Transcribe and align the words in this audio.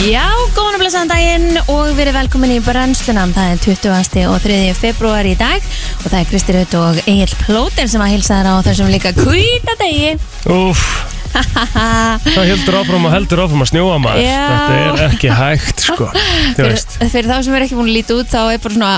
Já, 0.00 0.24
góðan 0.56 0.78
og 0.78 0.80
blessaðan 0.80 1.10
daginn 1.10 1.58
og 1.68 1.90
verið 1.92 2.16
velkomin 2.16 2.54
í 2.54 2.60
brennslunan. 2.64 3.34
Það 3.36 3.50
er 3.52 3.58
20. 3.66 4.22
og 4.32 4.38
3. 4.40 4.56
februar 4.78 5.28
í 5.28 5.34
dag 5.36 5.60
og 5.60 6.06
það 6.06 6.16
er 6.22 6.28
Kristi 6.30 6.56
Raut 6.56 6.76
og 6.80 7.00
Egil 7.04 7.34
Plóter 7.42 7.90
sem 7.92 8.00
að 8.00 8.14
hilsa 8.14 8.38
þér 8.40 8.48
á 8.48 8.64
þessum 8.64 8.88
líka 8.88 9.12
kvíta 9.12 9.76
degi. 9.82 10.14
Úf, 10.48 10.86
það 11.34 12.48
heldur 12.50 12.78
áfram 12.80 13.06
og 13.08 13.14
heldur 13.14 13.42
áfram 13.44 13.62
að 13.64 13.70
snjóa 13.72 13.96
maður 14.02 14.24
Já. 14.24 14.42
Þetta 14.50 14.80
er 14.80 15.02
ekki 15.06 15.30
hægt 15.40 15.84
sko 15.86 16.08
Þú 16.10 16.58
Fyrir, 16.58 16.70
veist 16.74 16.96
fyrir 17.14 17.30
þá 17.30 17.38
sem 17.46 17.56
er 17.58 17.66
ekki 17.66 17.78
búin 17.78 17.90
að 17.92 17.96
líta 18.00 18.18
út 18.18 18.32
þá 18.32 18.40
er 18.56 18.62
bara 18.64 18.76
svona 18.76 18.92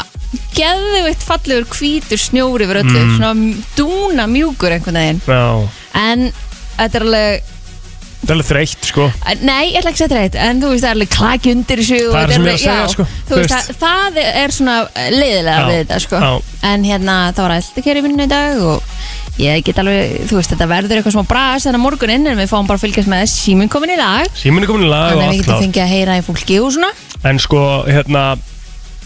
geðveitt 0.56 1.24
fallegur 1.28 1.66
hvítur 1.76 2.20
snjóri 2.20 2.64
yfir 2.68 2.82
öllu, 2.82 3.00
Mm. 3.02 3.16
svona 3.18 3.32
dúna 3.76 4.24
mjúkur 4.28 4.72
einhvern 4.72 4.96
veginn. 5.00 5.20
Já, 5.28 5.68
En 5.98 6.30
þetta 6.78 6.96
er 6.98 7.04
alveg, 7.04 7.42
það 8.22 8.30
er 8.30 8.34
alveg 8.36 8.48
þreytt 8.48 8.88
sko 8.88 9.06
nei, 9.42 9.72
ég 9.74 9.80
ætla 9.82 9.90
ekki 9.92 9.98
að 9.98 10.04
setja 10.06 10.20
reitt, 10.22 10.36
en 10.40 10.62
þú 10.62 10.70
veist 10.72 10.84
það 10.84 10.90
er 10.90 10.96
alveg 10.96 11.12
klaki 11.12 11.52
undir 11.56 11.82
þessu. 11.82 12.00
og 12.08 12.14
Það 12.16 12.22
er 12.22 12.28
þetta 12.28 12.36
sem 12.36 12.42
ég 12.42 12.48
er 12.48 12.52
að 12.52 12.52
alveg- 12.52 12.64
segja, 12.64 12.78
já, 12.80 12.92
sko. 12.94 13.06
Þú 13.12 13.32
Þú 13.32 13.40
veist, 13.42 13.52
veist. 13.52 13.80
það, 13.82 14.00
það 14.16 14.40
er 14.44 14.56
svona 14.56 14.76
leiðilega 15.18 15.58
Já, 15.58 15.68
við 15.68 15.78
þetta, 15.82 16.00
sko. 16.06 16.16
já. 16.24 16.32
En 16.72 16.84
hérna, 16.88 17.16
það 17.36 17.42
var 17.46 17.56
alltaf 17.58 17.84
kæri 17.84 18.04
vinnu 18.08 18.24
í 18.24 18.32
dag 18.32 18.62
og 18.62 18.82
ég 19.40 19.64
get 19.64 19.78
alveg, 19.80 20.26
þú 20.28 20.38
veist, 20.38 20.52
þetta 20.52 20.68
verður 20.68 20.98
eitthvað 20.98 21.14
smá 21.16 21.24
bras 21.28 21.64
þennan 21.66 21.82
morguninn 21.82 22.28
en 22.28 22.40
við 22.40 22.50
fáum 22.50 22.68
bara 22.68 22.76
að 22.80 22.84
fylgjast 22.84 23.08
með 23.10 23.22
síminn 23.32 23.70
komin 23.72 23.94
í 23.94 23.98
lag 24.00 24.28
Síminn 24.36 24.66
er 24.66 24.68
komin 24.70 24.84
í 24.84 24.90
lag 24.92 25.14
og 25.14 25.22
þannig 25.22 25.22
að 25.22 25.22
við 25.22 25.28
allt 25.28 25.38
getum 25.38 25.48
klárt 25.48 25.64
fengið 25.64 25.84
að 25.84 25.92
heyra 25.94 26.16
í 26.18 26.24
fólki 26.26 26.58
og 26.60 26.74
svona 26.76 26.90
En 27.30 27.40
sko, 27.40 27.62
hérna 27.88 28.24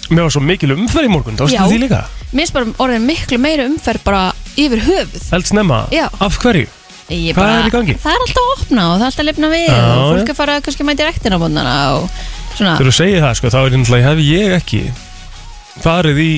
Mér 0.06 0.22
var 0.26 0.34
svo 0.34 0.42
mikil 0.42 0.72
umferð 0.74 1.08
í 1.08 1.12
morgun, 1.12 1.38
það 1.38 1.52
Já. 1.52 1.60
varstu 1.62 1.74
því 1.76 1.82
líka 1.84 2.00
Mér 2.30 2.42
finnst 2.42 2.56
bara 2.56 2.74
orðin 2.82 3.06
miklu 3.06 3.38
meiri 3.42 3.68
umferð 3.70 4.02
bara 4.06 4.24
yfir 4.58 4.82
höfuð 4.86 5.30
Held 5.34 5.48
snemma, 5.50 5.80
Já. 5.94 6.06
af 6.10 6.38
hverju? 6.42 6.66
Ég 7.06 7.36
Hvað 7.38 7.52
er 7.52 7.68
í 7.68 7.74
gangi? 7.74 7.94
Það 8.02 8.16
er 8.16 8.24
alltaf 8.24 8.42
að 8.42 8.52
opna 8.56 8.86
og 8.86 8.96
það 8.96 9.04
er 9.04 9.10
alltaf 9.10 9.22
að 9.22 9.28
lifna 9.30 9.50
við 9.52 9.66
Já, 9.66 9.76
og 9.78 10.08
fólk 10.10 10.22
já. 10.26 10.30
er 10.32 10.38
fara 10.40 10.56
kannski 10.66 10.82
að 10.82 10.88
mæti 10.90 11.06
rektina 11.06 11.38
á 11.38 11.42
bóndana 11.42 11.74
og 11.94 12.08
svona 12.56 12.72
Þegar 12.80 12.90
þú 12.90 12.94
segir 12.96 13.22
það 13.22 13.36
sko, 13.38 13.52
þá 13.54 13.58
er 13.60 13.76
náttúrulega 13.76 14.08
hef 14.08 14.22
ég 14.26 14.56
ekki 14.56 14.80
farið 15.84 16.22
í 16.22 16.32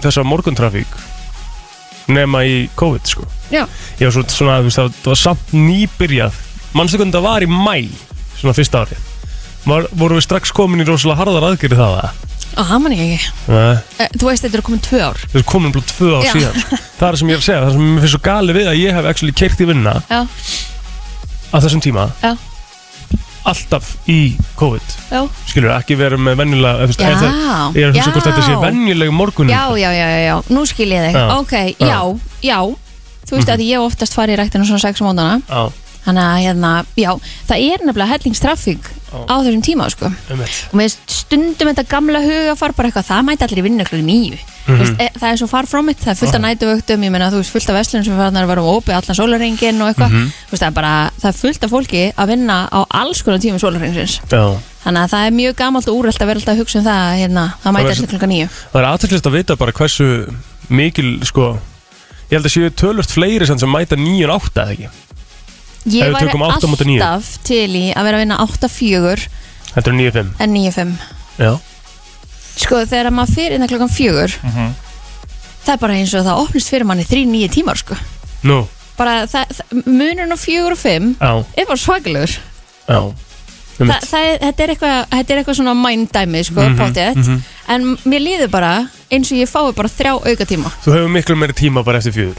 þessa 0.00 0.24
morguntrafík 0.24 0.96
nema 2.08 2.42
í 2.48 2.68
COVID 2.78 3.10
sko. 3.10 3.26
Já, 3.52 3.64
Ég 4.00 4.04
var 4.08 4.12
svo, 4.16 4.22
svona, 4.28 4.58
þú 4.60 4.68
veist, 4.68 4.78
það 4.78 5.10
var 5.12 5.20
samt 5.22 5.52
nýbyrjað. 5.56 6.32
Manstu 6.76 6.98
hvernig 7.00 7.14
það 7.16 7.24
var 7.28 7.44
í 7.46 7.48
mæ 7.48 7.76
Svona 8.38 8.54
fyrsta 8.54 8.82
árið? 8.84 8.98
Var, 9.68 9.86
Voru 9.98 10.18
við 10.18 10.24
strax 10.28 10.52
komin 10.54 10.80
í 10.84 10.86
rosalega 10.88 11.18
harðar 11.22 11.46
aðgerið 11.50 11.80
það 11.80 11.94
það? 12.00 12.24
og 12.58 12.66
það 12.66 12.80
man 12.82 12.92
ég 12.96 13.10
ekki. 13.14 13.32
Nei, 13.48 13.76
Eh, 14.02 14.08
Þú 14.18 14.26
veist 14.28 14.42
þetta 14.42 14.56
er 14.58 14.62
komin 14.66 14.80
tvö 14.82 14.98
ár. 15.04 15.18
Það 15.30 15.36
er 15.40 15.44
komin 15.46 15.72
blóð 15.74 15.84
tvö 15.92 16.08
ár 16.18 16.24
Já. 16.26 16.32
síðan. 16.32 16.78
Það 16.98 17.08
er 17.12 17.16
sem 17.20 17.28
ég 17.28 17.34
er 17.36 17.38
að 17.42 17.46
segja, 17.46 17.60
það 17.62 17.72
sem 17.76 17.82
mér 17.88 18.00
finnst 18.02 18.14
svo 18.14 18.20
gali 18.24 18.52
við 18.56 18.66
að 18.72 18.78
ég 18.80 18.96
hef 18.98 19.08
actually 19.10 19.34
keirt 19.38 19.60
í 19.62 19.66
vinna 19.68 19.92
Já, 20.10 20.20
á 21.52 21.56
þessum 21.62 21.82
tíma. 21.84 22.06
Já, 22.24 22.32
alltaf 23.50 23.88
í 24.10 24.18
COVID. 24.60 24.94
Já. 25.10 25.20
Skilur 25.48 25.72
ekki 25.76 25.96
verið 25.98 26.20
með 26.26 26.36
það- 27.22 27.74
ég 27.74 27.82
er 27.82 27.90
að 27.90 27.96
hugsa 27.98 28.12
hvort 28.14 28.28
þetta 28.28 28.44
sé 28.46 28.52
já. 28.54 28.60
venjuleg 28.66 29.10
morgun 29.12 29.48
Já, 29.52 29.62
já, 29.76 29.90
já, 29.92 30.06
já, 30.14 30.20
já, 30.28 30.36
nú 30.54 30.66
skil 30.68 30.88
ég 30.92 31.08
þig. 31.08 31.16
Ok, 31.38 31.54
já, 31.80 32.00
já 32.42 32.60
Þú 33.28 33.36
veist 33.36 33.50
að 33.52 33.60
ég 33.60 33.82
oftast 33.84 34.14
farið 34.16 34.38
í 34.38 34.40
ræktinu 34.40 34.64
svona 34.64 34.80
6 34.80 35.02
móndana 35.04 35.40
Já, 35.48 35.72
Þannig 36.06 36.24
að 36.24 36.38
hérna, 36.46 36.70
já, 36.96 37.10
það 37.48 37.64
er 37.72 37.82
nefnilega 37.84 38.12
hellingstraffík 38.14 38.86
Já. 39.08 39.18
á 39.28 39.34
þessum 39.44 39.62
tíma 39.64 39.88
sko. 39.92 40.06
og 40.08 40.76
með 40.78 40.94
stundum 41.08 41.68
þetta 41.72 41.84
gamla 41.88 42.20
hugafar 42.24 42.72
bara 42.76 42.88
eitthvað, 42.88 43.08
það 43.08 43.26
mæti 43.28 43.44
allir 43.46 43.60
í 43.60 43.64
vinnu 43.66 43.84
klukku 43.88 44.04
nýju 44.06 44.38
Mhm. 44.68 44.78
veist, 44.82 45.00
e, 45.00 45.08
það 45.18 45.30
er 45.32 45.36
svo 45.40 45.46
far 45.48 45.64
frá 45.64 45.80
mitt, 45.84 45.96
það 46.00 46.10
er 46.12 46.18
fullt 46.20 46.34
af 46.36 46.42
nætuvöktum 46.44 47.04
ég 47.04 47.10
meina 47.10 47.30
þú 47.32 47.38
veist 47.40 47.50
fullt 47.54 47.70
af 47.70 47.76
verslun 47.78 48.04
sem 48.04 48.16
farnar 48.18 48.44
að 48.44 48.50
vera 48.52 48.64
opið 48.68 48.96
allan 48.98 49.16
sólarengin 49.16 49.80
og 49.80 49.88
eitthvað. 49.88 50.10
Þú 50.12 50.52
veist, 50.52 50.62
það, 50.62 50.74
bara, 50.74 51.10
það 51.20 51.28
er 51.28 51.38
fullt 51.38 51.64
af 51.64 51.70
fólki 51.72 52.02
að 52.12 52.28
vinna 52.28 52.56
á 52.68 52.80
alls 52.90 53.22
konar 53.22 53.38
tímum 53.40 53.58
sólarengsins 53.62 54.20
Já. 54.28 54.60
þannig 54.84 55.02
að 55.04 55.10
það 55.14 55.26
er 55.26 55.32
mjög 55.40 55.56
gamalt 55.56 55.88
og 55.88 55.96
úrelt 56.02 56.20
að 56.20 56.26
vera 56.28 56.38
alltaf 56.40 56.54
að 56.54 56.60
hugsa 56.60 56.78
um 56.78 56.84
það 56.84 57.16
hérna, 57.22 57.44
það 57.64 57.72
mæti 57.78 57.90
allir 57.96 58.12
klukka 58.12 58.28
nýju 58.28 58.48
Það 58.72 58.80
er 58.82 58.88
aðtæklist 58.92 59.26
að 59.26 59.36
vita 59.40 59.56
bara 59.56 59.72
hversu 59.72 60.34
mikil 60.68 61.10
sko 61.24 61.58
Ég 62.28 62.36
held 62.36 62.44
að 62.44 62.52
séu 62.52 62.70
tölvört 62.76 63.08
fleiri 63.10 63.46
sem 63.48 63.58
sem 63.58 63.70
mæta 63.72 63.96
9 63.96 64.24
og 64.28 64.42
8 64.52 64.60
eða 64.60 64.72
ekki 64.76 64.88
Ég 65.86 66.02
Ef 66.02 66.08
við 66.08 66.14
væri 66.18 66.26
tökum 66.28 66.42
átta 66.48 66.66
á 66.66 66.70
móti 66.70 66.84
níu. 66.88 66.98
alltaf 67.02 67.38
til 67.44 67.70
í 67.78 67.84
að 67.94 68.04
vera 68.04 68.16
að 68.18 68.22
vinna 68.24 68.38
8-4 68.44 69.28
Þetta 69.74 69.90
er 69.90 69.96
9-5 70.00 70.32
en 70.40 70.54
9-5 70.54 70.92
Já, 71.38 71.52
Sko 72.58 72.80
þegar 72.90 73.12
maður 73.14 73.34
fyrir 73.36 73.54
innan 73.58 73.68
klokkan 73.70 73.92
fjögur 73.94 74.34
Mhm. 74.42 74.74
Það 75.68 75.72
er 75.74 75.78
bara 75.78 75.94
eins 75.94 76.14
og 76.14 76.24
það 76.24 76.42
opnist 76.42 76.70
fyrir 76.72 76.84
manni 76.88 77.04
þrý 77.04 77.26
nýju 77.28 77.48
tímar 77.52 77.76
sko. 77.76 77.94
Nú, 78.44 78.66
Bara 78.96 79.26
það, 79.28 79.46
það, 79.52 79.82
munurinn 79.84 80.32
á 80.32 80.38
fjögur 80.40 80.72
og 80.72 80.78
fimm 80.80 81.14
já, 81.20 81.44
er 81.56 81.66
bara 81.66 81.76
svakalegur. 81.78 82.38
Já. 82.88 82.98
Um 83.78 83.86
Þa, 83.86 83.98
það 84.00 84.24
er, 84.26 84.38
þetta, 84.42 84.62
er 84.64 84.68
eitthvað, 84.72 85.06
þetta 85.12 85.30
er 85.34 85.38
eitthvað 85.42 85.56
svona 85.60 85.74
mind 85.76 86.08
dæmi 86.10 86.40
sko, 86.44 86.60
Mhm, 86.64 86.78
pottet 86.78 87.16
mhm. 87.16 87.42
En 87.68 87.96
mér 88.04 88.20
líður 88.24 88.50
bara 88.50 88.88
eins 89.12 89.30
og 89.30 89.38
ég 89.38 89.48
fái 89.48 89.72
bara 89.76 89.88
þrjá 89.88 90.12
auka 90.26 90.44
tíma 90.44 90.72
Þú 90.84 90.92
hefur 90.96 91.08
miklu 91.14 91.36
meiri 91.36 91.52
tíma 91.52 91.84
bara 91.84 91.98
eftir 91.98 92.12
fjögur. 92.12 92.36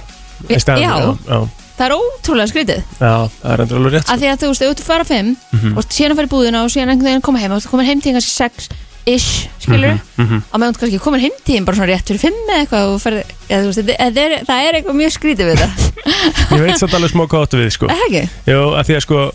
Í 0.49 0.57
staðinn 0.59 0.83
Já. 0.83 0.95
fyrir- 0.97 1.17
já, 1.29 1.49
Það 1.79 1.85
er 1.87 1.95
ótrúlega 1.95 2.51
skrítið 2.51 2.79
já, 2.99 3.13
það 3.39 3.53
er 3.53 3.61
endur 3.63 3.77
alveg 3.79 3.93
rétt 3.95 4.03
sko. 4.03 4.13
Af 4.13 4.19
því 4.19 4.27
að 4.33 4.41
þú 4.43 4.47
veist, 4.51 4.61
ef 4.67 4.75
þú 4.81 4.83
fara 4.89 5.05
fimm 5.07 5.29
Mhm. 5.55 5.77
og 5.77 5.83
síðan 5.87 6.11
að 6.11 6.19
fara 6.19 6.27
í 6.27 6.33
búðina 6.35 6.63
og 6.65 6.69
síðan 6.73 6.89
einhvern 6.91 7.07
veginn 7.09 7.21
koma 7.29 7.39
heim 7.39 7.51
og 7.55 7.61
þú 7.63 7.69
komin 7.71 7.85
heim 7.87 8.01
til 8.03 8.13
kannski 8.13 8.35
sex 8.35 8.69
ish, 9.07 9.47
skilur 9.63 9.95
Mhm, 9.95 10.25
mhm. 10.25 10.41
á 10.51 10.55
meðan 10.59 10.73
þú 10.75 10.79
kannski 10.83 10.99
komin 10.99 11.21
heim 11.23 11.31
til 11.45 11.55
þín 11.55 11.65
bara 11.65 11.77
svona 11.77 11.87
rétt 11.93 12.05
fyrir 12.11 12.19
fimm 12.19 12.39
eða 12.49 12.59
eitthvað 12.65 12.93
og 12.93 12.99
ferð, 13.01 13.23
eða, 13.49 13.63
veist, 13.65 13.79
þetta 13.87 14.25
er, 14.25 14.35
það 14.45 14.59
er 14.67 14.73
eitthvað 14.81 14.99
mjög 14.99 15.13
skrítið 15.15 15.45
við 15.47 15.55
þetta 15.55 15.69
Ég 16.59 16.65
veit 16.67 16.77
samt 16.83 16.93
alveg 16.99 17.11
smá 17.15 17.23
hvað 17.27 17.45
áttu 17.47 17.57
við 17.63 17.71
sko 17.71 17.87
það? 17.87 18.29
Jú, 18.45 18.59
að 18.75 18.83
því 18.89 18.95
að 18.99 19.05
sko 19.07 19.31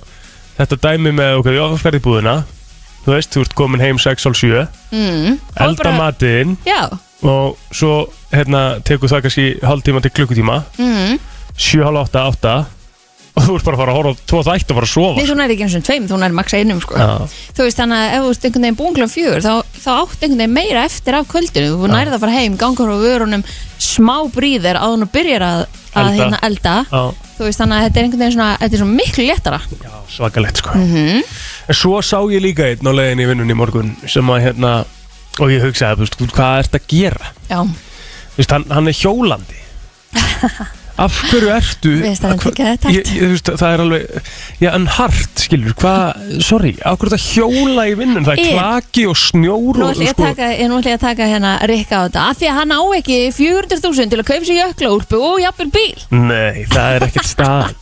Þetta 0.54 0.76
dæmi 0.84 1.10
með 1.10 1.38
okkur, 1.40 1.54
já, 1.56 1.64
þú 1.72 1.78
ferð 1.82 1.96
í 1.98 2.04
búðina 2.04 2.34
Þú 3.04 3.10
veist, 3.16 3.30
þú 3.34 3.40
ert 3.42 3.54
komin 3.58 3.80
heim 3.82 3.96
6.30 3.98 4.68
Mm, 4.92 5.38
Elda 5.60 5.82
bara- 5.82 5.96
matinn 5.98 6.56
Og 7.24 7.56
svo, 7.72 8.08
hérna, 8.30 8.80
tekur 8.84 9.08
það 9.08 9.22
kannski 9.24 9.46
Hálftíma 9.64 10.02
til 10.04 10.10
klukkutíma 10.14 10.62
mm. 10.78 11.18
7.30, 11.58 12.24
8 12.34 12.54
Og 13.34 13.42
þú 13.42 13.54
ert 13.58 13.64
bara 13.66 13.74
að 13.74 13.80
fara 13.82 13.92
að 13.92 13.96
horfa 13.98 14.10
á 14.14 14.22
tvo 14.30 14.40
þætt 14.46 14.68
og 14.70 14.76
fara 14.78 14.86
að 14.86 14.90
sofa. 14.92 15.14
Nei, 15.18 15.26
þú 15.26 15.34
næri 15.40 15.54
ekki 15.56 15.64
eins 15.66 15.72
og 15.74 15.82
tveim, 15.88 16.04
þú 16.06 16.18
næri 16.22 16.34
max 16.38 16.54
einum 16.54 16.78
sko. 16.84 16.94
Já, 17.00 17.08
Þú 17.56 17.64
veist 17.66 17.80
þannig 17.80 17.98
að 17.98 18.12
ef 18.14 18.20
þú 18.22 18.28
ert 18.30 18.44
einhvern 18.46 18.62
veginn 18.64 18.76
búin 18.78 18.94
kljóðan 18.94 19.10
fjögur 19.10 19.42
þá, 19.42 19.54
þá 19.74 19.88
átt 19.96 20.20
einhvern 20.22 20.42
veginn 20.44 20.54
meira 20.54 20.84
eftir 20.86 21.16
af 21.18 21.26
kvöldinu. 21.32 21.72
Þú 21.74 21.90
nærið 21.90 22.14
að 22.14 22.22
fara 22.22 22.36
heim, 22.36 22.58
gangur 22.62 22.92
á 22.94 22.96
vörunum 23.02 23.42
smá 23.82 24.14
bríðir 24.36 24.78
að 24.78 24.94
hún 24.94 25.10
byrjar 25.16 25.46
að, 25.48 25.64
að 25.98 26.04
Elda. 26.04 26.14
hérna 26.20 26.38
elda. 26.46 26.76
Já, 26.94 27.02
Þú 27.34 27.48
veist 27.48 27.58
þannig 27.64 27.74
að 27.80 27.84
þetta 27.88 27.98
er 27.98 28.06
einhvern 28.06 28.22
veginn 28.22 28.36
svona, 28.36 28.50
þetta 28.62 28.78
er 28.78 28.82
svona 28.84 28.98
miklu 29.00 29.26
léttara. 29.26 29.60
Já 29.82 29.94
svakalegt 30.14 30.62
sko. 30.62 30.76
Mm 30.78 31.24
En 31.64 31.74
svo 31.74 31.98
sá 32.04 32.18
ég 32.30 32.42
líka 32.44 32.68
einn 32.70 32.86
á 32.86 32.92
leiðinni 32.94 33.24
í 33.24 33.28
vinnunni 33.32 33.54
í 33.54 33.58
morgun 33.58 33.94
Sem 34.06 34.28
að, 34.30 34.42
hérna 34.44 34.72
Og 35.40 35.50
ég 35.50 35.64
hugsaði, 35.64 35.96
þú 35.96 36.04
veist, 36.04 36.34
hvað 36.36 36.58
ert 36.62 36.76
að 36.78 36.86
gera? 36.92 37.30
Já, 37.48 37.58
Þú 37.64 38.38
veist, 38.38 38.52
hann, 38.54 38.66
hann 38.70 38.90
er 38.92 38.98
hjólandi 39.00 39.62
Af 40.94 41.10
hverju 41.26 41.48
ertu 41.50 41.92
það 42.14 42.84
ég, 42.94 43.08
ég, 43.18 43.30
veist, 43.32 43.48
Það 43.58 43.72
er 43.74 43.80
alveg 43.82 44.28
Já, 44.62 44.68
en 44.76 44.84
hart, 44.94 45.40
skilur, 45.42 45.72
hvað 45.80 46.20
Sorry, 46.46 46.70
af 46.86 47.00
hverju 47.00 47.10
þetta 47.16 47.32
hjóla 47.34 47.86
í 47.90 47.96
vinnun 47.98 48.22
Það 48.28 48.36
er 48.36 48.42
Ég- 48.44 48.52
klaki 48.54 49.06
og 49.10 49.16
snjór 49.18 49.80
nú 49.80 49.88
og, 49.88 49.90
ætlum 49.90 50.06
ég 50.06 50.12
að 50.14 50.20
taka, 50.22 50.50
ég 50.54 50.70
nú 50.70 50.78
ætlum 50.78 50.92
ég 50.92 51.00
að 51.00 51.06
taka 51.08 51.26
hérna 51.32 51.54
Rikka 51.66 51.98
á 51.98 52.02
þetta 52.06 52.26
Af 52.30 52.38
því 52.38 52.50
að 52.52 52.58
hann 52.60 52.74
á 52.78 52.82
ekki 53.00 53.16
400.000 53.34 54.12
til 54.14 54.20
að 54.22 54.28
kaupa 54.30 54.46
sér 54.46 54.60
jöklaúlpu 54.62 55.18
og 55.32 55.40
jafnvel 55.42 55.70
bíl. 55.74 56.04
Nei, 56.14 56.62
það 56.70 56.94
er 57.00 57.06
ekkert 57.08 57.30
staðan. 57.32 57.74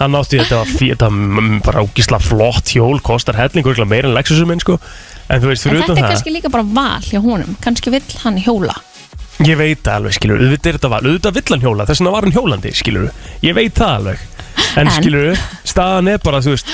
Hann 0.00 0.14
átti 0.16 0.38
þetta 0.40 0.60
var 0.62 0.70
fí- 0.70 0.92
þetta 0.94 1.08
var 1.10 1.42
m- 1.42 1.58
bara 1.66 1.82
ógísla 1.84 2.20
flott 2.22 2.70
hjól 2.72 3.02
Kostar 3.04 3.34
hellingur 3.36 3.82
meira 3.84 4.08
en 4.08 4.14
Lexusum 4.14 4.48
minn 4.48 4.62
sko. 4.62 4.78
En 5.28 5.42
þú 5.42 5.50
veist, 5.50 5.66
En 5.66 5.74
fyrir 5.74 5.82
þetta 5.82 5.90
utan 5.92 5.98
er 5.98 6.06
það 6.06 6.14
kannski 6.14 6.32
líka 6.38 6.50
bara 6.54 6.64
val 6.64 7.02
hjá 7.04 7.20
honum. 7.20 7.56
Kannski 7.62 7.90
vill 7.92 8.06
hann 8.24 8.38
hjóla 8.46 8.74
Ég 9.40 9.56
veit 9.56 9.80
það 9.80 9.94
alveg, 9.96 10.14
skilur, 10.18 10.40
auðvitað 10.44 10.68
er 10.70 10.76
þetta 10.76 10.88
val. 10.92 11.00
Auðvitað 11.06 11.36
vill 11.38 11.54
hann 11.54 11.62
hjóla, 11.64 11.86
þess 11.88 12.02
vegna 12.02 12.10
var 12.12 12.26
hann 12.26 12.34
hjólandi, 12.36 12.72
skilur 12.76 13.06
Ég 13.46 13.54
veit 13.56 13.74
það 13.78 13.92
alveg. 13.96 14.24
En, 14.76 14.86
En- 14.86 14.90
skilur, 14.98 15.38
staðan 15.64 16.10
er 16.12 16.18
bara, 16.24 16.42
þú 16.44 16.52
veist 16.56 16.72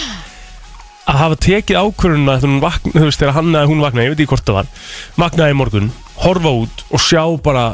Að 1.06 1.20
hafa 1.20 1.36
tekið 1.46 1.78
ákvörðuna 1.78 2.34
Þegar 2.40 2.50
hún 2.50 2.62
vakna, 2.64 2.92
þú 2.96 3.04
veist, 3.06 3.20
þegar 3.22 3.36
hann 3.36 3.52
eða 3.54 3.70
hún 3.70 3.84
vaknaði 3.84 4.06
Ég 4.08 4.14
veit 4.16 4.22
ekki 4.24 4.32
hvort 4.32 4.48
það 4.48 4.56
var 4.58 4.70
Vaknaði 5.22 5.54
í 5.54 5.58
morgun, 5.60 5.90
horfa 6.24 6.52
út 6.64 6.82
og 6.90 7.04
sjá 7.06 7.22
bara 7.46 7.66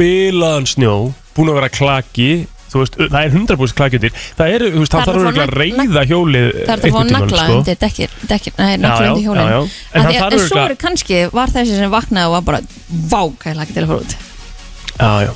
Bilaðan 0.00 0.66
snjó 0.66 0.94
Búin 1.36 1.52
að 1.52 1.60
vera 1.60 1.70
klaki 1.72 2.30
Þú 2.70 2.82
veist, 2.82 2.96
það 3.00 3.16
er 3.20 3.32
100% 3.34 3.76
klakjöndir 3.80 4.12
Það 4.38 4.52
eru, 4.54 4.70
þú 4.70 4.82
veist, 4.82 4.92
Það 4.94 5.00
er 5.00 5.08
þarf 5.10 5.28
að 5.30 5.40
að 5.42 5.54
reyða 5.60 6.04
hjólið 6.10 6.48
Það 6.54 6.70
er 6.70 6.94
að 7.00 7.10
nagla 7.10 7.44
sko. 7.44 7.56
undir 7.58 7.78
dekkir, 7.80 8.16
já, 8.94 9.10
undir 9.10 9.24
já. 9.50 9.60
En, 9.60 10.00
En 10.00 10.06
þarf 10.06 10.32
en 10.32 10.38
svo 10.38 10.46
örugglega- 10.46 10.70
er 10.70 10.76
kannski 10.84 11.20
var 11.34 11.54
þessi 11.56 11.78
sem 11.80 11.90
vaknaði 11.90 12.26
og 12.30 12.34
var 12.36 12.44
bara 12.50 12.60
Vá, 13.10 13.22
hvað 13.26 13.50
ég 13.50 13.58
laki 13.60 13.74
til 13.74 13.82
að 13.84 13.90
fara 13.90 14.04
út 14.04 14.16
Já, 15.00 15.12
já 15.26 15.32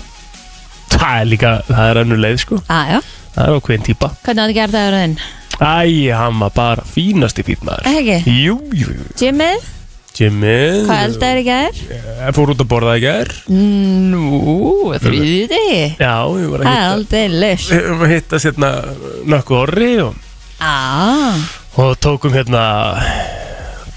Það 0.95 1.21
er 1.21 1.25
líka, 1.27 1.53
það 1.69 1.91
er 1.91 2.03
önnur 2.05 2.21
leið, 2.23 2.37
sko 2.45 2.61
ah, 2.71 2.85
já. 2.95 3.01
Það 3.35 3.49
er 3.49 3.59
ákveðin 3.59 3.87
típa 3.89 4.11
Hvernig 4.23 4.45
átti 4.45 4.55
að 4.55 4.59
gera 4.61 4.75
það 4.79 4.99
þinn? 5.01 5.17
Æ, 5.55 6.11
hann 6.15 6.39
var 6.43 6.51
bara 6.55 6.83
fínasti 6.87 7.45
fýt 7.47 7.63
maður 7.67 7.91
Ekki? 7.91 8.17
Jú, 8.31 8.57
jú, 8.75 8.95
jú. 8.95 9.05
Jimmið, 9.19 9.67
Jimmy. 10.15 10.85
Hvað 10.87 11.01
eldaðir 11.09 11.39
í 11.41 11.45
gær? 11.49 11.79
Ég 11.91 12.35
fór 12.37 12.53
út 12.53 12.61
að 12.63 12.69
borða 12.71 12.93
í 12.95 13.03
gær. 13.03 13.31
Nú, 13.51 14.93
þrýði 15.03 15.49
þig 15.51 15.97
Já, 15.99 16.13
ég 16.39 16.53
var 16.53 16.63
að 16.63 16.69
hitta 16.69 16.85
Aldrei 16.93 17.25
list 17.33 17.73
Við 17.73 17.81
erum 17.81 18.05
að 18.07 18.13
hitta 18.15 18.41
hérna 18.45 18.71
nökku 19.35 19.57
orri 19.59 19.89
og, 20.05 20.21
ah, 20.63 21.41
og 21.83 21.97
tókum 21.99 22.37
hérna 22.37 22.63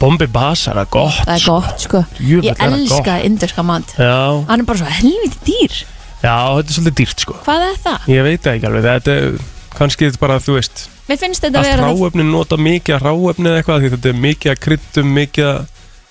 Bombi 0.02 0.26
Basara, 0.30 0.88
gott 0.90 1.22
Það 1.22 1.36
er 1.36 1.46
gott 1.46 1.86
sko. 1.86 2.04
Jöfull 2.18 2.50
Ég 2.50 2.52
er 2.56 2.60
það 2.64 2.80
elska 2.80 3.20
indurska 3.30 3.68
mat. 3.70 3.94
Já, 3.98 4.18
Hann 4.50 4.62
er 4.66 4.68
bara 4.68 4.82
svo 4.82 4.90
helviti 4.98 5.40
dýr. 5.52 5.80
Já, 6.24 6.36
þetta 6.58 6.66
er 6.66 6.76
svolítið 6.80 7.00
dýrt 7.04 7.24
sko. 7.28 7.38
Hvað 7.46 7.70
er 7.70 7.80
það? 7.86 8.12
Ég 8.16 8.28
veit 8.28 8.42
það 8.42 8.58
ekki 8.58 8.70
alveg, 8.72 8.90
þetta 8.90 9.16
er 9.22 9.40
kannski 9.78 10.10
þetta 10.10 10.26
bara, 10.26 10.42
þú 10.42 10.58
veist 10.58 10.88
Mér 11.08 11.22
finnst 11.22 11.46
þetta 11.46 11.62
Allt 11.62 11.70
vera 11.70 11.88
ráefni 11.94 12.26
nota 12.28 12.58
mikið 12.58 12.98
að 12.98 13.06
ráefni 13.06 13.52
eða 13.52 13.62
eitthvað 13.62 13.84
Því 13.84 13.92
þetta 13.94 14.10
er 14.10 14.22
mikið 14.26 14.54
að 14.54 14.62
kryddum, 14.66 15.12
mikið 15.18 15.50
að 15.54 15.60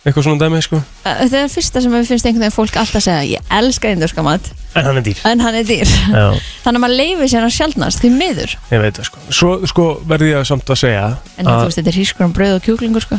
eitthvað 0.07 0.27
svona 0.29 0.39
dæmi 0.45 0.61
sko? 0.63 0.79
Þetta 1.03 1.41
er 1.43 1.49
fyrsta 1.51 1.83
sem 1.83 1.95
við 1.97 2.07
finnst 2.13 2.27
einhvern 2.29 2.45
veginn 2.47 2.55
fólk 2.55 2.77
alltaf 2.79 3.03
segja 3.03 3.25
Ég 3.27 3.51
elska 3.59 3.91
indurska 3.91 4.23
mat 4.23 4.51
En 4.77 4.85
hann 4.87 5.01
er 5.01 5.05
dýr. 5.07 5.21
En 5.27 5.41
hann 5.41 5.57
er 5.57 5.65
dýr. 5.67 5.89
Já, 5.89 6.27
Þannig 6.63 6.79
að 6.79 6.83
maður 6.85 6.99
leifir 7.01 7.31
sér 7.33 7.47
að 7.47 7.55
sjálfnast 7.57 8.03
því 8.03 8.11
miður. 8.13 8.53
Ég 8.71 8.83
veit 8.83 8.99
það 8.99 9.07
sko. 9.09 9.23
Svo 9.33 9.53
sko 9.71 9.87
verði 10.07 10.33
ég 10.35 10.47
samt 10.47 10.69
að 10.69 10.81
segja 10.83 11.05
En 11.37 11.49
þú 11.49 11.55
veist, 11.65 11.79
þetta 11.81 11.93
er 11.93 11.97
hrískur 11.97 12.27
um 12.27 12.35
brauð 12.37 12.59
og 12.59 12.65
kjúklingur 12.67 13.07
sko. 13.07 13.19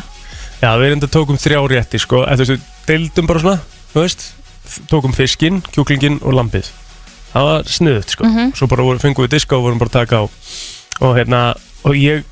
Já, 0.61 0.69
við 0.77 0.85
erum 0.87 1.01
þetta 1.01 1.13
tókum 1.17 1.39
þrjá 1.41 1.59
rétti 1.73 2.01
sko. 2.01 2.21
Eða 2.29 2.43
þú 2.43 2.47
veist, 2.53 2.67
deildum 2.87 3.29
bara 3.29 3.43
svona 3.43 3.59
Þú 3.93 4.03
veist, 4.03 4.25
tókum 4.91 5.15
fiskinn, 5.17 5.61
kjúklinginn 5.73 6.19
og 6.21 6.35
lambið. 6.37 6.69
Það 7.33 7.47
var 7.49 7.71
sniðut 7.73 8.13
sko. 8.13 8.27
Mhm. 8.27 8.51
Svo 8.57 8.67
bara 8.69 8.85
voru, 8.85 9.01
fengum 9.01 9.25
við 9.25 9.33
diska 9.35 9.57
og 9.57 9.65
vorum 9.65 9.79
bara 9.81 9.89
að 9.89 9.97
taka 10.05 10.21
á. 10.21 10.23
Og 11.01 11.15
hérna, 11.17 11.41
og 11.83 11.97
ég 11.97 12.23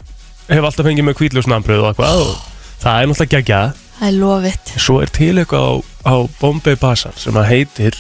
hef 0.49 0.63
alltaf 0.63 0.85
fengið 0.85 1.09
með 1.09 1.17
kvítljósnambröð 1.17 1.81
og 1.81 1.89
eitthvað. 1.89 2.21
Og 2.21 2.37
það 2.83 3.01
er 3.01 3.09
náttúrulega 3.09 3.35
geggjað 3.39 3.73
Það 3.99 4.07
er 4.09 4.17
lofið. 4.19 4.73
Svo 4.83 4.97
er 5.03 5.11
til 5.15 5.31
eitthvað 5.39 5.63
á, 5.71 5.73
á 6.11 6.15
Bombay 6.41 6.75
Bazaar 6.79 7.15
sem 7.19 7.37
að 7.39 7.47
heitir 7.53 7.95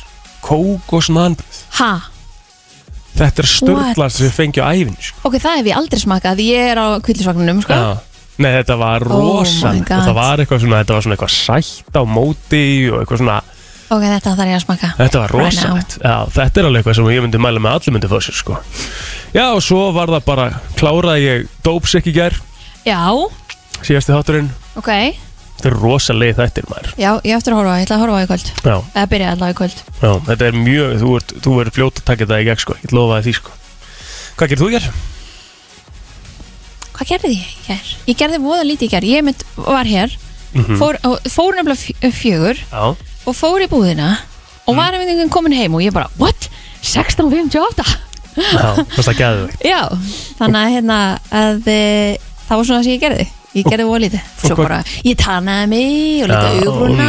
kókosnanbröð 0.45 1.61
Ha? 1.79 1.93
Þetta 3.15 3.41
er 3.41 3.47
störtlast 3.47 4.19
sem 4.19 4.33
fengi 4.35 4.59
á 4.59 4.67
æfinu 4.75 4.99
sko. 4.99 5.21
Ok, 5.29 5.37
það 5.39 5.61
hef 5.61 5.69
ég 5.71 5.77
aldrei 5.79 6.01
smakað. 6.03 6.41
Ég 6.43 6.71
er 6.73 6.81
á 6.83 6.87
kvillisvagnunum 6.99 7.61
sko. 7.63 7.77
Já. 7.79 8.15
Nei, 8.43 8.49
þetta 8.57 8.75
var 8.75 9.05
Oh 9.07 9.39
God. 9.39 9.91
og 9.95 10.01
það 10.03 10.15
var 10.17 10.41
eitthvað 10.43 10.63
svona, 10.65 10.79
þetta 10.83 10.95
var 10.97 11.05
svona 11.05 11.15
eitthvað 11.15 11.35
sætt 11.35 11.95
á 11.95 12.03
móti 12.03 12.63
og 12.91 12.97
eitthvað 12.99 13.21
svona, 13.23 13.37
Ok, 13.85 14.01
þetta 14.01 14.31
þarf 14.33 14.49
ég 14.49 14.57
að 14.57 14.63
smaka. 14.65 14.87
Þetta 14.97 15.19
var 15.21 15.31
Right 15.35 15.45
rosalegt. 15.45 15.95
Já, 16.01 16.15
þetta 16.33 16.59
er 16.59 16.67
alveg 16.67 16.81
eitthvað 16.81 16.95
sem 16.97 17.09
ég 17.13 17.21
myndi 17.21 17.41
mæla 17.45 17.61
með 17.61 17.75
allir 17.77 17.93
myndi 17.95 18.09
fá 18.09 18.17
sér 18.25 18.35
sko. 18.39 18.57
Já, 19.35 19.45
og 19.53 19.61
svo 19.63 19.81
var 19.93 20.09
það 20.09 20.25
bara 20.25 20.47
kláraði 20.75 21.27
ég 21.29 21.45
dópsek 21.63 22.09
í 22.09 22.15
gær. 22.17 22.33
Já, 22.83 22.99
síðasti 23.85 24.11
þátturinn, 24.15 24.49
ok 24.81 24.91
þetta 25.55 25.69
er 25.71 25.77
rosalega 25.81 26.37
þættir 26.41 26.67
maður 26.69 26.93
Já, 26.99 27.11
ég 27.23 27.35
eftir 27.37 27.53
að 27.55 27.59
horfa, 27.61 27.75
ég 27.79 27.85
ætla 27.87 27.95
að 27.95 28.03
horfa 28.03 28.15
á 28.15 28.23
í 28.23 28.29
kvöld 28.31 28.47
Já, 28.65 28.75
Eða 28.95 29.09
byrja 29.13 29.31
allavega 29.35 29.55
í 29.55 29.59
kvöld 29.61 29.77
já, 30.01 30.11
þetta 30.29 30.45
er 30.51 30.57
mjög 30.65 30.95
þú 31.01 31.11
ert, 31.19 31.33
þú 31.45 31.53
ert 31.63 31.73
fljót 31.79 31.99
að 32.01 32.07
taka 32.11 32.25
þetta 32.25 32.39
í 32.41 32.47
gegn 32.49 32.61
sko, 32.65 32.77
ég 32.83 32.95
lofaði 32.95 33.25
því 33.29 33.35
sko 33.39 33.51
Hvað 34.35 34.49
gerir 34.51 34.61
þú 34.65 34.69
gær? 34.75 34.87
Hvað 36.95 37.09
gerði 37.11 37.31
ég 37.35 37.55
gær? 37.67 37.89
Ég 38.07 38.17
gerði 38.19 38.39
voða 38.43 38.65
lítið 38.67 38.93
gær 38.95 39.07
Ég 39.09 39.25
mynd 39.27 39.43
var 39.65 39.89
hér 39.89 40.15
Mhm. 40.55 40.77
fór, 40.79 40.95
og- 41.03 41.19
fór 41.27 41.51
nefnilega 41.57 41.81
fjö- 41.83 42.11
fjögur 42.15 42.55
Já, 42.71 42.95
og 43.27 43.33
fór 43.35 43.59
í 43.59 43.67
búðina 43.67 44.17
og 44.65 44.73
Mm. 44.73 44.77
var 44.77 44.93
einhvern 44.93 45.07
veginn 45.17 45.29
komin 45.29 45.51
heim 45.53 45.75
og 45.75 45.81
ég 45.81 45.91
bara, 45.91 46.07
what? 46.17 46.47
16.58? 46.81 47.83
já, 48.35 48.75
það 48.95 49.07
er 49.09 49.19
gæðið 49.19 49.49
Já, 49.73 49.81
þannig 50.39 50.61
að 50.61 50.71
hérna 50.75 51.19
að 51.31 51.67
e, 51.67 52.17
það 52.47 52.55
var 52.55 52.63
svona 52.65 52.83
sem 52.83 52.93
ég 52.95 53.01
gerði 53.01 53.27
Ég 53.55 53.67
gerði 53.71 53.85
voða 53.87 54.01
lítið 54.03 54.31
Svo 54.41 54.55
bara, 54.59 54.77
ég 55.07 55.15
tannaði 55.19 55.67
mig 55.71 56.23
og 56.25 56.29
líka 56.31 56.49
augrúna 56.59 57.05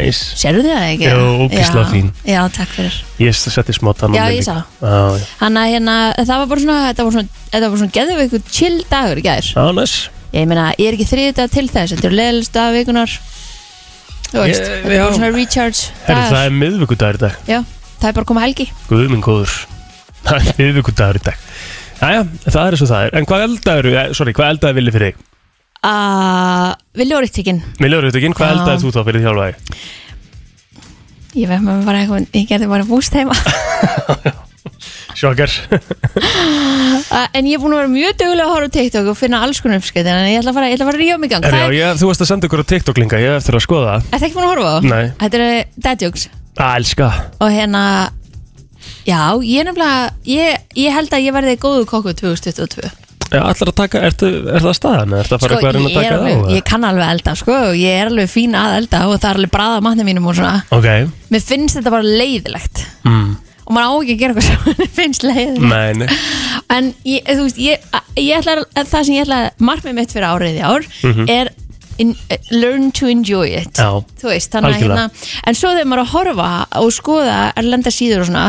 næs. 0.00 0.20
Sérðu 0.40 0.62
þið 0.64 0.72
það 0.72 0.86
ekki? 0.94 1.10
Jú, 1.10 1.26
ógeðslega 1.44 1.84
Já. 1.84 1.90
fín. 1.92 2.08
Já, 2.24 2.40
takk 2.56 2.72
fyrir. 2.72 2.96
Ég 3.20 3.36
setti 3.36 3.76
smá 3.76 3.90
tannan 3.92 4.16
Já, 4.16 4.24
ég 4.32 4.46
sá. 4.46 4.56
Þannig 4.80 5.60
að 5.62 5.72
hérna, 5.74 5.96
það 6.22 6.40
var 6.40 6.50
bara 6.52 6.64
svona 6.64 6.78
Þetta 6.86 7.06
var 7.06 7.16
svona, 7.16 7.40
þetta 7.52 7.70
var 7.70 7.82
svona 7.82 7.96
geðveikur 7.98 8.46
chill 8.50 8.78
dagur 8.90 9.20
í 9.20 9.26
gær. 9.26 9.50
Já, 9.52 9.64
næs. 9.76 9.96
Ég 10.32 10.48
meina, 10.48 10.70
ég 10.80 10.88
er 10.90 10.96
ekki 10.96 11.08
þriðið 11.12 11.52
til 11.54 11.68
þess 11.70 11.94
Þetta 11.94 12.08
er 12.10 12.16
leðlist 12.18 12.56
dag 12.56 12.74
vikunar 12.74 13.12
Þú 14.26 14.42
veist, 14.42 14.64
Ég- 14.64 14.82
þetta 14.82 14.96
er 14.96 15.14
svona 15.14 15.30
recharge 15.36 15.84
Herri, 16.08 16.26
það 16.32 16.42
er 16.48 16.54
miðvikudagur 16.56 17.18
í 17.18 17.22
dag. 17.22 17.36
Já, 17.46 17.60
það 18.00 18.08
er 18.08 18.16
bara 18.18 18.28
koma 18.32 18.42
helgi. 18.42 18.66
Guð 18.90 19.06
minn 19.12 19.22
góður. 19.22 19.54
Það 20.26 20.36
er 20.40 20.58
miðvikudagur 20.58 21.20
í 21.20 21.24
dag. 21.28 21.46
Jæja, 22.00 22.24
það 22.50 22.60
er 22.66 22.74
eins 22.76 22.82
og 22.82 22.90
það 22.90 23.04
er. 23.06 23.14
En 23.20 23.28
hvað 23.30 23.44
eldaður, 23.46 23.88
eh, 23.94 24.12
sorry, 24.18 24.34
hvað 24.36 24.50
eldaði 24.56 24.78
villi 24.80 24.94
fyrir 24.96 25.12
þig? 25.12 25.22
Að 25.90 27.30
tekinn 27.36 27.62
Miljóður 27.82 28.08
þetta 28.08 28.20
ekki, 28.22 28.32
hvað 28.38 28.54
eldaði 28.56 28.82
þú 28.82 28.92
þá 28.94 29.00
fyrir 29.08 29.24
þjálfaði? 29.26 29.52
Ég 31.36 31.50
veit 31.50 31.62
maður 31.62 31.86
bara 31.86 32.02
eitthvað, 32.02 32.26
ég 32.32 32.50
gerði 32.50 32.68
bara 32.72 32.88
búst 32.88 33.16
heima 33.16 33.36
Sjokkar 35.16 35.52
uh, 37.16 37.28
En 37.36 37.46
ég 37.48 37.56
er 37.56 37.62
búin 37.62 37.74
að 37.76 37.82
vera 37.82 37.92
mjög 37.92 38.16
dögulega 38.20 38.46
að 38.46 38.52
horfa 38.52 38.68
á 38.68 38.74
TikTok 38.76 39.10
og 39.12 39.18
finna 39.18 39.40
alls 39.44 39.62
konar 39.64 39.80
uppskrift 39.80 40.10
En 40.10 40.28
ég 40.28 40.40
ætla 40.40 40.52
að 40.52 40.58
fara, 40.58 40.68
ég 40.70 40.76
ætla 40.76 40.86
að 40.86 40.90
fara 40.90 40.98
að 40.98 41.04
ríða 41.04 41.20
mig 41.22 41.30
í 41.30 41.32
gang. 41.32 41.46
Hvað 41.46 41.62
já, 41.62 41.68
er, 41.68 41.76
ég, 41.78 42.00
Þú 42.00 42.10
varst 42.10 42.24
að 42.24 42.30
senda 42.32 42.50
ykkur 42.50 42.64
á 42.64 42.70
TikTok-linka, 42.72 43.22
ég 43.22 43.32
hef 43.32 43.40
eftir 43.40 43.56
að 43.56 43.64
skoða 43.64 43.86
það. 43.94 44.10
Er 44.10 44.20
það 44.20 44.28
ekki 44.28 44.36
búin 44.36 44.46
að 44.46 44.52
horfa 44.52 44.68
á? 44.68 44.78
Nei. 44.90 45.06
Þetta 45.22 45.40
eru 45.40 45.48
dad 45.86 46.04
jokes. 46.06 46.28
Að 46.56 46.76
elska. 46.82 47.08
Og 47.46 47.56
hérna, 47.56 47.82
já, 49.06 49.20
ég 49.40 49.62
er 49.62 49.68
nefnilega 49.70 49.98
ég, 50.34 50.68
ég 50.84 50.96
held 50.98 51.16
að 51.16 51.26
ég 51.26 51.36
verði 51.36 51.58
góðu 51.62 51.88
kokku 51.88 52.16
2022 52.16 52.90
Já, 52.90 53.05
allar 53.32 53.70
að 53.70 53.74
taka, 53.80 54.02
ertu, 54.08 54.28
er 54.52 54.64
það 54.64 54.76
staðan? 54.78 55.16
Ertu 55.20 55.36
að 55.36 55.42
fara 55.42 55.56
Sko, 55.56 55.66
eitthvað 55.66 55.80
að 55.80 55.88
er 55.88 55.96
taka 55.96 56.18
alveg, 56.18 56.36
það 56.36 56.46
á? 56.46 56.54
ég 56.56 56.66
kann 56.70 56.86
alveg 56.90 57.12
elda, 57.14 57.34
sko 57.40 57.58
Ég 57.76 57.98
er 58.02 58.12
alveg 58.12 58.30
fín 58.32 58.56
að 58.58 58.76
elda 58.82 59.02
og 59.08 59.18
það 59.18 59.28
er 59.30 59.40
alveg 59.40 59.52
bræða 59.56 59.82
matnum 59.86 60.10
mínum 60.10 60.30
og 60.30 60.38
svona 60.38 60.54
Ok, 60.76 60.88
Mér 61.34 61.44
finnst 61.50 61.80
þetta 61.80 61.94
bara 61.96 62.16
leiðilegt 62.22 62.82
mm. 63.06 63.28
Og 63.66 63.74
maður 63.74 63.90
á 63.90 63.94
ekki 63.98 64.14
að 64.14 64.22
gera 64.22 64.36
eitthvað 64.36 64.48
sem 64.48 64.80
mér 64.80 64.94
finnst 65.00 65.26
leiðilegt 65.26 65.70
nei, 65.72 66.04
nei 66.04 66.08
En 66.76 66.90
ég, 67.06 67.26
þú 67.28 67.46
veist, 67.46 67.62
ég, 67.62 67.86
ég 68.18 68.40
ætla 68.40 68.58
að 68.62 68.90
það 68.90 69.06
sem 69.08 69.16
ég 69.16 69.26
ætla 69.26 69.42
að 69.44 69.64
markmið 69.70 69.98
mitt 70.00 70.14
fyrir 70.14 70.28
árið 70.32 70.58
í 70.58 70.66
ár 70.66 70.90
er 71.30 71.52
in, 71.98 72.14
learn 72.50 72.90
to 72.92 73.06
enjoy 73.06 73.48
it. 73.56 73.78
Já. 73.78 74.04
veist, 74.22 74.52
hérna 74.52 75.06
en 75.46 75.56
svo 75.56 75.72
þegar 75.72 75.88
maður 75.88 76.02
er 76.02 76.04
að 76.04 76.12
horfa 76.14 76.50
og 76.82 76.90
skoða 76.94 77.38
erlenda 77.56 77.92
síður 77.94 78.24
og 78.24 78.30
svona 78.30 78.46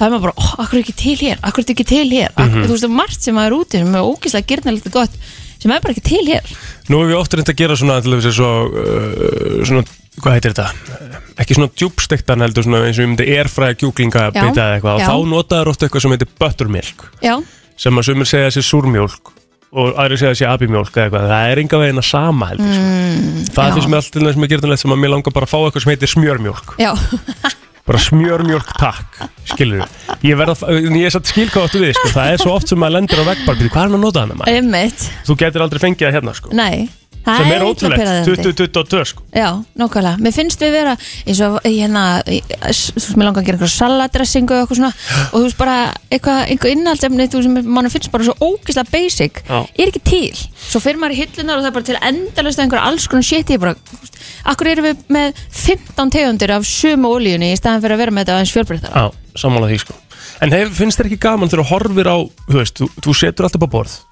það 0.00 0.06
er 0.06 0.14
maður 0.14 0.24
bara, 0.26 0.34
oh, 0.40 0.50
akkur 0.64 0.80
er 0.80 0.82
ekki 0.82 0.96
til 0.96 1.16
hér, 1.20 1.38
akkur 1.44 1.62
er 1.62 1.74
ekki 1.74 1.86
til 1.90 2.08
hér? 2.08 2.34
Akkur, 2.34 2.64
þú 2.64 2.72
veist, 2.72 2.82
það 2.82 2.90
er 2.90 2.96
margt 2.96 3.28
sem 3.28 3.36
maður 3.36 3.52
er 3.52 3.56
úti 3.60 3.80
sem 3.82 3.94
er 4.00 4.08
ógeðslega 4.08 4.50
gyrnilegt 4.54 4.90
og 4.90 4.96
gott 4.96 5.18
sem 5.60 5.74
er 5.74 5.82
bara 5.84 5.92
ekki 5.92 6.04
til 6.08 6.22
hér. 6.24 6.52
Nú 6.88 7.02
hefur 7.02 7.10
við 7.10 7.18
ofta 7.20 7.36
reynd 7.36 7.52
að 7.52 7.58
gera 7.60 7.76
svona, 7.76 7.98
að 8.00 8.28
svo, 8.32 8.50
uh, 8.70 9.58
svona, 9.68 9.84
hvað 10.16 10.38
heitir 10.38 10.54
þetta? 10.56 11.18
Ekki 11.44 11.58
svona 11.58 11.72
djúbstektan 11.76 12.44
heldur, 12.46 12.64
svona 12.64 12.80
eins 12.86 12.96
og 12.96 13.04
ég 13.04 13.10
myndi 13.12 13.26
erfræða 13.36 13.76
kjúklinga 13.82 14.30
eða 14.30 14.70
eitthvað. 14.78 14.94
Og 14.94 15.04
þá 15.04 15.28
notaður 15.34 15.72
ofta 15.74 15.86
eitthvað 15.86 16.06
sem 16.06 16.16
heitir 16.16 16.32
buttermilk. 16.40 17.04
Já, 17.20 17.34
sem 17.80 18.00
að 18.00 18.08
sumir 18.08 18.28
segja 18.28 18.56
sér 18.56 18.66
súrmjólk 18.66 19.34
og 19.70 19.98
aðri 20.02 20.18
segja 20.18 20.36
sér 20.36 20.52
abimjólk 20.54 20.90
eða 20.96 21.06
eitthvað, 21.06 21.26
það 21.30 21.52
er 21.52 21.60
enga 21.62 21.80
veginn 21.80 22.02
að 22.02 22.06
sama 22.08 22.48
heldur 22.50 22.70
mm, 22.74 23.44
það 23.54 23.68
já. 23.68 23.74
finnst 23.76 23.90
mér 23.90 24.00
alltaf 24.00 24.14
til 24.16 24.24
þess 24.26 24.40
með 24.42 24.52
gerðanlegt 24.52 24.82
sem 24.82 24.94
að 24.94 25.00
mér 25.04 25.12
langar 25.14 25.34
bara 25.36 25.46
að 25.46 25.52
fá 25.52 25.58
eitthvað 25.60 25.84
sem 25.84 25.92
heitir 25.94 26.10
smjörmjólk. 26.10 26.72
Já, 26.82 26.90
bara 27.88 28.00
smjörmjólk 28.04 28.72
takk, 28.78 29.20
skilur 29.52 29.84
ég 30.26 30.38
verð 30.38 30.64
að, 30.66 30.88
ég 30.98 31.08
er 31.08 31.14
satt 31.14 31.30
skilkáttu 31.30 31.80
við 31.82 31.94
sko. 31.96 32.12
það 32.14 32.32
er 32.34 32.42
svo 32.42 32.54
oft 32.56 32.70
sem 32.70 32.80
maður 32.80 32.98
lendir 32.98 33.22
á 33.22 33.24
veggbarpið 33.30 33.70
hvað 33.70 33.82
er 33.82 33.88
hann 33.88 33.98
að 33.98 34.04
nota 34.04 34.24
hana 34.24 34.38
maður? 34.40 34.58
einmitt 34.60 35.06
þú 35.28 35.36
getur 35.42 35.64
aldrei 35.66 35.82
fengið 35.86 36.06
það 36.06 36.16
hérna 36.18 36.36
sko. 36.36 36.52
nei, 36.56 36.88
það 37.24 37.40
sem 37.40 37.52
er 37.54 37.64
ótrúlegt, 37.64 38.00
pirrandi. 38.00 38.34
2022 38.40 39.04
sko. 39.10 39.24
Já, 39.36 39.48
nákvæmlega. 39.80 40.20
Mér 40.24 40.34
finnst 40.34 40.62
við 40.62 40.74
vera 40.74 40.94
eins 41.00 41.40
og 41.46 41.58
hérna, 41.66 42.04
þú 42.26 42.38
veist, 42.64 43.16
mér 43.16 43.28
langar 43.28 43.42
að 43.42 43.48
gera 43.48 43.58
eitthvað 43.58 43.72
saladressingu 43.74 44.56
og 44.56 44.60
eitthvað 44.64 44.80
svona 44.80 44.92
og 45.30 45.36
þú 45.36 45.42
veist 45.46 45.60
bara 45.60 45.76
eitthvað, 46.10 46.40
eitthvað 46.54 46.74
innhaldsefni 46.76 47.28
þú 47.30 47.42
veist, 47.44 47.70
mann 47.78 47.90
finnst 47.92 48.12
bara 48.14 48.28
svo 48.28 48.34
ógislega 48.50 48.90
basic 48.90 49.42
Já. 49.46 49.58
er 49.64 49.86
ekki 49.92 50.04
til. 50.10 50.36
Svo 50.70 50.82
fyrir 50.82 51.00
maður 51.00 51.16
í 51.16 51.22
hillunar 51.24 51.56
og 51.60 51.64
það 51.64 51.70
er 51.70 51.76
bara 51.78 51.88
til 51.90 52.00
endalist 52.10 52.62
einhver 52.64 52.84
alls 52.84 53.08
konar 53.10 53.26
shit 53.26 53.50
ég 53.50 53.62
bara, 53.62 53.74
þú 53.74 54.02
veist, 54.04 54.20
akkur 54.50 54.72
erum 54.72 54.90
við 54.90 54.96
með 55.08 55.42
15 55.50 56.14
tegundir 56.16 56.54
af 56.56 56.68
sömu 56.68 57.14
olíunni 57.16 57.52
í 57.54 57.58
staðan 57.58 57.82
fyrir 57.84 57.96
að 57.96 58.04
vera 58.04 58.14
með 58.16 58.24
þetta 58.24 58.38
aðeins 58.38 58.54
fjölbreyttara. 58.56 58.94
Já, 58.96 59.34
sammála 59.40 59.70
því 59.72 59.82
sko 59.84 59.98
En 60.40 60.52
hef, 60.54 60.70
finnst 60.72 60.96
þér 60.96 61.10
ekki 61.10 61.20
gaman 61.20 61.50
þegar 61.52 61.66
þú 61.66 61.72
horfir 61.74 62.08
á 62.08 62.18
Þú 62.48 62.56
veist, 62.56 62.80
þú, 62.80 62.86
þú 63.04 64.09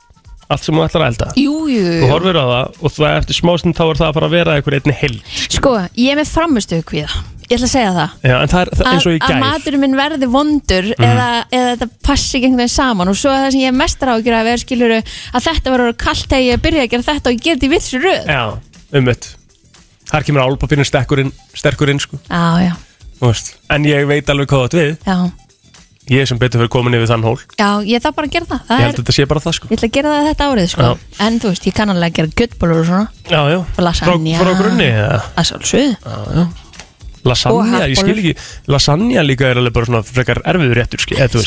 allt 0.49 0.65
sem 0.65 0.75
þú 0.79 0.85
ætlar 0.87 1.03
að 1.05 1.11
elda. 1.13 1.27
Jú, 1.37 1.57
jú, 1.69 1.81
Þú 1.89 2.05
jú. 2.05 2.11
horfir 2.13 2.39
á 2.41 2.45
það 2.49 2.79
og 2.85 2.93
það 2.99 3.17
eftir 3.19 3.37
smástund 3.39 3.77
þá 3.77 3.83
er 3.89 3.99
það 4.01 4.07
að 4.09 4.15
fara 4.19 4.29
að 4.31 4.37
vera 4.39 4.55
einhver 4.59 4.77
einni 4.79 4.95
heild. 5.03 5.21
Sko, 5.53 5.73
ég 5.99 6.13
er 6.15 6.21
með 6.23 6.31
framistuðu 6.33 6.87
kvíða. 6.89 7.19
Ég 7.49 7.57
ætla 7.57 7.65
að 7.69 7.73
segja 7.73 7.93
það. 7.97 8.15
Já, 8.29 8.35
en 8.45 8.51
það 8.53 8.61
er 8.61 8.71
það, 8.77 8.89
eins 8.93 9.07
og 9.09 9.13
í 9.13 9.19
að, 9.19 9.23
að 9.25 9.31
gær. 9.33 9.39
maturinn 9.41 9.81
minn 9.81 9.95
verði 9.97 10.27
vondur 10.29 10.89
eða, 10.99 11.29
eða 11.57 11.69
þetta 11.73 11.87
passi 12.05 12.37
einhvern 12.43 12.59
veginn 12.61 12.73
saman. 12.75 13.09
Og 13.09 13.17
svo 13.17 13.31
er 13.33 13.41
það 13.47 13.53
sem 13.55 13.63
ég 13.63 13.71
er 13.73 13.77
mestar 13.79 14.11
á 14.13 14.15
að 14.19 14.25
gera 14.27 14.41
að 14.43 14.49
vera 14.51 14.61
skiluru 14.65 14.99
að 15.01 15.47
þetta 15.47 15.73
verður 15.73 15.97
kallt 16.05 16.27
þegar 16.29 16.45
ég 16.45 16.61
byrja 16.67 16.83
að 16.85 16.91
gera 16.93 17.07
þetta 17.09 17.31
og 17.33 17.39
ég 17.39 17.45
ger 17.47 17.57
þetta 17.57 17.69
í 17.69 17.73
vitsri 17.73 18.01
röð. 18.05 18.29
Já, 18.29 18.43
um 19.01 19.09
mitt. 19.09 19.31
Þar 20.13 20.27
kemur 20.29 20.45
álpapirinn 20.45 20.89
sterkurinn, 20.89 21.33
sterkurinn 21.57 22.01
sko. 22.05 22.21
Já, 22.29 22.45
já, 22.69 22.75
þú 23.21 23.31
veist. 23.33 23.51
En 23.73 23.89
ég 23.89 24.05
veit 24.13 24.29
alveg 24.33 24.49
hvað 24.53 24.61
þú 24.61 24.69
átt 24.69 24.79
við. 24.83 24.93
Já, 25.09 25.19
Ég 26.09 26.23
er 26.25 26.29
sem 26.31 26.39
betur 26.41 26.63
fyrir 26.63 26.71
komin 26.73 26.97
yfir 26.97 27.11
þann 27.11 27.25
hól 27.27 27.37
Já, 27.59 27.69
ég 27.85 28.01
þarf 28.05 28.17
bara 28.17 28.29
að 28.31 28.37
gera 28.37 28.49
það, 28.49 28.61
Ég 28.63 28.69
það 28.69 28.79
held 28.79 28.89
er, 28.89 28.95
að 28.95 29.01
þetta 29.03 29.17
sé 29.19 29.27
bara 29.29 29.43
það 29.45 29.57
sko 29.59 29.69
Ég 29.69 29.77
ætla 29.79 29.89
að 29.91 29.97
gera 29.99 30.15
það 30.15 30.29
þetta 30.31 30.47
árið 30.53 30.71
sko. 30.73 30.87
Já. 30.89 31.19
En 31.27 31.41
þú 31.43 31.51
veist, 31.53 31.67
ég 31.69 31.77
kann 31.77 31.93
alveg 31.93 32.09
að 32.09 32.17
gera 32.21 32.33
guttbólur 32.41 32.81
og 32.83 32.89
svona 32.89 33.05
Já, 33.29 33.41
já 33.53 33.59
Og 33.61 33.83
lasagna. 33.85 34.39
Frá, 34.39 34.49
frá 34.49 34.63
grunni, 34.63 34.89
eða? 34.89 35.21
Er 35.37 35.49
svolsögð 35.51 35.93
Já, 35.93 36.17
já 36.39 36.47
Lasagna, 37.27 37.83
ég 37.89 37.99
skil 37.99 38.15
ekki. 38.19 38.35
Lasagna 38.71 39.25
líka 39.27 39.49
er 39.51 39.63
alveg 39.63 39.75
bara 39.79 39.91
svona 39.91 40.05
frekar 40.07 40.43
erfiður 40.45 40.83
réttur 40.83 41.03
þú. 41.09 41.43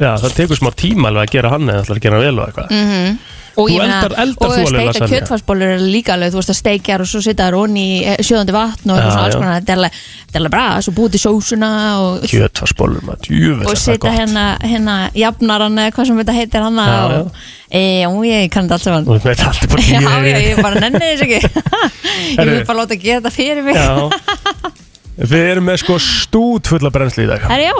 Já, 0.00 0.10
það 0.24 0.34
tekur 0.40 0.58
smá 0.58 0.72
tíma 0.74 1.12
alveg 1.12 1.28
að 1.28 1.36
gera 1.36 1.54
hann 1.54 1.68
eða 1.68 1.84
ætlar 1.86 2.00
að 2.00 2.08
gera 2.08 2.24
vel 2.24 2.34
og 2.38 2.48
eitthvað. 2.48 2.74
Mm 2.74 3.22
Og 3.52 3.68
Þú 3.68 3.74
ég 3.74 3.82
meina, 3.82 3.96
og 4.00 4.52
þú 4.52 4.64
steikta 4.64 4.84
lasagna? 4.86 5.08
kjötfarsbólur 5.10 5.72
er 5.74 5.82
líka 5.84 6.14
alveg, 6.14 6.32
þú 6.32 6.38
veist 6.40 6.52
að 6.52 6.56
steikjar 6.56 7.02
og 7.04 7.08
svo 7.10 7.20
setja 7.20 7.48
þær 7.48 7.56
onni 7.58 7.82
í 7.84 7.96
eh, 8.08 8.20
sjóðandi 8.24 8.54
vatn 8.56 8.92
og 8.92 8.96
eitthvað 8.96 9.12
svona 9.12 9.26
alls 9.26 9.36
konar, 9.36 9.58
þetta 9.58 9.72
er 9.74 10.40
alveg, 10.40 10.52
bra, 10.54 10.64
svo 10.86 10.94
búið 10.96 11.16
til 11.16 11.20
sósuna 11.20 11.70
og, 12.00 12.24
Kjötfarsbólur, 12.32 13.04
maður, 13.04 13.26
djúvel 13.26 13.66
og 13.66 13.74
það 13.74 13.82
setja 13.82 14.14
hérna, 14.16 14.44
hérna 14.64 14.96
jafnaran 15.20 15.82
eða 15.84 15.96
hvað 15.98 16.08
sem 16.08 16.22
þetta 16.22 16.36
heitir 16.38 16.64
hann 16.64 16.80
Já, 16.82 17.00
og, 17.18 17.42
e, 17.68 17.82
já, 18.00 18.08
ég 18.30 18.52
kann 18.54 18.70
þetta 18.70 18.78
allt 18.78 18.86
saman. 18.88 19.10
Og 19.12 19.20
þetta 19.26 19.44
er 19.44 19.52
alltaf 19.52 19.74
bara 19.74 19.84
Já, 19.84 20.38
ég 20.40 20.62
bara 20.64 20.86
nenni 20.86 21.02
þess 21.10 21.26
ekki. 21.28 21.66
Ég 22.32 22.48
vil 22.48 22.64
bara 22.64 22.78
láta 22.84 22.96
gera 22.96 23.20
þetta 23.20 23.34
fyrir 23.36 23.66
mig. 23.66 23.76
Já 23.76 24.72
Við 25.16 25.44
erum 25.50 25.66
með 25.68 25.82
sko 25.82 25.98
stút 26.00 26.70
fulla 26.72 26.90
brennsli 26.92 27.26
í 27.26 27.28
dag. 27.28 27.44
Herri, 27.50 27.68
já. 27.68 27.76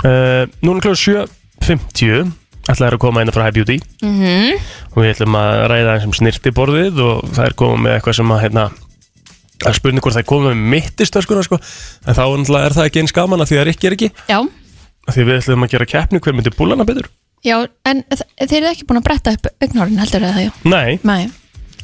Uh, 0.00 0.44
Núna 0.64 0.82
kljóð 0.84 1.00
7.50 1.64 2.30
ætlaði 2.70 2.94
að 2.94 3.00
koma 3.02 3.22
inn 3.24 3.32
frá 3.32 3.46
High 3.46 3.56
Beauty. 3.56 3.78
Mm 4.04 4.60
og 4.90 5.04
við 5.04 5.12
ætlum 5.12 5.36
að 5.38 5.56
ræða 5.70 5.92
eins 5.94 6.06
um 6.08 6.14
snirti 6.16 6.50
borðið 6.54 6.96
og 7.04 7.28
það 7.36 7.44
er 7.46 7.54
komið 7.60 7.82
með 7.84 7.92
eitthvað 7.94 8.16
sem 8.18 8.32
að 8.34 8.40
hérna 8.44 8.64
Það 9.60 9.68
er 9.68 9.76
spurning 9.76 10.02
hvort 10.04 10.16
það 10.16 10.22
er 10.22 10.28
komið 10.30 10.50
með 10.50 10.68
mittistöskuna 10.72 11.42
sko. 11.44 11.58
En 12.08 12.16
þá 12.16 12.22
er 12.64 12.74
það 12.74 12.86
ekki 12.86 13.02
eins 13.02 13.12
gaman 13.12 13.44
að 13.44 13.50
því 13.50 13.58
að 13.60 13.66
Rikki 13.68 13.88
er 13.90 13.96
ekki? 13.96 14.08
Já, 14.30 14.38
af 14.40 15.12
Því 15.12 15.20
að 15.20 15.28
við 15.28 15.36
ætlum 15.36 15.66
að 15.66 15.74
gera 15.74 15.88
keppni 15.90 16.20
hver 16.24 16.36
myndi 16.38 16.52
búlana 16.56 16.86
betur? 16.88 17.10
Já, 17.44 17.56
en 17.88 18.00
þeir 18.40 18.56
eru 18.62 18.70
ekki 18.70 18.86
búin 18.88 19.00
að 19.02 19.06
bretta 19.10 19.34
upp 19.36 19.50
augnárin 19.60 20.00
heldur 20.00 20.24
eða 20.24 20.38
það, 20.38 20.46
já? 20.46 20.72
Nei, 20.72 20.96
Nei, 21.04 21.28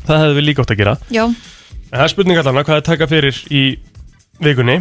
það 0.08 0.22
hefði 0.22 0.38
við 0.38 0.46
líka 0.48 0.64
átt 0.64 0.72
að 0.72 0.80
gera. 0.80 0.96
Já, 1.12 1.22
En 1.86 2.00
það 2.00 2.06
er 2.06 2.12
spurning 2.12 2.40
allan 2.40 2.64
hvað 2.66 2.80
er 2.80 2.86
taka 2.88 3.06
fyrir 3.12 3.42
í 3.52 3.62
vikunni. 4.42 4.80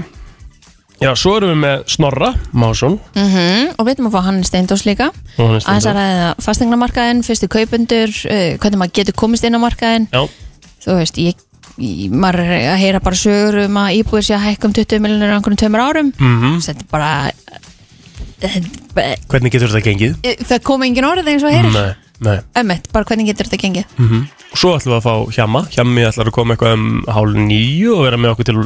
Já, 1.02 1.10
svo 1.20 1.34
erum 1.36 1.52
við 1.52 1.58
með 1.60 1.82
Snorra 1.92 2.30
Másson. 2.56 3.00
Mm 3.20 3.74
og 3.76 3.88
við 3.88 3.98
erum 3.98 4.08
að 4.08 4.14
fá 4.16 4.22
hann 4.30 4.44
Steindós 4.48 4.86
líka. 4.88 5.10
Aðeins 5.38 5.88
að 5.90 5.98
ræða 5.98 6.30
fastegnamarkaðin, 6.46 7.24
fyrstu 7.28 7.50
kaupundur 7.52 8.14
uh, 8.32 8.56
hvernig 8.64 8.80
maður 8.80 8.94
getur 9.02 9.18
komist 9.20 9.44
inn 9.44 9.58
á 9.58 9.60
markaðin 9.60 10.08
Já, 10.14 10.24
þú 10.86 10.96
veist, 11.02 11.20
ég, 11.20 11.36
ég 11.84 12.16
maður 12.16 12.46
er 12.46 12.70
að 12.72 12.80
heyra 12.80 13.04
bara 13.04 13.20
sögur 13.20 13.60
um 13.66 13.82
að 13.84 14.00
íbúið 14.00 14.28
sé 14.30 14.38
að 14.38 14.46
hækka 14.48 14.70
um 14.70 14.78
20 14.80 15.04
miljonur 15.04 15.36
á 15.36 15.38
einhvern 15.38 15.60
tveimur 15.60 15.84
árum. 15.84 16.14
Mhm. 16.16 16.58
Þetta 16.64 16.86
er 16.86 16.90
bara 16.96 17.12
þetta- 18.40 19.20
Hvernig 19.28 19.52
getur 19.52 19.68
þetta 19.76 19.86
gengið? 19.90 20.16
það 20.48 20.64
kom 20.64 20.84
engin 20.88 21.12
orð 21.12 21.28
eins 21.28 21.44
og 21.44 21.52
Nei, 21.52 21.72
nei 21.76 21.94
ömmett, 22.56 22.88
bara 22.94 23.06
hvernig 23.06 23.28
getur 23.28 23.50
þetta 23.50 23.62
gengið? 23.66 23.86
Mm 23.98 24.26
Svo 24.56 24.72
ætlum 24.72 24.94
við 24.94 24.98
að 25.02 25.04
fá 25.04 25.34
Hjamma. 25.36 25.62
Hjammi 25.74 26.04
ætlar 26.08 26.30
að 26.30 26.36
koma 26.38 26.56
eitthvað 26.56 26.76
um 26.78 27.02
hálf 27.12 27.34
nýju 27.36 27.96
og 27.98 28.04
vera 28.06 28.18
með 28.18 28.32
okkur 28.32 28.48
til, 28.48 28.62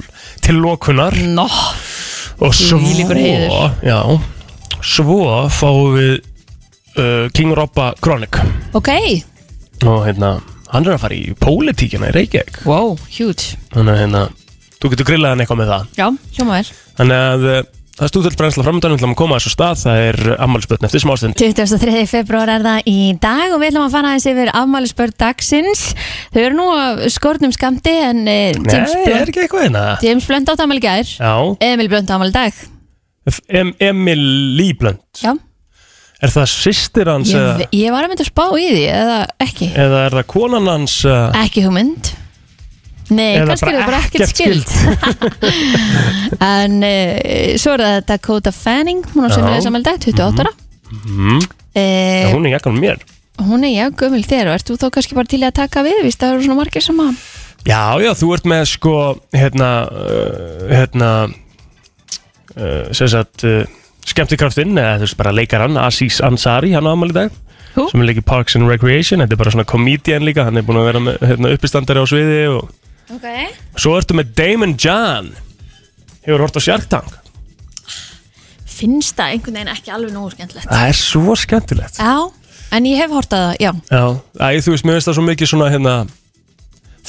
til 0.46 0.60
lokunar? 0.62 1.16
Nó, 1.34 1.48
og 2.46 2.54
svo 2.54 2.78
já, 3.82 3.98
svo 4.86 5.48
fáum 5.50 5.98
við 5.98 6.14
uh, 7.00 7.26
King 7.34 7.56
Robba 7.58 7.94
Chronic. 8.04 8.38
Ok. 8.78 8.92
Og 9.82 10.06
hérna, 10.06 10.36
hann 10.70 10.86
er 10.86 10.94
að 10.94 11.04
fara 11.08 11.18
í 11.18 11.34
pólitíkina 11.40 12.12
í 12.12 12.16
Reykjavík. 12.20 12.62
Wow, 12.70 12.94
huge. 13.10 13.58
Þannig 13.74 13.96
að 13.96 14.02
hérna, 14.04 14.24
þú 14.78 14.94
getur 14.94 15.10
grillað 15.10 15.34
hann 15.34 15.42
eitthvað 15.42 15.62
með 15.64 15.74
það. 15.74 15.92
Já, 15.98 16.08
hljóma 16.38 16.60
vel. 16.60 16.74
Þannig 17.00 17.26
að 17.34 17.50
uh, 17.50 17.62
það 18.00 18.06
er 18.06 18.12
stúðvöld 18.14 18.38
brennsla 18.40 18.64
framöndan 18.64 18.94
við 18.94 19.02
ætlum 19.02 19.14
að 19.14 19.20
koma 19.20 19.36
að 19.36 19.42
þessu 19.42 19.52
stað, 19.54 19.80
það 19.82 20.02
er 20.06 20.20
ammálspötn 20.46 20.88
eftir 20.88 21.04
smástund. 21.04 21.36
23. 21.40 22.04
februar 22.08 22.52
er 22.54 22.64
það 22.64 22.88
í 22.88 22.98
dag 23.20 23.52
og 23.52 23.60
við 23.60 23.74
ætlum 23.74 23.86
að 23.90 23.96
fara 23.98 24.14
aðeins 24.14 24.28
yfir 24.32 24.52
afmælisbörn 24.56 25.16
dagsins. 25.20 25.84
Þau 26.32 26.40
eru 26.46 26.56
nú 26.56 26.68
að 26.78 27.04
skornum 27.12 27.54
skamti 27.56 27.96
en 28.06 28.24
uh, 28.24 28.40
James, 28.56 28.96
Nei, 28.96 29.04
er 29.04 29.12
Blunt, 29.12 29.34
ekki 29.34 29.44
eitthvað 29.44 29.66
hérna? 29.68 29.84
James 30.06 30.30
Blunt 30.32 30.54
átt 30.54 30.64
afmæli 30.64 30.86
gær. 30.88 31.12
Já, 31.20 31.34
Emil 31.68 31.92
Blunt 31.92 32.16
afmæli 32.16 32.36
dag. 32.40 32.64
Em 33.52 33.74
Emil 33.84 34.24
Líblönd 34.58 35.04
já, 35.22 35.36
Er 36.20 36.32
það 36.34 36.48
sýstir 36.52 37.08
hans 37.08 37.30
ég, 37.32 37.62
ég 37.80 37.94
var 37.94 38.04
að 38.04 38.12
mynda 38.12 38.26
að 38.26 38.32
spá 38.32 38.46
í 38.60 38.66
því 38.74 38.82
eða 38.92 39.20
ekki, 39.44 39.70
eða 39.72 40.02
er 40.08 40.18
það 40.18 40.26
konan 40.34 40.68
hans 40.68 40.96
ekki 41.08 41.64
hugmynd 41.68 42.10
Nei, 43.10 43.40
Eða 43.40 43.46
kannski 43.50 43.70
er 43.72 43.78
það 43.80 43.88
bara 43.90 44.02
ekkert 44.06 44.24
ekkert 44.26 44.38
skild 44.38 44.70
En 46.50 46.76
uh, 46.86 47.56
svo 47.62 47.74
er 47.76 47.84
það 47.86 47.98
Dakota 48.12 48.54
Fanning 48.54 49.02
Hún 49.16 49.26
á 49.26 49.30
sem 49.34 49.46
Já. 49.46 49.50
er 49.56 49.64
samvæli 49.66 49.88
dag, 49.88 49.98
28 50.04 50.44
ára. 50.46 50.54
Mm, 50.90 51.40
uh, 51.40 52.30
Hún 52.36 52.46
er 52.50 52.56
jakkan 52.58 52.78
mér. 52.80 53.02
Hún 53.40 53.64
er 53.66 53.72
já, 53.74 53.86
gömul 53.96 54.22
þér 54.28 54.50
og 54.52 54.58
ert 54.60 54.70
þú 54.70 54.78
þá 54.82 54.88
kannski 54.98 55.18
bara 55.18 55.32
til 55.32 55.42
að 55.48 55.56
taka 55.62 55.84
við 55.88 56.04
Vist 56.06 56.22
það 56.22 56.36
eru 56.38 56.48
svona 56.48 56.60
margir 56.62 56.86
sem 56.86 57.02
að 57.06 57.14
Já, 57.68 57.82
já, 58.00 58.12
þú 58.16 58.30
ert 58.38 58.46
með 58.48 58.64
sko 58.72 58.96
hérna 59.36 59.70
uh, 59.92 60.64
hérna 60.72 61.10
sem 62.96 63.08
sagt 63.12 63.44
uh, 63.48 63.62
skemmtikraftinn, 64.10 64.74
eða 64.80 64.98
þú 65.00 65.06
veist 65.08 65.18
bara 65.20 65.34
leikarann 65.36 65.78
Aziz 65.80 66.18
Ansari, 66.26 66.74
hann 66.76 66.88
á 66.88 66.92
amal 66.96 67.12
í 67.12 67.16
dag 67.16 67.32
Hú? 67.76 67.86
sem 67.92 68.02
er 68.02 68.10
leikið 68.10 68.26
Parks 68.28 68.56
and 68.58 68.68
Recreation, 68.68 69.22
þetta 69.22 69.36
er 69.36 69.42
bara 69.44 69.54
svona 69.54 69.68
comedian 69.70 70.26
líka, 70.26 70.48
hann 70.48 70.58
er 70.60 70.66
búin 70.66 70.80
að 70.82 70.88
vera 70.90 71.02
með 71.06 71.20
hérna, 71.30 71.52
uppistandari 71.56 72.02
á 72.02 72.06
sviði 72.10 72.40
og 72.56 72.72
okay. 73.16 73.48
svo 73.80 73.96
ertu 74.00 74.18
með 74.18 74.34
Damon 74.38 74.76
John. 74.80 75.32
Hefur 76.26 76.46
hort 76.46 76.60
á 76.60 76.62
Shark 76.62 76.90
Tank? 76.92 77.16
Finnst 78.80 79.18
það 79.18 79.34
einhvern 79.36 79.58
veginn 79.60 79.74
ekki 79.74 79.92
alveg 79.96 80.14
nógu 80.16 80.32
skemmtilegt. 80.36 80.70
Það 80.70 80.92
er 80.92 81.00
svo 81.00 81.36
skemmtilegt. 81.40 82.00
Já, 82.00 82.16
en 82.78 82.88
ég 82.88 83.02
hef 83.02 83.12
hortað 83.12 83.46
það, 83.48 83.60
já, 83.60 83.72
Já, 83.90 84.04
Æ, 84.40 84.62
þú 84.64 84.76
veist, 84.76 84.88
mér 84.88 84.98
finnst 85.00 85.10
það 85.10 85.18
svo 85.20 85.26
mikið 85.28 85.52
svona 85.52 85.70
hérna 85.74 85.96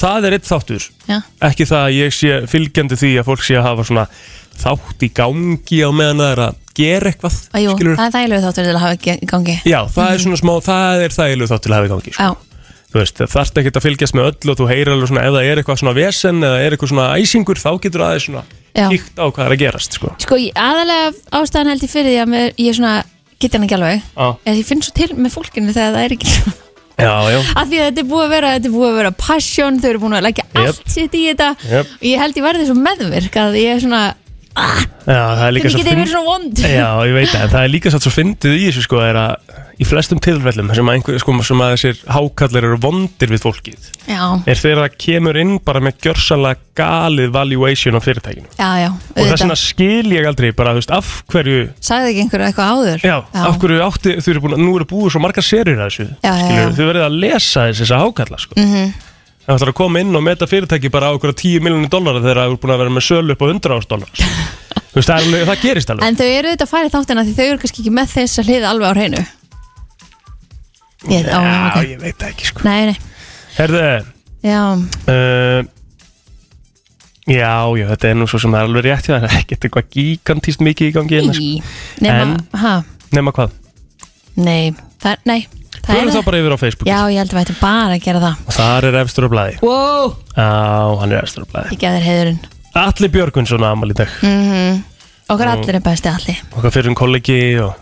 það 0.01 0.27
er 0.27 0.35
eitt 0.37 0.49
þáttur. 0.49 0.87
Já. 1.07 1.17
ekki 1.47 1.67
það 1.69 1.85
að 1.85 1.97
ég 1.99 2.15
sé 2.17 2.37
fylgjandi 2.51 2.97
því 2.99 3.11
að 3.21 3.27
fólk 3.29 3.45
sé 3.45 3.57
að 3.59 3.67
hafa 3.69 3.87
svona 3.87 4.05
þátt 4.61 5.05
í 5.05 5.09
gangi 5.15 5.79
á 5.85 5.89
meðan 5.95 6.21
það 6.23 6.31
er 6.33 6.43
að 6.47 6.59
gera 6.81 7.11
eitthvað 7.11 7.35
Að, 7.51 7.63
jú, 7.65 7.73
skilurðu. 7.75 7.97
það 7.99 8.07
er 8.07 8.15
þægilegu 8.15 8.45
þáttur 8.45 8.67
til 8.67 8.75
að 8.75 8.83
hafa 8.85 8.95
í 8.97 9.27
gangi. 9.31 9.57
Já, 9.67 9.79
það 9.95 10.13
er 10.15 10.23
svona 10.25 10.39
smá, 10.41 10.53
það 10.65 11.03
er 11.05 11.15
þægilegu 11.17 11.51
þátt 11.51 11.65
til 11.65 11.71
að 11.71 11.77
hafa 11.77 11.87
í 11.87 11.93
gangi 11.93 12.13
sko. 12.15 12.23
Já, 12.27 12.50
Þú 12.91 12.99
veist, 12.99 13.21
þarft 13.31 13.59
ekki 13.61 13.71
að 13.71 13.83
fylgjast 13.85 14.15
með 14.17 14.25
öll 14.31 14.51
og 14.51 14.57
þú 14.59 14.65
heyrir 14.67 14.89
alveg 14.91 15.07
svona 15.07 15.21
ef 15.23 15.31
það 15.37 15.45
er 15.47 15.59
eitthvað 15.61 15.77
svona 15.79 15.93
vesen 15.95 16.41
eða 16.43 16.57
er 16.65 16.73
eitthvað 16.75 16.89
svona 16.91 17.05
æsingur 17.21 17.61
þá 17.61 17.69
getur 17.85 18.03
aðeins 18.03 18.25
svona 18.27 18.41
Já. 18.75 18.87
kíkt 18.91 19.15
á 19.15 19.25
hvað 19.31 19.45
er 19.45 19.53
að 19.55 19.61
gerast 19.61 19.95
sko. 19.95 20.09
sko, 20.19 20.35
ég- 20.39 20.57
aðalega 20.59 21.13
ástæðan 21.39 21.69
held 21.71 21.85
ég 21.87 21.91
fyrir 21.93 22.11
því 22.11 22.17
að 22.23 22.29
mér, 22.33 22.51
ég 22.59 22.75
svona 22.75 22.95
get 23.39 23.53
hann 23.55 23.63
ekki 23.67 23.77
alveg 23.79 24.01
Já, 24.03 24.27
eða 24.43 24.57
ég 24.59 24.67
finn 24.67 24.83
svo 24.83 24.93
til 24.99 25.09
með 25.15 25.31
fólkinu 25.37 25.71
þegar 25.75 25.95
það 25.95 26.03
er 26.03 26.15
ekki 26.17 26.29
já, 27.01 27.13
já, 27.31 27.39
af 27.55 27.67
því 27.71 27.79
að 27.79 27.87
þetta 27.87 28.03
er 28.03 28.09
búið 28.11 28.25
að 28.27 28.33
vera, 28.35 28.51
þetta 28.57 28.67
er 28.69 28.75
búið 28.75 28.89
að 28.91 28.99
vera 28.99 29.11
passion, 29.23 29.79
þau 29.81 29.89
eru 29.89 30.03
búin 30.03 30.17
að 30.19 30.25
leggja 30.27 30.45
Yep. 30.51 30.67
allt 30.67 30.91
sitt 30.91 31.15
í 31.15 31.23
þetta 31.31 31.49
Yep. 31.71 31.95
og 31.95 32.05
ég 32.11 32.19
held 32.25 32.35
ég 32.41 32.45
verði 32.51 32.67
svo 32.67 32.75
meðvirk 32.75 33.39
að 33.41 33.55
ég 33.63 33.71
er 33.77 33.81
svona, 33.87 34.03
já 35.07 35.23
það 35.39 35.45
er 35.47 35.53
líka 35.55 35.63
hvernig 35.63 35.71
svo 35.71 35.81
getið 35.81 35.99
verið 36.01 36.11
svona 36.11 36.27
vond 36.27 36.59
Já, 36.67 36.89
ég 37.07 37.13
veit 37.15 37.31
það, 37.31 37.43
en 37.47 37.53
það 37.55 37.63
er 37.65 37.71
líka 37.71 37.91
satt 37.95 38.03
svo 38.05 38.11
fyndið 38.13 38.55
í 38.59 38.65
þessu 38.67 38.83
sko 38.85 38.99
er 39.07 39.19
að 39.21 39.59
í 39.81 39.85
flestum 39.87 40.19
tilfellum 40.21 40.69
sem 40.75 40.89
að, 40.89 40.97
einhver, 40.97 41.17
sko, 41.21 41.33
sem 41.45 41.61
að 41.63 41.71
þessir 41.73 42.01
hákallar 42.13 42.67
eru 42.67 42.77
vondir 42.83 43.31
við 43.33 43.41
fólkið 43.41 43.87
já, 44.05 44.21
er 44.45 44.59
þegar 44.59 44.81
það 44.83 44.97
kemur 45.05 45.39
inn 45.41 45.53
bara 45.65 45.81
með 45.81 45.97
gjörsalega 46.05 46.61
galið 46.77 47.31
valuation 47.33 47.97
á 47.97 48.01
fyrirtækinu. 48.03 48.49
Já, 48.59 48.69
já, 48.83 48.89
og 48.91 49.21
þess 49.31 49.43
vegna 49.43 49.57
skil 49.59 50.13
ég 50.13 50.27
aldrei 50.29 50.51
bara, 50.57 50.75
þú 50.75 50.81
veist, 50.83 50.93
af 50.93 51.13
hverju 51.33 51.63
sagði 51.81 52.11
ekki 52.11 52.25
einhverju 52.25 52.49
eitthvað 52.49 52.75
áður? 52.75 53.05
Já, 53.07 53.15
af 53.41 53.57
hverju 53.63 53.85
átti, 53.87 54.15
þau 54.21 54.31
eru 54.35 54.43
búin 54.45 54.57
að 54.57 54.63
nú 54.63 54.75
eru 54.77 54.89
búið 54.93 55.15
svo 55.15 55.23
margar 55.25 55.47
serjur 55.47 55.81
að 55.81 55.89
þessu 55.89 56.07
skilur, 56.11 56.61
já. 56.61 56.75
þau 56.77 56.85
verið 56.91 57.07
að 57.07 57.17
lesa 57.25 57.65
þess 57.71 57.83
þessa 57.83 58.01
hákalla 58.05 58.41
sko. 58.45 58.59
Mhm. 58.61 58.93
það 59.41 59.57
ætlar 59.57 59.73
að 59.73 59.79
koma 59.81 60.05
inn 60.05 60.15
og 60.15 60.23
meta 60.23 60.47
fyrirtæki 60.47 60.93
bara 60.93 61.09
á 61.09 61.17
okkur 61.17 61.33
10 61.33 61.65
miljonir 61.65 61.89
dólar 61.89 62.21
þegar 62.21 62.43
það 62.43 62.51
eru 62.51 62.61
búin 62.61 62.75
að 62.75 62.81
vera 62.83 62.93
með 62.93 63.07
sölu 63.09 63.33
upp 63.33 63.41
á 63.41 63.47
100 63.49 63.75
árs 63.75 63.89
dólar 63.89 64.11
þú 64.91 64.99
veist, 64.99 65.09
það, 65.09 65.17
alveg, 65.17 65.45
það 65.49 65.61
gerist 65.65 65.91
alveg. 65.91 66.05
En 66.07 66.19
þau 66.19 66.27
eru 66.29 66.53
þetta 66.53 66.67
að 66.69 66.87
í 66.87 66.91
þáttina 66.93 67.25
því 67.25 67.35
þau 67.39 67.45
eru 67.47 67.61
kannski 67.63 67.81
ekki 67.81 67.93
með 67.97 68.11
þess 68.13 68.41
að 68.41 68.51
hlið 68.51 68.67
alveg 68.69 68.91
á 68.91 68.93
hreinu 68.95 69.23
ég, 71.09 71.27
á, 71.29 71.39
já, 71.41 71.53
ok. 71.67 71.85
ég 71.89 72.01
veit 72.01 72.17
það 72.17 72.33
ekki 72.33 72.49
sko. 72.49 72.65
nei, 72.67 72.91
nei, 72.91 72.97
herðu, 73.57 73.85
já, 74.45 74.59
uh, 75.13 75.61
já, 77.31 77.53
já, 77.79 77.85
þetta 77.93 78.11
er 78.11 78.19
nú 78.19 78.27
svo 78.29 78.41
sem 78.43 78.53
það 78.53 78.61
er 78.61 78.69
alveg 78.69 78.85
rétt 78.87 79.07
hjá 79.09 79.15
þér, 79.15 79.23
það 79.25 79.31
er 79.31 79.39
ekkert 79.39 79.67
eitthvað 79.69 79.89
gigantíst 79.97 80.65
mikið 80.67 80.91
í 80.91 80.93
gangi 80.99 81.17
hérna, 81.17 81.33
sko. 81.33 81.47
í 81.47 82.05
nema, 82.05 82.21
En- 82.27 82.61
ha, 82.65 82.75
nema 83.17 83.35
hvað, 83.37 83.57
nei 84.37 84.71
það, 85.01 85.11
er- 85.11 85.25
nei, 85.25 85.39
það 85.79 85.91
förum 85.95 86.11
er 86.11 86.15
þá 86.15 86.25
bara 86.29 86.43
yfir 86.43 86.55
á 86.55 86.59
Facebook. 86.61 86.91
Já, 86.91 86.99
ég 87.09 87.17
held 87.23 87.33
að 87.33 87.39
væri 87.41 87.57
bara 87.61 87.97
að 87.97 88.05
gera 88.05 88.21
það. 88.21 88.45
Og 88.45 88.53
þar 88.59 88.87
er 88.91 88.99
efstur 89.01 89.25
á 89.25 89.29
blæði 89.33 89.59
wow, 89.65 90.15
já, 90.37 90.47
hann 91.01 91.11
er 91.11 91.23
efstur 91.23 91.45
á 91.45 91.51
blæði 91.51 91.75
ég 91.75 91.81
gef 91.81 91.97
þér 91.97 92.07
heiðurinn. 92.11 92.39
Alli 92.81 93.07
Björgunsson 93.11 93.65
amal 93.67 93.91
í 93.91 93.97
dag. 93.97 94.13
Mm 94.23 94.79
okkar 95.31 95.53
allir 95.53 95.77
er 95.77 95.83
besti 95.83 96.11
allir 96.11 96.39
okkar 96.51 96.73
fyrir 96.73 96.91
um 96.91 96.97
kollegi 96.97 97.39
og 97.63 97.75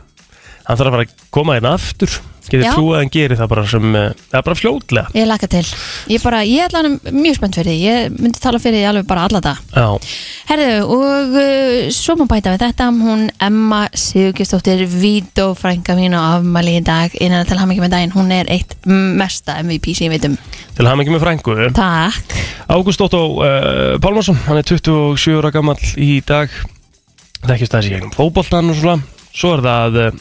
hann 0.68 0.78
þarf 0.78 0.90
að 0.90 0.96
fara 0.96 1.06
að 1.08 1.24
koma 1.34 1.56
hérna 1.58 1.74
aftur 1.78 2.20
Getið 2.50 2.66
Já. 2.66 2.72
trúið 2.74 2.96
að 2.96 3.04
hann 3.04 3.12
gerir 3.14 3.40
það 3.40 3.50
bara 3.52 3.64
sem 3.70 3.88
uh, 3.94 4.06
Það 4.30 4.38
er 4.40 4.46
bara 4.48 4.58
fljótlega. 4.58 5.14
Ég 5.16 5.28
laka 5.30 5.50
til. 5.52 5.64
Ég 6.10 6.24
bara, 6.26 6.40
ég 6.48 6.66
ætla 6.66 6.82
hann 6.82 6.98
mjög 7.14 7.38
spennt 7.38 7.60
fyrir 7.60 7.70
því. 7.70 7.78
Ég 7.86 8.16
myndi 8.18 8.42
tala 8.42 8.62
fyrir 8.62 8.80
því 8.80 8.88
alveg 8.90 9.10
bara 9.10 9.26
alla 9.30 9.42
dag 9.46 9.62
Já, 9.76 9.88
Herðu, 10.50 10.96
og 10.96 11.38
uh, 11.38 11.90
svo 11.94 12.16
má 12.20 12.26
bæta 12.30 12.54
við 12.56 12.64
þetta. 12.66 12.90
Hún 13.00 13.28
Emma 13.50 13.82
Sigurgistóttir 13.94 14.86
Vító 14.90 15.52
frænka 15.58 15.96
mín 16.00 16.18
á 16.18 16.40
afmæli 16.40 16.80
í 16.80 16.86
dag. 16.86 17.14
Innan 17.22 17.46
til 17.50 17.60
hann 17.62 17.74
ekki 17.76 17.86
með 17.86 17.96
daginn. 17.96 18.16
Hún 18.18 18.34
er 18.34 18.50
eitt 18.52 18.74
mesta 18.90 19.60
MVP 19.62 19.94
sem 19.98 20.10
ég 20.10 20.18
veit 20.18 20.30
um. 20.32 20.38
Til 20.76 20.86
að 20.86 20.94
hafa 20.94 21.06
ekki 21.06 21.16
með 21.16 21.26
frængu 21.26 21.58
Takk. 21.76 22.36
Ágúst 22.70 23.02
Óttó 23.02 23.22
uh, 23.42 23.96
Pálmarsson, 24.02 24.38
hann 24.46 24.60
er 24.60 24.68
27 24.68 25.38
ára 25.40 25.54
gammal 25.54 25.78
í 25.98 26.20
dag. 26.26 26.54
Það 27.44 27.54
ekki 27.56 27.70
stæðis 27.70 27.90
í 27.90 27.94
gegnum 27.96 28.14
fótboltan 28.16 28.72
og 28.72 28.78
svona. 28.80 29.00
Svo 29.30 29.54
er 29.56 29.64
það 29.66 30.00
uh, 30.04 30.20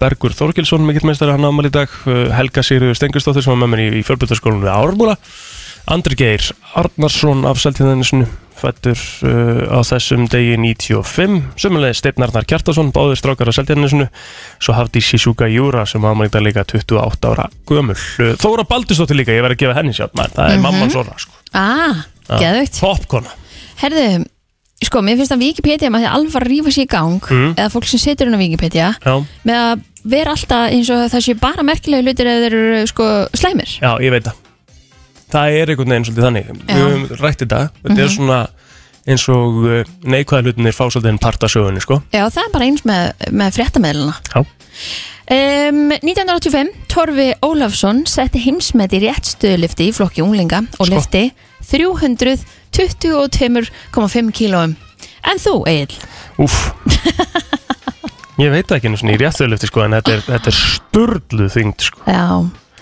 Bergur 0.00 0.34
Þorgilsson, 0.36 0.84
mikill 0.86 1.08
meistari 1.08 1.34
hann 1.34 1.46
ámæli 1.46 1.70
í 1.72 1.76
dag. 1.76 1.92
Uh, 2.04 2.26
Helga 2.36 2.64
Sigurður 2.66 2.98
Stengustóttir 2.98 3.44
sem 3.44 3.54
var 3.54 3.62
með 3.62 3.72
mér 3.74 3.84
í, 3.84 3.86
í 4.00 4.06
fjölbjörnarskólanum 4.06 4.66
við 4.66 4.74
Ármúla. 4.74 5.16
Andri 5.86 6.16
Geir 6.18 6.42
Arnarsson 6.74 7.44
af 7.46 7.60
Seltíðanisnu 7.62 8.26
fættur 8.56 8.96
uh, 8.96 9.68
á 9.70 9.78
þessum 9.86 10.24
degi 10.32 10.56
95 10.58 11.60
Sumulegði 11.60 11.98
Steinn 12.00 12.24
Arnar 12.24 12.46
Kjartason 12.48 12.90
báður 12.94 13.20
strákar 13.20 13.52
á 13.52 13.54
Seltíðanisnu 13.54 14.08
Svo 14.58 14.74
hafði 14.74 15.04
Shizuka 15.04 15.46
Júra 15.52 15.84
sem 15.86 16.02
ámæli 16.02 16.30
í 16.30 16.34
dag 16.34 16.42
líka 16.42 16.64
28 16.66 17.30
ára 17.30 17.46
gömul. 17.68 17.94
Uh, 18.18 18.32
Þóra 18.40 18.66
Baldustóttir 18.66 19.20
líka, 19.20 19.36
ég 19.36 19.44
verði 19.46 19.60
að 19.60 19.62
gefa 19.62 19.78
henni 19.78 19.94
sjálf 19.94 20.16
það 20.16 20.42
er 20.48 20.56
mm 20.56 20.66
mamman 20.66 20.94
svona 20.96 21.18
sko. 21.22 21.38
Ah, 21.54 22.02
geðvögt 22.32 22.80
Popkona 22.82 23.36
Herðu, 23.78 24.24
sko, 24.84 25.00
mér 25.02 25.16
finnst 25.16 25.32
að 25.32 25.40
Wikipedia 25.46 25.88
maður 25.90 26.28
því 26.28 26.40
að 26.40 26.46
rífa 26.50 26.72
sér 26.74 26.84
í 26.84 26.90
gang 26.92 27.20
Mm. 27.30 27.54
eða 27.56 27.70
fólk 27.72 27.86
sem 27.88 27.98
situr 28.02 28.26
inn 28.28 28.36
á 28.36 28.42
Wikipedia 28.42 28.88
Já, 29.04 29.14
með 29.44 29.60
að 29.62 29.84
vera 30.04 30.30
alltaf 30.36 30.70
eins 30.70 30.90
og 30.90 31.06
það 31.10 31.24
sé 31.26 31.34
bara 31.40 31.62
merkilegu 31.66 32.02
hlutir 32.06 32.26
eða 32.30 32.42
þeir 32.44 32.56
eru 32.60 32.86
sko 32.86 33.06
slæmir 33.34 33.78
já, 33.80 33.92
ég 34.04 34.10
veit 34.12 34.24
það 34.28 34.42
Það 35.26 35.56
er 35.58 35.70
einhvern 35.72 35.90
veginn 35.90 36.04
svolítið 36.06 36.26
þannig 36.26 36.50
Við 36.68 36.76
höfum 36.78 37.06
rætt 37.24 37.40
þetta 37.42 37.62
Þetta 37.82 38.02
er 38.04 38.12
svona 38.14 38.36
eins 39.06 39.24
og 39.30 39.56
uh, 39.66 39.80
neikvæða 40.06 40.44
hlutinir 40.46 40.74
fá 40.76 40.84
svolítið 40.90 41.10
en 41.12 41.18
partasögunni 41.22 41.82
sko. 41.82 41.98
Já, 42.14 42.24
það 42.30 42.42
er 42.44 42.52
bara 42.54 42.64
eins 42.68 42.84
með, 42.86 43.26
með 43.42 43.52
fréttameðluna 43.58 44.14
Já. 44.30 44.40
um, 45.30 45.82
1985 45.98 46.70
Torfi 46.90 47.26
Ólafsson 47.46 48.04
setti 48.10 48.42
heimsmet 48.46 48.94
í 48.96 49.02
réttstöðulifti 49.06 49.88
í 49.90 49.94
flokki 49.94 50.22
unglinga 50.24 50.62
og 50.78 50.86
Sko. 50.86 50.88
lifti 50.94 51.24
322,5 51.70 54.32
kílóum. 54.36 54.72
En 55.26 55.36
þú, 55.42 55.54
Egil? 55.70 55.96
Úff. 56.42 56.56
Ég 58.36 58.52
veit 58.52 58.68
ekki 58.68 58.90
einu 58.90 58.98
svona 59.00 59.14
í 59.16 59.20
réttöðlufti 59.20 59.66
sko, 59.70 59.80
en 59.86 59.94
þetta 59.96 60.12
er, 60.12 60.20
þetta 60.26 60.48
er 60.52 60.56
sturluð 60.58 61.50
þyngd 61.54 61.80
sko. 61.86 61.98
Já, 62.04 62.24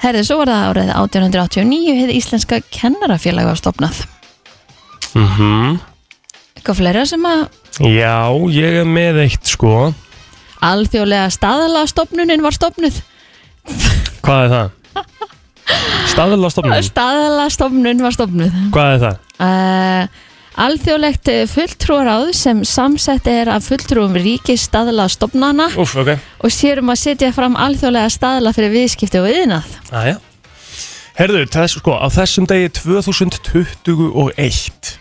herðu, 0.02 0.22
svo 0.26 0.36
var 0.40 0.50
það 0.50 0.64
árið 0.70 0.88
1889 0.96 1.94
hefði 2.00 2.16
Íslenska 2.18 2.56
kennarafélag 2.74 3.46
var 3.52 3.58
stopnað 3.60 3.96
mm 5.14 5.78
Eitthvað 6.54 6.78
fleira 6.80 7.04
sem 7.06 7.22
að 7.28 7.40
Já, 7.86 8.30
ég 8.54 8.76
er 8.80 8.84
með 8.86 9.18
eitt 9.24 9.46
sko. 9.50 9.92
Alþjóðlega 10.64 11.30
staðalastofnunin 11.34 12.42
var 12.42 12.54
stopnuð 12.56 13.00
Hvað 14.24 14.44
er 14.44 14.50
það? 14.54 14.68
Staðala 16.10 16.48
stofnun 16.52 16.86
Staðalastofnun 16.90 17.98
var 18.04 18.12
stopnuð 18.14 18.52
Hvað 18.74 18.88
er 18.94 19.00
það? 19.04 19.14
uh, 19.46 20.04
Alþjóðlegt 20.64 21.26
fulltrúaráð 21.50 22.28
sem 22.38 22.60
samsett 22.68 23.26
er 23.26 23.48
af 23.50 23.64
fulltrúum 23.66 24.14
ríki 24.14 24.54
staðla 24.60 25.08
stofnana 25.10 25.66
Úff, 25.74 25.96
ok 25.98 26.12
og 26.14 26.50
sérum 26.54 26.92
að 26.92 27.00
setja 27.00 27.32
fram 27.34 27.56
alþjóðlega 27.58 28.10
staðla 28.12 28.52
fyrir 28.54 28.70
viðskipti 28.74 29.18
og 29.18 29.26
yðnað. 29.32 29.66
Aja. 29.90 30.16
Herðu, 31.18 31.40
þess, 31.50 31.74
sko, 31.80 31.92
á 31.98 32.06
þessum 32.10 32.46
degi 32.50 32.68
2021 32.78 34.94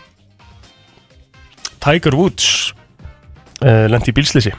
Tiger 1.84 2.16
Woods 2.18 2.48
uh, 3.62 3.86
lendi 3.92 4.10
í 4.14 4.16
bílslýsi 4.16 4.54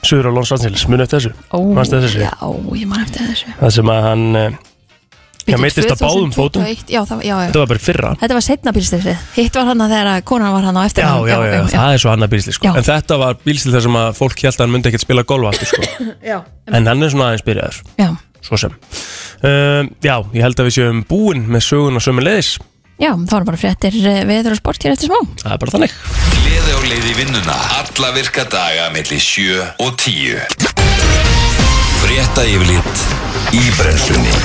Suður 0.00 0.30
á 0.30 0.32
Angeles, 0.40 0.86
muni 0.88 1.02
eftir 1.04 1.18
þessu 1.20 1.32
Ó? 1.52 1.60
Já, 2.24 2.32
ég 2.80 2.86
man 2.88 3.02
eftir 3.04 3.20
þessu. 3.28 3.46
Það 3.60 3.70
sem 3.76 3.88
að 3.92 4.00
hann 4.06 4.24
uh, 4.38 4.46
Já, 5.48 5.56
meiddist 5.62 5.90
á 5.90 5.96
báðum 6.00 6.32
fótum. 6.34 6.62
2021, 6.66 6.90
Já, 6.92 7.00
það, 7.08 7.20
já, 7.24 7.34
já. 7.34 7.46
Þetta 7.50 7.60
var 7.62 7.68
bara 7.70 7.80
í 7.80 7.84
fyrra 7.84 8.10
Þetta 8.20 8.36
var 8.36 8.44
setna 8.46 8.72
bílstöðsið. 8.76 9.22
Hitt 9.36 9.56
var 9.60 9.68
hann 9.70 9.84
að 9.84 9.94
þegar 9.94 10.10
að 10.12 10.24
konan 10.30 10.52
var 10.56 10.66
hann 10.68 10.78
á 10.78 10.82
eftir 10.84 11.04
Já, 11.04 11.10
honum. 11.14 11.28
já, 11.30 11.38
já, 11.50 11.62
það 11.74 11.94
er 11.96 12.02
svo 12.04 12.10
annað 12.14 12.32
bílslýs 12.34 12.58
sko. 12.58 12.66
Já. 12.68 12.72
En 12.80 12.86
þetta 12.90 13.18
var 13.24 13.38
bílslýs 13.46 13.74
þar 13.76 13.84
sem 13.86 13.98
að 14.02 14.10
fólk 14.20 14.42
held 14.44 14.54
að 14.60 14.64
hann 14.66 14.74
myndi 14.74 14.90
ekkert 14.92 15.04
spila 15.06 15.24
golf 15.32 15.48
aftur 15.52 15.70
sko. 15.70 15.88
já. 16.32 16.38
En 16.70 16.90
hann 16.90 17.02
er 17.06 17.14
svona 17.14 17.30
aðeins 17.30 17.46
byrjaður 17.48 17.80
Já, 18.00 18.08
Svo 18.46 18.56
sem 18.60 18.74
um, 18.76 19.90
Já, 20.04 20.14
ég 20.36 20.42
held 20.44 20.60
að 20.60 20.68
við 20.70 20.76
séum 20.78 21.00
búin 21.08 21.46
með 21.50 21.64
sögun 21.70 21.98
og 22.00 22.04
sömu 22.04 22.24
leiðis 22.26 22.52
já, 23.00 23.10
það 23.16 23.32
var 23.32 23.44
bara 23.48 23.56
fréttir 23.60 23.94
eh, 24.04 24.22
veður 24.28 24.52
og 24.52 24.58
sport 24.60 24.82
hér 24.84 24.92
eftir 24.92 25.08
smá. 25.08 25.20
Það 25.40 25.54
er 25.56 25.60
bara 25.62 25.72
þannig 25.76 25.94
Gleði 26.36 26.74
á 26.76 26.80
leið 26.84 27.06
í 27.08 27.14
vinnuna 27.16 27.56
Alla 27.80 28.10
virka 28.16 28.44
daga 28.52 28.90
millir 28.92 29.22
7 29.24 29.56
og 29.80 29.96
10 30.04 31.30
Frétta 32.00 32.44
yfirlit 32.48 33.06
í 33.56 33.64
brennslunni 33.78 34.36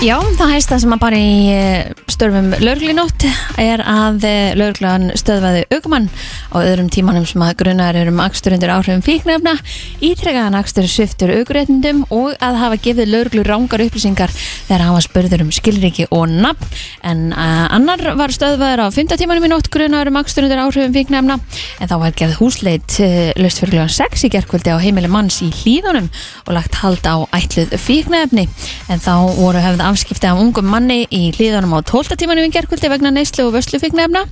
Já, 0.00 0.14
það 0.16 0.54
hægst 0.54 0.70
það 0.72 0.78
sem 0.80 0.92
að 0.94 1.00
bara 1.02 1.16
í 1.20 1.32
eh, 1.52 1.88
störfum 2.08 2.46
löglinótt 2.64 3.24
er 3.60 3.82
að 3.84 4.22
löglan 4.56 5.10
stöðvaði 5.12 5.66
aukumann 5.74 6.06
á 6.48 6.56
öðrum 6.56 6.88
tímanum 6.88 7.26
sem 7.28 7.42
að 7.44 7.58
grunar 7.60 7.98
eru 8.00 8.08
um 8.08 8.22
akstur 8.24 8.54
undir 8.56 8.72
áhrifum 8.72 9.02
fíknefna, 9.04 9.52
ítrekkaðan 10.00 10.56
akstur 10.56 10.88
sviftur 10.88 11.34
aukuréttindum 11.34 12.06
og 12.16 12.32
að 12.40 12.56
hafa 12.62 12.78
gefið 12.80 13.12
löglu 13.12 13.44
rángar 13.44 13.84
upplýsingar 13.84 14.32
þegar 14.32 14.86
hafa 14.86 15.02
spurður 15.04 15.44
um 15.44 15.50
skilriki 15.52 16.08
og 16.08 16.32
nafn 16.32 16.80
en 17.04 17.20
uh, 17.36 17.68
annar 17.68 18.00
var 18.16 18.32
stöðvaður 18.32 18.86
á 18.88 18.96
5. 18.96 19.12
tímanum 19.20 19.50
í 19.50 19.52
nótt 19.52 19.68
grunar 19.68 20.08
um 20.08 20.20
akstur 20.22 20.48
undir 20.48 20.64
áhrifum 20.64 20.96
fíknefna 20.96 21.36
en 21.76 21.92
þá 21.92 21.96
var 22.06 22.16
gerð 22.16 22.40
húsleit 22.40 22.96
löst 23.36 23.60
fyrir 23.60 23.76
kljóðan 23.76 23.94
6 24.00 24.26
í 24.30 24.32
gerkvöldi 24.32 24.72
á 24.72 24.80
heimili 24.80 25.12
manns 25.12 25.42
í 25.44 25.52
hlýðunum 25.60 26.08
og 26.46 26.52
lagt 26.56 26.80
hald 26.80 27.04
á 27.04 27.20
ætluð 27.36 27.76
fíknefni 27.76 28.48
en 28.88 29.04
þá 29.04 29.12
voru 29.36 29.60
hefði 29.60 29.89
afskipti 29.90 30.28
af 30.30 30.40
ungum 30.40 30.68
manni 30.70 31.04
í 31.10 31.30
hlýðunum 31.36 31.74
á 31.76 31.80
12. 31.82 32.16
tímanum 32.20 32.46
í 32.46 32.52
gerkvöldi 32.54 32.90
vegna 32.92 33.12
neyslu 33.14 33.46
og 33.48 33.54
vöslu 33.56 33.80
fíknefna 33.82 34.24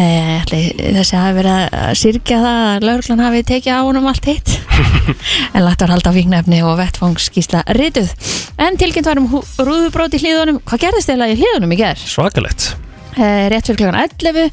eh, 0.00 0.44
þessi 0.48 1.18
hafi 1.18 1.36
verið 1.38 1.76
að 1.80 1.92
syrkja 2.00 2.40
það 2.44 2.60
að 2.68 2.88
lauruglan 2.88 3.24
hafi 3.24 3.44
tekið 3.50 3.76
á 3.76 3.80
honum 3.86 4.08
allt 4.10 4.30
hitt 4.30 4.54
en 5.54 5.66
lagt 5.66 5.84
var 5.84 5.94
hald 5.94 6.08
á 6.08 6.12
fíknefni 6.16 6.62
og 6.66 6.78
vettfangskísla 6.80 7.66
rituð 7.78 8.14
en 8.60 8.80
tilkynnt 8.80 9.10
var 9.10 9.22
um 9.22 9.30
rúðubrót 9.34 10.16
í 10.16 10.24
hlýðunum 10.24 10.62
hvað 10.64 10.88
gerðist 10.88 11.14
eða 11.14 11.30
í 11.32 11.38
hlýðunum 11.40 11.76
í 11.76 11.80
gerð? 11.84 12.08
Svakalett 12.16 12.72
rétt 13.16 13.68
fyrir 13.68 13.78
klokkan 13.80 14.00
11 14.00 14.50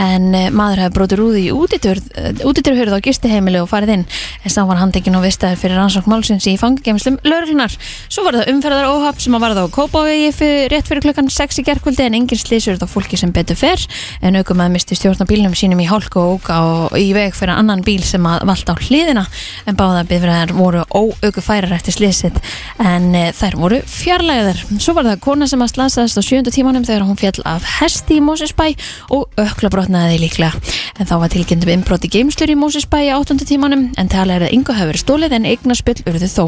en 0.00 0.28
eh, 0.36 0.48
maður 0.54 0.84
hefði 0.84 0.94
brotið 0.96 1.20
rúði 1.20 1.42
í 1.44 1.50
útiturhörð 1.52 2.96
á 2.96 3.04
gistiheimili 3.04 3.60
og 3.62 3.70
farið 3.70 3.94
inn. 3.96 4.04
En 4.42 4.52
sá 4.52 4.62
var 4.68 4.80
handekinn 4.80 5.16
og 5.18 5.24
vistaður 5.26 5.60
fyrir 5.62 5.80
rannsókn 5.80 6.12
málsins 6.12 6.48
í 6.50 6.56
fangagemslum 6.60 7.18
lauruglunar 7.26 7.74
svo 8.08 8.24
var 8.26 8.40
það 8.40 8.52
umferðar 8.52 8.90
óhapp 8.90 9.22
sem 9.22 9.36
að 9.36 9.44
varða 9.46 9.66
á 9.66 9.74
Kópavegi 9.74 10.32
fyrir, 10.36 10.68
rétt 10.72 10.90
fyrir 10.90 11.04
klokkan 11.06 11.30
6 11.32 11.62
í 11.62 11.66
gerkvöldi 11.66 12.06
en 12.06 12.18
engin 12.18 12.40
slísur 12.40 12.80
þá 12.80 12.86
fólki 12.90 13.20
sem 13.20 13.32
betur 13.34 13.58
fer. 13.58 13.80
En 14.22 14.36
aukum 14.40 14.62
að 14.64 14.74
misti 14.76 14.98
stjórn 14.98 15.24
á 15.24 15.26
bílnum 15.28 15.56
sínum 15.58 15.80
í 15.82 15.88
hálku 15.88 16.20
og 16.20 16.40
óka 16.40 16.58
og 16.66 16.98
í 17.00 17.12
veg 17.16 17.36
fyrir 17.36 17.56
annan 17.56 17.84
bíl 17.86 18.02
sem 18.06 18.24
að 18.28 18.46
valda 18.50 18.76
á 18.76 18.82
hliðina. 18.82 19.26
En 19.66 19.78
báða 19.78 20.04
bifræðar 20.10 20.54
voru 20.56 20.84
óauku 20.90 21.44
færar 21.44 21.74
eftir 21.76 21.96
slísitt 21.96 22.38
en 22.82 23.12
þær 23.36 23.56
voru 23.60 23.80
fjarlæðar 23.88 24.60
svo 24.82 24.94
var 24.96 25.06
það 25.06 25.22
kona 25.24 25.48
sem 25.50 25.62
að 25.62 25.72
slasaðist 25.74 26.18
á 26.18 26.22
sjöndu 26.24 26.52
tímanum 26.54 26.86
þegar 26.86 27.06
hún 27.06 27.18
fjall 27.20 27.44
af 27.48 27.66
hesti 28.02 28.18
í 28.18 28.22
Mósesbæ 28.24 28.72
og 29.14 29.30
ökla 29.38 29.70
brotnaði 29.70 30.18
líklega. 30.22 30.58
En 30.98 31.06
þá 31.06 31.14
var 31.22 31.30
tilkynntum 31.32 31.70
innbrot 31.70 32.04
í 32.04 32.10
geimslur 32.10 32.50
í 32.50 32.56
Mósesbæ 32.58 32.98
í 33.06 33.10
áttundu 33.14 33.46
tímanum 33.46 33.92
en 33.98 34.10
tala 34.10 34.34
er 34.36 34.46
að 34.48 34.54
yngu 34.56 34.74
hefur 34.74 34.90
verið 34.90 35.02
stólið 35.04 35.36
en 35.38 35.46
eignaspill 35.46 36.02
urðu 36.10 36.28
þó. 36.28 36.44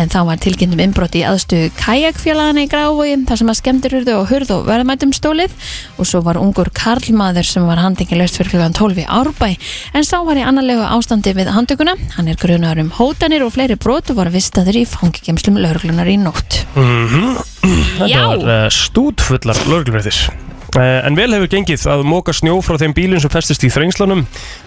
En 0.00 0.08
þá 0.12 0.18
var 0.30 0.40
tilkynntum 0.40 0.80
innbrot 0.80 1.16
í 1.18 1.24
aðstöðu 1.28 1.70
kajakfélagana 1.76 2.64
í 2.64 2.70
Grávogi 2.72 3.18
þar 3.28 3.40
sem 3.42 3.52
að 3.52 3.58
skemmtir 3.60 3.96
urðu 4.00 4.16
og 4.16 4.30
hurð 4.32 4.54
og 4.56 4.64
verðmættum 4.70 5.12
stólið 5.16 5.54
og 6.00 6.08
svo 6.08 6.22
var 6.24 6.40
ungur 6.40 6.72
karlmaður 6.76 7.50
sem 7.50 7.68
var 7.68 7.82
handingin 7.82 8.22
löst 8.22 8.40
fyrir 8.40 8.54
klukkan 8.56 8.76
12 8.76 9.04
í 9.04 9.06
Árbæ 9.06 9.50
en 9.92 10.08
sá 10.08 10.16
var 10.24 10.40
í 10.40 10.46
annarlegu 10.46 10.84
ástandi 10.88 11.36
við 11.36 11.52
handtökuna. 11.52 11.96
Hann 12.16 12.32
er 12.32 12.40
grunar 12.40 12.80
um 12.80 12.90
hótanir 12.96 13.44
og 13.44 13.54
fleiri 13.56 13.76
brot 13.76 14.10
og 14.12 14.20
var 14.22 14.32
vistaður 14.34 14.80
í 14.80 14.86
fangigemslum 14.88 15.60
lauruglunar 15.60 16.08
í 16.08 16.18
nótt. 16.20 16.62
Þetta 16.76 18.10
Já. 18.10 18.20
var 18.30 18.44
uh, 18.46 18.68
stútfullar 18.72 19.56
Eh, 19.66 20.55
En 20.76 21.16
vel 21.16 21.30
hefur 21.32 21.48
gengið 21.48 21.84
að 21.88 22.02
móka 22.08 22.32
snjó 22.36 22.58
frá 22.64 22.76
þeim 22.80 22.92
bílum 22.96 23.20
sem 23.22 23.30
festist 23.32 23.64
í 23.64 23.70
þrengslanum 23.72 24.24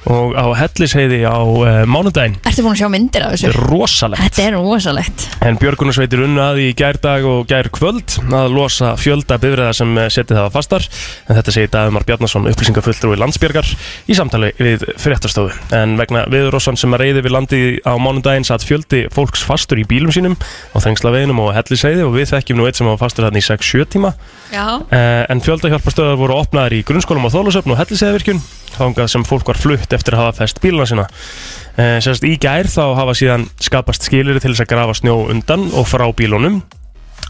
og 0.09 0.33
á 0.33 0.45
Hellisheiði 0.57 1.19
á 1.27 1.37
uh, 1.37 1.67
mánudaginn. 1.89 2.37
Ertu 2.47 2.63
búin 2.65 2.73
að 2.73 2.79
sjá 2.81 2.89
myndir 2.89 3.25
af 3.27 3.33
Þetta 3.35 3.49
þessu? 3.49 3.59
er 3.61 3.69
rosalegt. 3.69 4.23
Þetta 4.23 4.45
er 4.47 4.57
rosalegt 4.57 5.25
En 5.45 5.59
Björgunarsveitir 5.61 6.23
unnaði 6.25 6.69
í 6.71 6.75
gærdag 6.77 7.27
og 7.29 7.45
gær 7.49 7.69
kvöld 7.75 8.15
að 8.33 8.55
losa 8.55 8.95
fjölda 8.99 9.37
bifræða 9.41 9.73
sem 9.77 9.93
eh, 10.01 10.09
setið 10.13 10.39
hafa 10.41 10.53
fastar. 10.57 10.87
En 11.29 11.37
þetta 11.37 11.53
segir 11.55 11.71
Dagmar 11.73 12.07
Bjarnason, 12.07 12.47
upplýsingafulltrúi 12.49 13.19
landsbjörgar 13.19 13.69
í 14.09 14.17
samtali 14.17 14.51
við 14.57 14.87
fréttastofu. 14.99 15.53
En 15.77 15.95
vegna 15.99 16.25
viðrossan 16.31 16.79
sem 16.79 16.93
reyði 16.97 17.21
við 17.25 17.35
landi 17.35 17.61
á 17.85 17.93
mánudaginn 18.01 18.47
satt 18.47 18.65
fjöldi 18.65 19.05
fólks 19.13 19.43
fastur 19.45 19.79
í 19.81 19.85
bílum 19.87 20.11
sínum 20.15 20.35
á 20.73 20.77
þrengslaveginum 20.81 21.39
og 21.45 21.53
Hellisheiði 21.55 22.07
og 22.07 22.15
við 22.17 22.33
þekkjum 22.33 22.59
nú 22.59 22.67
eitt 22.69 22.79
sem 22.79 22.89
var 22.89 22.97
fastur 22.99 23.27
þarna 25.99 26.07
í 26.07 26.07
6-7 26.07 26.07
tíma. 26.07 26.07
Já 26.07 26.07
En 26.07 26.07
fjöldahjálparstöðar 26.07 26.19
voru 26.19 26.35
opnaðar 26.39 26.73
í 26.73 26.83
grunnskólum 26.87 27.27
á 27.27 27.33
Þólusöfn 27.33 27.73
og 27.73 27.79
Helliseiðavirkjun 27.79 28.41
þangað 28.75 29.09
sem 29.11 29.23
fólk 29.27 29.49
var 29.49 29.57
flutt 29.59 29.93
eftir 29.93 30.15
að 30.15 30.21
hafa 30.23 30.37
fest 30.39 30.61
bíluna 30.63 30.85
sína. 30.87 31.07
Eh, 31.75 31.99
Sérst 31.99 32.23
í 32.23 32.37
gær 32.39 32.67
þá 32.67 32.95
hafa 32.95 33.15
síðan 33.17 33.49
skapast 33.59 34.05
skilir 34.07 34.39
til 34.39 34.53
þess 34.53 34.63
að 34.63 34.71
grafa 34.71 34.95
snjó 34.95 35.29
undan 35.29 35.67
og 35.73 35.87
frá 35.89 36.07
bílunum 36.15 36.61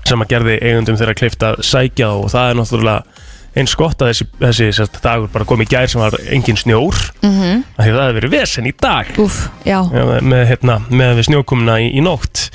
sem 0.06 0.22
að 0.22 0.30
gerði 0.30 0.60
eigundum 0.62 0.98
þeirra 1.00 1.18
kleift 1.18 1.44
að 1.44 1.64
sækja 1.66 2.12
og 2.14 2.30
það 2.30 2.50
er 2.50 2.60
náttúrulega 2.60 3.26
eins 3.58 3.74
gott 3.76 4.02
að 4.02 4.12
þessi, 4.12 4.28
þessi 4.40 4.70
sérst, 4.78 5.00
dagur 5.02 5.32
bara 5.34 5.48
kom 5.50 5.62
í 5.64 5.68
gær 5.70 5.90
sem 5.90 6.02
var 6.02 6.16
engin 6.30 6.58
snjór 6.58 6.96
mm 7.24 7.34
-hmm. 7.34 7.64
því 7.80 7.90
að 7.90 7.98
það 7.98 8.06
hefur 8.06 8.20
verið 8.20 8.36
vesen 8.38 8.70
í 8.70 8.74
dag 8.78 9.06
Úf, 9.18 9.50
já 9.66 9.82
Já, 9.90 10.04
með, 10.22 10.46
hérna, 10.54 10.80
með 10.90 11.24
snjókumna 11.26 11.80
í, 11.82 11.90
í 11.98 12.02
nótt 12.06 12.52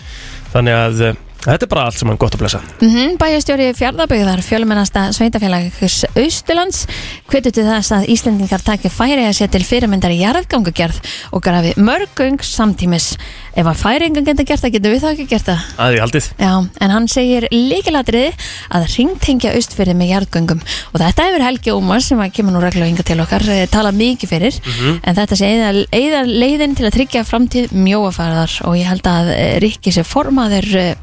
þannig 0.54 0.74
að 0.74 1.02
eh, 1.08 1.14
þetta 1.44 1.66
er 1.66 1.70
bara 1.70 1.86
allt 1.88 2.00
sem 2.00 2.08
hann 2.10 2.20
gott 2.20 2.36
að 2.36 2.44
blessa. 2.44 2.62
Mm 2.80 3.16
Bæjastjóri 3.20 3.70
fjárðabögðar 3.76 4.42
fjölumennasta 4.44 5.06
sveitafélags 5.14 6.04
Austurlands 6.16 6.84
hvetur 7.30 7.54
til 7.54 7.66
þess 7.68 7.92
að 7.94 8.08
Íslendingar 8.14 8.64
taki 8.64 8.90
færi 8.92 9.26
að 9.26 9.36
setja 9.38 9.52
til 9.58 9.66
fyrirmyndar 9.68 10.14
í 10.14 10.20
jarðgangugerð 10.22 11.00
og 11.32 11.44
grafi 11.44 11.74
mörgung 11.80 12.40
samtímis. 12.44 13.14
Ef 13.54 13.68
að 13.70 13.78
færingar 13.78 14.24
geta 14.26 14.42
gert 14.42 14.64
það, 14.64 14.72
getur 14.74 14.94
við 14.94 15.04
þá 15.04 15.08
ekki 15.12 15.26
gert 15.30 15.46
það? 15.46 15.66
Að 15.78 15.92
því 15.92 16.00
haldið. 16.02 16.28
Já, 16.42 16.52
en 16.84 16.94
hann 16.94 17.06
segir 17.10 17.46
líkilatriði 17.52 18.32
að 18.74 18.86
ringtengja 18.96 19.52
austfyrði 19.54 19.94
með 19.98 20.10
jarðgöngum. 20.10 20.64
Og 20.90 20.98
þetta 21.02 21.28
hefur 21.28 21.46
Helgi 21.46 21.74
Ómar 21.74 22.02
sem 22.02 22.22
að 22.24 22.34
kemur 22.34 22.56
nú 22.56 22.64
reglulega 22.64 22.90
hinga 22.90 23.06
til 23.06 23.20
okkar 23.22 23.46
eh, 23.54 23.64
talað 23.70 24.00
mikið 24.00 24.32
fyrir. 24.34 24.60
En 25.06 25.18
þetta 25.18 25.38
sé 25.38 25.52
eða, 25.54 26.24
leiðin 26.26 26.74
til 26.74 26.88
að 26.88 26.96
tryggja 26.98 27.24
framtíð 27.28 27.74
mjóafarðar 27.78 28.58
og 28.66 28.78
ég 28.80 28.90
held 28.90 29.06
að 29.10 29.34
eh, 29.36 29.56
Rikki 29.62 29.94
sé 29.94 30.02
formaður 30.08 30.70
eh, 30.80 30.94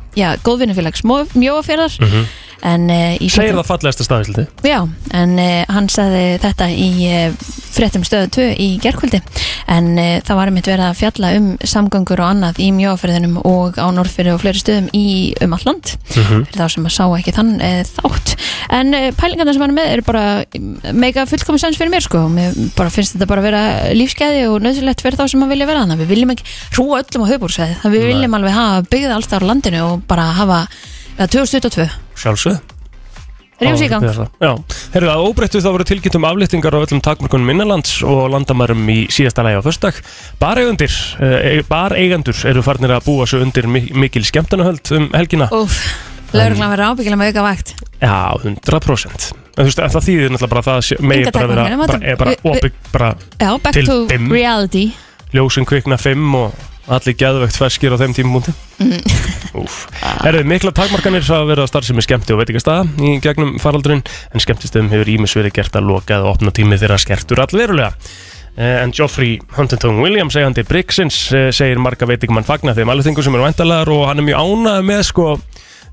góðvinnufélags 0.46 1.04
mjóafarðar 1.06 1.96
en 2.02 2.08
uh, 2.08 2.26
í 2.26 2.51
segir 3.32 3.56
það 3.58 3.68
fallegasta 3.70 4.06
staðisliti 4.06 4.46
Já, 4.68 4.80
en 5.18 5.36
uh, 5.42 5.64
hann 5.72 5.90
sagði 5.92 6.24
þetta 6.44 6.68
í 6.70 6.90
uh, 7.10 7.48
fréttum 7.72 8.06
stöðu 8.06 8.30
2 8.38 8.48
í 8.62 8.68
gerkvöldi 8.84 9.22
en 9.72 9.92
uh, 9.96 10.20
það 10.28 10.40
var 10.40 10.52
einmitt 10.52 10.70
verið 10.70 10.86
að 10.90 11.00
fjalla 11.00 11.32
um 11.38 11.48
samgöngur 11.74 12.22
og 12.22 12.30
annað 12.36 12.62
í 12.62 12.70
mjóafyrðinum 12.76 13.40
og 13.42 13.80
á 13.82 13.88
Norrfyrði 13.96 14.36
og 14.36 14.44
fleiri 14.44 14.62
stöðum 14.62 14.90
í 14.98 15.06
um 15.42 15.56
allt 15.56 15.68
land. 15.68 15.94
Fyrir 16.12 16.58
þá 16.58 16.66
sem 16.74 16.88
að 16.88 16.96
sá 16.96 17.04
ekki 17.16 17.34
þann 17.36 17.54
þátt. 17.88 18.34
En 18.78 18.92
pælingarna 19.18 19.56
sem 19.56 19.64
hann 19.64 19.74
er 19.74 19.78
með 19.78 19.92
er 19.96 20.04
bara 20.06 20.24
mm, 20.44 20.92
mega 20.98 21.26
fullkomis 21.30 21.64
sens 21.64 21.80
fyrir 21.80 21.94
mér 21.94 22.06
sko. 22.06 22.26
Mér 22.32 22.58
bara 22.76 22.92
finnst 22.94 23.16
þetta 23.16 23.30
bara 23.30 23.44
að 23.44 23.48
vera 23.50 23.64
lífskeiði 23.96 24.46
og 24.52 24.60
nöðsilegt 24.66 25.04
fyrir 25.06 25.20
þá 25.20 25.26
sem 25.32 25.46
að 25.46 25.54
vilja 25.56 25.70
vera 25.70 25.86
þannig 25.86 26.04
við 26.04 26.14
viljum 26.16 26.34
ekki 26.36 26.48
hrúa 26.76 27.02
öllum 27.02 27.26
á 27.26 27.32
höfbúrsæði 27.32 27.92
við 27.96 28.08
viljum 28.12 28.38
alveg 28.38 28.56
hafa 28.56 28.88
byggð 28.92 29.16
alls 29.16 29.30
þar 29.32 29.46
á 29.46 29.50
landinu 29.52 29.84
og 29.88 30.08
bara 30.10 30.30
hafa 30.38 30.64
ja, 31.18 31.28
2022 31.28 31.88
sjálfsög 32.22 32.62
Rífus 33.62 33.82
í 33.86 33.88
gang. 33.92 34.02
Já, 34.42 34.56
herru 34.96 35.10
að 35.12 35.24
óbreyttu 35.28 35.60
þá 35.62 35.68
voru 35.70 35.86
tilkynnt 35.86 36.16
um 36.18 36.24
aflýttingar 36.26 36.74
á 36.74 36.82
öllum 36.82 37.02
takmörkunum 37.06 37.52
innanlands 37.54 38.00
og 38.02 38.24
landamærum 38.34 38.88
í 38.90 39.04
síðasta 39.14 39.44
lægi 39.46 39.60
á 39.62 39.66
förstak 39.68 40.00
Bareigandur, 40.42 40.96
e, 41.22 41.60
bareigandur 41.70 42.40
eru 42.50 42.64
farnir 42.66 42.96
að 42.96 43.06
búa 43.06 43.28
svo 43.30 43.44
undir 43.46 43.68
mi- 43.70 43.92
mikil 43.94 44.26
skemmtanahöld 44.26 44.82
um 44.98 45.06
helgina. 45.14 45.46
Úf, 45.54 45.78
lauruglan 46.34 46.74
verður 46.74 46.90
ábyggilega 46.90 47.22
með 47.22 47.30
auka 47.36 47.46
vakt. 47.52 47.76
Já, 48.02 48.34
100% 48.42 49.30
En 49.52 49.66
þú 49.66 49.68
veist, 49.70 49.80
en 49.84 49.94
það 49.94 50.06
þýðir 50.08 50.30
náttúrulega 50.34 50.50
bara 50.56 50.62
að 50.62 50.70
það 50.72 50.82
sé- 50.88 51.00
megi 51.06 51.22
Engar 51.22 51.34
bara 51.38 51.48
vera 51.48 51.64
takmarkanir, 51.68 51.88
bara, 51.88 52.12
er 52.12 52.16
bara 52.18 52.32
við- 52.32 52.50
opið, 52.50 52.72
bara 52.92 53.16
Já, 53.38 53.50
back 53.62 53.74
Til 53.78 53.86
to 53.86 54.08
fimm. 54.10 54.32
reality. 54.32 54.84
Ljósin 55.36 55.66
kvikna 55.70 55.98
5 56.02 56.36
og 56.36 56.54
allir 56.92 57.16
geðvegt 57.20 57.58
ferskir 57.62 57.96
á 57.96 58.02
þeim 58.02 58.16
tímumúti 58.18 58.54
Mm. 58.82 58.98
Herðu, 60.24 60.42
mikla 60.50 60.72
takmarkanir 60.74 61.22
verið 61.22 61.62
að 61.62 61.70
starfsemi 61.70 62.02
skemmti 62.02 62.34
og 62.34 62.40
veitingastæða 62.42 62.88
í 63.06 63.12
gegnum 63.22 63.58
faraldurinn 63.62 64.02
en 64.34 64.42
skemmtistöðum 64.42 64.90
hefur 64.90 65.12
ímis 65.14 65.36
verið 65.38 65.54
gert 65.60 65.76
að 65.78 65.90
loka 65.92 66.18
eða 66.18 66.32
opna 66.34 66.54
tími 66.56 66.80
þeirra 66.82 66.98
skertur 67.02 67.44
allverulega 67.44 67.92
Eh, 68.58 68.82
En 68.84 68.92
Geoffrey 68.92 69.38
Huntington 69.56 70.02
Williams 70.04 70.34
segandi 70.36 70.66
Brixins 70.68 71.32
eh, 71.32 71.52
segir 71.56 71.80
marga 71.80 72.04
veitingumann 72.10 72.44
fagna 72.44 72.74
þeim 72.76 72.90
alveg 72.92 73.16
sem 73.24 73.36
eru 73.38 73.46
væntalar 73.46 73.88
og 73.88 74.10
hann 74.10 74.20
er 74.20 74.28
mjög 74.28 74.42
ánægð 74.44 74.88
með 74.90 75.04
sko 75.08 75.28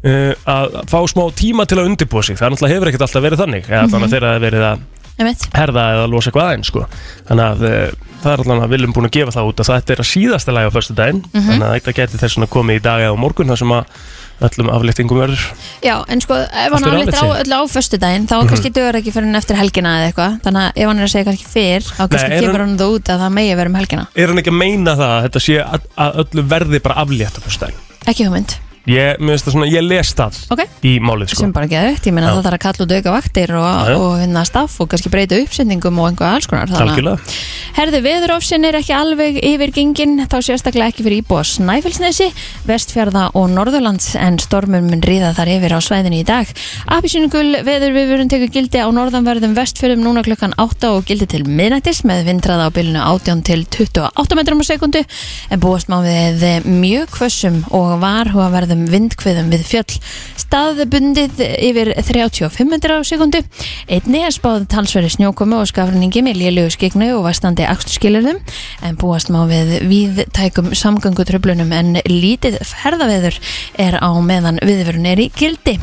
uh, 0.03 0.33
að 0.43 0.75
fá 0.91 0.99
smá 1.07 1.23
tíma 1.39 1.67
til 1.71 1.79
að 1.79 1.91
undirbúa 1.93 2.25
sig 2.27 2.39
það 2.39 2.57
náttúrulega 2.57 2.75
hefur 2.75 2.91
ekkert 2.91 3.05
alltaf 3.07 3.25
verið 3.29 3.43
þannig 3.45 3.69
eða 3.71 3.85
Mhm. 3.85 3.93
þannig 3.95 4.09
að 4.09 4.15
þeirra 4.17 4.33
hefur 4.35 4.47
verið 4.49 4.67
að. 4.73 4.83
Herða 5.19 5.87
eða 5.97 6.07
losa 6.13 6.31
eitthvað 6.31 6.47
aðeins 6.49 6.71
sko. 6.73 6.85
þannig 7.29 7.45
að 7.49 7.67
uh, 7.69 8.13
það 8.23 8.31
er 8.33 8.45
allan 8.45 8.63
að 8.67 8.73
viljum 8.77 8.93
búin 8.97 9.09
að 9.11 9.17
gefa 9.19 9.35
það 9.39 9.49
út 9.51 9.61
að 9.65 9.73
þetta 9.73 9.93
er 9.97 10.05
að 10.05 10.13
síðasta 10.13 10.55
lagi 10.55 10.71
á 10.71 10.77
förstu 10.79 10.95
daginn 10.99 11.25
þannig 11.35 11.67
að 11.69 11.75
þetta 11.79 11.97
geti 12.03 12.23
þess 12.23 12.39
að 12.43 12.49
komið 12.55 12.81
í 12.81 12.85
dag 12.89 13.05
eða 13.07 13.15
á 13.19 13.23
morgun 13.23 13.53
þar 13.53 13.61
sem 13.63 13.75
að 13.79 14.01
öllum 14.39 14.69
aflýttingum 14.71 15.19
verður. 15.19 15.45
Já, 15.83 15.97
en 16.15 16.21
sko, 16.23 16.37
ef 16.39 16.71
hann 16.71 16.85
aflýttir 16.87 17.19
á 17.19 17.43
öllu 17.43 17.57
á 17.59 17.63
föstudaginn 17.67 18.29
þá 18.31 18.37
kannski 18.47 18.71
dögur 18.71 18.99
ekki 19.01 19.11
fyrir 19.11 19.27
hann 19.27 19.35
eftir 19.41 19.59
helgina 19.59 19.97
eða 19.99 20.13
eitthvað. 20.13 20.37
Þannig 20.45 20.63
að 20.69 20.79
ef 20.79 20.87
hann 20.93 21.01
er 21.03 21.07
að 21.09 21.11
segja 21.11 21.27
kannski 21.27 21.49
fyrr 21.51 21.89
þá 21.89 22.03
kannski 22.05 22.29
er 22.37 22.45
gefur 22.45 22.53
hann- 22.63 22.69
hann 22.69 22.79
það 22.79 22.95
út 23.01 23.11
að 23.11 23.25
það 23.25 23.35
megi 23.35 23.57
vera 23.59 23.73
um 23.73 23.79
helgina. 23.81 24.05
Er 24.15 24.31
hann 24.31 24.39
ekki 24.45 24.53
að 24.55 24.59
meina 24.61 24.95
það 24.95 25.15
að 25.17 25.27
þetta 25.27 25.43
sé 25.43 25.59
að, 25.65 25.91
öllu 26.23 26.47
verði 26.55 26.81
bara 26.87 26.99
aflétt 27.03 27.35
á 27.35 27.41
förstu 27.49 27.67
daginn 27.67 27.83
Ekki 28.15 28.29
hugmynd, 28.29 28.55
ég, 28.89 29.19
mér 29.21 29.35
finnst 29.37 29.49
það 29.49 29.55
svona, 29.57 29.69
ég 29.71 29.85
les 29.87 30.13
það 30.19 30.39
ok? 30.55 30.63
í 30.89 30.93
málið 31.05 31.33
sko 31.33 31.43
Sem 31.45 31.53
bara 31.57 31.69
geðvægt, 31.71 32.09
ég 32.09 32.15
meina 32.17 32.31
Já. 32.31 32.35
það 32.39 32.47
þarf 32.49 32.59
að 32.59 32.65
kalla 32.67 32.85
út 32.87 32.95
auka 32.99 33.15
vaktir 33.19 33.55
og, 33.59 33.69
Já, 33.69 33.93
já. 33.93 33.97
og 34.03 34.15
hérna 34.23 34.45
staff 34.49 34.81
og 34.81 34.89
kannski 34.93 35.13
breyta 35.13 35.39
uppsendingum 35.43 35.99
og 36.03 36.11
einhvað 36.11 36.35
alls 36.39 36.49
konar 36.51 36.73
þannig 36.73 36.81
að- 36.81 36.89
algjörlega 36.89 37.37
Herðu, 37.79 37.99
veðurofsin 38.03 38.65
er 38.67 38.75
ekki 38.81 38.95
alveg 38.97 39.37
yfir 39.45 39.71
gengin, 39.77 40.15
þá 40.27 40.37
sérstaklega 40.43 40.91
ekki 40.91 41.05
fyrir 41.07 41.21
íbúa 41.23 41.45
Snæfellsnesi, 41.47 42.27
Vestfjarða 42.67 43.29
og 43.39 43.51
Norðurlands 43.55 44.17
en 44.19 44.39
stormur 44.43 44.83
mun 44.83 45.01
ríða 45.05 45.31
þar 45.37 45.53
yfir 45.53 45.77
á 45.77 45.81
svæðinu 45.85 46.19
í 46.19 46.25
dag. 46.27 46.51
Apisynugul 46.91 47.61
veður 47.67 47.95
viðvörun 47.95 48.31
tekur 48.33 48.51
gildi 48.57 48.81
á 48.83 48.89
norðanverðum 48.91 49.55
vestfjörðum 49.55 50.03
núna 50.09 50.25
klukkan 50.27 50.57
8 50.59 50.91
og 50.97 51.07
gildi 51.07 51.29
til 51.31 51.45
miðnættis 51.47 52.03
með 52.09 52.25
vindraða 52.33 52.67
á 52.67 52.75
bylunu 52.75 53.03
18 53.05 53.45
til 53.47 53.63
28 53.71 54.39
metrum 54.41 54.63
á 54.63 54.67
sekundu 54.67 55.05
en 55.51 55.63
búast 55.63 55.91
má 55.93 56.01
við 56.03 56.67
mjög 56.67 57.15
hvössum 57.19 57.61
og 57.71 57.95
varhugaverðum 58.03 58.78
vindkviðum 58.93 59.51
við 59.53 59.65
fjöll. 59.67 59.99
Staðbundið 60.39 61.43
yfir 61.43 61.93
35 61.99 62.71
metrar 62.71 63.03
á 63.03 63.09
sekundu. 63.09 63.43
Einni 63.91 64.23
er 64.27 64.35
spáð 64.35 64.69
talsveri 64.73 65.11
snjókomu 65.13 65.59
og 65.59 65.69
skafrinningi 65.71 66.23
með 66.27 66.41
lélögu 66.45 66.77
skiknu 66.77 67.11
og 67.17 67.27
vastandi 67.27 67.67
axturskilurðum 67.69 68.41
en 68.87 68.99
búast 69.01 69.33
má 69.35 69.43
við 69.51 69.77
viðtækum 69.91 70.73
samgöngutröflunum 70.79 71.75
en 71.75 71.95
lítið 72.07 72.61
ferðaveður 72.63 73.41
er 73.79 73.99
á 73.99 74.11
meðan 74.23 74.63
viðvörun 74.63 75.11
er 75.11 75.27
í 75.27 75.31
gildi. 75.35 75.79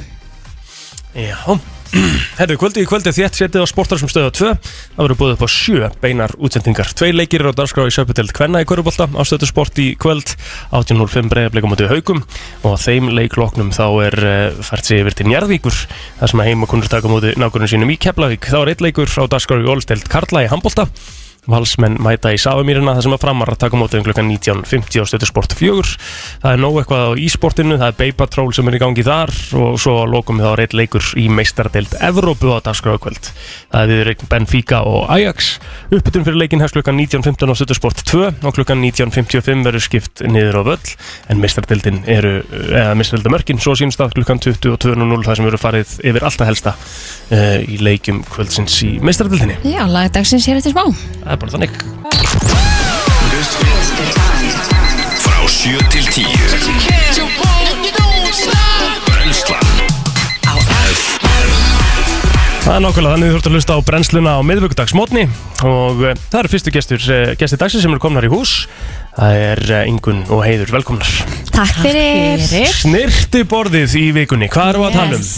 Já 1.16 1.75
Herru, 2.40 2.58
kvöldi 2.60 2.84
í 2.84 2.88
kvöldi 2.90 3.14
þétt 3.16 3.38
setið 3.40 3.64
á 3.64 3.68
sportarsum 3.70 4.10
stöðu 4.12 4.32
2 4.36 4.50
Það 4.56 5.00
verður 5.00 5.20
búið 5.20 5.34
upp 5.36 5.46
á 5.46 5.50
sjö 5.52 5.90
beinar 6.02 6.34
útsendingar. 6.36 6.92
Tvei 6.98 7.12
leikir 7.16 7.44
eru 7.44 7.54
á 7.56 7.60
dagskrá 7.60 7.86
í 7.88 7.94
söpudeld 7.96 8.34
Kvenna 8.36 8.64
í 8.64 8.68
Körubólta 8.68 9.08
á 9.08 9.22
stöðu 9.28 9.50
sport 9.50 9.80
í 9.80 9.88
kvöld. 10.00 10.36
18.05 10.76 11.32
breyðarbleikum 11.32 11.76
á 11.76 11.92
haugum 11.94 12.24
og 12.68 12.80
þeim 12.84 13.12
leikloknum 13.16 13.72
þá 13.76 13.86
er 14.10 14.20
uh, 14.22 14.64
fært 14.66 14.90
sig 14.90 15.04
yfir 15.04 15.16
til 15.16 15.30
Njarðvíkur 15.32 15.78
þar 16.22 16.34
sem 16.34 16.48
heima 16.50 16.72
kunnur 16.72 16.92
taka 16.92 17.12
móti 17.12 17.36
nákvæmum 17.40 17.72
sínum 17.72 17.94
í 17.94 18.00
Keflavík. 18.02 18.50
Þá 18.52 18.60
er 18.64 18.74
eitt 18.74 18.84
leikur 18.84 19.12
á 19.16 19.24
dagskrá 19.32 19.62
í 19.62 19.70
Ólsteld 19.72 20.10
Karla 20.12 20.44
í 20.46 20.52
Hambolta 20.52 20.90
Valsmenn 21.52 22.00
mæta 22.04 22.34
í 22.36 22.40
Sáumýrina 22.42 22.96
þar 22.96 23.08
sem 23.08 23.16
að 23.18 23.24
framar 23.26 23.54
að 23.54 23.62
taka 23.66 23.80
mótið 23.80 24.02
um 24.02 24.08
klukkan 24.08 24.32
19.50 24.32 25.04
á 25.04 25.06
stöðu 25.10 25.30
sport 25.30 25.58
4 25.58 25.86
það 26.44 26.50
er 26.52 26.64
nóg 26.64 26.80
eitthvað 26.82 27.06
á 27.06 27.12
ísportinu 27.26 27.80
það 27.82 27.92
er 27.92 28.00
Bay 28.00 28.16
Patrol 28.16 28.54
sem 28.56 28.72
er 28.72 28.78
í 28.78 28.82
gangi 28.82 29.06
þar 29.06 29.34
og 29.60 29.80
svo 29.82 29.98
lokum 30.10 30.40
við 30.42 30.50
þá 30.50 30.56
reitt 30.62 30.78
leikur 30.78 31.12
í 31.20 31.28
meistardeild 31.32 31.98
Evrópu 32.06 32.54
á 32.56 32.64
dagskráðkvöld 32.66 33.32
það 33.74 33.82
er 33.82 33.92
viður 33.92 34.30
Benfica 34.30 34.82
og 34.88 35.10
Ajax. 35.14 35.56
Uppbytun 35.90 36.26
fyrir 36.26 36.40
leikin 36.40 36.64
hefst 36.64 36.78
klukkan 36.78 36.98
19.15 37.00 37.52
á 37.52 37.56
stöðu 37.58 37.78
sport 37.78 38.02
2 38.08 38.24
og 38.46 38.56
klukkan 38.56 38.82
19.55 38.84 39.66
verður 39.66 39.84
skipt 39.84 40.24
niður 40.28 40.62
á 40.62 40.64
völl. 40.72 40.94
En 41.32 41.42
meistardeildin 41.42 42.02
eru 42.12 42.38
eða 42.52 42.96
meistardildamörkin 42.98 43.62
svo 43.62 43.76
sínst 43.78 44.02
að 44.04 44.16
klukkan 44.18 44.42
22.00 44.44 45.26
það 45.26 45.40
sem 45.40 45.48
verður 45.48 45.64
farið 45.64 45.96
yfir 46.12 46.28
alltaf 46.28 46.50
helsta 46.50 46.76
uh, 46.76 47.60
í 47.62 47.80
leikjum 47.84 48.22
kvöldsins 48.30 48.78
í 48.86 48.92
meistardeildinni 49.06 49.58
Er 51.36 51.40
bara 51.42 51.52
þannig. 51.52 51.72
Frá 55.20 55.40
7 55.52 55.82
til 55.92 56.06
10 56.08 56.24
Brenslan 59.10 59.66
Það 62.64 62.72
er 62.72 62.86
nákvæmlega 62.86 63.12
þannig 63.12 63.28
þú 63.28 63.34
þurft 63.34 63.50
að 63.50 63.58
hlusta 63.58 63.76
á 63.76 63.80
brennsluna 63.90 64.38
á 64.40 64.48
miðvöggudagsmótni 64.48 65.26
og 65.68 66.06
uh, 66.06 66.16
það 66.32 66.40
eru 66.40 66.54
fyrstu 66.56 66.74
gestur, 66.78 67.04
uh, 67.04 67.36
gestir 67.36 67.60
dagsins 67.60 67.84
sem 67.84 67.92
eru 67.92 68.06
komnar 68.06 68.24
í 68.24 68.32
hús. 68.32 68.56
Það 69.20 69.44
er 69.44 69.64
uh, 69.82 69.84
Ingun 69.92 70.24
og 70.32 70.46
Heiður, 70.48 70.72
velkomnar. 70.78 71.12
Takk 71.52 71.84
fyrir. 71.84 72.48
Snirti 72.80 73.44
borðið 73.44 74.00
í 74.00 74.08
vikunni, 74.22 74.48
hvað 74.56 74.80
við 74.80 74.88
að 74.88 75.00
tala 75.02 75.20
um? 75.20 75.30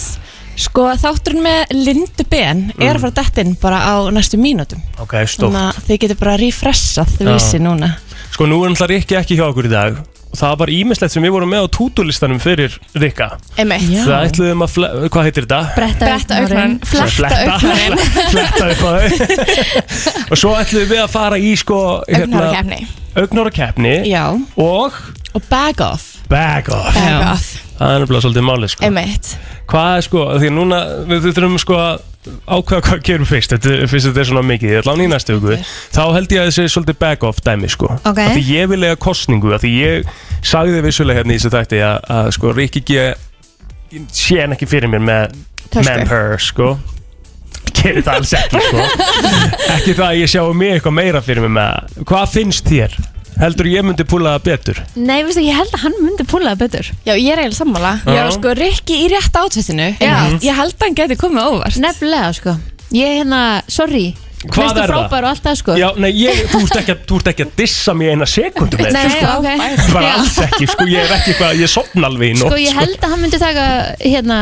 Sko 0.58 0.88
þátturinn 0.98 1.44
með 1.44 1.72
Lindu 1.86 2.24
Ben 2.30 2.64
er 2.82 2.96
að 2.96 3.04
fara 3.04 3.12
að 3.12 3.18
detta 3.20 3.44
inn 3.44 3.56
bara 3.62 3.78
á 3.86 3.94
næstu 4.10 4.38
mínútum. 4.42 4.80
Ok, 4.98 5.14
stórt. 5.30 5.52
Þannig 5.54 5.64
að 5.78 5.82
þið 5.88 6.00
getur 6.04 6.18
bara 6.24 6.36
refreshað 6.40 7.12
þið 7.16 7.28
Já. 7.30 7.34
vissi 7.38 7.60
núna. 7.62 7.90
Sko 8.34 8.46
nú 8.50 8.58
er 8.66 8.72
náttúrulega 8.74 8.96
Rikki 8.96 9.18
ekki 9.20 9.38
hjá 9.38 9.46
okkur 9.52 9.68
í 9.70 9.72
dag. 9.72 10.00
Það 10.38 10.56
var 10.60 10.68
ímislegt 10.74 11.14
sem 11.14 11.24
við 11.24 11.32
vorum 11.32 11.48
með 11.48 11.62
á 11.64 11.66
tútulistanum 11.72 12.40
fyrir 12.42 12.74
Rikka. 13.00 13.30
Einmitt. 13.56 13.86
Já. 13.88 14.02
Það 14.04 14.26
ætluðum 14.28 14.64
að, 14.66 14.72
fle- 14.74 14.90
hvað 15.14 15.28
heitir 15.28 15.46
þetta? 15.46 15.60
Bretta, 15.78 16.10
Bretta 16.10 16.40
auknan, 16.42 16.74
fletta 16.84 17.30
auknan 17.46 17.98
fletta 18.28 18.68
upp 18.68 18.82
á 18.84 18.90
þau 18.92 18.98
og 20.34 20.36
svo 20.42 20.52
ætlum 20.58 20.90
við 20.90 21.00
að 21.06 21.10
fara 21.14 21.38
í 21.40 21.54
sko 21.56 21.78
Augnara 22.04 22.50
kefni 22.58 22.82
augnóra 23.18 23.50
keppni 23.56 23.94
Já. 24.10 24.26
og 24.60 25.00
Og 25.36 25.42
bag 25.48 25.80
off 25.84 26.07
bag 26.28 26.68
off. 26.74 26.94
Já. 26.96 27.06
Begað 27.08 27.48
það 27.78 27.94
er 27.94 28.02
nefnilega 28.02 28.24
svolítið 28.24 28.46
málið 28.48 28.72
sko. 28.72 28.84
Einmitt. 28.88 29.32
Hvað 29.68 29.90
er 29.94 30.06
sko, 30.06 30.22
því 30.40 30.48
að 30.50 30.54
núna 30.56 30.78
við, 31.08 31.20
við 31.26 31.36
þurfum 31.36 31.58
sko 31.62 31.76
að 31.78 32.04
ákveða 32.48 32.84
hvað 32.88 33.02
gerum 33.06 33.28
fyrst. 33.28 33.54
Þetta, 33.54 33.74
fyrst 33.92 34.08
þetta 34.08 34.22
er 34.22 34.28
svona 34.28 34.42
mikið, 34.48 34.72
ég 34.72 34.82
ætla 34.82 34.94
án 34.96 35.04
í 35.04 35.08
næstu 35.12 35.36
hugu 35.38 35.58
þá 35.94 36.02
held 36.16 36.34
ég 36.34 36.42
að 36.42 36.50
þessi 36.50 36.74
svolítið 36.74 36.98
bag 37.04 37.24
off 37.28 37.40
dæmi 37.46 37.70
sko. 37.72 37.92
Ok. 38.02 38.20
Af 38.24 38.34
því 38.34 38.44
ég 38.50 38.70
vil 38.72 38.80
lega 38.82 38.98
kostningu 39.00 39.54
af 39.54 39.62
því 39.64 39.72
ég 39.78 40.12
sagði 40.46 40.82
vissulega 40.84 41.22
hérna 41.22 41.36
í 41.36 41.38
þessu 41.40 41.54
þætti 41.54 41.82
að, 41.86 41.98
að 42.18 42.30
sko 42.36 42.54
Rikki 42.58 42.84
G 42.88 42.98
ég 42.98 44.08
sé 44.12 44.40
hann 44.42 44.56
ekki 44.56 44.68
fyrir 44.68 44.90
mér 44.92 45.04
með 45.04 45.36
Tösku. 45.68 45.84
með 45.86 46.02
her 46.12 46.42
sko. 46.42 46.72
Gerir 47.78 48.02
það 48.04 48.18
alls 48.18 48.34
ekki 48.34 48.60
sko. 48.64 48.84
Ekki 49.76 49.94
það 49.94 50.06
að 50.08 50.18
ég 50.18 50.30
sjá 50.32 50.40
mig 50.56 50.74
eitthvað 50.74 50.96
meira 50.98 51.20
fyrir 51.24 51.44
mér 51.44 51.54
með 51.58 52.04
hvað 52.08 52.32
finnst 52.34 52.68
þér? 52.68 52.96
Heldur 53.40 53.66
ég 53.70 53.84
myndi 53.86 54.04
púla 54.08 54.36
það 54.36 54.44
betur? 54.50 54.80
Nei, 54.96 55.22
veistu, 55.26 55.42
ég 55.46 55.56
held 55.58 55.74
að 55.76 55.82
hann 55.86 55.98
myndi 56.04 56.24
púla 56.28 56.54
það 56.54 56.62
betur. 56.64 56.90
Já, 57.06 57.12
ég 57.14 57.32
er 57.32 57.42
eiginlega 57.44 57.58
sammála. 57.62 57.92
Já, 58.06 58.22
sko, 58.36 58.54
Rikki 58.58 58.96
í 59.04 59.10
rétt 59.12 59.36
átvettinu 59.42 59.90
Já. 60.00 60.14
Ég 60.42 60.54
held 60.58 60.74
að 60.78 60.86
hann 60.86 60.96
geti 61.02 61.16
komið 61.20 61.50
óvart. 61.52 61.76
Nefnilega, 61.82 62.32
sko. 62.38 62.56
Ég 62.96 63.04
er 63.12 63.20
hérna, 63.22 63.42
sorry. 63.68 64.06
Hvað 64.38 64.68
Mestu 64.68 64.78
er 64.78 64.86
það? 64.86 64.90
frábær 64.94 65.24
og 65.26 65.30
allt 65.32 65.42
það, 65.48 65.56
sko. 65.58 65.74
Já, 65.76 65.88
nei, 65.98 66.10
ég, 66.14 66.36
þú, 66.52 66.58
ert 66.62 66.76
ekki, 66.78 66.92
að- 66.94 67.00
þú 67.10 67.16
ert 67.18 67.30
ekki 67.32 67.44
að 67.44 67.54
dissa 67.58 67.94
mér 67.98 68.12
eina 68.14 68.26
sekundu 68.30 68.76
með 68.78 68.92
Nei, 68.94 69.00
þetta, 69.02 69.18
sko. 69.18 69.38
ok. 69.38 69.92
Bara 69.96 70.04
Já. 70.06 70.12
alls 70.18 70.36
ekki, 70.46 70.68
sko, 70.70 70.84
ég 70.86 71.00
er 71.02 71.14
ekki 71.16 71.32
eitthvað, 71.34 71.58
ég 71.64 71.72
sopna 71.72 72.06
alveg 72.06 72.30
í 72.30 72.36
nótt, 72.38 72.52
Sko, 72.52 72.60
ég 72.62 72.78
held 72.78 73.00
að 73.02 73.10
hann 73.10 73.20
myndi 73.24 73.40
taka, 73.42 73.64
hérna 73.98 74.38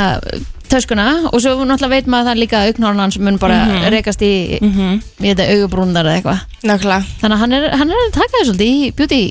töskuna 0.73 1.07
og 1.33 1.41
svo 1.43 1.55
náttúrulega 1.65 1.93
veit 1.95 2.07
maður 2.11 2.23
að 2.23 2.29
það 2.29 2.35
er 2.37 2.41
líka 2.43 2.63
augnhórn 2.67 3.03
hans 3.05 3.19
mun 3.23 3.39
bara 3.43 3.59
rekast 3.93 4.23
í 4.27 4.33
í 4.61 5.27
þetta 5.31 5.49
augubrúndar 5.57 6.09
eða 6.09 6.21
eitthvað. 6.21 6.41
Nákvæmlega. 6.67 7.03
Þannig 7.21 7.37
að 7.37 7.43
hann 7.45 7.53
er, 7.61 7.69
hann 7.81 7.91
er 7.95 8.03
að 8.07 8.15
taka 8.17 8.33
það 8.39 8.49
svolítið 8.51 8.73
í 8.73 8.91
beauty. 8.97 9.23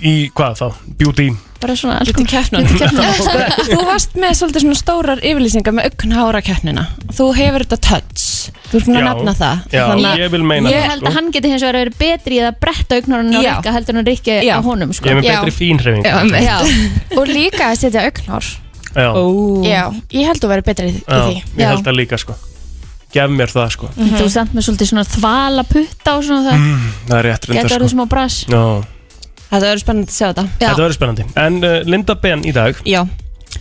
Í 0.00 0.14
hvað 0.32 0.54
þá, 0.62 0.66
beauty. 0.96 1.28
Bara 1.60 1.74
svona 1.76 1.98
alls 2.00 2.08
Beauty 2.08 2.24
konar-. 2.24 3.18
Sko, 3.20 3.40
þú 3.74 3.80
varst 3.84 4.14
með 4.16 4.30
svolítið 4.38 4.62
svona 4.64 4.78
stórar 4.80 5.20
yfirlýsingar 5.20 5.74
með 5.76 5.90
augnhára 5.90 6.40
keppnina. 6.44 6.86
Þú 7.12 7.26
hefur 7.36 7.66
þetta 7.66 7.78
touch. 7.84 8.28
Þú 8.70 8.78
ert 8.78 8.86
búin 8.88 8.96
að 9.00 9.04
nefna 9.10 9.34
það. 9.36 9.60
Já, 9.74 9.82
Þannig 9.90 10.08
að- 10.08 10.22
ég 10.22 10.32
vil 10.32 10.42
meina 10.46 10.72
ég 10.72 10.80
það, 10.80 10.88
held 10.94 11.02
sko. 11.02 11.10
að 11.10 11.16
hann 11.18 11.28
geti 11.34 11.50
hins 11.52 11.64
vegar 11.66 11.78
verið 11.82 11.98
betri 12.00 12.38
í 12.38 12.40
að 12.46 12.58
bretta 12.64 12.96
augnhórn 13.00 13.28
og 13.36 13.44
Já. 13.44 13.50
rikka 13.50 13.74
heldur 13.76 13.96
en 13.96 14.00
að 14.00 14.10
rikki 14.14 14.38
á 14.40 14.58
honum 14.64 14.92
sko. 14.96 15.04
ég 15.04 15.12
er 15.12 15.20
með 15.20 15.28
betri 15.28 15.54
fínhreyfing. 15.58 17.18
Og 17.20 17.28
líka 17.28 17.68
að 17.68 17.78
setja 17.82 18.06
augnhár 18.08 18.50
já, 18.94 19.08
Ó. 19.14 19.24
Já, 19.64 19.82
ég 20.12 20.26
held 20.30 20.44
að 20.44 20.52
vera 20.54 20.62
betri 20.66 20.86
í, 20.90 20.94
í 20.94 21.02
já, 21.06 21.20
því. 21.26 21.34
ég 21.36 21.60
Já. 21.64 21.68
held 21.74 21.84
það 21.86 21.96
líka, 22.00 22.18
sko. 22.18 22.34
Gef 23.10 23.30
mér 23.34 23.50
það, 23.50 23.70
sko. 23.74 23.88
Þú 23.98 24.22
er 24.22 24.28
samt 24.30 24.52
með 24.54 24.66
svolítið 24.68 24.90
svona 24.92 25.04
þvala 25.10 25.64
putta 25.66 26.12
og 26.16 26.22
svona 26.28 26.44
það. 26.46 26.60
Mm, 26.60 26.84
það 27.08 27.16
er 27.18 27.24
rétt 27.26 27.40
getur 27.40 27.54
reyndar, 27.56 27.74
orðið 27.80 27.88
sko. 27.90 27.96
smá 27.96 28.08
brass 28.08 28.44
já, 28.46 28.62
Þetta 29.50 29.66
verður 29.66 29.80
spennandi 29.82 30.12
að 30.12 30.14
sjá 30.14 30.26
þetta. 30.28 30.44
Já. 30.46 30.68
þetta 30.68 30.82
verður 30.84 30.94
spennandi. 31.00 31.24
En 31.42 31.56
uh, 31.64 31.80
Linda 31.90 32.14
Ben 32.22 32.44
í 32.46 32.52
dag, 32.54 32.78
Já, 32.86 33.00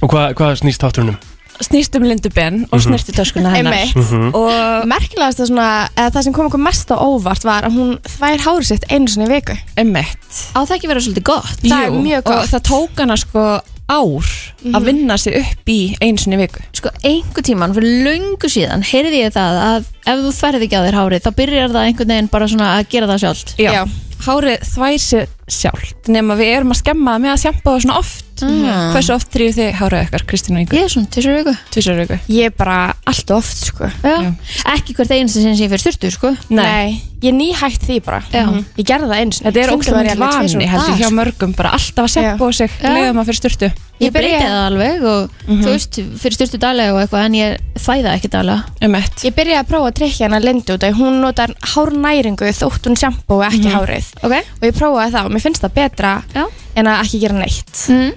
og 0.04 0.12
hvað 0.14 0.36
hva 0.38 0.52
snýst 0.60 0.84
þátturinn 0.86 1.16
um? 1.16 1.20
snýst 1.60 1.96
um 1.98 2.04
Lindu 2.08 2.30
Ben 2.32 2.62
og 2.72 2.80
snerti 2.80 3.12
töskuna 3.12 3.50
hennar. 3.52 3.74
Einmitt. 3.74 3.98
Mhm. 3.98 4.30
Og 4.38 4.86
Merkilegast 4.88 5.42
að 5.44 5.50
svona, 5.50 5.66
eða 5.98 6.14
það 6.16 6.24
sem 6.24 6.36
kom 6.38 6.46
okkur 6.48 6.62
mest 6.64 6.94
á 6.94 6.96
óvart 7.04 7.44
var 7.44 7.66
að 7.68 7.76
hún 7.76 7.90
þvær 8.06 8.46
hárið 8.46 8.70
sitt 8.70 8.86
einu 8.88 9.10
sinni 9.12 9.26
í 9.28 9.34
viku. 9.34 9.58
Emmett 9.76 10.40
á 10.56 10.64
það 10.64 10.76
ekki 10.78 10.88
vera 10.94 11.04
svolítið 11.04 11.26
gott? 11.28 11.52
Það 11.66 11.84
er 11.90 11.98
mjög 11.98 12.22
Og 12.22 12.30
gott. 12.32 12.48
það 12.54 12.64
tók 12.70 13.02
hana 13.04 13.18
sko 13.20 13.44
ár 13.90 14.30
að 14.70 14.86
vinna 14.90 15.18
sig 15.20 15.38
upp 15.40 15.72
í 15.72 15.80
einu 16.02 16.22
sinni 16.22 16.38
í 16.38 16.44
viku. 16.44 16.62
Sko 16.78 16.92
einhver 17.06 17.46
tíman 17.46 17.74
fyrir 17.76 18.04
löngu 18.06 18.52
síðan 18.52 18.86
heyrði 18.86 19.24
ég 19.24 19.34
það 19.36 19.60
að 19.66 19.90
ef 20.04 20.22
þú 20.26 20.36
þverði 20.40 20.68
ekki 20.68 20.80
á 20.80 20.86
þér 20.86 21.00
hárið 21.00 21.26
þá 21.26 21.32
byrjar 21.40 21.74
það 21.74 21.90
einhvern 21.90 22.14
veginn 22.14 22.32
bara 22.34 22.50
svona 22.52 22.70
að 22.78 22.88
gera 22.94 23.10
það 23.10 23.22
sjálft. 23.26 23.54
Já. 23.60 23.82
Hárið 24.20 24.66
þvær 24.68 24.98
sig 25.04 25.36
sjálft 25.50 26.12
nema 26.12 26.36
við 26.40 26.54
erum 26.58 26.74
að 26.76 26.82
skemma 26.84 27.18
með 27.24 27.36
að 27.36 27.44
sjampa 27.46 27.72
það 27.72 27.86
svona 27.86 28.02
oft 28.04 28.29
Mm. 28.46 28.94
Hversu 28.96 29.14
oft 29.16 29.32
þrýðu 29.34 29.56
þið 29.58 29.70
hárið 29.80 30.06
ykkar, 30.08 30.26
Kristín 30.30 30.56
og 30.56 30.62
ég 30.64 30.68
yngur? 30.70 30.84
er 30.86 30.94
svona 30.94 31.12
tvisar 31.16 31.36
viku. 31.40 31.54
Tvisar 31.74 32.00
viku. 32.00 32.20
Ég 32.30 32.46
er 32.46 32.56
bara 32.58 32.78
allt 33.10 33.32
of 33.32 33.38
oft 33.40 33.66
sko. 33.72 33.90
Já. 34.04 34.16
Já. 34.24 34.32
ekki 34.76 34.94
hvert 34.98 35.12
einasta 35.16 35.42
sem 35.42 35.54
ég 35.56 35.70
fyrir 35.72 35.84
styrtu 35.84 36.12
sko. 36.12 36.34
Nei, 36.50 37.02
ég 37.24 37.34
nýhætt 37.36 37.84
því 37.88 38.00
bara. 38.06 38.22
Já. 38.32 38.46
Ég 38.78 38.86
gerði 38.86 39.08
það 39.10 39.20
einu 39.20 39.32
sinni. 39.32 39.50
Þetta 39.50 39.60
er 39.60 39.64
ég 39.64 39.72
alveg 39.72 40.10
tvisvar. 40.10 40.18
vani 40.20 40.68
heldur 40.70 40.98
hjá 41.00 41.08
sko. 41.08 41.16
mörgum 41.20 41.54
bara 41.56 41.70
alltaf 41.76 42.06
að 42.06 42.14
seppa 42.16 42.44
á 42.44 42.50
sig 42.54 42.70
leiða 42.84 43.14
maður 43.16 43.30
fyrir 43.30 43.40
styrtu 43.40 43.70
ég 43.70 44.06
Ég 44.08 44.12
breyti 44.16 44.32
byrja- 44.32 44.48
það 44.48 44.66
alveg 44.70 45.04
og 45.04 45.32
þú 45.50 45.66
veist 45.68 46.00
fyrir 46.22 46.36
styrtu 46.38 46.58
daglega 46.62 46.94
og 46.94 47.00
eitthvað 47.04 47.26
en 47.26 47.34
ég 47.36 47.58
þvæða 47.76 48.14
ekki 48.16 48.30
daglega 48.32 48.64
Emmett 48.82 49.26
Ég 49.28 49.36
byrjaði 49.36 49.60
að 49.60 49.68
prófa 49.74 49.90
að 49.90 49.98
tryggja 50.00 50.28
hana 50.30 50.40
Lindu 50.40 50.74
út 50.78 50.86
að 50.88 50.96
hún 51.00 51.20
notar 51.24 51.54
hárnæringu 51.74 52.54
þótt 52.56 52.88
hún 52.88 52.96
sjampo 53.00 53.40
og 53.40 53.46
ekki 53.50 53.70
hárið. 53.74 54.08
Ok. 54.24 54.36
Og 54.62 54.64
ég 54.70 54.78
prófaði 54.80 55.12
það 55.18 55.26
og 55.26 55.32
mér 55.36 55.42
finnst 55.44 55.62
það 55.66 55.74
betra 55.76 56.14
Já. 56.36 56.46
en 56.76 56.86
að 56.86 57.02
ekki 57.04 57.20
gera 57.20 57.34
neitt. 57.40 57.76
Mm. 57.90 58.14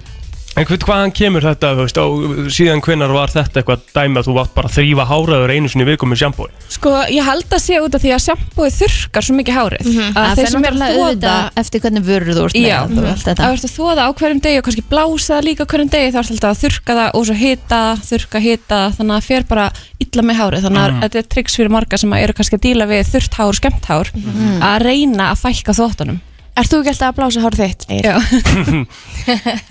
En 0.53 0.67
hvaðan 0.69 1.09
kemur 1.17 1.41
þetta, 1.41 1.71
þú 1.73 1.83
veist, 1.87 1.97
og 1.97 2.49
síðan 2.53 2.81
hvenar 2.85 3.09
var 3.09 3.31
þetta 3.33 3.57
eitthvað 3.63 3.85
dæmi 3.95 4.19
að 4.21 4.27
þú 4.27 4.33
átt 4.37 4.51
bara 4.53 4.69
að 4.69 4.75
þrýfa 4.75 5.05
háraður 5.09 5.53
einu 5.55 5.71
sinni 5.71 5.81
í 5.81 5.87
viku 5.87 6.05
með 6.05 6.19
sjampói? 6.21 6.49
Sko, 6.75 6.91
ég 7.09 7.25
held 7.25 7.55
að 7.57 7.61
sé 7.63 7.79
út 7.81 7.95
af 7.97 8.03
því 8.03 8.11
að 8.13 8.21
sjampóið 8.27 8.75
þurrkar 8.77 9.25
svo 9.25 9.37
mikið 9.39 9.57
hárið. 9.57 9.87
Mhm. 9.89 10.11
að 10.13 10.27
það 10.27 10.37
þeir 10.37 10.51
sem 10.53 10.67
er 10.67 10.75
að 10.75 10.83
þóða 10.83 11.07
auðvitað 11.07 11.57
eftir 11.63 11.81
hvernig 11.81 12.05
vörur 12.05 12.37
þú 12.37 12.43
ert 12.45 12.57
Já, 12.59 12.77
með 12.85 13.01
og 13.01 13.09
allt 13.13 13.25
þetta. 13.25 13.41
Að 13.43 13.53
verður 13.53 13.69
að 13.69 13.77
þóða 13.77 14.05
á 14.05 14.09
hverjum 14.13 14.41
degi 14.45 14.59
og 14.59 14.65
kannski 14.67 14.85
blása 14.93 15.33
það 15.33 15.47
líka 15.49 15.65
á 15.65 15.69
hverjum 15.73 15.89
degi 15.89 16.11
þá 16.13 16.19
er 16.21 16.29
alltaf 16.33 16.51
að 16.53 16.61
þurrka 16.61 16.97
það 16.99 17.09
og 17.17 17.25
svo 17.25 17.37
hita 17.41 17.79
það, 17.81 18.03
þurrka, 18.11 18.43
hita 18.45 18.75
það 18.83 18.93
þannig 18.99 19.13
að 19.13 19.17
það 19.17 19.29
fer 19.33 19.43
bara 19.49 19.65
illa 20.05 20.21
með 20.21 20.37
hárið. 20.37 20.67
Þannig 20.67 20.83
að 20.83 21.01
þetta 21.01 21.17
er 21.17 21.31
triks 21.33 21.57
fyrir 21.57 21.73
marga 21.73 21.97
sem 21.97 22.13
eru 22.13 22.33
kannski 22.37 22.59
að 22.59 22.65
díla 22.67 22.85
við 22.93 23.09
þurrt 23.09 23.39
hár, 23.41 23.57
skemmt 23.57 23.89
hár 23.89 24.13
að 24.61 24.85
reyna 24.85 25.31
að 25.33 25.41
fækka 25.47 25.73
þóttunum 25.73 26.21
Ert 26.53 26.69
þú 26.69 26.79
ekki 26.83 26.91
alltaf 26.91 27.07
að 27.09 27.15
blása 27.17 27.41
hárið 27.41 27.61
þitt? 27.63 27.83
Já, 28.03 28.15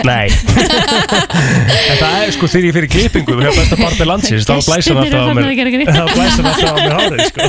Nei 0.03 0.27
En 0.33 1.97
það 2.01 2.17
er 2.17 2.33
sko 2.35 2.49
þegar 2.51 2.67
ég 2.67 2.75
fyrir 2.79 2.91
klippingu 2.91 3.37
hjá 3.39 3.53
besta 3.55 3.79
barbi 3.79 4.09
landsins 4.09 4.49
þá 4.49 4.55
blæsar 4.67 4.99
hann 4.99 5.07
alltaf 5.07 5.23
á 5.23 5.35
mér 5.37 5.47
þá 5.87 6.05
blæsar 6.11 6.43
hann 6.43 6.51
alltaf 6.51 6.73
á 6.73 6.77
mér 6.81 6.95
hárið 6.99 7.23
sko 7.29 7.43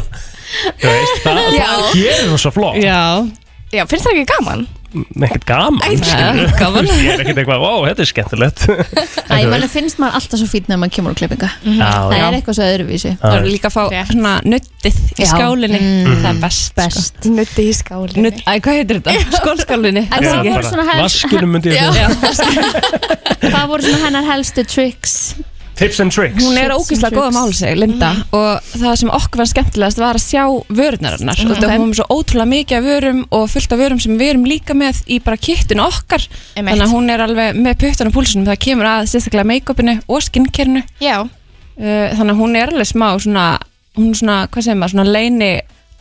veist, 0.84 1.18
það, 1.24 1.40
það 1.58 1.88
gerir 1.98 2.30
hún 2.30 2.42
svo 2.44 2.52
flott 2.54 2.78
Já. 2.78 3.00
Já, 3.74 3.84
finnst 3.90 4.06
það 4.06 4.14
ekki 4.20 4.30
gaman? 4.36 4.62
Ekkert 4.94 5.46
gaman. 5.50 5.82
Skilurðu. 6.04 6.48
gaman. 6.60 6.90
Ég 6.94 7.10
er 7.14 7.24
ekkert 7.24 7.40
eitthvað, 7.42 7.64
ó, 7.66 7.74
þetta 7.88 8.04
er 8.04 8.10
skemmtilegt. 8.10 8.66
Æ, 9.30 9.36
mann 9.54 9.66
finnst 9.72 10.02
maður 10.02 10.20
alltaf 10.20 10.42
svo 10.42 10.50
fýtt 10.52 10.68
þegar 10.70 10.82
maður 10.84 10.94
kemur 10.98 11.16
á 11.16 11.20
klippinga 11.22 11.50
Já, 11.64 11.92
það 12.12 12.18
er 12.20 12.38
eitthvað 12.38 12.58
svo 12.60 12.68
öðruvísi. 12.68 13.14
Það 13.22 13.38
er 13.40 13.48
líka 13.50 13.72
að 13.72 13.76
fá 13.78 13.84
svona 14.12 14.34
nuttið 14.46 15.00
í 15.18 15.30
skálinni. 15.30 15.80
Mm. 15.82 16.20
það 16.24 16.30
er 16.34 16.42
best, 16.44 16.66
sko. 16.68 16.78
best. 16.84 17.30
Nutti 17.40 17.66
í 17.70 17.74
skálinni. 17.78 18.26
Nutt, 18.28 18.44
æ, 18.46 18.52
hvað 18.60 18.80
heitir 18.82 19.02
þetta? 19.02 19.40
Skólskálinni 19.40 20.06
Vaskinum 21.04 21.56
myndi 21.58 21.74
ég 21.74 21.90
segja. 21.98 22.62
það 23.54 23.66
voru 23.72 23.88
svona 23.88 24.04
hennar 24.08 24.30
helstu 24.30 24.66
tricks 24.68 25.18
Tips 25.76 26.00
and 26.04 26.12
tricks. 26.14 26.38
Hún 26.44 26.54
er 26.58 26.70
Tips 26.70 26.74
and 26.74 26.82
ógeðslega 26.84 27.16
góð 27.18 27.24
að 27.24 27.32
tricks. 27.32 27.38
mála 27.40 27.54
sig, 27.58 27.78
Linda. 27.78 28.10
Og 28.32 28.68
það 28.78 28.96
sem 29.02 29.10
okkur 29.10 29.42
var 29.42 29.50
skemmtilegast 29.50 29.98
var 30.04 30.20
að 30.20 30.26
sjá 30.28 30.44
vörurnar 30.70 31.16
hennar. 31.18 31.40
Og 31.50 31.58
það 31.58 31.72
komum 31.74 31.94
svo 31.98 32.06
ótrúlega 32.14 32.50
mikið 32.54 32.78
af 32.78 32.84
vörum 32.88 33.22
og 33.32 33.50
fullt 33.50 33.72
af 33.74 33.80
vörum 33.82 34.02
sem 34.02 34.18
við 34.20 34.30
erum 34.36 34.46
líka 34.46 34.74
með 34.78 35.02
í 35.10 35.18
bara 35.26 35.38
kittinu 35.38 35.82
okkar. 35.88 36.28
Einmitt. 36.56 36.74
þannig 36.78 36.86
að 36.86 36.94
hún 36.94 37.10
er 37.10 37.24
alveg 37.26 37.58
með 37.58 37.78
puttan 37.82 38.08
og 38.08 38.14
púlsunum 38.14 38.46
það 38.46 38.60
kemur 38.68 38.86
að 38.94 39.10
sérstaklega 39.10 39.50
make-upinu 39.50 39.96
og 40.08 40.22
skinnkernu 40.22 40.84
Já, 41.02 41.18
uh, 41.26 42.08
þannig 42.18 42.34
að 42.36 42.42
hún 42.44 42.56
er 42.62 42.70
alveg 42.74 42.88
smá 42.94 43.08
svona, 43.20 43.46
hún 43.98 44.10
er 44.14 44.20
svona, 44.22 44.38
hvað 44.54 44.64
segir 44.68 44.78
maður, 44.78 44.94
svona 44.94 45.10
leini 45.10 45.52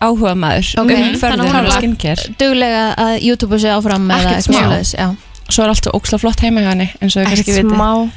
áhuga 0.02 0.34
maður 0.36 0.68
Ok, 0.82 0.90
um 0.92 1.14
þannig 1.16 1.40
að 1.40 1.48
hún 1.48 1.60
og 1.60 1.64
er- 1.64 1.76
skinnker. 1.78 2.24
duglega 2.38 2.84
að 2.98 3.14
YouTube 3.22 3.58
sig 3.58 3.70
áfram 3.72 4.08
eða 4.10 4.36
Ekkert 4.36 4.48
smá. 4.50 4.62
já. 4.98 5.16
svo 5.48 5.64
er 5.64 5.68
allt 5.72 5.84
svo 5.84 5.92
óksla 5.96 6.18
flott 6.20 6.40
heima 6.44 6.60
hjá 6.60 6.68
henni 6.74 6.90
eins 7.00 7.16
og 7.16 7.22
við 7.22 7.26
kannski 7.32 7.50
ekkert 7.52 7.64
viti 7.64 7.76
smá 7.76 8.10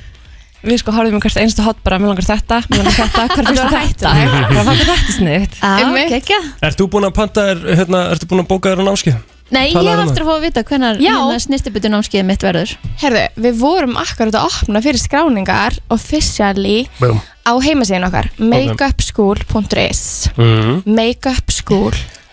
við 0.65 0.81
sko 0.81 0.95
horfum 0.95 1.19
um 1.19 1.23
hvert 1.23 1.39
einstu 1.41 1.65
hot 1.65 1.79
bara, 1.85 1.99
mér 2.01 2.13
langar 2.13 2.27
þetta, 2.27 2.61
mér 2.71 2.81
langar 2.81 2.97
þetta 2.97 3.27
hvað 3.31 3.51
finnst 3.51 3.61
þér 3.61 3.85
þetta, 3.85 4.15
hvað 4.49 4.71
þér 4.71 4.89
þetta 4.89 5.15
sniðt 5.19 5.61
Já, 5.61 6.09
gekkja. 6.15 6.41
Ert 6.69 6.81
þú 6.81 6.89
búin 6.95 7.07
að 7.09 7.15
panta 7.19 7.47
þér, 7.51 7.63
hérna, 7.81 8.03
ertu 8.15 8.29
búin 8.31 8.43
að 8.43 8.51
bóka 8.51 8.73
þér 8.73 8.83
á 8.83 8.87
námskið? 8.89 9.21
Nei, 9.53 9.67
ég 9.69 9.77
hef 9.77 9.99
eftir 10.07 10.23
að 10.23 10.29
fá 10.31 10.33
að 10.33 10.45
vita 10.47 10.63
Já. 10.65 11.13
hérna 11.13 11.37
snirtibutu 11.43 11.91
námskeið 11.93 12.25
mitt 12.25 12.41
verður. 12.41 12.71
Herðu, 12.97 13.25
við 13.45 13.59
vorum 13.61 13.93
akkurat 14.01 14.39
að 14.39 14.47
opna 14.49 14.81
fyrir 14.81 15.03
skráningar 15.03 15.77
officially 15.93 16.79
Búm 16.97 17.21
á 17.45 17.53
heimasíðin 17.61 18.07
okkar 18.07 18.29
makeupschool.is 18.41 20.01
mm. 20.33 20.81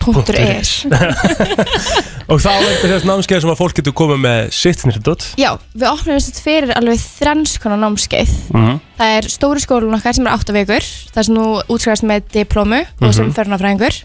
makeupschool.is 0.03 0.71
Og 2.31 2.39
þá 2.39 2.49
er 2.53 2.63
þetta 2.65 2.89
þess 2.93 3.07
námskeið 3.07 3.41
sem 3.43 3.51
að 3.53 3.59
fólk 3.59 3.75
getur 3.79 3.95
komið 3.97 4.19
með 4.23 4.39
sitt 4.55 4.79
snirtut 4.83 5.25
Já, 5.39 5.49
við 5.75 5.87
opnum 5.89 6.17
þess 6.17 6.31
að 6.31 6.41
fyrir 6.45 6.71
alveg 6.77 7.01
þrennskona 7.03 7.77
námskeið. 7.81 8.31
Mm. 8.55 8.77
Það 8.99 9.15
er 9.17 9.27
stóri 9.33 9.63
skólun 9.63 9.97
okkar 9.97 10.15
sem 10.17 10.29
er 10.29 10.37
8 10.37 10.55
vikur 10.57 10.87
Það 11.13 11.27
sem 11.27 11.37
nú 11.37 11.45
útskrifast 11.67 12.07
með 12.09 12.27
diplómu 12.37 12.81
og 13.03 13.13
sem 13.17 13.31
förnafræðingur 13.35 13.99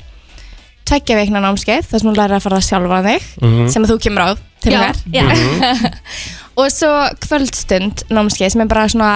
Tveggja 0.89 1.19
veikna 1.21 1.43
námskeið 1.45 1.89
Það 1.91 2.03
sem 2.03 2.11
þú 2.11 2.15
lærir 2.17 2.37
að 2.39 2.45
fara 2.47 2.59
það 2.61 2.69
sjálfa 2.71 3.01
þig 3.07 3.31
sem 3.75 3.85
að 3.87 3.91
þú 3.93 3.99
kemur 4.07 4.25
á 4.25 4.31
til 4.65 4.73
Já, 4.75 4.79
okkar. 4.81 5.03
já. 5.15 5.25
Og 6.59 6.73
svo 6.75 6.89
kvöldstund 7.23 8.01
námskeið 8.11 8.51
sem 8.57 8.63
er 8.65 8.71
bara 8.73 8.89
svona 8.91 9.11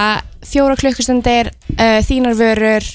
fjóra 0.47 0.77
klukkustundir 0.79 1.49
uh, 1.75 1.99
þínar 2.07 2.37
vörur 2.39 2.87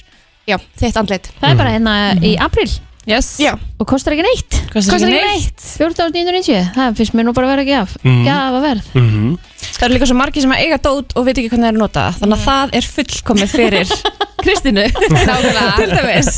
Já, 0.48 0.56
þitt 0.80 0.96
andlit. 1.02 1.26
Það 1.42 1.50
er 1.52 1.58
bara 1.60 1.74
hérna 1.74 1.96
í 2.24 2.38
april 2.40 2.70
Yes 3.10 3.34
Já, 3.44 3.58
og 3.78 3.86
kostar 3.90 4.16
ekki 4.16 4.26
neitt. 4.26 4.58
Kostar 4.74 4.98
ekki 4.98 5.12
neitt? 5.14 5.66
14.990, 5.78 6.72
það 6.78 6.98
finnst 6.98 7.18
mér 7.18 7.28
nú 7.28 7.34
bara 7.38 7.48
að 7.50 7.54
vera 7.54 7.66
ekki 7.66 7.76
af. 7.78 7.98
Mhm. 8.04 8.24
Gjafa 8.26 8.62
verð. 8.64 8.92
Mm. 8.98 9.34
Það 9.78 9.86
eru 9.88 9.94
líka 9.98 10.08
svo 10.10 10.18
margir 10.18 10.42
sem 10.46 10.54
eiga 10.58 10.78
dót 10.82 11.14
og 11.16 11.26
veit 11.28 11.38
ekki 11.38 11.52
hvernig 11.52 11.68
það 11.68 11.72
er 11.72 11.78
að 11.78 11.84
nota 11.84 12.06
það. 12.08 12.22
Þannig 12.22 12.38
að 12.38 12.46
það 12.48 12.68
er 12.78 12.88
fullkomið 12.96 13.50
fyrir 13.54 13.88
Kristínu. 14.48 14.86
Nákvæmlega. 15.14 15.66
Til 15.78 15.90
dæmis. 15.94 16.30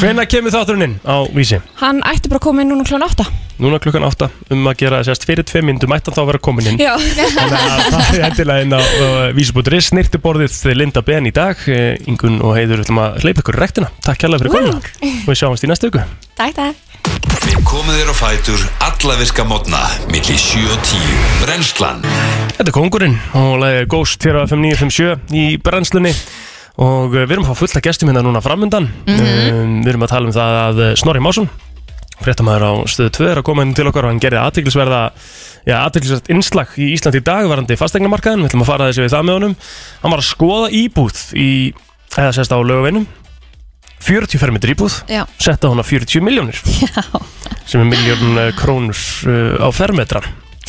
Hvenær 0.00 0.28
kemur 0.30 0.54
þátturinn 0.54 0.86
inn 0.86 0.96
á 1.04 1.16
vísi? 1.36 1.58
Hann 1.80 2.00
ætti 2.06 2.30
bara 2.30 2.40
að 2.40 2.46
koma 2.46 2.62
inn 2.64 2.72
núna 2.72 2.86
klón 2.86 3.04
8 3.04 3.24
Núna 3.56 3.78
klukkan 3.80 4.04
8 4.04 4.28
um 4.52 4.66
að 4.68 4.76
gera 4.82 4.98
sérst 5.04 5.24
fyrir 5.24 5.46
tvei 5.48 5.62
myndum 5.64 5.94
ætti 5.96 6.10
hann 6.10 6.16
þá 6.18 6.22
að 6.22 6.28
vera 6.28 6.42
komin 6.44 6.68
inn. 6.72 6.80
Já. 6.80 6.92
Þannig 7.00 7.56
að 7.56 7.88
það 7.96 8.12
er 8.12 8.26
endilega 8.28 8.66
inn 8.66 8.76
á 8.76 8.80
uh, 8.84 9.32
vísibúturis 9.36 9.88
snirtiborðið 9.92 10.60
Linda 10.76 11.00
Ben 11.04 11.28
í 11.28 11.32
dag. 11.36 11.56
Eh, 11.72 11.96
Ingun 12.04 12.40
og 12.44 12.56
Heiður 12.58 12.84
ætlum 12.84 13.00
að 13.00 13.20
hleypa 13.24 13.44
ykkur 13.44 13.56
í 13.56 13.64
rektina 13.64 13.92
Takk 14.04 14.24
kærlega 14.26 14.44
Takk, 16.36 16.52
takk. 16.52 16.76
Við 17.46 17.60
komum 17.64 17.94
þér 17.96 18.10
á 18.12 18.14
fætur 18.18 18.64
alla 18.84 19.14
virka 19.16 19.44
mótna 19.48 19.78
milli 20.10 20.34
7 20.36 20.66
og 20.68 20.82
10 20.84 21.14
Brennslan. 21.40 22.02
Þetta 22.58 22.66
er 22.66 22.74
kongurinn 22.76 23.16
og 23.40 23.54
leiðir 23.62 23.88
Ghost 23.94 24.26
hér 24.26 24.36
á 24.36 24.44
FM 24.44 24.66
957 24.66 25.32
í 25.32 25.46
brennslunni. 25.64 26.12
Og 26.76 27.16
uh, 27.16 27.22
við 27.24 27.38
erum 27.38 27.46
að 27.46 27.54
fá 27.54 27.62
fullt 27.62 27.78
að 27.80 27.86
gestum 27.88 28.12
hérna 28.12 28.20
núna 28.26 28.44
framundan. 28.44 28.90
Um, 29.08 29.80
Við 29.80 29.90
erum 29.94 30.04
að 30.04 30.12
tala 30.12 30.28
um 30.28 30.36
það 30.36 30.60
að 30.60 30.84
uh, 30.84 30.92
Snorri 31.00 31.24
Másson 31.24 31.48
fréttamaður 32.20 32.68
á 32.68 32.72
stöðu 32.92 33.16
2 33.16 33.32
er 33.32 33.40
að 33.40 33.48
koma 33.48 33.64
inn 33.64 33.72
til 33.76 33.88
okkar 33.88 34.04
og 34.04 34.12
hann 34.12 34.20
gerði 34.20 34.42
aðtiklisverða 34.42 35.00
já, 35.64 35.76
aðtiklisverð 35.80 36.30
innslag 36.36 36.76
í 36.80 36.92
Íslandi 36.98 37.20
í 37.20 37.28
dag 37.32 37.48
varandi 37.48 37.76
fastegnamarkaðin, 37.80 38.44
við 38.44 38.52
ætlum 38.52 38.64
að 38.64 38.70
fara 38.74 38.88
þessi 38.90 39.04
við 39.04 39.12
það 39.16 39.28
með 39.28 39.38
honum. 39.38 39.56
Hann 40.04 40.14
var 40.14 40.22
að 40.24 40.28
skoða 40.30 40.70
íbúð 40.80 41.20
í, 41.36 41.50
eða 42.16 42.32
sérst 42.36 42.52
á 42.52 42.60
lögaveinum 42.60 43.08
40 44.06 44.42
fermetri 44.42 44.76
íbúð 44.76 45.00
Já, 45.10 45.24
setta 45.42 45.70
hún 45.72 45.82
á 45.82 45.86
40 45.86 46.24
miljónir 46.24 46.58
sem 47.68 47.82
er 47.82 47.88
miljón 47.90 48.38
uh, 48.38 48.50
krónur 48.58 48.98
uh, 49.26 49.62
á 49.62 49.68
fermetran 49.74 50.26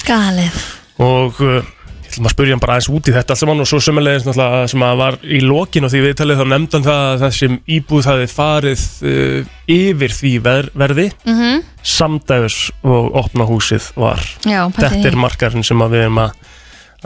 galið. 0.08 0.62
Og 1.04 1.40
uh, 1.44 1.60
ég 2.08 2.14
ætlum 2.14 2.30
að 2.30 2.34
spyrja 2.34 2.56
hann 2.56 2.62
bara 2.64 2.78
aðeins 2.78 2.90
út 2.94 3.10
í 3.10 3.14
þetta 3.16 3.34
allt 3.36 3.42
saman 3.42 3.64
og 3.64 3.68
svo 3.70 3.80
sömulegis 3.84 4.26
náttúrulega 4.28 4.70
sem 4.72 4.86
að 4.88 5.00
var 5.02 5.18
í 5.22 5.40
lokin 5.44 5.88
og 5.88 5.92
því 5.94 6.04
viðtalið 6.06 6.40
þá 6.42 6.46
nefndi 6.54 6.78
hann 6.78 6.86
það 6.88 7.02
að 7.08 7.24
þessi 7.26 7.50
íbúð 7.78 8.10
hafi 8.12 8.30
farið 8.32 8.86
uh, 9.12 9.52
yfir 9.78 10.16
því 10.22 10.34
ver 10.48 10.72
verði. 10.86 11.10
Mm 11.28 11.66
samdæfis 11.88 12.56
og 12.84 13.14
opna 13.16 13.46
húsið 13.48 13.86
var. 13.96 14.20
Já, 14.44 14.66
pældi 14.68 14.82
þetta 14.82 14.98
því. 14.98 15.06
er 15.08 15.16
markarinn 15.24 15.64
sem 15.64 15.84
að 15.86 15.94
við 15.96 16.02
erum 16.04 16.18
að, 16.20 16.34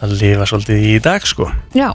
að 0.02 0.16
lifa 0.18 0.48
svolítið 0.50 0.88
í 0.90 0.96
dag 1.06 1.28
sko. 1.30 1.50
Já, 1.78 1.92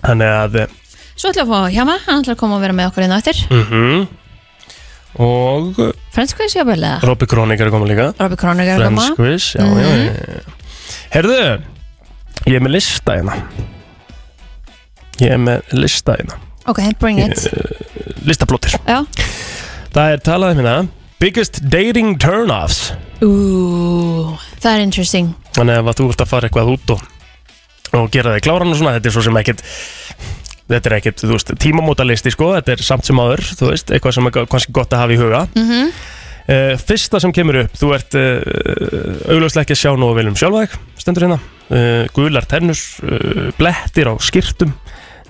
þannig 0.00 0.32
að 0.32 0.58
uh, 0.64 0.72
svo 1.14 1.30
ætlum 1.30 1.40
við 1.40 1.44
að 1.44 1.54
fá 1.54 1.74
Hjama, 1.78 1.96
hann 2.06 2.22
ætlar 2.22 2.36
að 2.36 2.42
koma 2.42 2.58
og 2.58 2.64
vera 2.64 2.76
með 2.76 2.90
okkur 2.90 3.06
inn 3.06 3.16
á 3.16 3.18
eftir. 3.22 3.42
Mm 3.50 4.04
og 5.14 5.76
uh, 5.78 5.92
Friends 6.10 6.34
Quiz, 6.34 6.56
já, 6.56 6.64
vel 6.66 6.80
eða? 6.80 6.98
Robby 7.06 7.28
Kronik 7.30 7.60
er 7.62 7.68
að 7.70 7.76
koma 7.76 7.86
líka. 7.86 8.08
Robby 8.18 8.38
Kronig 8.40 8.66
er 8.66 8.82
að 8.82 8.88
koma. 8.88 9.04
Friends 9.14 9.20
quiz, 9.20 9.44
já, 9.54 9.62
já, 9.62 9.92
já, 9.94 10.32
já. 10.34 10.54
Herðu, 11.14 11.36
ég 12.50 12.58
er 12.58 12.64
með 12.64 12.74
lista 12.74 13.14
hérna. 13.14 13.36
Ég 15.22 15.36
er 15.36 15.38
með 15.38 15.70
lista 15.78 16.16
hérna. 16.18 16.40
Ok, 16.66 16.80
bring 16.98 17.20
it. 17.20 17.44
Listaplótir 18.24 18.72
Já, 18.88 19.02
Það 19.92 20.14
er 20.14 20.22
talað 20.24 20.54
um 20.54 20.60
hérna 20.62 20.76
Biggest 21.20 21.60
dating 21.70 22.16
turn-offs. 22.20 22.94
Ú, 23.22 23.28
það 24.60 24.70
er 24.72 24.82
interesting. 24.82 25.30
Þannig 25.56 25.78
að 25.78 25.98
þú 26.00 26.08
ert 26.10 26.24
að 26.24 26.32
fara 26.32 26.48
eitthvað 26.48 26.72
út 26.74 26.94
og, 26.96 27.04
og 28.00 28.08
gera 28.12 28.34
þig 28.34 28.46
kláran 28.48 28.72
og 28.72 28.80
svona 28.80 28.96
Þetta 28.96 29.10
er 29.12 29.14
svo 29.14 29.22
sem 29.28 29.38
ekkert 29.40 29.62
Þetta 30.70 30.90
er 30.90 30.96
ekkert, 30.98 31.20
þú 31.20 31.34
veist, 31.34 31.50
tímamótalisti 31.60 32.32
sko 32.32 32.54
Þetta 32.56 32.72
er 32.72 32.84
samt 32.86 33.04
sem 33.04 33.18
áður, 33.20 33.42
þú 33.58 33.66
veist 33.68 33.90
Eitthvað 33.92 34.14
sem 34.16 34.28
er 34.30 34.36
kannski 34.48 34.72
gott 34.76 34.94
að 34.96 35.02
hafa 35.04 35.16
í 35.16 35.20
huga 35.20 35.46
mm 35.54 35.90
Uh, 36.44 36.74
fyrsta 36.76 37.16
sem 37.24 37.32
kemur 37.32 37.56
upp, 37.62 37.76
þú 37.80 37.88
ert 37.96 38.14
uh, 38.20 38.34
augljóslega 39.32 39.62
ekki 39.64 39.72
að 39.72 39.78
sjá 39.80 39.92
nógu 39.96 40.12
vel 40.18 40.26
um 40.28 40.34
sjálfa 40.36 40.66
þig, 40.66 40.74
stendur 41.00 41.24
hérna, 41.24 41.38
uh, 41.72 42.02
gular 42.12 42.44
tennur, 42.44 42.82
uh, 43.00 43.46
blettir 43.56 44.10
á 44.12 44.14
skýrtum, 44.20 44.74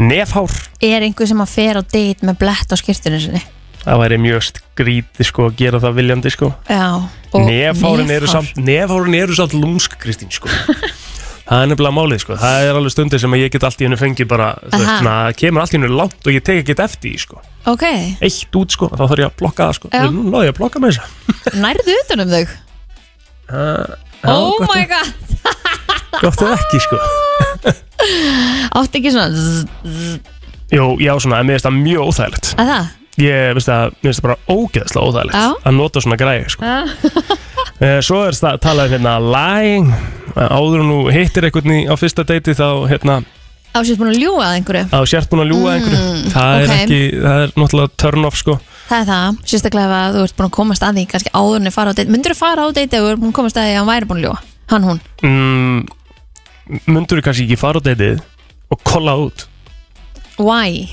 nefhár, 0.02 0.50
Er 0.82 1.06
einhver 1.06 1.30
sem 1.30 1.44
að 1.44 1.52
fer 1.54 1.78
á 1.78 1.82
date 1.86 2.26
með 2.26 2.40
blett 2.42 2.74
á 2.74 2.76
skýrtunni 2.82 3.22
sinni? 3.22 3.44
það 3.84 4.00
væri 4.02 4.18
mjög 4.24 4.44
skrítið 4.48 5.28
sko 5.28 5.46
að 5.50 5.56
gera 5.60 5.80
það 5.86 5.96
viljandi 6.00 6.34
sko. 6.34 6.50
Já 6.66 6.86
Nefhárin 7.34 8.10
eru 8.10 8.26
nefhár. 8.26 8.30
samt, 8.34 8.58
nefhárin 8.66 9.16
eru 9.18 9.38
samt 9.38 9.54
lúmsk, 9.54 9.94
Kristín 10.02 10.34
sko. 10.34 10.50
það 11.48 11.62
er 11.62 11.68
nefnilega 11.70 11.94
málið 11.98 12.20
sko, 12.24 12.36
það 12.40 12.66
er 12.68 12.78
alveg 12.78 12.92
stundir 12.94 13.20
sem 13.22 13.34
ég 13.38 13.50
get 13.52 13.66
allt 13.68 13.82
í 13.82 13.86
hennu 13.88 13.98
fengið 14.00 14.28
bara, 14.30 14.48
þú 14.64 14.78
veist, 14.80 14.88
Aha. 14.88 14.96
svona, 15.02 15.16
kemur 15.40 15.64
allt 15.64 15.74
í 15.74 15.78
hennu 15.78 15.90
langt 15.92 16.28
og 16.28 16.32
ég 16.32 16.44
tek 16.46 16.62
ekki 16.62 16.76
eftir 16.84 17.10
því 17.10 17.22
sko. 17.24 17.42
Ok, 17.72 17.84
Eitt 18.24 18.58
út 18.60 18.76
sko, 18.76 18.88
þá 18.92 19.02
þarf 19.04 19.22
ég 19.24 19.28
að 19.30 19.36
blokka 19.42 19.68
það 19.68 19.76
sko. 19.78 19.90
Já. 19.92 20.06
Nú 20.12 20.24
náðu 20.32 20.48
ég 20.48 20.54
að 20.54 20.58
blokka 20.60 20.82
með 20.84 20.98
þess 20.98 21.60
nærðu 21.64 21.96
utan 22.00 22.24
um 22.24 22.32
þau? 22.34 22.44
að. 23.54 23.94
oh 24.32 24.64
my 24.70 24.84
god 24.88 25.12
Gott 26.24 26.42
ef 26.46 26.52
ekki 26.56 26.80
sko. 26.80 26.98
Átti 28.78 29.00
ekki 29.00 29.12
svona 29.12 29.30
zzz, 29.34 29.64
Jú, 30.74 30.86
já 31.02 31.12
svona, 31.20 31.40
en 31.42 31.48
mér 31.48 31.58
finnst 31.58 31.66
það 31.68 31.80
mjög 31.82 32.06
óþægilegt 32.08 32.52
að 32.58 32.70
það? 32.72 32.92
Ég 33.20 33.50
finnst 33.54 33.68
það, 33.70 33.92
mér 34.00 34.08
finnst 34.08 34.20
það 34.22 34.28
bara 34.28 34.38
ógeðslega 34.56 35.08
óþægilegt 35.10 35.36
Já. 35.38 35.48
að 35.68 35.76
nota 35.76 36.02
svona 36.02 36.16
græði 36.18 36.48
sko. 36.54 36.64
Já. 36.64 36.78
Eh, 37.82 37.98
Svo 38.04 38.20
er 38.28 38.36
það 38.38 38.60
talað 38.62 38.86
um 38.90 38.92
hérna 38.94 39.14
lying. 39.34 39.88
Áður 40.34 40.82
en 40.82 40.90
þú 40.92 40.98
hittir 41.14 41.46
einhvern 41.48 41.72
í 41.74 41.80
á 41.90 41.94
fyrsta 41.98 42.24
deiti 42.26 42.54
þá 42.58 42.66
hérna 42.90 43.20
Ásett 43.74 43.98
búin 43.98 44.12
að 44.12 44.20
ljúga 44.22 44.44
að 44.46 44.56
einhverju? 44.60 44.84
Að 44.94 45.00
þú 45.02 45.06
sért 45.10 45.30
búin 45.32 45.42
að 45.42 45.48
ljúga 45.50 45.70
Mm, 45.70 45.74
einhverju. 45.74 46.30
Það 46.30 46.54
er 46.60 46.68
ok. 46.68 46.74
ekki, 46.78 46.98
það 47.24 47.40
er 47.44 47.52
náttúrulega 47.58 47.90
turn 47.98 48.24
off 48.28 48.36
sko. 48.38 48.54
Það 48.86 49.00
er 49.00 49.08
það, 49.08 49.38
sérstaklega 49.50 49.86
ef 49.88 49.94
að 49.98 50.14
þú 50.14 50.22
ert 50.28 50.36
búin 50.38 50.46
að 50.46 50.52
komast 50.58 50.82
að 50.86 50.94
því 50.94 51.04
kannski 51.10 51.32
áður 51.34 51.56
en 51.58 51.66
að 51.70 51.74
fara 51.74 51.90
á 51.90 51.94
date 51.98 52.12
Myndur 52.14 52.34
þú 52.34 52.38
fara 52.38 52.62
á 52.62 52.68
date 52.70 52.94
ef 52.94 53.02
þú 53.02 53.10
ert 53.10 53.20
búin 53.24 53.32
að 53.32 53.38
komast 53.40 53.56
að 53.58 53.66
því 53.66 53.72
að 53.74 53.78
hann 53.80 53.90
væri 53.90 54.08
búin 54.10 54.20
að 54.20 54.26
ljúga? 54.28 54.38
Hann, 54.70 54.86
hún? 54.86 55.00
Mm, 55.24 55.80
Mundur 56.86 57.18
þú 57.18 57.24
kannski 57.26 57.46
ekki 57.48 57.58
fara 57.58 57.82
á 57.82 57.86
deitið 57.88 58.22
og 58.70 58.82
kolla 58.86 59.16
út? 59.26 59.46
Why? 60.38 60.86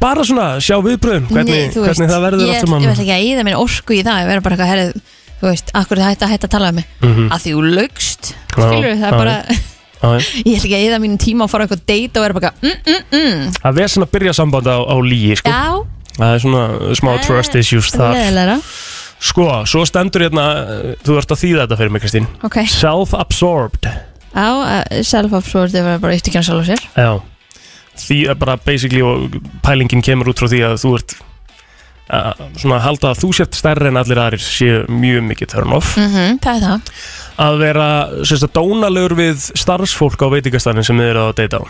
Bara 0.00 0.24
svona 0.24 0.48
sjá 0.60 0.76
viðbröðum 0.84 1.28
hvernig, 1.32 1.52
Nei, 1.52 1.72
þú 1.72 1.84
hvernig 1.88 2.10
það 2.12 2.22
verður 2.26 2.44
ég, 2.46 2.52
allt 2.56 2.64
saman 2.68 2.84
ég 2.84 2.92
vil 2.92 3.00
ekki 3.04 3.16
að 3.16 3.26
íða 3.32 3.44
minn 3.48 3.58
orku 3.60 3.96
í 3.96 4.02
það 4.04 4.20
Ég 4.22 4.28
verður 4.30 4.44
bara 4.46 4.56
eitthvað, 4.56 4.70
herrið, 4.72 4.92
þú 5.40 5.48
veist, 5.50 5.72
akkur 5.76 6.00
það 6.00 6.12
hætti 6.12 6.26
að 6.26 6.34
hætta 6.34 6.48
að 6.48 6.54
tala 6.56 6.68
um 6.72 6.78
mig? 6.80 6.92
Mhm. 7.02 7.26
Að 7.32 7.42
því 7.44 7.54
þú 7.56 7.64
laugst. 7.76 8.34
Já, 8.56 8.60
Skilur 8.62 8.94
það 9.00 9.08
er 9.08 9.18
bara. 9.20 9.36
Ég 10.06 10.58
ætla 10.58 10.68
ekki 10.68 10.76
að 10.76 10.84
íða 10.86 10.98
mínum 11.02 11.18
tíma 11.18 11.46
að 11.46 11.52
fara 11.52 11.66
eitthvað 11.66 11.84
date 11.88 12.20
og 12.20 12.26
vera 12.26 12.36
bara 12.36 12.50
mm, 12.60 12.74
mm, 12.84 13.04
mm. 13.16 13.54
Það 13.62 13.78
er 13.80 13.92
svona 13.94 14.06
að 14.06 14.12
byrja 14.12 14.34
samband 14.36 14.68
á, 14.68 14.76
á 14.84 14.96
líi 15.02 15.38
sko. 15.40 15.54
Það 16.16 16.34
er 16.34 16.42
svona 16.44 16.64
smá 17.00 17.08
Það 17.08 17.16
er 17.16 17.24
trust 17.26 17.56
issues 17.60 17.88
þar. 17.94 18.66
Sko, 19.26 19.46
svo 19.64 19.84
stendur 19.88 20.26
hérna 20.26 20.44
Þú 21.04 21.16
ert 21.16 21.32
að 21.32 21.40
þýða 21.40 21.64
þetta 21.64 21.78
fyrir 21.80 21.94
mig 21.94 22.04
Kristín. 22.04 22.28
Ok, 22.46 22.58
Self-absorbed. 22.70 23.88
Uh, 24.36 25.00
self-absorbed 25.00 25.80
er 25.80 25.96
bara 26.02 26.12
eitt 26.16 26.28
ekki 26.28 26.42
að 26.42 26.50
sjálf 26.50 26.68
á 26.68 26.70
sér. 26.74 26.84
Já. 26.92 27.10
Því 27.96 28.18
bara 28.36 28.58
basically 28.60 29.00
og 29.00 29.38
pælingin 29.64 30.04
kemur 30.04 30.28
út 30.28 30.42
frá 30.42 30.50
því 30.52 30.60
að 30.68 30.76
þú 30.84 30.92
ert 30.98 31.16
að 32.10 32.82
halda 32.86 33.10
að 33.12 33.20
þú 33.24 33.30
sért 33.34 33.56
stærri 33.58 33.88
en 33.90 33.96
allir 34.00 34.20
aðrir 34.22 34.42
séu 34.44 34.82
mjög 34.88 35.24
mikið 35.26 35.48
turn 35.56 35.72
off 35.76 35.96
mm 35.98 36.38
Það 36.44 36.56
er 36.56 36.66
það 36.66 36.90
að 37.46 37.58
vera 37.60 37.86
sérst 38.24 38.46
að 38.46 38.52
dónalegur 38.56 39.14
við 39.18 39.40
starfsfólk 39.58 40.22
á 40.22 40.28
veitingastæðin 40.36 40.86
sem 40.86 41.00
þið 41.02 41.10
eru 41.10 41.24
að 41.26 41.34
deyta 41.40 41.58
á 41.60 41.64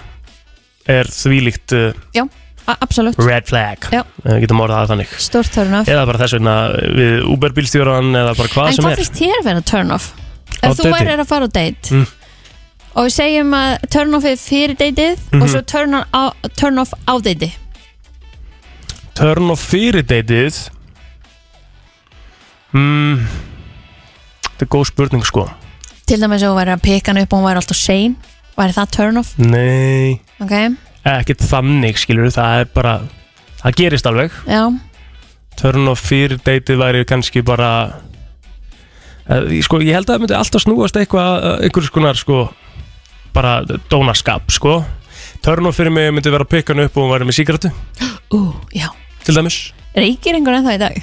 er 0.86 1.08
þvílíkt 1.10 1.72
uh, 1.74 2.26
A- 2.66 2.76
Absolutt, 2.82 3.18
red 3.22 3.46
flag 3.46 3.78
Já. 3.94 4.02
getum 4.42 4.60
orðað 4.60 4.80
það 4.84 4.92
þannig 4.92 5.16
stórt 5.22 5.52
turn 5.54 5.74
off 5.80 5.88
eða 5.90 6.04
bara 6.06 6.18
þess 6.22 6.34
vegna 6.36 6.54
við 6.98 7.16
Uber 7.30 7.52
bílstjóran 7.56 8.08
eða 8.10 8.32
bara 8.38 8.52
hvað 8.52 8.70
En 8.70 8.74
sem 8.78 8.84
hvað 8.86 8.92
er 8.92 9.00
finnst 9.02 9.20
þér 9.20 9.36
að 9.40 9.44
vera 9.50 9.64
turn 9.72 9.90
off? 9.96 10.08
Á 10.62 10.66
Ef 10.66 10.76
þú 10.78 10.82
date? 10.88 10.94
værir 10.96 11.22
að 11.22 11.28
fara 11.30 11.46
á 11.46 11.50
date 11.54 11.94
Mm. 11.94 12.06
og 12.96 13.04
við 13.06 13.12
segjum 13.16 13.54
að 13.54 13.70
turn 13.92 14.14
offið 14.18 14.42
fyrir 14.50 14.74
dateið 14.80 15.18
Mhm. 15.32 15.42
og 15.42 15.48
svo 15.52 15.62
turn, 15.66 15.94
on, 15.94 16.04
á, 16.14 16.22
turn 16.56 16.78
off 16.82 16.92
á 17.06 17.14
date 17.22 17.50
turn 19.16 19.48
off 19.52 19.62
fyrir 19.70 20.04
deytið 20.04 20.56
mm, 22.76 23.20
þetta 24.44 24.66
er 24.66 24.72
góð 24.72 24.90
spurning 24.90 25.24
sko. 25.24 25.46
Til 26.06 26.18
dæmis 26.20 26.44
ef 26.44 26.50
þú 26.52 26.58
væri 26.58 26.74
að 26.74 26.82
peka 26.84 27.12
hann 27.12 27.22
upp 27.22 27.32
og 27.32 27.40
hún 27.40 27.46
væri 27.48 27.62
alltaf 27.62 27.78
sein 27.80 28.16
væri 28.56 28.76
það 28.76 28.90
turn 28.96 29.20
off? 29.22 29.30
nei. 29.40 30.18
Ok, 30.44 30.52
ekkert 31.08 31.46
þannig 31.48 32.00
skilur 32.00 32.34
það 32.34 32.60
er 32.60 32.68
bara 32.74 32.98
það 33.62 33.78
gerist 33.80 34.10
alveg. 34.10 34.36
Já, 34.50 34.66
törn 35.56 35.88
og 35.92 35.96
fyrir 36.00 36.36
deytið 36.44 36.82
væri 36.82 37.08
kannski 37.08 37.44
bara 37.46 37.70
uh, 39.32 39.48
sko, 39.64 39.80
ég 39.80 39.96
held 39.96 40.10
að 40.10 40.12
það 40.12 40.26
myndi 40.26 40.38
alltaf 40.42 40.66
snúast 40.66 41.00
eitthvað 41.00 41.32
uh, 41.40 41.56
einhvers 41.64 41.90
konar 41.94 42.20
sko 42.20 42.44
bara 43.36 43.62
dónaskap 43.88 44.52
sko. 44.52 44.82
Törn 45.44 45.68
og 45.68 45.74
fyrir 45.76 45.92
mig 45.92 46.12
myndi 46.12 46.32
vera 46.32 46.44
að 46.44 46.52
pikka 46.52 46.76
hann 46.76 46.84
upp 46.84 46.96
og 46.96 47.06
hún 47.06 47.12
væri 47.14 47.28
með 47.28 47.40
síkratu 47.40 47.72
ú, 48.36 48.44
já 48.76 48.90
til 49.26 49.36
dæmis 49.36 49.58
Reykir 49.96 50.36
einhver 50.38 50.58
ennþá 50.60 50.74
í 50.76 50.80
dag? 50.86 50.96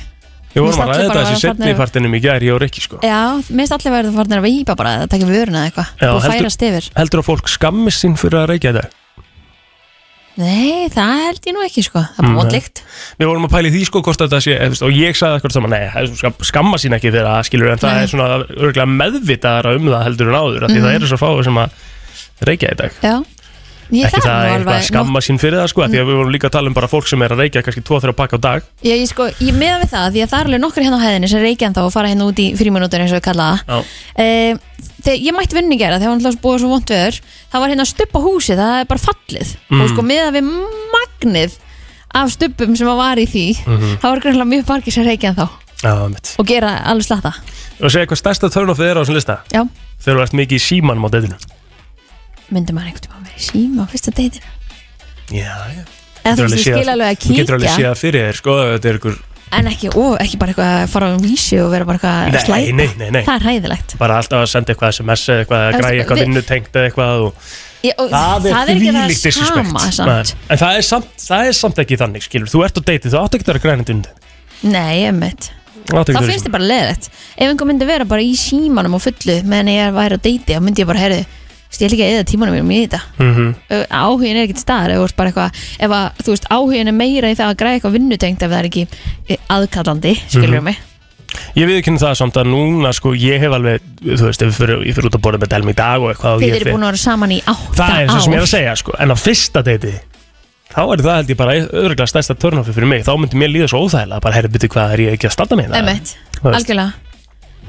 Við 0.54 0.62
vorum 0.62 0.82
að 0.84 0.90
ræða 0.92 1.04
þetta 1.04 1.14
þessi 1.18 1.34
að 1.34 1.42
farnir- 1.42 1.44
setni 1.44 1.78
partinum 1.80 2.14
í 2.14 2.20
gær, 2.22 2.44
ég 2.46 2.54
og 2.54 2.60
Rikki 2.62 2.82
sko 2.86 3.00
Já, 3.02 3.22
minnst 3.50 3.74
allir 3.74 3.94
verður 3.96 4.18
farnir 4.20 4.38
að 4.42 4.46
veipa 4.46 4.76
bara 4.78 4.92
að 5.04 5.08
taka 5.10 5.26
vöruna 5.30 5.64
eða 5.64 5.72
eitthvað 5.72 6.12
og 6.14 6.28
færast 6.28 6.66
yfir 6.68 6.90
Heldur 7.00 7.24
að 7.24 7.30
fólk 7.32 7.50
skammist 7.50 8.04
sín 8.06 8.14
fyrir 8.22 8.44
að 8.44 8.52
reykja 8.54 8.74
þetta? 8.76 9.00
Nei, 10.34 10.88
það 10.90 11.12
held 11.28 11.44
ég 11.46 11.54
nú 11.54 11.62
ekki 11.62 11.84
sko 11.86 12.02
Það 12.02 12.16
er 12.18 12.24
Nei. 12.26 12.30
bara 12.34 12.38
mótlikt 12.40 12.80
Við 13.20 13.28
vorum 13.30 13.44
að 13.46 13.52
pæla 13.54 13.70
í 13.70 13.74
því 13.76 13.82
sko 13.90 14.02
hvort 14.06 14.22
þetta 14.24 14.40
sé, 14.42 14.56
og 14.88 14.94
ég 14.98 15.18
sagði 15.20 15.38
eitthvað 15.38 15.54
saman, 15.58 15.74
nei, 15.76 15.84
það 15.94 16.40
skamma 16.50 16.80
sín 16.82 16.96
ekki 16.98 17.12
þegar 17.14 17.28
það 17.30 17.50
skilur, 17.50 17.70
en 17.74 17.82
það 17.84 17.94
Nei. 17.94 18.06
er 18.06 18.14
svona 18.14 18.88
meðvitaðara 18.98 19.76
um 19.78 19.92
það 19.94 20.06
heldur 20.08 20.32
en 20.34 20.40
áður, 20.40 20.64
af 20.66 20.70
því 20.74 20.80
Mhm. 20.80 20.88
það 20.88 20.96
eru 20.98 21.10
svo 21.12 21.20
fáið 21.22 21.44
sem 21.50 21.60
að 21.62 21.70
reykja 22.50 22.72
í 22.74 22.78
dag. 22.82 22.92
Já 23.04 23.14
Ég 23.94 24.08
ekki 24.10 24.22
það 24.26 24.44
er 24.44 24.54
eitthvað 24.58 24.78
að 24.80 24.86
skamma 24.88 25.22
sín 25.22 25.38
fyrir 25.42 25.60
það 25.62 25.68
sko, 25.70 25.84
því 25.86 26.00
að 26.02 26.08
við 26.10 26.18
vorum 26.20 26.32
líka 26.34 26.48
að 26.50 26.56
tala 26.56 26.72
um 26.72 26.76
bara 26.78 26.90
fólk 26.90 27.08
sem 27.10 27.22
er 27.22 27.34
að 27.36 27.42
reykja 27.44 27.62
kannski 27.66 27.84
2-3 27.86 28.16
pakka 28.18 28.38
á 28.38 28.46
dag. 28.46 28.64
Ég, 28.82 28.98
ég, 29.04 29.10
sko, 29.12 29.28
ég 29.44 29.54
meða 29.60 29.80
við 29.84 29.92
það, 29.94 30.08
því 30.16 30.24
að 30.26 30.32
það 30.34 30.40
er 30.40 30.50
alveg 30.50 30.62
nokkur 30.64 30.84
hérna 30.88 30.98
á 30.98 31.04
hæðinni 31.06 31.30
sem 31.30 31.44
reykja 31.44 31.68
en 31.70 31.76
þá 31.78 31.82
og 31.86 31.92
fara 31.94 32.10
hérna 32.10 32.28
út 32.32 32.42
í 32.42 32.48
fríminútur 32.58 33.04
eins 33.04 33.14
og 33.14 33.20
við 33.22 33.26
kalla 33.30 33.50
það 33.54 33.70
Já. 33.70 33.78
e, 34.24 34.58
Þegar 35.04 35.20
ég 35.20 35.36
mætti 35.36 35.56
vinni 35.58 35.76
gera, 35.78 35.98
þegar 36.00 36.14
hann 36.14 36.22
hljóðs 36.24 36.38
búið 36.40 36.62
svo 36.64 36.70
vont 36.72 36.92
veður 36.94 37.18
það 37.52 37.60
var 37.64 37.72
hérna 37.74 37.86
stupp 37.90 38.14
á 38.16 38.20
húsi, 38.24 38.56
það 38.56 38.76
er 38.80 38.86
bara 38.88 39.04
fallið 39.04 39.50
Mm. 39.74 39.82
og 39.84 39.90
sko 39.92 40.06
meða 40.08 40.30
við 40.32 40.48
magnið 40.94 41.58
af 42.14 42.32
stuppum 42.32 42.76
sem 42.78 42.88
að 42.88 43.00
var 43.02 43.20
í 43.20 43.26
því 43.28 43.46
en 45.28 45.36
þá 45.36 45.48
Já, 45.84 45.94
og 46.40 46.48
gera 46.48 46.72
alveg 46.88 47.04
slatta 47.10 47.34
Og 47.84 47.92
segja 47.92 48.08
hvað 48.08 48.22
stærsta 48.22 48.50
törnofið 48.54 48.88
er 48.94 48.96
á 48.96 49.02
þessum 49.04 49.18
lista, 49.18 49.36
Já, 49.52 49.64
þegar 50.06 50.20
þú 50.20 50.24
ert 50.24 50.38
mikið 50.40 50.56
í 50.56 50.64
símanum 50.64 51.04
á 51.04 51.10
deitinu. 51.12 51.38
Myndi 52.52 52.76
maður 52.76 52.92
einhvern 52.92 53.12
veginn 53.14 53.28
verið 53.30 53.46
síma 53.50 53.84
á 53.84 53.92
fyrsta 53.92 54.16
deitinu? 54.18 54.56
Já, 55.34 55.54
já. 55.74 55.84
Eða 56.24 56.36
þú 56.40 56.48
veist, 56.48 56.58
ég 56.58 56.66
skil 56.66 56.94
alveg 56.94 57.08
að 57.14 57.22
Þú 57.24 57.38
getur 57.38 57.58
alveg 57.58 57.70
kíkja. 57.70 57.78
séð 57.78 57.88
það 57.90 58.02
fyrir 58.04 58.28
þér, 58.28 58.40
sko, 58.40 58.58
ykkur, 58.94 59.18
en 59.54 59.70
ekki, 59.70 59.90
ó, 59.94 60.04
ekki 60.24 60.40
bara 60.42 60.54
eitthvað 60.54 60.72
að 60.80 60.88
fara 60.94 61.10
á 61.14 61.18
vísi 61.22 61.60
og 61.62 61.70
vera 61.74 61.86
bara 61.88 62.00
eitthvað 62.00 62.40
að 62.40 62.46
slæta 62.48 62.78
nei, 62.78 62.88
nei, 62.98 63.10
nei. 63.14 63.22
Það 63.28 63.36
er 63.36 63.46
hæðilegt 63.50 63.96
Bara 64.00 64.18
alltaf 64.22 64.42
að 64.42 64.50
senda 64.54 64.74
eitthvað 64.74 64.96
SMS 64.96 65.26
eða 65.30 65.44
eitthvað, 65.44 65.64
að 65.68 65.76
Þú 65.76 65.84
græja 65.84 66.04
eitthvað 66.04 66.22
vinnutengt 66.24 66.80
eitthvað 66.84 67.26
og 67.28 67.52
Ég, 67.84 67.98
og 68.00 68.14
það, 68.14 68.46
það 68.48 68.70
er 68.72 69.26
sama 69.36 69.82
Nei, 69.84 69.92
samt. 69.92 70.32
En 70.48 70.62
það 70.62 70.78
er 70.80 70.86
samt, 70.88 71.12
það 71.20 71.50
er 71.50 71.58
samt 71.58 71.82
ekki 71.84 71.98
þannig, 72.00 72.24
skilur. 72.24 72.48
Þú 72.48 72.62
ert 72.64 72.80
á 72.80 72.82
deiti, 72.88 73.12
þú 73.12 73.20
átt 73.20 73.36
ekki 73.36 73.44
að 73.46 73.52
vera 73.52 73.64
grænandi 73.68 73.96
undir 73.98 74.14
Nei, 74.64 75.04
emmitt 75.10 75.50
Þú 75.84 76.00
að 76.00 76.14
vera 76.14 76.26
finnst 76.32 76.48
þið 76.48 76.56
bara 76.56 76.70
leðilegt 76.72 77.10
Ef 77.12 77.50
einhver 77.50 77.68
myndi 77.68 77.90
vera 77.90 78.08
bara 78.08 78.24
í 78.24 78.34
símanum 78.40 78.96
og 78.96 79.04
fullu 79.04 79.36
meðan 79.44 79.74
ég 79.74 79.98
væri 79.98 80.16
á 80.16 80.20
deiti, 80.24 80.56
þá 80.56 80.64
myndi 80.64 80.86
ég 80.86 80.90
bara 80.90 81.04
herri 81.04 81.20
ég 81.82 81.88
ætla 81.88 81.98
ekki 81.98 82.06
að 82.06 82.14
eða 82.14 82.30
tímanum 82.30 82.54
mínum 82.54 82.72
í 82.72 82.80
þetta. 82.84 83.02
Mm 83.20 83.34
-hmm. 83.36 83.86
Áhugin 83.90 84.38
er 84.38 84.44
ekkert 84.48 84.62
staðar 84.64 84.92
ef 84.92 85.14
eitthvað 85.18 85.52
ef 85.80 85.90
að, 85.92 86.10
þú 86.24 86.30
veist, 86.34 86.46
áhugin 86.50 86.88
er 86.88 86.94
meira 86.94 87.32
í 87.32 87.36
það 87.36 87.50
að 87.50 87.60
græða 87.62 87.76
eitthvað 87.80 87.96
vinnutengt 87.98 88.42
ef 88.44 88.50
það 88.52 88.60
er 88.60 88.66
ekki 88.70 88.88
eh, 89.30 89.38
aðkallandi 89.50 90.14
skilur 90.30 90.58
Mhm. 90.60 90.64
mig? 90.64 90.78
Ég 91.56 91.66
við 91.66 91.78
ekki 91.82 91.98
það 91.98 92.14
samt 92.16 92.36
að 92.38 92.46
núna 92.46 92.94
sko 92.94 93.14
ég 93.18 93.40
hef 93.40 93.52
alveg, 93.52 93.82
þú 94.06 94.26
veist, 94.30 94.42
ef 94.42 94.60
ég 94.60 94.94
fyrir 94.94 95.06
út 95.10 95.16
að 95.18 95.22
borða 95.22 95.40
með 95.42 95.50
Delmi 95.50 95.72
í 95.72 95.76
dag 95.76 96.02
og 96.02 96.10
eitthvað 96.14 96.42
ég 96.46 96.56
eru 96.62 96.72
búin 96.74 96.84
að 96.86 96.92
vera 96.94 96.98
saman 96.98 97.32
í 97.32 97.42
átta 97.42 97.74
Það 97.76 98.02
er 98.02 98.08
það 98.08 98.22
sem 98.22 98.34
ég 98.34 98.38
er 98.38 98.42
ár. 98.42 98.44
að 98.46 98.54
segja 98.54 98.76
sko 98.76 98.92
En 99.00 99.10
á 99.10 99.16
fyrsta 99.18 99.64
deiti 99.64 99.94
Þá 100.74 100.82
er 100.94 101.02
það 101.06 101.16
held 101.16 101.30
ég 101.30 101.38
bara 101.38 101.54
öðruglega 101.54 102.08
stærsta 102.10 102.34
törnofi 102.34 102.74
fyrir 102.74 102.88
mig. 102.90 103.04
Þá 103.06 103.14
myndi 103.18 103.38
mér 103.38 103.50
líða 103.54 103.68
svo 103.70 103.86
óþægilega 103.86 104.20
Bara 104.22 104.34
herri 104.36 104.48
byrju 104.50 104.70
hvað 104.74 104.94
er 104.94 105.00
ég 105.00 105.14
ekki 105.14 105.28
að 105.30 105.32
starta 105.32 105.56
með 105.56 105.70
það 105.70 106.16
algjörlega. 106.44 106.94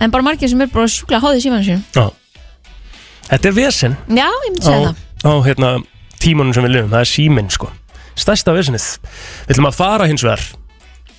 En 0.00 0.10
bara 0.10 0.22
margir 0.22 0.48
sem 0.48 0.60
er 0.60 0.66
bara 0.72 0.86
sjúkla 0.88 1.20
háðið 1.20 1.40
símanum 1.44 1.64
sín. 1.64 1.82
Þetta 3.30 3.50
er 3.50 3.56
vesen. 3.56 3.96
Já, 4.10 4.26
ég 4.28 4.46
myndi 4.50 4.66
segja 4.68 4.92
á, 4.92 5.28
á 5.28 5.32
hérna, 5.46 5.72
tímunum 6.22 6.54
sem 6.56 6.64
við 6.66 6.74
lifum 6.76 6.92
Það 6.92 7.04
er 7.04 7.10
síminn 7.10 7.50
sko. 7.52 7.70
Stærsta 8.14 8.52
vesenið 8.54 8.88
Við 9.48 9.54
ætlum 9.56 9.70
að 9.70 9.78
fara 9.80 10.06
hins 10.10 10.22
vegar 10.26 10.42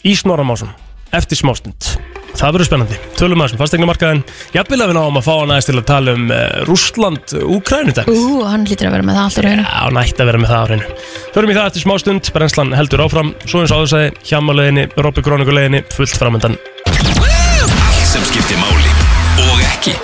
Í 0.06 0.14
snoramásum 0.16 0.70
Eftir 1.16 1.38
smástund. 1.40 1.86
Það 2.36 2.52
verður 2.56 2.68
spennandi. 2.68 2.96
Tölum 3.16 3.40
að 3.40 3.48
þessum 3.48 3.60
fastegnumarkaðin 3.62 4.22
Jafnvel 4.52 4.80
að 4.84 4.90
við 4.92 4.98
náum 4.98 5.20
að 5.20 5.24
fá 5.24 5.32
hann 5.38 5.54
aðeins 5.54 5.68
til 5.70 5.76
að 5.80 5.86
tala 5.88 6.16
um 6.18 6.26
uh, 6.34 6.40
Rússland, 6.68 7.36
Úkrænudæmið 7.56 8.10
það 8.10 8.26
Ú, 8.26 8.42
hann 8.50 8.66
lítur 8.68 8.90
að 8.90 8.96
vera 8.98 9.06
með 9.08 9.16
það 9.16 9.28
allt 9.30 9.38
á 9.40 9.44
rauninu 9.46 9.68
Já, 9.70 9.94
nætt 9.96 10.20
að 10.20 10.30
vera 10.32 10.42
með 10.44 10.52
það 10.52 10.60
á 10.60 10.68
hreinu. 10.68 10.90
Förum 11.38 11.54
í 11.54 11.56
það 11.56 11.70
eftir 11.70 11.86
smá 11.86 11.94
stund, 12.04 12.32
brennslan 12.36 12.76
heldur 12.76 13.06
áfram. 13.06 13.32
Svo 13.48 13.64
eins 13.64 13.72
og 13.72 13.80
áður 13.86 13.94
sagði, 13.94 14.12
hjamaleiðinni, 14.34 14.86
Robby 15.00 15.24
Krónikuleiðinni 15.30 15.84
Fullt 15.96 16.20
framöndan 16.20 16.60
Allt 16.92 18.04
sem 18.12 18.28
skiptir 18.28 18.60
máli 18.60 18.92
og 19.48 19.64
ekki 19.72 19.96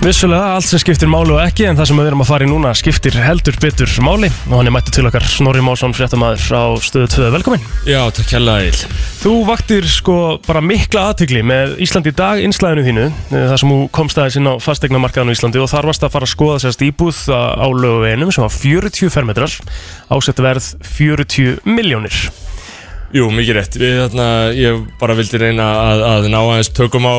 Vissulega, 0.00 0.54
allt 0.56 0.64
sem 0.64 0.80
skiptir 0.80 1.10
máli 1.12 1.34
og 1.34 1.42
ekki 1.42 1.66
En 1.68 1.76
það 1.76 1.90
sem 1.90 1.98
við 2.00 2.06
erum 2.08 2.22
að 2.24 2.28
fara 2.30 2.46
í 2.46 2.48
núna 2.48 2.70
skiptir 2.78 3.18
heldur 3.20 3.58
betur 3.60 3.90
máli. 4.00 4.30
Og 4.48 4.54
hann 4.56 4.70
er 4.70 4.72
mættið 4.72 4.94
til 4.96 5.04
okkar 5.10 5.26
Snorri 5.28 5.60
Másson, 5.60 5.92
fréttamaður 5.92 6.56
á 6.56 6.64
stöðu 6.80 7.10
2 7.18 7.28
Velkomin. 7.34 7.66
Já, 7.84 8.00
takk 8.16 8.32
hella 8.38 8.56
Eil 8.64 8.78
Þú 9.20 9.34
vaktir 9.50 9.84
sko 9.92 10.16
bara 10.46 10.64
mikla 10.64 11.10
aðtegli 11.10 11.44
með 11.44 11.76
Ísland 11.84 12.08
í 12.08 12.14
dag 12.16 12.40
innslæðinu 12.40 12.86
þínu 12.88 13.06
eh, 13.10 13.46
þar 13.52 13.60
sem 13.60 13.74
þú 13.74 13.80
komst 13.92 14.22
aðeins 14.22 14.40
inn 14.40 14.48
á 14.48 14.54
fastegnamarkaðinu 14.64 15.36
Íslandi 15.36 15.60
og 15.60 15.68
þar 15.68 15.92
varst 15.92 16.08
að 16.08 16.14
fara 16.16 16.30
að 16.30 16.32
skoða 16.32 16.62
sérst 16.64 16.86
íbúð 16.88 17.26
á 17.36 17.68
löguveginum 17.68 18.32
sem 18.32 18.46
var 18.46 18.56
40 18.56 19.12
fermetrar 19.12 19.58
ásett 20.16 20.40
verð 20.40 20.72
40 20.96 21.60
miljónir 21.68 22.24
Jú, 23.10 23.24
mikið 23.34 23.56
rétt. 23.56 23.76
Við, 23.80 23.96
þarna, 24.04 24.24
Ég 24.54 24.82
bara 25.00 25.16
vildi 25.18 25.38
reyna 25.42 25.64
að, 25.82 26.02
að 26.06 26.26
ná 26.30 26.36
aðeins 26.38 26.68
tökum 26.78 27.08
á 27.10 27.14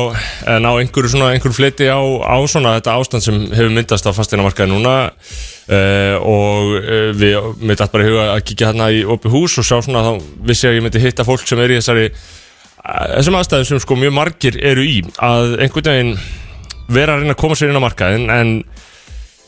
eða 0.46 0.60
ná 0.64 0.68
einhverju 0.70 1.10
svona, 1.12 1.26
einhverju 1.34 1.56
fleti 1.58 1.88
á, 1.92 2.00
á 2.00 2.36
svona 2.48 2.78
þetta 2.78 2.94
ástand 2.96 3.24
sem 3.26 3.40
hefur 3.52 3.74
myndast 3.76 4.08
á 4.08 4.16
fasteinamarkaði 4.16 4.72
núna. 4.72 4.94
Uh, 5.68 6.16
og 6.24 6.70
uh, 6.80 7.10
við 7.12 7.36
mitt 7.60 7.76
alltaf 7.76 7.92
bara 7.92 8.06
huga 8.08 8.24
að 8.32 8.40
kíkja 8.48 8.70
þarna 8.70 8.88
í 8.88 9.02
opið 9.04 9.36
hús 9.36 9.58
og 9.60 9.68
sjá 9.68 9.76
svona 9.84 10.02
þá 10.06 10.32
vissi 10.48 10.66
ég 10.66 10.72
að 10.72 10.78
ég 10.78 10.86
myndi 10.86 11.02
hitta 11.04 11.26
fólk 11.28 11.44
sem 11.46 11.60
er 11.60 11.74
í 11.74 11.76
þessari 11.78 12.06
uh, 12.08 13.04
þessum 13.18 13.36
aðstæðum 13.42 13.68
sem 13.68 13.84
sko 13.84 13.98
mjög 14.00 14.16
margir 14.16 14.58
eru 14.72 14.86
í. 14.88 14.96
Að 15.20 15.58
einhvern 15.60 15.90
veginn 15.92 16.14
vera 16.88 17.18
að 17.18 17.26
reyna 17.26 17.36
að 17.36 17.42
koma 17.44 17.60
sér 17.60 17.68
inn 17.68 17.80
á 17.80 17.84
markaðin 17.84 18.32
en 18.32 18.56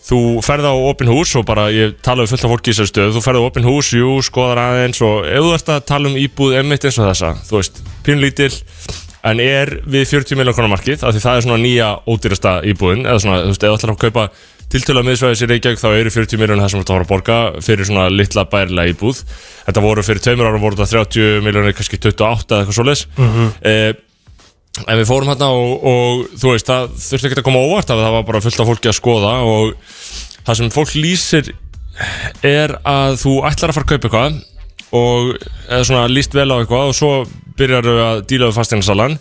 þú 0.05 0.21
ferð 0.45 0.69
á 0.69 0.75
opin 0.75 1.09
hús 1.09 1.33
og 1.39 1.47
bara, 1.49 1.71
ég 1.73 1.97
tala 2.05 2.25
um 2.25 2.31
fullt 2.31 2.45
af 2.45 2.53
fólki 2.53 2.71
í 2.71 2.75
þessari 2.75 2.93
stöð, 2.93 3.15
þú 3.17 3.25
ferð 3.25 3.41
á 3.41 3.49
opin 3.49 3.69
hús, 3.69 3.93
jú, 3.97 4.19
skoðar 4.27 4.61
aðeins 4.67 5.01
og 5.05 5.29
ef 5.29 5.47
þú 5.47 5.53
ert 5.57 5.73
að 5.73 5.85
tala 5.89 6.11
um 6.11 6.19
íbúð 6.21 6.59
emitt 6.61 6.85
eins 6.85 7.01
og 7.01 7.09
þessa, 7.09 7.35
þú 7.49 7.61
veist, 7.61 7.81
pínlítil 8.05 8.53
en 9.25 9.41
er 9.41 9.79
við 9.89 10.11
40 10.11 10.37
miljón 10.37 10.57
konar 10.57 10.75
markið 10.75 11.07
af 11.07 11.15
því 11.15 11.23
það 11.25 11.39
er 11.39 11.47
svona 11.47 11.63
nýja 11.63 11.93
ódýrasta 12.05 12.59
íbúðin 12.69 13.07
eða 13.09 13.23
svona, 13.25 13.39
þú 13.47 13.55
veist, 13.55 13.65
ef 13.65 13.73
þú 13.73 13.79
ætlar 13.79 13.95
að 13.95 14.03
kaupa 14.05 14.27
tiltölu 14.75 15.01
að 15.01 15.09
miðsvæðis 15.09 15.43
í 15.45 15.49
Reykjavík 15.51 15.81
þá 15.81 15.89
eru 15.93 16.13
40 16.15 16.41
miljón 16.41 16.63
það 16.63 16.71
sem 16.73 16.81
þú 16.81 16.85
ætlar 16.85 16.95
að 16.95 16.99
fara 16.99 17.07
að 17.07 17.13
borga 17.13 17.65
fyrir 17.65 17.89
svona 17.89 18.07
litla 18.11 18.45
bærilega 18.51 18.95
íbúð. 18.95 19.21
Þetta 19.69 19.85
voru 19.85 20.05
fyrir 20.07 20.25
tveimur 20.25 20.49
árum 20.49 20.65
voru 20.65 20.79
þetta 20.81 21.05
30 21.05 21.45
miljónir, 21.45 21.77
kannski 21.79 22.01
28 22.01 22.57
eða 22.57 22.65
eitthvað 22.65 22.79
svoleiðis 22.81 23.05
En 24.89 24.99
við 24.99 25.07
fórum 25.07 25.29
hérna 25.31 25.49
og, 25.55 25.85
og 25.87 26.22
þú 26.41 26.51
veist, 26.51 26.66
það 26.66 26.89
þurfti 26.99 27.29
ekki 27.31 27.39
að 27.43 27.47
koma 27.47 27.61
óvart 27.62 27.93
af 27.95 28.01
það 28.03 28.14
var 28.16 28.25
bara 28.27 28.41
fullt 28.43 28.59
af 28.64 28.70
fólki 28.72 28.91
að 28.91 28.97
skoða 28.99 29.35
og 29.47 29.75
það 30.49 30.59
sem 30.61 30.72
fólk 30.75 30.95
lýsir 30.99 31.53
er 32.43 32.75
að 32.83 33.20
þú 33.22 33.35
ætlar 33.47 33.70
að 33.70 33.77
fara 33.79 33.87
að 33.87 33.93
kaupa 33.93 34.09
eitthvað 34.09 34.41
og 34.95 35.31
eða 35.68 35.85
svona 35.87 36.09
líst 36.11 36.35
vel 36.35 36.49
á 36.51 36.57
eitthvað 36.59 36.91
og 36.91 36.97
svo 36.99 37.12
byrjar 37.59 37.87
þau 37.87 38.01
að 38.09 38.25
díla 38.33 38.49
við 38.51 38.59
fastegnasalan 38.59 39.14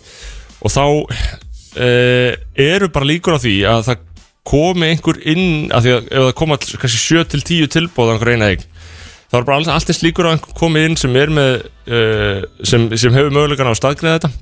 og 0.64 0.74
þá 0.74 0.82
e, 1.78 1.88
eru 2.66 2.90
bara 2.94 3.08
líkur 3.08 3.38
á 3.38 3.42
því 3.42 3.54
að 3.70 3.86
það 3.88 4.02
komi 4.44 4.90
einhver 4.90 5.20
inn 5.30 5.46
að 5.72 5.86
því 5.86 5.94
að 5.94 6.10
ef 6.10 6.26
það 6.26 6.34
koma 6.42 6.58
kannski 6.60 7.00
7 7.06 7.24
til 7.32 7.42
10 7.46 7.70
tilbóð 7.78 8.10
á 8.10 8.12
einhver 8.16 8.34
eina 8.34 8.50
eign 8.52 8.66
þá 9.30 9.38
er 9.38 9.46
bara 9.48 9.56
allt- 9.60 9.72
allt 9.72 9.90
eins 9.94 10.02
líkur 10.04 10.28
á 10.28 10.32
einhver 10.34 10.58
komið 10.58 10.88
inn 10.90 10.98
sem 11.00 11.16
er 11.22 11.32
með 11.34 11.54
uh, 11.64 12.42
sem, 12.66 12.90
sem 13.00 13.14
hefur 13.16 13.32
mögulegan 13.34 13.70
á 13.70 13.72
að 13.72 13.80
staðgreða 13.80 14.18
þetta 14.18 14.32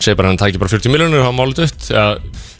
segir 0.00 0.18
bara 0.18 0.30
að 0.30 0.34
hann 0.34 0.42
tækir 0.42 0.62
bara 0.62 0.74
40 0.74 0.94
miljónir 0.94 1.22
og 1.22 1.28
hafa 1.28 1.38
málið 1.38 1.62
dött 1.62 1.88
eða 1.92 2.08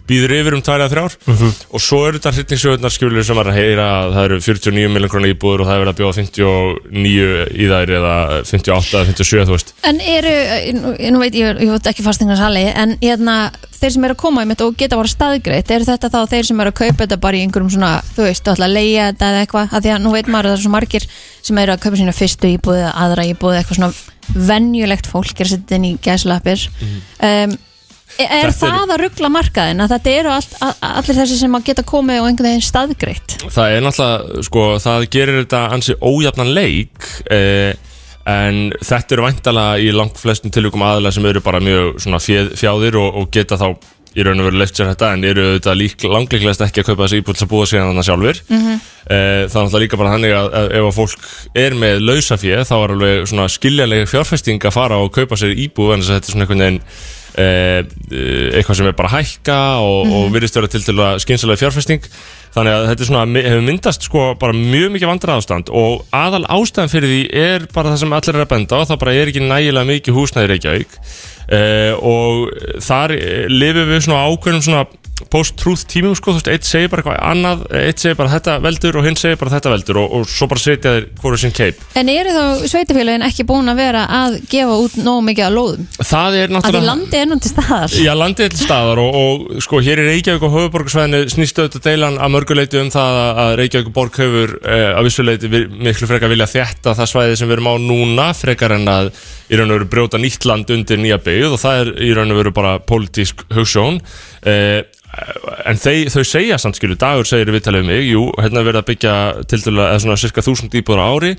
býður 0.04 0.34
yfir 0.36 0.56
um 0.58 0.62
2-3 0.64 1.00
ár 1.00 1.14
og 1.24 1.80
svo 1.80 2.00
eru 2.08 2.18
þetta 2.18 2.32
hrytningssjóðunar 2.36 2.92
skjulur 2.92 3.24
sem 3.24 3.38
er 3.40 3.48
að 3.50 3.56
heyra 3.56 3.86
að 4.02 4.16
það 4.16 4.26
eru 4.28 4.38
49 4.44 4.90
miljón 4.92 5.12
krónar 5.12 5.32
íbúður 5.32 5.64
og 5.64 5.68
það 5.70 5.76
er 5.76 5.82
verið 5.82 5.92
að 5.92 6.00
bjóða 6.00 6.16
59 6.18 7.54
í 7.64 7.68
þær 7.70 7.92
eða 7.98 8.16
58 8.50 8.98
eða 8.98 9.08
57 9.08 9.46
þú 9.48 9.56
veist. 9.56 9.72
En 9.88 10.00
eru, 10.04 10.34
nú, 10.76 10.94
nú 11.14 11.22
veit 11.24 11.38
ég, 11.40 11.62
ég 11.64 11.72
veit 11.72 11.90
ekki 11.94 12.04
fastingarsali 12.04 12.66
en 12.68 12.96
hérna, 13.00 13.36
þeir 13.78 13.96
sem 13.96 14.08
eru 14.08 14.18
að 14.18 14.22
koma 14.26 14.44
í 14.44 14.50
mitt 14.50 14.64
og 14.64 14.76
geta 14.80 15.00
bara 15.00 15.12
staðgreitt, 15.14 15.72
eru 15.72 15.88
þetta 15.88 16.12
þá 16.12 16.20
þeir 16.34 16.50
sem 16.50 16.64
eru 16.64 16.74
að 16.74 16.80
kaupa 16.82 17.04
þetta 17.06 17.20
bara 17.24 17.40
í 17.40 17.44
einhverjum 17.46 17.72
svona, 17.78 17.94
þú 18.12 18.28
veist, 18.28 18.52
að 18.52 18.66
leia 18.68 19.08
þetta 19.12 19.30
eða 19.32 19.44
eitthvað, 19.46 19.72
af 19.72 19.84
því 19.84 19.94
að 19.94 20.02
nú 20.04 20.12
veit 20.12 20.28
maður 20.28 20.50
að 20.50 20.52
það 20.52 20.58
er 20.58 20.66
svo 20.66 20.74
margir 20.76 21.08
sem 21.44 21.62
eru 21.64 21.74
að 21.74 21.84
kaupa 21.84 22.00
sína 22.00 22.16
fyrstu 22.16 22.52
íbúð 22.58 22.82
eða 22.82 22.92
aðra 23.04 23.28
íbúð, 23.32 23.56
eitthvað 23.60 23.80
svona 23.80 23.92
venjulegt 24.32 25.08
fólk 25.10 25.38
er 25.40 25.48
að 25.48 25.54
setja 25.56 25.78
inn 25.78 25.88
í 25.92 25.94
gæslappir. 26.04 26.66
Um, 27.20 27.56
Er 28.14 28.52
Þetta 28.52 28.68
það 28.70 28.92
að 28.94 29.00
ruggla 29.00 29.28
markaðin 29.32 29.82
að 29.82 29.94
þetta 29.96 30.10
eru 30.20 30.30
all, 30.30 30.44
all, 30.62 30.74
allir 31.00 31.16
þessi 31.18 31.38
sem 31.40 31.56
að 31.56 31.64
geta 31.66 31.82
komið 31.88 32.20
og 32.20 32.28
einhvern 32.28 32.46
veginn 32.46 32.62
staðgreitt? 32.62 33.34
Það 33.50 33.72
er 33.74 33.82
náttúrulega, 33.82 34.44
sko, 34.46 34.66
það 34.84 35.06
gerir 35.16 35.38
þetta 35.40 35.62
ansi 35.74 35.96
ójafnan 35.98 36.52
leik 36.54 37.08
eh, 37.34 37.72
en 38.30 38.60
þetta 38.78 39.16
eru 39.16 39.26
væntalega 39.26 39.82
í 39.82 39.90
langt 39.96 40.20
flestum 40.20 40.54
tilvíkum 40.54 40.84
aðalega 40.86 41.16
sem 41.16 41.26
eru 41.32 41.42
bara 41.44 41.62
mjög 41.64 41.98
svona 42.04 42.22
fjöð, 42.22 42.54
fjáðir 42.60 43.00
og, 43.02 43.18
og 43.18 43.28
geta 43.34 43.58
þá 43.58 43.66
í 44.14 44.22
raun 44.26 44.40
og 44.40 44.46
veru 44.48 44.60
leift 44.60 44.78
sér 44.78 44.90
þetta 44.92 45.12
en 45.16 45.24
eru 45.30 45.46
þetta 45.56 45.74
lík, 45.78 46.04
langleiklegast 46.06 46.62
ekki 46.68 46.84
að 46.84 46.90
kaupa 46.92 47.06
þessi 47.08 47.22
íbúð 47.22 47.38
til 47.40 47.46
að 47.46 47.50
búa 47.54 47.66
síðan 47.70 47.90
þannig 47.92 48.08
sjálfur 48.08 48.40
Mhm. 48.48 48.76
eh, 49.10 49.42
það 49.48 49.58
er 49.58 49.64
náttúrulega 49.64 49.82
líka 49.86 49.98
bara 50.00 50.14
þannig 50.14 50.36
að, 50.38 50.48
að 50.60 50.70
ef 50.78 50.84
að 50.90 50.96
fólk 51.00 51.26
er 51.64 51.74
með 51.82 52.00
lausafið 52.08 52.62
þá 52.70 52.74
er 52.84 52.94
alveg 52.94 53.26
svona 53.32 53.48
skiljanlega 53.50 54.06
fjárfesting 54.14 54.64
að 54.64 54.76
fara 54.78 54.96
og 55.02 55.12
kaupa 55.12 55.36
sér 55.36 55.52
íbúð 55.66 55.94
en 55.98 56.06
þetta 56.06 56.24
er 56.28 56.32
svona 56.32 56.46
einhvern 56.46 56.64
veginn 56.64 56.80
eh, 57.34 57.82
eitthvað 58.54 58.76
sem 58.78 58.86
er 58.86 58.94
bara 58.94 59.10
hækka 59.16 59.58
og, 59.82 60.06
og 60.14 60.32
virðist 60.34 60.54
vera 60.54 60.70
til 60.70 60.84
til 60.86 60.94
að 61.02 61.18
skynsalega 61.24 61.58
fjárfesting. 61.64 62.04
Þannig 62.54 62.70
að 62.76 62.84
þetta 62.92 63.02
er 63.02 63.08
svona, 63.08 63.40
hefur 63.42 63.64
myndast 63.66 64.04
sko 64.06 64.24
bara 64.38 64.54
mjög 64.54 64.92
mikið 64.94 65.10
vandræðastand 65.10 65.72
og 65.74 66.04
aðal 66.14 66.44
ástæðan 66.54 66.92
fyrir 66.92 67.10
því 67.10 67.22
er 67.34 67.64
bara 67.74 67.90
það 67.90 68.04
sem 68.04 68.14
allir 68.14 68.36
er 68.38 68.44
að 68.44 68.52
benda 68.54 68.78
á, 68.78 68.86
það 68.86 69.00
bara 69.02 69.14
er 69.18 69.32
ekki 69.32 69.42
nægilega 69.42 69.88
mikið 69.90 70.14
húsnæði 70.20 70.46
í 70.46 70.52
Reykjavík. 70.52 70.94
uh, 70.94 71.33
og 72.00 72.52
þar 72.84 73.16
eh, 73.16 73.46
lifum 73.52 73.90
við 73.90 74.04
svona 74.06 74.24
ákveðnum 74.30 74.64
svona 74.64 74.86
post-truth 75.30 75.84
tímum 75.90 76.14
sko, 76.18 76.32
þú 76.34 76.40
veist, 76.40 76.48
eitt 76.50 76.66
segir 76.66 76.88
bara 76.90 77.02
eitthvað 77.04 77.20
annað, 77.30 77.60
eitt 77.78 78.02
segir 78.02 78.16
bara 78.18 78.32
þetta 78.32 78.56
veldur 78.64 78.96
og 78.98 79.04
hinn 79.06 79.16
segir 79.18 79.38
bara 79.40 79.52
þetta 79.54 79.70
veldur 79.72 80.00
og, 80.02 80.14
og 80.18 80.24
svo 80.30 80.48
bara 80.50 80.62
setja 80.62 80.94
þeir 80.96 81.06
hvort 81.22 81.40
sinn 81.42 81.54
keip. 81.54 81.82
En 82.00 82.10
eru 82.10 82.32
þá 82.34 82.64
sveitafélagin 82.72 83.24
ekki 83.28 83.46
búin 83.48 83.70
að 83.70 83.78
vera 83.78 84.02
að 84.10 84.38
gefa 84.50 84.78
út 84.84 84.96
nógu 85.06 85.22
mikið 85.28 85.46
að 85.46 85.54
lóðum? 85.58 85.84
Það 86.00 86.38
er 86.40 86.44
Að 86.44 86.48
því 86.48 86.54
náttúrulega... 86.56 86.88
landi 86.90 87.20
er 87.20 87.28
nú 87.30 87.38
til 87.44 87.52
staðar 87.54 87.94
Já, 88.04 88.12
landið 88.18 88.44
er 88.48 88.54
til 88.56 88.62
staðar 88.64 89.02
og, 89.04 89.18
og 89.20 89.62
sko 89.68 89.80
hér 89.86 90.02
í 90.02 90.08
Reykjavík 90.10 90.46
og 90.48 90.54
höfuborgarsvæðinu 90.58 91.22
snýst 91.34 91.60
auðvitað 91.62 91.86
deilan 91.88 92.18
að 92.18 92.34
mörguleiti 92.34 92.80
um 92.82 92.90
það 92.94 93.20
að- 93.22 93.40
að 93.44 93.54
Reykjavík 93.62 93.92
borg 93.94 94.18
hefur 94.24 94.56
eh, 94.64 94.90
að 94.98 95.08
vissuleiti 95.08 95.52
vi- 95.54 95.64
miklu 95.88 96.10
frekar 96.10 96.32
vilja 96.34 96.50
þétta 96.50 96.96
það 96.98 97.10
svæði 97.14 97.38
sem 97.40 97.48
við 97.50 97.58
erum 97.60 97.70
á 97.70 97.74
núna 97.86 98.28
frekar 98.34 98.74
en 98.80 98.90
að 98.90 99.12
í 99.52 99.58
raun 99.60 99.70
og 99.70 99.78
veru 99.78 99.90
brjóta 99.92 100.18
nýtt 100.20 100.46
land 100.48 100.70
undir 100.74 100.98
nýja 101.00 101.18
byggð 101.22 101.54
og 101.56 101.60
það 101.62 101.80
er 101.84 101.92
í 102.02 102.12
raun 102.16 102.32
og 102.34 102.38
veru 102.42 102.52
bara 102.56 102.76
pólitísk 102.80 103.44
hugsjón 103.54 104.00
eh, 104.48 104.82
en 105.66 105.76
þeir, 105.80 106.08
þau 106.14 106.24
segja 106.28 106.58
samt 106.60 106.76
skilu 106.80 106.96
dagur 107.00 107.28
segir 107.28 107.52
við 107.54 107.66
talið 107.68 107.84
um 107.86 107.92
mig, 107.92 108.02
jú, 108.10 108.24
hérna 108.40 108.60
er 108.62 108.68
verið 108.70 108.82
að 108.82 108.88
byggja 108.92 109.14
til 109.50 109.62
dæla, 109.68 109.90
eða 109.92 110.02
svona 110.06 110.20
cirka 110.20 110.44
þúsund 110.44 110.74
íbúður 110.80 111.04
á 111.04 111.06
ári. 111.14 111.32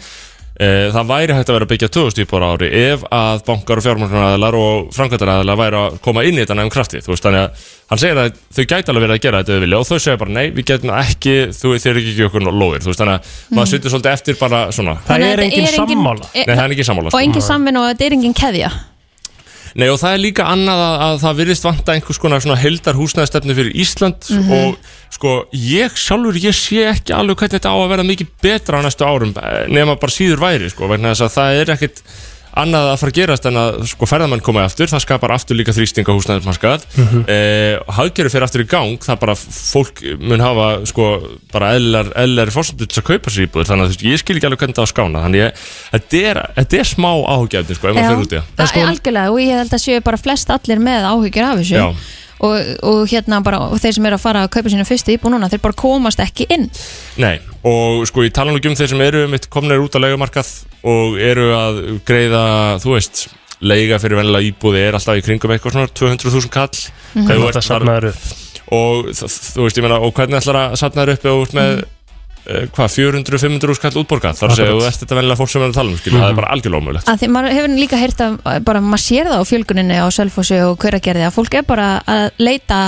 Eh, 0.55 0.87
Það 0.95 1.07
væri 1.09 1.33
hægt 1.35 1.49
að 1.51 1.55
vera 1.57 1.65
að 1.67 1.71
byggja 1.73 1.87
2000 1.91 2.21
íbúður 2.23 2.43
á 2.47 2.49
ári 2.55 2.67
ef 2.79 3.01
að 3.11 3.41
bankar 3.43 3.81
og 3.81 3.83
fjármagnaræðilar 3.83 4.55
og 4.55 4.85
framkvæmdaræðilar 4.95 5.57
væri 5.59 5.79
að 5.81 5.97
koma 6.05 6.23
inn 6.23 6.37
í 6.39 6.45
þetta 6.45 6.55
nefn 6.55 6.71
krafti 6.71 7.01
þú 7.03 7.11
veist, 7.11 7.25
þannig 7.27 7.41
að 7.43 7.65
hann 7.91 7.99
segir 7.99 8.21
að 8.21 8.37
þau 8.55 8.63
gæti 8.71 8.93
alveg 8.93 9.03
verið 9.03 9.17
að 9.17 9.23
gera 9.25 9.41
þetta 9.43 9.51
ef 9.51 9.59
þau 9.59 9.65
vilja 9.65 9.81
og 9.81 9.89
þau 9.89 9.99
segja 10.05 10.21
bara 10.23 10.35
nei, 10.37 10.45
við 10.55 10.67
getum 10.71 10.93
ekki, 10.95 11.35
þú 11.59 11.73
þeir 11.75 11.91
eru 11.91 12.05
ekki 12.05 12.25
okkur 12.29 12.47
lóðir, 12.47 12.85
þú 12.85 12.91
veist, 12.93 13.03
þannig 13.03 13.15
að 13.19 13.35
maður 13.59 13.71
sittur 13.73 13.91
svolítið 13.97 14.15
eftir 14.15 14.39
bara 14.39 14.63
svona, 14.71 14.95
Það 15.11 15.27
er 15.27 15.43
engin 15.49 15.67
sammála. 15.75 16.31
E- 16.31 16.45
nei 16.47 16.55
það 16.55 16.63
er 16.69 16.75
ekki 16.77 16.87
sammála 16.87 17.11
Og 17.11 17.17
sko. 17.17 17.23
engin 17.27 17.47
samvinn 17.51 17.81
og 17.83 17.89
þetta 17.91 18.07
er 18.07 18.15
engin 18.21 18.37
keðja 18.39 18.71
Nei 19.75 19.89
og 19.91 19.97
það 19.99 20.13
er 20.15 20.21
líka 20.23 20.45
annað 20.47 20.81
að, 20.81 20.93
að 21.05 21.17
það 21.25 21.39
virðist 21.41 21.65
vanta 21.67 21.95
einhvers 21.95 22.19
konar 22.23 22.43
svona 22.43 22.59
heldar 22.61 22.95
húsnæðastefni 22.95 23.55
fyrir 23.57 23.73
Ísland 23.83 24.29
og 24.55 24.77
sko 25.11 25.33
ég 25.51 25.97
sjálfur 25.99 26.39
ég 26.39 26.55
sé 26.55 26.85
ekki 26.93 27.15
alveg 27.15 27.41
hvernig 27.41 27.57
þetta 27.57 27.73
á 27.75 27.77
að 27.81 27.91
vera 27.91 28.07
mikið 28.07 28.29
betra 28.45 28.79
á 28.79 28.85
næstu 28.85 29.03
árum 29.03 29.33
eh, 29.35 29.65
nema 29.67 29.97
bara 29.99 30.15
síður 30.15 30.45
væri 30.45 30.71
sko 30.71 30.87
vegna 30.91 31.11
þess 31.11 31.27
að 31.27 31.35
það 31.35 31.59
er 31.59 31.73
ekkit 31.75 32.01
annað 32.55 32.89
að 32.91 32.99
fara 33.01 33.11
að 33.13 33.17
gerast 33.19 33.47
en 33.49 33.59
að 33.59 33.77
sko 33.91 34.07
ferðamenn 34.09 34.43
koma 34.45 34.63
aftur, 34.65 34.89
það 34.91 35.03
skapar 35.03 35.33
aftur 35.35 35.59
líka 35.59 35.75
þrýsting 35.75 36.07
á 36.07 36.15
húsnæðismarkað 36.15 36.85
mm 36.87 37.07
-hmm. 37.07 37.23
eh, 37.35 37.75
haggerðu 37.97 38.33
fyrir 38.33 38.47
aftur 38.47 38.63
í 38.63 38.67
gang, 38.71 38.97
það 39.03 39.21
bara 39.23 39.35
fólk 39.35 40.01
mun 40.19 40.43
hafa 40.43 40.67
sko 40.87 41.09
bara 41.53 41.73
eðlar, 41.75 42.51
fórsöndu 42.55 42.87
til 42.87 43.01
að 43.01 43.09
kaupa 43.11 43.29
sér 43.29 43.47
íbúður 43.47 43.69
þannig 43.71 43.83
að 43.83 43.89
þú 43.89 43.95
veist, 43.95 44.07
ég 44.11 44.23
skil 44.23 44.35
ekki 44.37 44.49
alveg 44.49 44.59
hvernig 44.63 44.75
það 44.75 44.83
á 44.83 44.87
að 44.87 44.93
skána 44.93 45.23
þannig 45.25 45.41
ég, 45.41 45.63
þetta 45.91 46.21
er, 46.29 46.41
þetta 46.59 46.77
er 46.79 46.91
smá 46.91 47.11
áhugjefni 47.11 47.75
sko, 47.75 47.87
ef 47.87 47.95
maður 47.95 48.09
fyrir 48.09 48.25
út 48.25 48.35
í 48.35 48.39
það 48.39 48.45
það 48.55 48.81
er 48.81 48.93
algjörlega 48.93 49.31
og 49.31 49.41
ég 49.43 49.59
held 49.59 49.73
að 49.73 49.85
séu 49.85 50.05
bara 50.05 50.21
flest 50.21 50.49
allir 50.49 50.79
með 50.79 51.09
áhyggjur 51.11 51.49
af 51.49 51.59
þessu 51.59 51.75
Já. 51.75 51.87
Og, 52.43 52.71
og 52.83 53.01
hérna 53.11 53.41
bara 53.45 53.61
og 53.69 53.79
þeir 53.81 53.97
sem 53.97 54.07
eru 54.09 54.17
að 54.17 54.25
fara 54.25 54.43
að 54.45 54.51
kaupa 54.55 54.71
sína 54.73 54.87
fyrstu 54.87 55.15
íbú 55.15 55.31
núna 55.31 55.49
þeir 55.51 55.63
bara 55.63 55.77
komast 55.79 56.21
ekki 56.23 56.47
inn. 56.55 56.67
Nei, 57.21 57.37
og 57.67 58.05
sko 58.09 58.25
ég 58.25 58.35
tala 58.35 58.51
nú 58.51 58.59
ekki 58.59 58.71
um 58.71 58.77
þeir 58.79 58.91
sem 58.93 59.03
eru 59.05 59.25
mitt 59.31 59.49
komnir 59.53 59.83
út 59.83 59.95
á 59.95 60.03
leigumarkað 60.03 60.51
og 60.91 61.19
eru 61.21 61.49
að 61.55 61.81
greiða, 62.07 62.45
þú 62.83 62.95
veist 62.97 63.27
leiga 63.65 63.99
fyrir 64.01 64.19
vennilega 64.19 64.49
íbúði 64.49 64.83
er 64.83 64.97
alltaf 64.97 65.19
í 65.19 65.23
kringum 65.25 65.53
eitthvað 65.55 65.77
svona 65.77 65.93
200.000 65.95 66.51
kall. 66.53 67.61
Safnaður 67.63 68.11
upp. 68.11 68.25
Og 68.75 69.11
þú 69.13 69.65
veist, 69.67 69.77
ég 69.77 69.85
meina, 69.85 70.01
og 70.01 70.15
hvernig 70.17 70.41
ætlar 70.41 70.61
að 70.61 70.79
safna 70.81 71.05
þér 71.05 71.13
upp 71.15 71.25
ef 71.25 71.31
þú 71.31 71.43
ert 71.45 71.55
með 71.57 71.71
mm. 71.75 71.94
Hvað, 72.45 72.91
400-500 72.95 73.77
skall 73.79 73.95
útborgað? 74.01 74.37
Þar 74.39 74.51
að 74.51 74.59
segja, 74.59 74.69
Akkurat. 74.69 74.83
þú 74.83 74.89
ert 74.91 75.01
þetta 75.03 75.17
vennilega 75.19 75.39
fólk 75.41 75.51
sem 75.53 75.63
er 75.63 75.71
að 75.71 75.79
tala 75.79 75.93
um 75.93 75.97
skilja, 76.01 76.19
það 76.21 76.29
er 76.33 76.39
bara 76.41 76.51
algjörlega 76.55 76.83
ómögulegt. 76.83 77.09
Að 77.09 77.23
því 77.23 77.31
maður 77.35 77.57
hefur 77.57 77.75
líka 77.79 78.01
heyrt 78.01 78.21
að 78.25 78.37
bara 78.67 78.83
maður 78.85 79.03
sér 79.05 79.31
það 79.31 79.41
á 79.41 79.49
fjölguninni 79.49 79.97
á 79.97 80.07
Selfossi 80.13 80.61
og 80.65 80.77
Kauragerði 80.83 81.25
að 81.25 81.35
fólk 81.39 81.57
er 81.59 81.67
bara 81.67 81.89
að 82.05 82.27
leita 82.37 82.79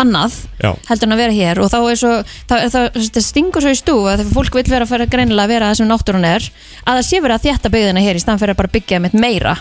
annað 0.00 0.34
Já. 0.58 0.72
heldur 0.88 1.06
en 1.08 1.14
að 1.14 1.20
vera 1.22 1.34
hér. 1.36 1.60
Og 1.62 1.70
þá 1.70 1.78
er 1.86 1.98
svo 2.00 2.12
þá, 2.50 2.54
þá, 2.72 2.80
það 2.98 3.24
stingur 3.28 3.62
svo 3.62 3.74
í 3.74 3.78
stú 3.78 3.96
að 4.08 4.22
þegar 4.22 4.34
fólk 4.34 4.58
vil 4.58 4.66
vera 4.72 4.86
að 4.86 4.92
fara 4.94 5.06
greinilega 5.10 5.46
að 5.46 5.52
vera 5.54 5.70
það 5.70 5.78
sem 5.80 5.90
náttúrun 5.90 6.26
er 6.28 6.48
að 6.84 6.98
það 6.98 7.04
sé 7.08 7.20
verið 7.22 7.36
að 7.36 7.44
þjætta 7.46 7.72
byggðina 7.74 8.04
hér 8.04 8.18
í 8.18 8.22
stann 8.24 8.40
fyrir 8.40 8.56
að 8.56 8.62
bara 8.62 8.74
byggja 8.74 9.02
með 9.04 9.18
meira 9.22 9.54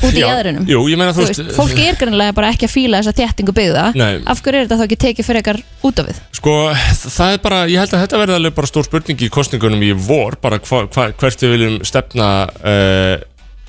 út 0.00 0.16
í 0.16 0.22
Já, 0.22 0.26
jæðrinum 0.30 0.68
Jú, 0.70 0.80
ég 0.90 1.00
meina, 1.00 1.14
þú 1.16 1.26
veist, 1.26 1.42
fólk 1.56 1.80
er 1.82 1.98
greinilega 2.00 2.34
bara 2.36 2.50
ekki 2.54 2.68
að 2.68 2.74
fíla 2.74 3.00
þessa 3.00 3.16
þjættingu 3.18 3.54
byggða. 3.56 3.86
Nei. 3.98 4.20
af 4.30 4.42
hverju 4.44 4.60
er 4.60 4.66
þetta 4.66 4.78
þá 4.80 4.84
ekki 4.86 5.00
tekið 5.04 5.28
fyrir 5.28 5.42
ekkar 5.42 5.60
út 5.88 6.02
af 6.02 6.10
við? 6.10 6.20
Sko, 6.40 6.56
það 7.02 7.34
er 7.34 7.42
bara, 7.44 7.62
ég 7.70 7.82
held 7.82 7.96
að 7.96 8.04
þetta 8.04 8.20
verði 8.22 8.36
alveg 8.38 8.58
bara 8.60 8.70
stór 8.70 8.86
spurning 8.88 9.24
í 9.26 9.30
kostningunum 9.32 9.86
í 9.86 9.90
vor 10.08 10.38
bara 10.42 10.60
hva, 10.62 10.84
hva, 10.88 11.08
hvert 11.20 11.44
við 11.44 11.56
viljum 11.56 11.80
stefna 11.88 12.30
uh, 12.48 13.16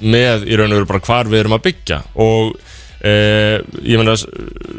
með 0.01 0.45
í 0.47 0.59
raun 0.59 0.71
og 0.71 0.81
veru 0.81 0.91
bara 0.93 1.05
hvar 1.09 1.31
við 1.31 1.43
erum 1.43 1.57
að 1.57 1.65
byggja. 1.69 2.01
Og 2.21 2.53
uh, 2.55 3.57
ég 3.81 4.01
meina, 4.01 4.15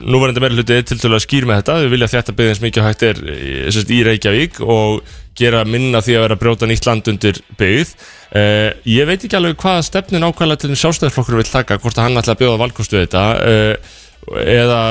núverandi 0.02 0.44
meira 0.44 0.58
hluti 0.58 0.78
til 0.94 1.12
að 1.12 1.24
skýr 1.26 1.48
með 1.48 1.62
þetta, 1.62 1.80
við 1.84 1.96
vilja 1.96 2.12
þetta 2.16 2.36
byggja 2.38 2.54
eins 2.54 2.64
mikið 2.66 2.88
hægt 2.88 3.06
er 3.08 3.22
eh, 3.34 3.82
í 3.82 4.00
Reykjavík 4.08 4.62
og 4.62 5.18
gera 5.38 5.62
minna 5.68 6.02
því 6.04 6.16
að 6.16 6.24
vera 6.26 6.36
að 6.36 6.42
brjóta 6.42 6.68
nýtt 6.68 6.88
land 6.88 7.08
undir 7.12 7.40
byggð. 7.60 7.94
Uh, 8.32 8.68
ég 8.88 9.08
veit 9.08 9.20
ekki 9.20 9.38
alveg 9.38 9.58
hvað 9.60 9.82
stefnin 9.88 10.24
ákvæmlega 10.24 10.64
til 10.64 10.78
sjálfstæðarflokkur 10.80 11.40
vil 11.40 11.48
taka, 11.48 11.78
hvort 11.82 11.98
að 11.98 12.08
hann 12.08 12.20
ætla 12.20 12.36
að 12.36 12.42
bjóða 12.42 12.60
valkostu 12.62 13.00
þetta 13.00 13.24
uh, 13.44 13.94
eða, 14.42 14.82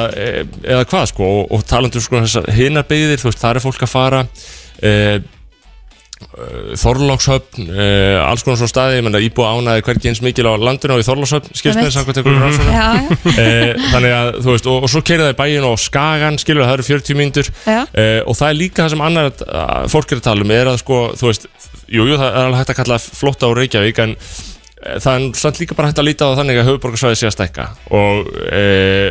eða 0.61 0.87
hvað 0.91 1.05
sko 1.13 1.29
og, 1.39 1.43
og 1.55 1.67
talandu 1.69 2.01
sko 2.03 2.21
þessar 2.25 2.49
hinnar 2.53 2.87
byggðir 2.89 3.21
þú 3.21 3.29
veist, 3.29 3.41
það 3.41 3.59
er 3.59 3.65
fólk 3.65 3.85
að 3.87 3.93
fara. 3.93 4.25
Uh, 4.81 5.15
Þorlókshöfn 6.81 7.71
uh, 7.71 8.21
alls 8.25 8.45
konar 8.45 8.59
svona 8.61 8.71
staði, 8.71 8.99
ég 8.99 9.05
menna 9.07 9.21
íbúa 9.23 9.51
ánaði 9.57 9.85
hvergi 9.87 10.11
eins 10.11 10.23
mikil 10.25 10.47
á 10.47 10.53
landinu 10.55 10.95
og 10.95 11.03
í 11.03 11.07
Þorlókshöfn 11.07 11.51
skilst 11.57 11.81
með 11.81 11.91
samkvæmt 11.97 12.21
einhverjum 12.21 12.45
rannsóknum. 12.45 12.77
Já, 12.77 12.87
já, 13.01 13.35
uh, 13.35 13.89
þannig 13.95 14.15
að 14.19 14.31
þú 14.39 14.55
veist, 14.55 14.71
og, 14.71 14.87
og 14.87 14.93
svo 14.93 15.03
keirið 15.07 15.27
það 15.27 15.35
í 15.35 15.39
bæin 15.41 15.67
og 15.71 15.81
skagan, 15.81 16.39
skilur 16.41 16.67
það 16.67 16.77
eru 16.77 16.87
40 16.91 17.19
mínútur. 17.19 17.51
Já. 17.65 17.81
uh, 17.83 18.21
og 18.25 18.39
það 18.39 18.47
er 18.49 18.59
líka 18.61 18.85
það 18.85 18.95
sem 18.95 19.05
annar 19.09 19.91
fólk 19.91 20.15
er 20.15 20.21
að 20.21 20.27
tala 20.29 20.47
um 20.47 20.55
er 20.55 20.71
að 20.71 20.81
sko, 20.81 21.03
þú 21.19 21.31
veist 21.31 21.49
jú, 21.91 22.07
jú, 22.07 22.17
það 22.17 22.29
er 22.29 22.45
alveg 22.45 22.61
hægt 22.61 22.73
að 22.73 22.79
kalla 22.81 22.99
flótta 23.03 23.51
á 23.51 23.57
Reykjavík 23.57 24.01
en 24.05 24.13
eh, 24.15 24.99
það 25.03 25.15
er 25.15 25.41
samt 25.41 25.59
líka 25.61 25.77
bara 25.77 25.91
hægt 25.91 26.01
að 26.01 26.07
líta 26.07 26.29
á 26.31 26.37
þannig 26.39 26.61
að 26.61 26.69
höfuborgarsvæði 26.69 27.19
sé 27.19 27.29
að 27.29 27.35
stækka. 27.35 27.67
Og 27.97 28.31
e, 28.47 28.63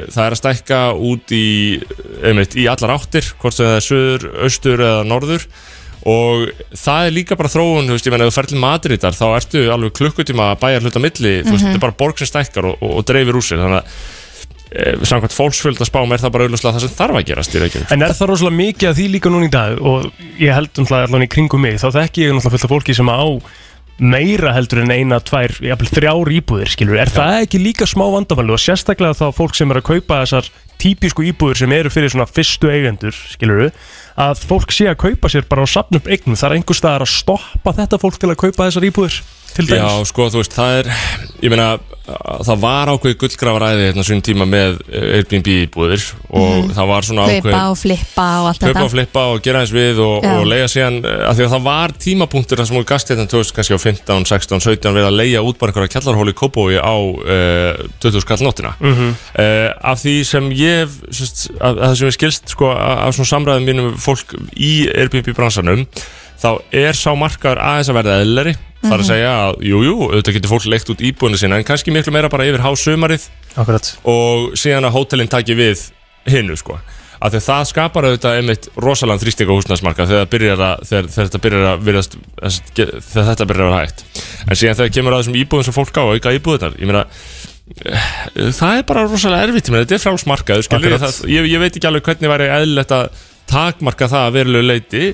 það 0.09 0.25
er 0.25 0.37
að 0.37 0.41
stækka 0.41 0.81
út 1.11 1.35
í, 1.37 1.49
einmitt, 2.31 2.57
í 2.57 2.67
allar 2.71 2.97
áttir 2.97 3.29
hvort 3.41 3.57
sem 3.57 3.69
það 3.69 3.77
er 3.77 3.87
söður, 3.89 4.27
austur 4.47 4.87
eða 4.87 5.05
norður 5.09 5.47
og 6.09 6.47
það 6.81 7.09
er 7.09 7.13
líka 7.17 7.37
bara 7.37 7.51
þróun, 7.53 7.91
þú 7.91 7.97
veist, 7.97 8.07
ég 8.09 8.15
menn 8.15 8.25
ef 8.25 8.31
þú 8.31 8.37
fer 8.39 8.49
til 8.49 8.63
Madridar 8.63 9.17
þá 9.17 9.27
ertu 9.35 9.67
alveg 9.75 9.93
klukkutíma 9.99 10.49
að 10.55 10.63
bæja 10.63 10.81
hluta 10.85 11.03
milli, 11.03 11.35
þú 11.45 11.53
veist, 11.53 11.67
þetta 11.67 11.77
er 11.77 11.85
bara 11.85 11.99
borg 12.01 12.21
sem 12.23 12.31
stækkar 12.31 12.71
og, 12.71 12.81
og, 12.81 12.97
og 13.01 13.07
dreifir 13.11 13.37
úr 13.37 13.45
sér, 13.45 13.61
þannig 13.61 13.81
að 13.83 13.91
e, 14.71 14.95
samkvæmt 15.11 15.37
fólksfjöld 15.37 15.83
að 15.83 15.91
spám 15.91 16.15
er 16.17 16.23
það 16.23 16.35
bara 16.37 16.47
auðvitað 16.49 16.79
það 16.79 16.85
sem 16.87 16.95
þarf 17.03 17.21
að 17.21 17.27
gerast 17.33 17.57
í 17.57 17.65
Reykjavík. 17.65 17.91
En 17.93 18.07
er 18.07 18.15
það 18.17 18.33
rosalega 18.33 18.61
mikið 18.63 18.93
að 18.93 19.01
því 19.01 19.09
líka 19.17 19.35
núna 19.35 19.51
í 19.51 19.53
dag? 19.53 19.83
Og 19.91 20.25
ég 20.41 20.57
held 20.57 20.81
umhlað 20.85 21.09
allan 21.09 21.27
í 21.27 21.33
kringum 21.37 21.67
mig 21.67 21.77
þá 21.83 21.91
þekki 21.99 22.25
ég 22.25 22.33
náttúrulega 22.33 22.55
fullt 22.57 22.69
af 22.71 22.75
fólki 22.77 22.97
sem 22.97 23.13
á 23.13 23.25
meira 24.01 24.55
heldur 24.57 24.83
en 24.85 24.93
eina, 24.95 25.21
tvær, 25.21 25.55
jafnvel 25.65 25.91
þrjár 25.93 26.33
íbúðir 26.41 26.73
skilur, 26.73 26.99
er 27.01 27.13
það 27.13 27.37
ekki 27.45 27.61
líka 27.63 27.89
smá 27.89 28.07
vandamælu 28.11 28.57
og 28.57 28.63
sérstaklega 28.63 29.19
þá 29.19 29.27
fólk 29.37 29.59
sem 29.59 29.71
er 29.73 29.81
að 29.83 29.89
kaupa 29.91 30.23
þessar 30.23 30.51
típisku 30.81 31.27
íbúðir 31.29 31.61
sem 31.61 31.75
eru 31.77 31.93
fyrir 31.93 32.13
svona 32.13 32.29
fyrstu 32.31 32.71
eigendur, 32.73 33.17
skilur 33.35 33.69
að 34.21 34.45
fólk 34.49 34.73
sé 34.75 34.89
að 34.91 34.99
kaupa 35.05 35.31
sér 35.33 35.45
bara 35.49 35.65
á 35.65 35.69
safnum 35.69 36.09
eignum, 36.09 36.39
það 36.39 36.49
er 36.49 36.57
einhver 36.59 36.79
staðar 36.79 37.05
að 37.05 37.13
stoppa 37.13 37.77
þetta 37.77 38.01
fólk 38.01 38.19
til 38.21 38.33
að 38.33 38.41
kaupa 38.47 38.67
þessar 38.69 38.89
íbúðir 38.89 39.21
til 39.55 39.67
Já, 39.69 39.77
dæmis 39.77 40.13
sko, 40.13 40.29
þú 40.33 40.43
veist, 40.43 40.57
það 40.57 40.79
er 40.81 40.91
ég 41.45 41.53
meina, 41.53 41.69
það 42.47 42.61
var 42.63 42.91
ákveðið 42.95 43.17
gullgrafaræði 43.21 43.87
hérna 43.89 44.05
svona 44.07 44.25
tíma 44.27 44.47
með 44.49 44.79
eh, 44.91 45.17
Airbnb 45.19 45.51
íbúðir 45.55 46.05
og 46.29 46.71
það 46.77 46.91
var 46.91 47.07
svona 47.09 47.27
ákveðið 47.27 47.47
Kaupa 47.47 47.63
og 47.71 47.79
flippa 47.81 48.27
og 48.41 48.49
allt 48.51 48.61
kaupa 48.63 48.71
þetta. 48.71 48.85
og 48.85 48.93
flippa 48.95 49.25
og 49.33 49.43
gera 49.45 49.63
eins 49.65 49.75
við 49.75 50.01
og, 50.05 50.27
og 50.31 50.47
leia 50.51 50.69
síðan, 50.71 51.01
eh, 51.05 51.25
af 51.29 51.39
því 51.39 51.47
að 51.47 51.55
það 51.55 51.67
var 51.67 51.95
tímapunktur 52.07 52.61
þar 52.61 52.71
sem 52.71 52.79
voru 52.79 52.89
gastétan 52.91 53.31
2000 53.31 53.57
kannski 53.59 53.79
á 53.79 53.81
15, 53.81 54.29
16, 54.33 54.65
17 54.69 54.97
verið 54.97 55.11
að 55.11 55.19
leia 55.21 55.45
út 55.45 55.61
bara 55.61 55.75
einhverja 55.75 55.95
kjallarhóli 55.97 56.35
í 56.35 56.39
Kópói 56.41 56.79
á 56.81 56.95
uh, 56.97 57.83
20 58.03 58.25
skall 58.25 58.41
nóttina. 58.45 58.73
Mhm. 58.81 59.13
af 59.81 60.01
því 60.03 60.15
sem 60.27 60.49
ég 60.57 60.85
hef, 60.85 60.97
sérst, 61.15 61.45
af, 61.61 61.75
af 61.77 61.91
það 61.91 61.99
sem 62.01 62.11
ég 62.11 62.17
skilst 62.17 62.55
sko, 62.55 62.71
af, 62.73 63.15
svona 63.17 63.31
samræðum 63.33 63.69
mínum 63.69 63.91
við 63.91 64.03
fólk 64.05 64.35
í 64.57 64.73
Airbnb 64.95 65.33
bransanum 65.37 65.87
þá 66.41 66.51
er 66.73 66.97
sá 66.97 67.11
markaður 67.19 67.61
aðeins 67.63 67.91
að 67.93 67.99
verða 68.01 68.19
eðleri 68.25 68.57
þar 68.85 69.03
að 69.03 69.09
segja 69.11 69.33
að, 69.35 69.59
jú, 69.67 69.83
jú, 69.85 69.97
auðvitað 70.09 70.37
getur 70.39 70.53
fólk 70.55 70.69
leikt 70.73 70.93
út 70.95 71.05
íbúinu 71.05 71.41
sinna 71.41 71.59
en 71.61 71.67
kannski 71.69 71.93
miklu 71.95 72.15
meira 72.15 72.31
bara 72.33 72.47
yfir 72.49 72.65
hásumarið. 72.65 73.27
Akkurat. 73.61 73.93
Og 74.09 74.57
síðan 74.59 74.89
að 74.89 74.97
hótelin 74.97 75.31
taki 75.31 75.57
við 75.59 75.91
hinnu 76.31 76.57
sko. 76.59 76.79
Af 77.21 77.35
því 77.35 77.37
að 77.37 77.47
það 77.51 77.67
skapar 77.69 78.07
auðvitað 78.09 78.39
einmitt 78.39 78.67
rosalega 78.81 79.21
þrýsting 79.21 79.51
á 79.53 79.57
húsnæðsmarka 79.59 80.07
þegar, 80.09 80.23
það 80.23 80.31
byrjar 80.33 80.63
að, 80.65 80.85
þegar, 80.89 81.09
þegar 81.13 81.27
þetta 81.29 81.41
byrjar 81.45 81.67
að 81.69 81.83
virðast, 81.89 82.17
þegar 82.41 83.27
þetta 83.29 83.47
byrjar 83.51 83.67
að 83.67 83.75
vera 83.75 83.81
hægt. 83.83 84.05
En 84.47 84.61
síðan 84.61 84.79
þegar 84.79 84.95
kemur 84.97 85.17
að 85.17 85.21
þessum 85.21 85.37
íbúðum 85.43 85.67
sem 85.69 85.77
fólk 85.77 86.01
á 86.01 86.03
að 86.07 86.13
auka 86.17 86.33
íbúðunar 86.39 86.79
ég 86.81 86.89
meina 86.89 87.03
eh, 87.85 88.09
það 88.57 88.79
er 88.79 88.87
bara 88.89 89.05
rosalega 89.05 89.51
erfitt 89.51 89.69
ég 89.69 89.77
meina, 89.77 89.85
þetta 89.85 89.99
er 89.99 90.05
frálsmarkað 90.07 90.65
það, 90.71 91.21
ég, 91.35 91.51
ég 91.53 91.61
veit 91.61 91.77
ekki 91.77 91.91
alveg 91.91 92.09
hvernig 92.09 92.33
væri 92.33 92.49
eðlilegt 92.57 92.97
að 92.97 93.21
takmarka 93.51 94.09
það 94.09 94.27
að 94.31 94.37
verulegu 94.39 94.69
leiti 94.71 95.05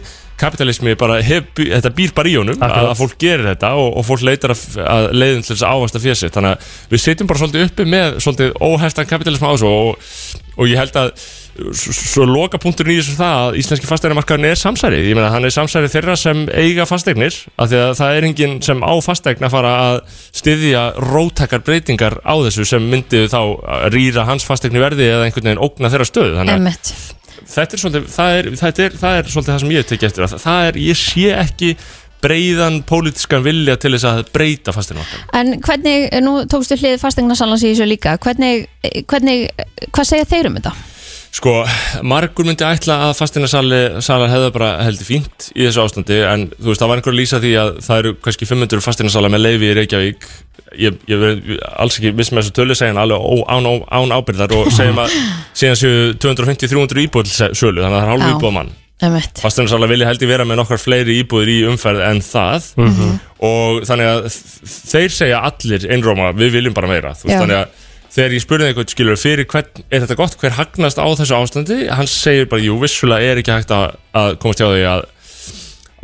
kapitalismi 0.40 0.96
bara 1.00 1.20
hef, 1.24 1.48
þetta 1.56 1.92
býr 1.96 2.12
bara 2.16 2.30
í 2.30 2.36
honum 2.36 2.60
Akkurat. 2.60 2.90
að 2.90 3.00
fólk 3.00 3.16
gerir 3.20 3.48
þetta 3.52 3.72
og, 3.80 3.88
og 3.96 4.06
fólk 4.06 4.26
leitar 4.26 4.52
að, 4.54 4.64
að 4.84 5.08
leiðin 5.16 5.46
til 5.46 5.54
þess 5.54 5.64
að 5.64 5.80
ávasta 5.80 6.02
fjössi 6.02 6.32
þannig 6.34 6.54
að 6.54 6.92
við 6.92 7.04
sitjum 7.06 7.30
bara 7.30 7.42
svolítið 7.42 7.66
uppi 7.70 7.88
með 7.96 8.20
svolítið 8.24 8.54
óheftan 8.60 9.10
kapitalism 9.10 9.48
á 9.48 9.50
þessu 9.54 9.72
og, 9.72 10.12
og 10.56 10.70
ég 10.70 10.80
held 10.80 11.00
að 11.00 11.12
svo 11.56 12.26
loka 12.28 12.60
punkturinn 12.60 12.96
í 12.96 13.00
þessu 13.00 13.16
það 13.16 13.38
að 13.46 13.58
íslenski 13.62 13.88
fasteignarmarkaðurinn 13.88 14.50
er 14.50 14.60
samsæri 14.60 15.00
ég 15.06 15.16
meina 15.16 15.30
hann 15.32 15.46
er 15.48 15.54
samsæri 15.54 15.88
þeirra 15.92 16.16
sem 16.20 16.44
eiga 16.52 16.84
fasteignir 16.88 17.38
af 17.56 17.70
því 17.70 17.80
að 17.80 17.92
það 18.00 18.16
er 18.18 18.28
enginn 18.28 18.56
sem 18.66 18.84
á 18.84 18.92
fasteign 19.04 19.46
að 19.46 19.54
fara 19.56 19.74
að 19.86 20.00
styðja 20.36 20.84
róttakar 21.00 21.64
breytingar 21.64 22.18
á 22.20 22.34
þessu 22.44 22.66
sem 22.68 22.90
myndi 22.92 23.24
þá 23.32 23.40
rýra 23.94 24.26
hans 24.28 24.44
fasteigni 24.44 24.82
verði 24.82 25.08
eða 25.14 25.28
einhvern 25.28 25.48
veginn 25.48 25.64
ógna 25.64 25.92
þeirra 25.92 26.10
stöðu. 26.10 26.36
Þannig 26.40 26.58
að 26.58 27.15
þetta 27.52 27.76
er 27.76 27.82
svolítið 27.82 28.10
það 28.16 28.38
er, 28.38 28.50
þetta 28.62 28.84
er, 28.86 28.98
það 29.02 29.20
er 29.20 29.30
svolítið 29.34 29.52
það 29.52 29.62
sem 29.62 29.76
ég 29.76 29.86
tekja 29.90 30.10
eftir 30.10 30.26
að 30.26 30.36
það 30.42 30.66
er, 30.70 30.80
ég 30.86 31.00
sé 31.00 31.30
ekki 31.36 31.70
breiðan 32.26 32.80
pólitískan 32.88 33.44
vilja 33.44 33.76
til 33.80 33.92
þess 33.94 34.08
að 34.08 34.20
breyta 34.34 34.72
fasteignarmarkaðinn. 34.74 35.30
En 35.36 35.62
hvernig, 35.62 36.06
nú 36.24 36.34
tókstu 36.50 36.78
hlið 36.80 36.98
fastegnasalans 37.02 37.64
í 37.64 37.72
þessu 37.72 37.88
líka 37.88 38.16
hvernig, 38.22 38.66
hvernig, 39.10 39.50
hvað 39.92 40.08
segja 40.10 40.28
þeir 40.32 40.50
um 40.50 40.58
þetta? 40.58 40.74
Sko, 41.36 41.52
margur 42.06 42.46
myndi 42.48 42.64
ætla 42.64 42.94
að 43.10 43.18
fasteinarsalar 43.18 44.30
hefða 44.32 44.52
bara 44.54 44.68
heldur 44.86 45.04
fínt 45.04 45.50
í 45.52 45.66
þessu 45.66 45.82
ástandi 45.82 46.16
en 46.24 46.46
þú 46.54 46.70
veist, 46.70 46.80
það 46.80 46.88
var 46.88 47.00
einhver 47.02 47.12
að 47.12 47.18
lýsa 47.18 47.40
því 47.42 47.50
að 47.60 47.72
það 47.84 48.00
eru 48.02 48.12
kannski 48.24 48.48
500 48.48 48.84
fasteinarsalar 48.86 49.34
með 49.34 49.42
leifi 49.44 49.68
í 49.68 49.74
Reykjavík. 49.76 50.24
Ég, 50.80 50.96
ég 51.10 51.20
verð 51.20 51.52
alls 51.76 51.98
ekki 51.98 52.14
viss 52.16 52.32
með 52.32 52.46
þessu 52.46 52.56
tölu 52.56 52.78
segja 52.78 52.94
hann 52.94 53.02
alveg 53.04 53.20
ó, 53.20 53.34
án, 53.52 53.68
án, 53.68 53.84
án 54.00 54.16
ábyrðar 54.16 54.56
og 54.56 54.72
segjum 54.72 55.02
að 55.04 55.14
síðan 55.60 55.78
séu 55.82 56.16
250-300 56.24 57.04
íbúð 57.04 57.28
til 57.28 57.52
sölu 57.52 57.84
þannig 57.84 57.92
að 57.92 57.96
það 57.98 58.02
er 58.02 58.12
hálfu 58.14 58.32
íbúð 58.32 58.56
mann. 58.56 58.74
Emmett 59.06 59.40
Fasteinarsalar 59.44 59.92
vilja 59.92 60.08
heldur 60.08 60.30
vera 60.30 60.44
með 60.48 60.62
nokkar 60.62 60.80
fleiri 60.80 61.18
íbúðir 61.20 61.52
í 61.52 61.58
umferð 61.68 62.00
en 62.06 62.22
það. 62.24 62.70
Og 63.44 63.82
þannig 63.84 64.14
að 64.14 64.30
þeir 64.72 65.12
segja 65.12 65.42
allir 65.44 65.84
einróma, 65.92 66.32
við 66.32 66.56
viljum 66.56 66.76
bara 66.76 66.88
meira 66.88 67.12
þú 67.12 67.28
veist, 67.28 67.42
þannig 67.42 67.60
að 67.60 67.82
þegar 68.16 68.36
ég 68.36 68.44
spurði 68.44 68.68
eitthvað 68.70 68.94
skilur 68.94 69.20
fyrir 69.20 69.48
hvern, 69.50 69.82
er 69.90 70.04
þetta 70.04 70.18
gott, 70.18 70.38
hver 70.40 70.56
hagnast 70.56 71.00
á 71.00 71.06
þessu 71.18 71.36
ástandi? 71.36 71.82
Hann 71.92 72.08
segir 72.10 72.48
bara, 72.50 72.64
jú, 72.64 72.78
vissulega 72.80 73.32
er 73.32 73.42
ekki 73.42 73.52
hægt 73.52 73.74
að, 73.76 73.98
að 74.16 74.38
komast 74.42 74.62
hjá 74.62 74.70
því 74.70 74.86
að 74.92 75.04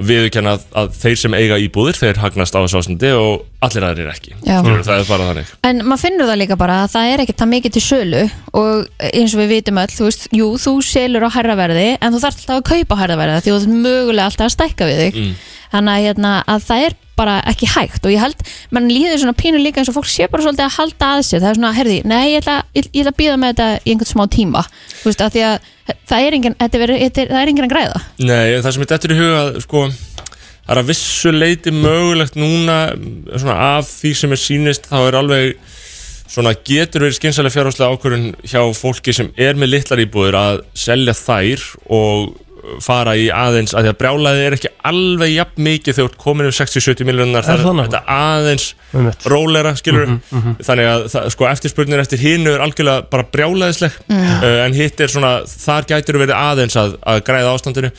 viðurkenna 0.03 0.57
að, 0.57 0.67
að 0.83 0.95
þeir 0.99 1.19
sem 1.23 1.37
eiga 1.39 1.61
íbúðir 1.63 1.99
þeir 1.99 2.21
hagnast 2.23 2.57
á 2.57 2.61
þessu 2.61 2.83
ástandi 2.83 3.13
og 3.17 3.47
allir 3.63 3.87
aðrir 3.87 4.11
ekki. 4.13 4.35
Skilur, 4.43 4.83
það 4.87 5.03
er 5.03 5.09
bara 5.09 5.29
þannig. 5.31 5.53
En 5.69 5.85
maður 5.87 6.03
finnur 6.07 6.31
það 6.31 6.41
líka 6.43 6.59
bara 6.61 6.81
að 6.83 6.93
það 6.97 7.13
er 7.13 7.23
ekkert 7.25 7.43
það 7.43 7.53
mikið 7.53 7.77
til 7.77 7.85
sölu 7.87 8.23
og 8.59 9.07
eins 9.13 9.37
og 9.37 9.43
við 9.43 9.53
vitum 9.57 9.81
öll, 9.83 9.93
þú 9.93 10.09
veist, 10.09 10.27
jú, 10.35 10.49
þú 10.65 10.75
selur 10.87 11.29
á 11.29 11.31
herraverði 11.37 11.87
en 11.99 12.15
þú 12.15 12.23
þarf 12.25 12.43
alltaf 12.43 12.59
að 12.59 12.69
kaupa 12.73 13.01
herraverði 13.03 13.45
því 13.45 13.53
þú 13.55 13.61
ert 13.61 13.73
mögulega 13.87 14.29
alltaf 14.31 14.49
að 14.49 14.55
stækka 14.57 14.91
við 14.91 15.03
þig. 15.05 15.23
Mm. 15.23 15.41
þannig 15.73 15.95
að, 15.95 16.07
hérna, 16.09 16.33
að 16.53 16.67
það 16.69 16.87
er 16.87 16.99
bara 17.17 17.35
ekki 17.49 17.69
hægt 17.69 18.07
og 18.07 18.13
ég 18.13 18.23
held, 18.23 18.43
mann 18.73 18.89
líður 18.91 19.21
svona 19.23 19.37
pínu 19.37 19.61
líka 19.61 19.83
eins 19.83 19.91
og 19.93 19.97
fólk 19.99 20.09
sé 20.11 20.27
bara 20.33 20.45
svolítið 20.45 20.67
að 20.67 20.77
halda 20.79 21.11
að 21.17 21.25
sér. 21.29 21.43
Það 21.43 21.51
er 21.51 21.59
svona, 21.59 21.73
herði, 21.77 21.99
nei, 22.09 22.23
ég 22.33 22.43
ætla, 22.43 22.57
ég, 22.77 22.89
ég 22.89 23.05
ætla 23.05 23.13
að 23.13 23.19
býða 23.21 23.37
með 23.41 23.53
þetta 23.53 23.69
í 23.79 23.93
einhvern 23.95 24.11
smá 24.11 24.25
tíma. 24.33 24.65
Þú 25.03 25.11
veist, 25.11 25.25
að 25.25 25.37
því 25.37 25.45
að 25.49 25.69
það 26.13 26.27
er 26.27 26.37
engin, 26.39 26.57
þetta 26.63 26.81
er, 26.81 26.95
þetta 27.03 27.23
er, 27.25 27.33
það 27.33 27.43
er 27.43 27.53
engin 27.53 27.69
að 27.69 27.75
græða. 27.75 28.03
Nei, 28.23 28.41
það 28.65 28.77
sem 28.77 28.87
er 28.87 28.91
dettur 28.93 29.15
í 29.15 29.21
huga 29.21 29.43
sko, 29.65 29.85
það 30.63 30.75
er 30.75 30.81
að 30.83 30.91
vissu 30.93 31.33
leiti 31.35 31.75
mögulegt 31.75 32.39
núna 32.39 32.79
svona, 33.35 33.57
af 33.79 33.91
því 33.91 34.13
sem 34.19 34.35
er 34.35 34.43
sýnist 34.43 34.89
þá 34.91 34.99
er 35.01 35.19
alveg 35.19 35.57
svona, 36.33 36.55
getur 36.65 37.07
verið 37.07 37.19
skynsalega 37.19 37.57
fjárháslega 37.57 37.97
ákvörðun 37.97 38.31
hjá 38.47 38.63
fólki 38.79 39.15
sem 39.17 39.33
er 39.37 39.59
með 39.59 39.75
litlar 39.75 40.05
íbúður 40.05 40.39
að 40.39 40.63
selja 40.85 41.17
þær 41.19 41.67
og 41.93 42.33
fara 42.85 43.13
í 43.19 43.25
aðeins 43.35 43.73
að 43.75 43.87
því 43.87 43.91
að 43.93 43.97
brjálaði 44.03 44.43
er 44.47 44.57
ekki 44.57 44.71
alveg 44.89 45.33
jafn 45.35 45.63
mikið 45.67 45.97
þegar 45.97 46.03
þú 46.03 46.11
ert 46.13 46.19
komin 46.23 46.49
um 46.49 46.55
60-70 46.57 47.09
miljonar 47.09 47.43
Er 47.43 47.49
það 47.49 47.63
það 47.83 47.97
er 47.99 48.13
aðeins 48.17 48.67
rólera 49.33 49.73
skilur 49.79 50.11
Mhm, 50.13 50.57
þannig 50.67 50.89
að 50.93 51.07
það, 51.13 51.29
sko, 51.35 51.47
eftirspurnir 51.49 52.03
eftir 52.03 52.23
hinu 52.23 52.53
er 52.55 52.65
algjörlega 52.65 53.07
bara 53.13 53.27
brjálaðisleg 53.33 53.97
uh, 54.13 54.47
en 54.67 54.77
hitt 54.77 55.01
er 55.01 55.13
svona, 55.13 55.33
þar 55.49 55.89
gætur 55.93 56.21
verið 56.23 56.37
aðeins 56.37 56.77
að, 56.81 56.95
að 57.09 57.23
græða 57.27 57.55
ástandinu. 57.57 57.91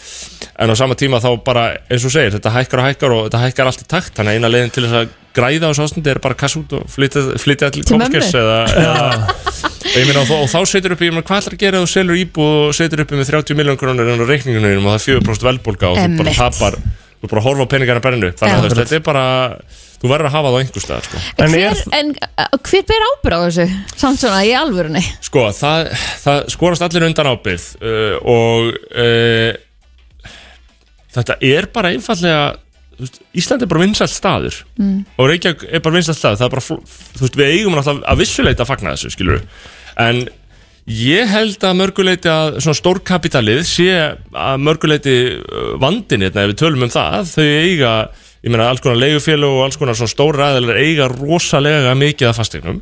En 0.59 0.69
á 0.69 0.75
sama 0.77 0.95
tíma 0.99 1.19
þá 1.23 1.29
bara, 1.45 1.65
eins 1.89 2.05
og 2.05 2.13
segir 2.13 2.35
þetta 2.35 2.53
hækkar 2.53 2.83
og 2.83 2.87
hækkar 2.91 3.15
og 3.17 3.25
þetta 3.27 3.43
hækkar 3.47 3.69
allt 3.71 3.83
í 3.85 3.89
takt 3.89 4.15
þannig 4.17 4.35
að 4.35 4.39
eina 4.39 4.53
leiðin 4.53 4.73
til 4.75 4.85
þess 4.87 4.99
að 5.01 5.11
græða 5.33 5.65
á 5.65 5.71
þessu 5.73 5.85
ástandi 5.87 6.11
er 6.13 6.19
bara 6.23 6.35
að 6.37 6.41
kassa 6.43 6.59
út 6.61 6.73
og 6.77 6.87
flytja, 6.93 7.23
flytja 7.41 7.69
til 7.73 7.83
Til 7.83 7.97
mömmu? 7.97 8.09
komskers 8.09 8.33
eða, 8.37 8.57
eða 8.77 10.07
meina, 10.07 10.19
og, 10.23 10.27
þá- 10.29 10.41
og 10.43 10.49
þá 10.53 10.59
setur 10.73 10.95
upp 10.95 11.01
í, 11.05 11.09
hvað 11.13 11.39
ætlar 11.41 11.55
að 11.57 11.61
gera 11.65 11.81
þú 11.83 11.89
selur 11.93 12.19
íbúð 12.23 12.57
og 12.67 12.75
setur 12.77 13.01
upp 13.05 13.13
í 13.13 13.19
með 13.21 13.31
30 13.33 13.57
miljón 13.59 13.79
krónur 13.81 14.11
en 14.13 14.21
á 14.21 14.25
reikningunum 14.29 14.85
og 14.85 14.93
það 14.93 14.99
er 14.99 15.23
4% 15.23 15.47
velbólga 15.49 15.89
og 15.93 15.97
þú 16.03 16.19
bara 16.21 16.35
tapar 16.37 16.77
þú 17.23 17.29
bara 17.31 17.41
horfa 17.45 17.63
á 17.63 17.71
peningarna 17.71 18.01
brennu. 18.03 18.29
Þannig 18.35 18.65
að 18.67 18.77
þetta 18.83 18.95
er 18.97 19.03
bara 19.05 19.25
þú 20.03 20.09
verður 20.11 20.27
að 20.27 20.33
hafa 20.35 20.49
það 20.51 20.55
á 20.55 20.59
einhver 20.59 20.83
stað 20.83 21.05
sko. 21.07 21.19
En 21.39 21.53
hver, 21.53 21.61
er- 21.69 21.93
en 21.99 22.09
uh, 22.19 22.57
hver 22.67 22.83
ber 22.89 23.05
ábyrð 23.07 23.37
á 23.39 23.41
þessu? 23.47 23.67
Samt 24.01 24.19
svona 24.19 24.41
í 24.43 24.51
alvörunni. 24.59 25.03
Sko, 25.23 25.45
það, 25.55 25.93
það 26.25 26.41
skorast 26.51 26.83
allir 26.83 27.05
undan 27.07 27.29
ábyrð 27.31 27.67
uh, 27.79 28.17
og 28.27 28.73
uh, 28.91 29.53
þetta 31.15 31.37
er 31.47 31.69
bara 31.73 31.93
einfallega 31.95 32.43
veist, 32.99 33.21
Ísland 33.33 33.65
er 33.65 33.71
bara 33.71 33.83
vinsælt 33.83 34.13
staður. 34.13 34.59
Mm. 34.77 34.99
og 35.17 35.29
Reykjavík 35.31 35.65
er 35.69 35.83
bara 35.83 35.97
vinsælt 35.97 36.19
staður. 36.19 36.41
Það 36.41 36.47
er 36.47 36.55
bara, 36.55 36.67
þú 37.17 37.25
veist, 37.25 37.39
við 37.39 37.51
eigum 37.57 37.77
náttúrulega 37.77 38.13
að 38.13 38.23
vissuleita 38.23 38.65
að 38.65 38.71
fagna 38.73 38.95
þessu, 38.95 39.13
skilur 39.15 39.43
en 40.01 40.23
ég 40.89 41.29
held 41.31 41.63
að 41.63 41.77
mörguleiti 41.79 42.31
að 42.31 42.57
svona 42.63 42.79
stórkapitalið 42.79 43.61
sé 43.67 43.89
að 43.95 44.63
mörguleiti 44.65 45.15
vandin 45.81 46.25
hérna, 46.25 46.43
ef 46.43 46.53
við 46.53 46.59
tölum 46.59 46.87
um 46.87 46.93
það, 46.93 47.29
þau 47.31 47.45
eiga 47.47 47.93
ég 48.43 48.51
meina 48.51 48.65
alls 48.67 48.81
konar 48.83 48.97
leigufélög 48.99 49.53
og 49.55 49.61
alls 49.63 49.77
konar 49.79 49.95
svona 49.95 50.11
stóra 50.11 50.49
ræðilega 50.49 50.81
eiga 50.83 51.05
rosalega 51.07 51.93
mikið 51.95 52.27
af 52.27 52.39
fasteignum. 52.41 52.81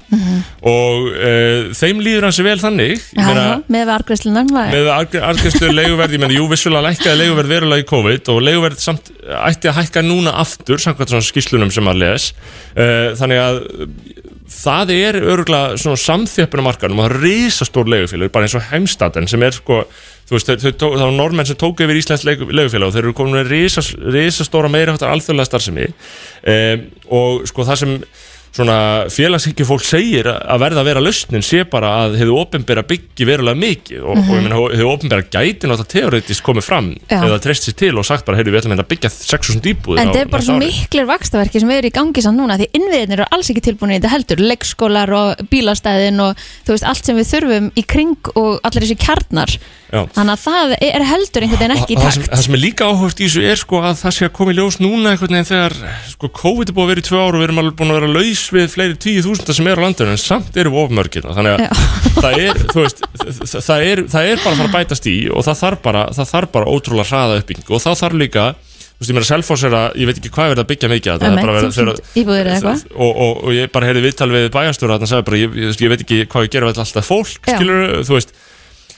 Og 0.65 1.09
uh, 1.11 1.69
þeim 1.77 2.01
líður 2.01 2.25
hansi 2.29 2.45
vel 2.47 2.57
þannig. 2.61 3.03
Já, 3.13 3.21
meina, 3.27 3.45
með 3.69 3.85
vargræslunar 3.91 4.49
með 4.49 4.89
argæstu 4.95 5.69
leiguverð, 5.69 6.17
ég 6.17 6.23
menn, 6.23 6.33
jú, 6.33 6.47
vissulega 6.49 6.87
lækkaði 6.87 7.21
leiguverð 7.21 7.53
verulega 7.53 7.85
í 7.85 7.89
COVID 7.91 8.33
og 8.33 8.41
leiguverð 8.47 8.81
samt 8.81 9.13
ætti 9.21 9.69
að 9.69 9.77
hækka 9.83 10.05
núna 10.07 10.33
aftur, 10.41 10.81
samkvæmt 10.81 11.13
svona 11.13 11.29
skýslunum 11.29 11.73
sem 11.73 11.93
að 11.93 12.01
les. 12.07 12.31
Uh, 12.73 13.13
þannig 13.21 13.43
að 13.45 13.61
það 14.51 14.93
er 14.95 15.17
örgulega 15.21 15.77
svona 15.79 15.99
samþjöppun 15.99 16.65
á 16.65 16.67
markanum 16.67 16.99
og 16.99 17.07
það 17.07 17.13
er 17.13 17.23
risastór 17.25 17.91
leigufélag, 17.91 18.33
bara 18.33 18.47
eins 18.47 18.57
og 18.57 18.65
heimstaten 18.71 19.29
sem 19.29 19.45
er 19.45 19.55
sko, 19.55 19.83
þú 20.31 20.37
veist, 20.37 20.51
þau, 20.63 20.73
þau, 20.79 20.89
var 20.95 21.15
normenn 21.15 21.49
sem 21.49 21.59
tóku 21.59 21.83
yfir 21.83 21.99
Íslands 21.99 22.25
leigu, 22.27 22.47
leigufélag 22.47 22.87
og 22.87 22.95
þeir 22.95 23.03
eru 23.03 23.15
komin 23.17 23.39
með 23.41 23.51
risas, 23.51 23.91
risastóra 23.99 24.71
meira 24.71 24.95
hættar 24.95 25.11
alþjóðlega 25.11 25.49
starfsemi 25.49 25.89
um, 25.91 26.85
og 27.19 27.49
sko 27.51 27.67
það 27.67 27.81
sem 27.83 27.97
svona 28.51 29.07
félagshyggju 29.11 29.65
fólk 29.67 29.83
segir 29.87 30.27
að 30.27 30.59
verða 30.59 30.81
að 30.81 30.87
vera 30.89 31.03
lausnin 31.03 31.45
sé 31.45 31.63
bara 31.71 31.91
að 32.03 32.17
hefðu 32.19 32.35
ofinbera 32.41 32.83
byggi 32.87 33.27
verulega 33.27 33.59
mikið 33.61 34.01
og, 34.03 34.19
og 34.19 34.33
ég 34.35 34.43
meina 34.43 34.57
hefðu 34.59 34.87
ofinbera 34.89 35.23
gæti 35.23 35.69
náttúrulega 35.69 35.91
teoretist 35.93 36.43
komið 36.43 36.67
fram 36.67 36.89
Já. 37.05 37.21
eða 37.21 37.39
treyst 37.45 37.69
sér 37.69 37.77
til 37.79 37.93
og 37.95 38.07
sagt 38.07 38.27
bara 38.27 38.39
heyrðu 38.39 38.53
við 38.55 38.61
ætlum 38.61 38.75
hérna 38.75 38.85
að 38.85 38.91
byggja 38.91 39.11
6.000 39.15 39.71
íbúðir 39.71 40.03
En 40.03 40.11
þetta 40.11 40.23
er 40.25 40.33
bara 40.33 40.47
svo 40.47 40.57
ári." 40.59 40.67
miklir 40.67 41.07
vakstaverki 41.07 41.63
sem 41.63 41.71
eru 41.77 41.91
í 41.91 41.95
gangi 41.95 42.25
samt 42.25 42.41
núna 42.41 42.59
því 42.59 42.67
innviðinir 42.81 43.21
eru 43.21 43.29
alls 43.31 43.51
ekki 43.53 43.65
tilbúin 43.69 43.95
í 43.95 43.99
þetta 44.01 44.15
heldur 44.17 44.43
leikskólar 44.51 45.15
og 45.15 45.45
bílastæðin 45.53 46.25
og 46.25 46.47
þú 46.67 46.75
veist 46.75 46.89
allt 46.91 47.07
sem 47.07 47.21
við 47.21 47.31
þurfum 47.31 47.71
í 47.71 47.85
kring 47.87 48.33
og 48.35 48.59
allir 48.67 48.83
þessi 48.83 48.99
kjarnar. 48.99 49.55
Þannig 49.91 50.31
að 50.31 50.41
það 50.45 50.73
er 50.87 51.03
heldur 51.09 51.45
einhvern 51.45 51.59
veginn 51.61 51.73
ekki 51.75 51.95
í 51.95 51.99
það 51.99 52.15
takt 52.15 52.29
það 52.31 52.43
sem 52.45 52.55
er 52.55 52.61
líka 52.61 52.87
áhört 52.87 53.19
í 53.19 53.27
þessu 53.27 53.43
er 53.51 53.59
sko 53.59 53.81
að 53.81 53.97
það 53.99 54.15
sé 54.15 54.27
að 54.27 54.33
koma 54.37 54.53
í 54.53 54.57
ljós 54.57 54.77
núna 54.79 55.11
einhvern 55.11 55.35
veginn 55.35 55.49
þegar 55.49 55.75
sko 56.13 56.29
COVID 56.39 56.71
er 56.71 56.77
búið 56.77 56.85
að 56.85 56.91
vera 56.93 57.03
í 57.03 57.07
tvö 57.09 57.19
ár 57.19 57.35
og 57.35 57.41
við 57.41 57.47
erum 57.49 57.61
alveg 57.61 57.77
búin 57.81 57.91
að 57.91 57.99
vera 57.99 58.11
laus 58.15 58.45
við 58.55 58.71
fleiri 58.71 58.97
tíu 59.03 59.25
þúsunda 59.25 59.57
sem 59.57 59.69
er 59.71 59.81
á 59.81 59.83
landinu 59.83 60.15
en 60.15 60.21
samt 60.21 60.59
erum 60.61 60.77
við 60.77 60.83
ofmörgina 60.85 61.35
þannig 61.35 61.57
að 61.57 61.85
það 62.23 62.39
er, 62.39 62.63
veist, 62.77 63.05
það, 63.19 63.55
það, 63.67 63.85
er, 63.91 64.03
það 64.15 64.31
er 64.31 64.43
bara 64.45 64.55
að 64.55 64.61
fara 64.61 64.69
að 64.71 64.75
bætast 64.79 65.11
í 65.11 65.15
og 65.27 65.47
það 65.49 65.61
þarf 65.65 65.85
bara, 65.89 66.03
það 66.15 66.33
þarf 66.35 66.53
bara 66.55 66.75
ótrúlega 66.75 67.09
hraða 67.11 67.41
uppbygging 67.41 67.71
og 67.71 67.83
þá 67.83 67.91
þarf 68.05 68.21
líka 68.23 68.51
Þú 69.01 69.07
veist, 69.07 69.09
ég 69.09 69.17
meina 69.17 69.25
Selfoss 69.25 69.63
er 69.65 69.73
að, 69.73 69.95
ég 69.97 70.05
veit 70.05 70.17
ekki 70.19 70.29
hvað 70.29 70.51
er 70.53 70.59
að 70.61 70.67
byggja 70.69 70.89
mikið 70.91 71.09
að 71.09 71.15
það 71.15 71.23
er 71.25 71.31
Einmitt, 71.31 71.45
bara 71.47 71.53
verið 71.55 71.71
þúsund 71.71 72.19
íbúðir 72.21 72.49
eða 72.51 72.57
eitthvað. 72.59 72.83
og, 72.93 73.21
og, 73.25 73.39
og 73.41 73.55
ég 73.55 73.71
bara 73.73 73.87
heyrði 73.89 74.03
viðtal 74.05 74.27
við 74.29 74.45
þannig 74.53 74.91
að 74.93 75.09
sagði 75.09 75.25
bara, 75.31 75.39
ég, 75.41 75.55
ég, 75.57 75.79
ég 75.81 75.89
veit 75.89 76.03
ekki 76.03 76.19
hvað 76.29 76.45
ég 76.45 76.65
við 76.67 76.81
alltaf 76.83 77.09
fólk, 77.09 77.49
skilur, 77.49 77.81
þú 78.05 78.19
veist 78.19 78.35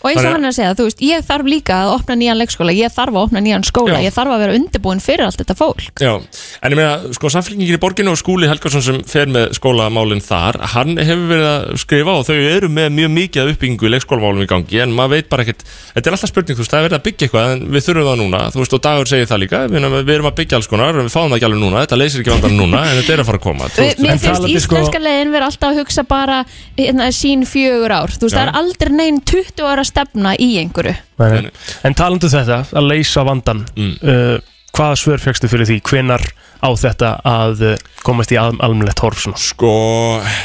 og 0.03 0.09
eins 0.11 0.19
og 0.25 0.33
hann 0.33 0.43
er 0.43 0.51
að 0.51 0.57
segja, 0.57 0.73
þú 0.75 0.85
veist, 0.89 1.01
ég 1.07 1.23
þarf 1.23 1.47
líka 1.47 1.75
að 1.85 1.91
opna 1.95 2.15
nýjan 2.19 2.39
leikskóla, 2.41 2.73
ég 2.75 2.91
þarf 2.91 3.13
að 3.15 3.21
opna 3.23 3.39
nýjan 3.45 3.63
skóla 3.63 3.97
Já. 3.97 4.03
ég 4.03 4.13
þarf 4.17 4.33
að 4.35 4.41
vera 4.43 4.55
undirbúin 4.59 4.99
fyrir 5.03 5.23
allt 5.25 5.39
þetta 5.39 5.55
fólk. 5.55 6.01
Já, 6.03 6.13
en 6.61 6.71
ég 6.73 6.77
meina, 6.79 7.13
sko, 7.15 7.31
samfélkingin 7.31 7.77
í 7.77 7.79
borginu 7.79 8.11
og 8.11 8.19
skúli 8.19 8.49
Helgarsson 8.51 8.83
sem 8.83 8.99
fer 9.07 9.31
með 9.31 9.53
skólamálinn 9.57 10.21
þar, 10.23 10.59
hann 10.75 10.97
hefur 10.99 11.27
verið 11.31 11.47
að 11.53 11.77
skrifa 11.83 12.17
og 12.19 12.25
þau 12.27 12.35
eru 12.35 12.69
með 12.69 12.89
mjög 12.99 13.13
mikið 13.15 13.41
af 13.45 13.53
uppbyggingu 13.55 13.87
í 13.87 13.93
leikskólamálum 13.95 14.43
í 14.43 14.49
gangi, 14.51 14.81
en 14.83 14.91
maður 14.97 15.15
veit 15.15 15.29
bara 15.31 15.45
ekkert 15.47 15.63
þetta 15.63 16.03
er 16.11 16.17
alltaf 16.17 16.33
spurning, 16.33 16.57
þú 16.59 16.63
veist, 16.65 16.73
það 16.73 16.79
er 16.83 16.87
verið 16.89 16.99
að 16.99 17.05
byggja 17.07 17.27
eitthvað 17.29 17.53
en 17.53 17.63
við 17.73 17.85
þurfum 17.87 18.09
það 18.11 18.19
núna, 18.23 18.41
þú 18.53 18.61
veist, 18.63 18.75
og 18.77 18.83
Dagur 18.83 19.07
segir 19.13 19.29
það 19.31 19.41
líka 19.45 19.63
við, 19.71 19.79
erum- 19.79 19.97
við 20.03 20.13
erum 20.17 20.29
að 20.29 20.37
byggja 20.41 20.59
alls 20.59 20.67
konar, 20.71 20.99
við 20.99 21.11
fáum 21.13 21.31
það 21.31 21.37
ekki 21.39 21.47
alveg 21.47 21.61
núna 21.63 21.83
þetta 21.85 21.99
leysir 22.03 22.23
ekki 22.23 22.33
vandan 22.35 22.57
núna, 22.59 22.83
en 22.91 22.99
þetta 22.99 23.13
er 23.15 23.23
að 23.23 23.29
fara 23.31 23.39
að 23.39 23.45
koma 23.47 23.69
Mér 23.73 24.19
finnst 24.19 24.27
sko- 24.27 24.51
íslenska 24.51 24.99
leiðin 25.03 25.31
vera 25.33 25.47
alltaf 25.47 25.71
að 25.71 25.79
hugsa 25.83 26.03
bara 26.07 26.41
hérna, 26.77 27.07
sín 27.15 27.45
fjögur 27.47 27.93
ár, 27.95 28.11
þú 28.11 28.27
veist, 28.27 28.35
það 28.35 28.47
er 28.49 28.53
aldrei 28.59 28.91
neinn 28.97 29.21
20 29.23 29.63
ára 29.69 29.83
stefna 29.93 30.33
í 30.41 30.55
einhverju 30.63 30.95
Nei, 31.21 31.41
nei. 31.47 31.51
En 31.87 31.93
talandu 31.95 32.27
þetta, 32.33 32.63
að 32.73 32.89
leysa 32.91 33.23
vandan 33.29 33.63
Mm. 33.77 33.93
uh, 34.01 34.39
Hvaða 34.73 34.95
svör 34.97 35.21
fegstu 35.21 35.45
fyrir 35.45 35.67
því? 35.69 35.75
Hvenar 35.85 36.23
á 36.65 36.69
þetta 36.73 37.09
að 37.29 37.59
uh, 37.61 37.81
komast 38.01 38.31
í 38.33 38.39
al 38.41 38.55
almennilegt 38.57 39.03
horf 39.05 39.19
svona? 39.21 39.37
Sko, 39.37 39.69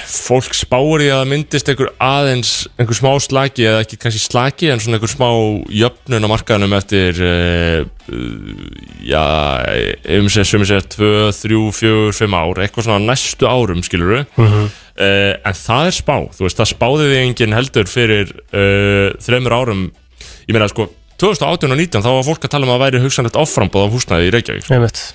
fólk 0.04 0.52
spáir 0.52 1.00
í 1.00 1.08
að 1.08 1.22
það 1.22 1.30
myndist 1.30 1.70
einhver 1.72 1.94
aðeins, 2.04 2.50
einhver 2.76 2.98
smá 2.98 3.08
slaki 3.24 3.64
eða 3.70 3.80
ekki 3.86 3.96
kannski 4.02 4.20
slaki 4.26 4.68
en 4.68 4.82
svona 4.84 4.98
einhver 5.00 5.14
smá 5.14 5.30
jöfnun 5.72 6.28
á 6.28 6.32
markaðanum 6.34 6.76
eftir 6.76 7.22
uh, 7.24 7.88
já, 9.08 9.24
um 10.18 10.28
sér, 10.32 10.44
sem 10.52 10.64
sér 10.68 10.84
2, 10.92 11.32
3, 11.32 11.62
4, 11.80 12.12
5 12.20 12.36
ár 12.36 12.60
eitthvað 12.66 12.84
svona 12.88 13.00
á 13.00 13.08
næstu 13.08 13.48
árum, 13.48 13.80
skilur 13.86 14.26
Mhm. 14.36 14.68
Uh, 14.98 15.34
en 15.46 15.58
það 15.58 15.90
er 15.90 15.96
spá, 15.96 16.14
þú 16.34 16.46
veist, 16.46 16.60
það 16.60 16.70
spáði 16.72 17.08
því 17.08 17.18
enginn 17.22 17.56
heldur 17.56 17.90
fyrir 17.90 18.32
uh, 18.50 19.10
þreymur 19.24 19.56
árum, 19.56 19.84
ég 20.48 20.56
meina 20.56 20.70
sko 20.70 20.88
2018 21.18 21.74
og 21.74 21.80
19 21.80 22.04
þá 22.04 22.10
var 22.12 22.26
fólk 22.28 22.46
að 22.46 22.54
tala 22.54 22.68
um 22.68 22.74
að 22.76 22.82
væri 22.84 23.02
hugsanlegt 23.02 23.38
offrambóð 23.40 23.88
af 23.88 23.94
húsnæði 23.96 24.28
í 24.28 24.34
Reykjavík 24.36 24.66
sko. 24.66 25.06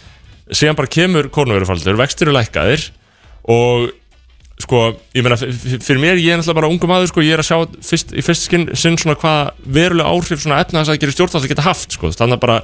Síðan 0.53 0.77
bara 0.77 0.91
kemur 0.91 1.29
kórnverufaldur, 1.31 1.95
vextir 2.01 2.27
eru 2.27 2.35
lækkaðir 2.35 2.89
og 3.53 3.93
sko, 4.63 4.81
ég 5.15 5.23
meina, 5.25 5.37
fyrir 5.39 6.01
mér, 6.01 6.19
ég 6.19 6.35
er 6.35 6.39
náttúrulega 6.39 6.59
bara 6.59 6.71
ungu 6.71 6.89
maður, 6.89 7.09
sko, 7.11 7.23
ég 7.23 7.35
er 7.35 7.41
að 7.43 7.47
sjá 7.47 7.87
fyrst, 7.87 8.11
í 8.13 8.23
fyrst 8.23 8.47
skinn, 8.49 8.67
sinn 8.77 8.99
svona 8.99 9.15
hvað 9.19 9.63
verulega 9.79 10.11
áhrif 10.11 10.43
svona 10.43 10.59
efnaðsækjari 10.63 11.15
stjórnvaldi 11.15 11.51
geta 11.51 11.65
haft, 11.65 11.95
sko, 11.95 12.11
þannig 12.13 12.37
að 12.37 12.43
bara 12.43 12.59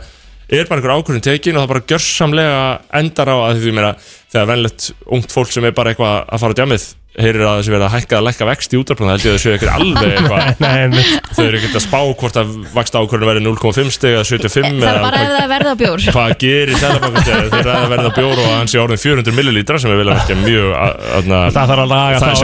er 0.49 0.69
bara 0.69 0.81
einhver 0.81 0.95
ákvörðin 0.99 1.25
tekin 1.25 1.57
og 1.57 1.63
það 1.63 1.71
bara 1.73 1.87
gjörsamlega 1.91 2.61
endar 2.99 3.31
á 3.31 3.37
að 3.37 3.63
því, 3.63 3.73
meina, 3.79 3.91
þegar 4.31 4.51
venlegt 4.51 4.87
ungt 5.17 5.33
fólk 5.33 5.51
sem 5.53 5.67
er 5.67 5.75
bara 5.77 5.93
eitthvað 5.93 6.15
að 6.25 6.43
fara 6.43 6.55
á 6.55 6.59
djamið 6.59 6.87
heyrir 7.19 7.43
að 7.45 7.57
þessi 7.59 7.73
verið 7.73 7.85
að 7.87 7.93
hækka 7.95 8.17
að 8.19 8.25
lækka 8.27 8.47
vext 8.49 8.73
í 8.73 8.79
útarplunum, 8.79 9.11
held 9.13 9.23
ég 9.25 9.31
að 9.31 9.37
þessu 9.37 9.49
eitthvað 9.53 9.75
alveg 9.79 10.09
eitthvað. 10.15 10.41
Þau 11.39 11.43
eru 11.45 11.59
ekkert 11.59 11.77
að 11.79 11.85
spá 11.85 11.99
hvort 12.21 12.37
að 12.39 12.47
vaksta 12.75 13.01
ákvörðin 13.03 13.29
verið 13.29 13.43
0,5 13.47 13.91
steg 13.95 14.11
eða 14.17 14.25
75 14.29 14.79
Það 14.79 14.89
er 14.89 15.01
bara 15.05 15.19
það 15.33 15.49
verða 15.53 15.73
bjór. 15.79 15.99
Hvað 16.15 16.31
gerir 16.43 16.77
ræða 16.79 17.75
að 17.75 17.89
verða 17.95 18.11
bjór 18.19 18.37
og 18.43 18.47
hann 18.55 18.71
sé 18.71 18.77
orðin 18.83 19.03
400 19.03 19.37
millilítra 19.39 19.81
sem 19.81 19.91
er 19.93 19.99
vel 19.99 20.09
að 20.09 20.15
verka 20.21 20.35
mjög 20.43 20.67
Það 21.29 21.59
þarf 21.59 21.83
að 21.83 21.91
laga 21.95 22.15
það 22.19 22.29
það 22.29 22.31
á 22.31 22.43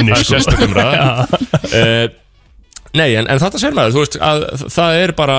er 0.00 0.18
sérstökum 0.30 0.74
Nei, 2.90 3.12
en, 3.14 3.28
en 3.30 3.38
þetta 3.38 3.58
sér 3.62 3.74
maður, 3.76 3.92
þú 3.94 4.00
veist, 4.02 4.16
að 4.18 4.44
það 4.74 4.96
er 4.98 5.12
bara 5.14 5.38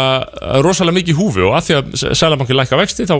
rosalega 0.63 0.95
mikið 1.01 1.17
húfi 1.19 1.41
og 1.43 1.57
að 1.57 1.65
því 1.65 1.75
að 1.75 2.15
Sælabankin 2.15 2.55
lækka 2.55 2.79
vexti 2.79 3.07
þá 3.09 3.17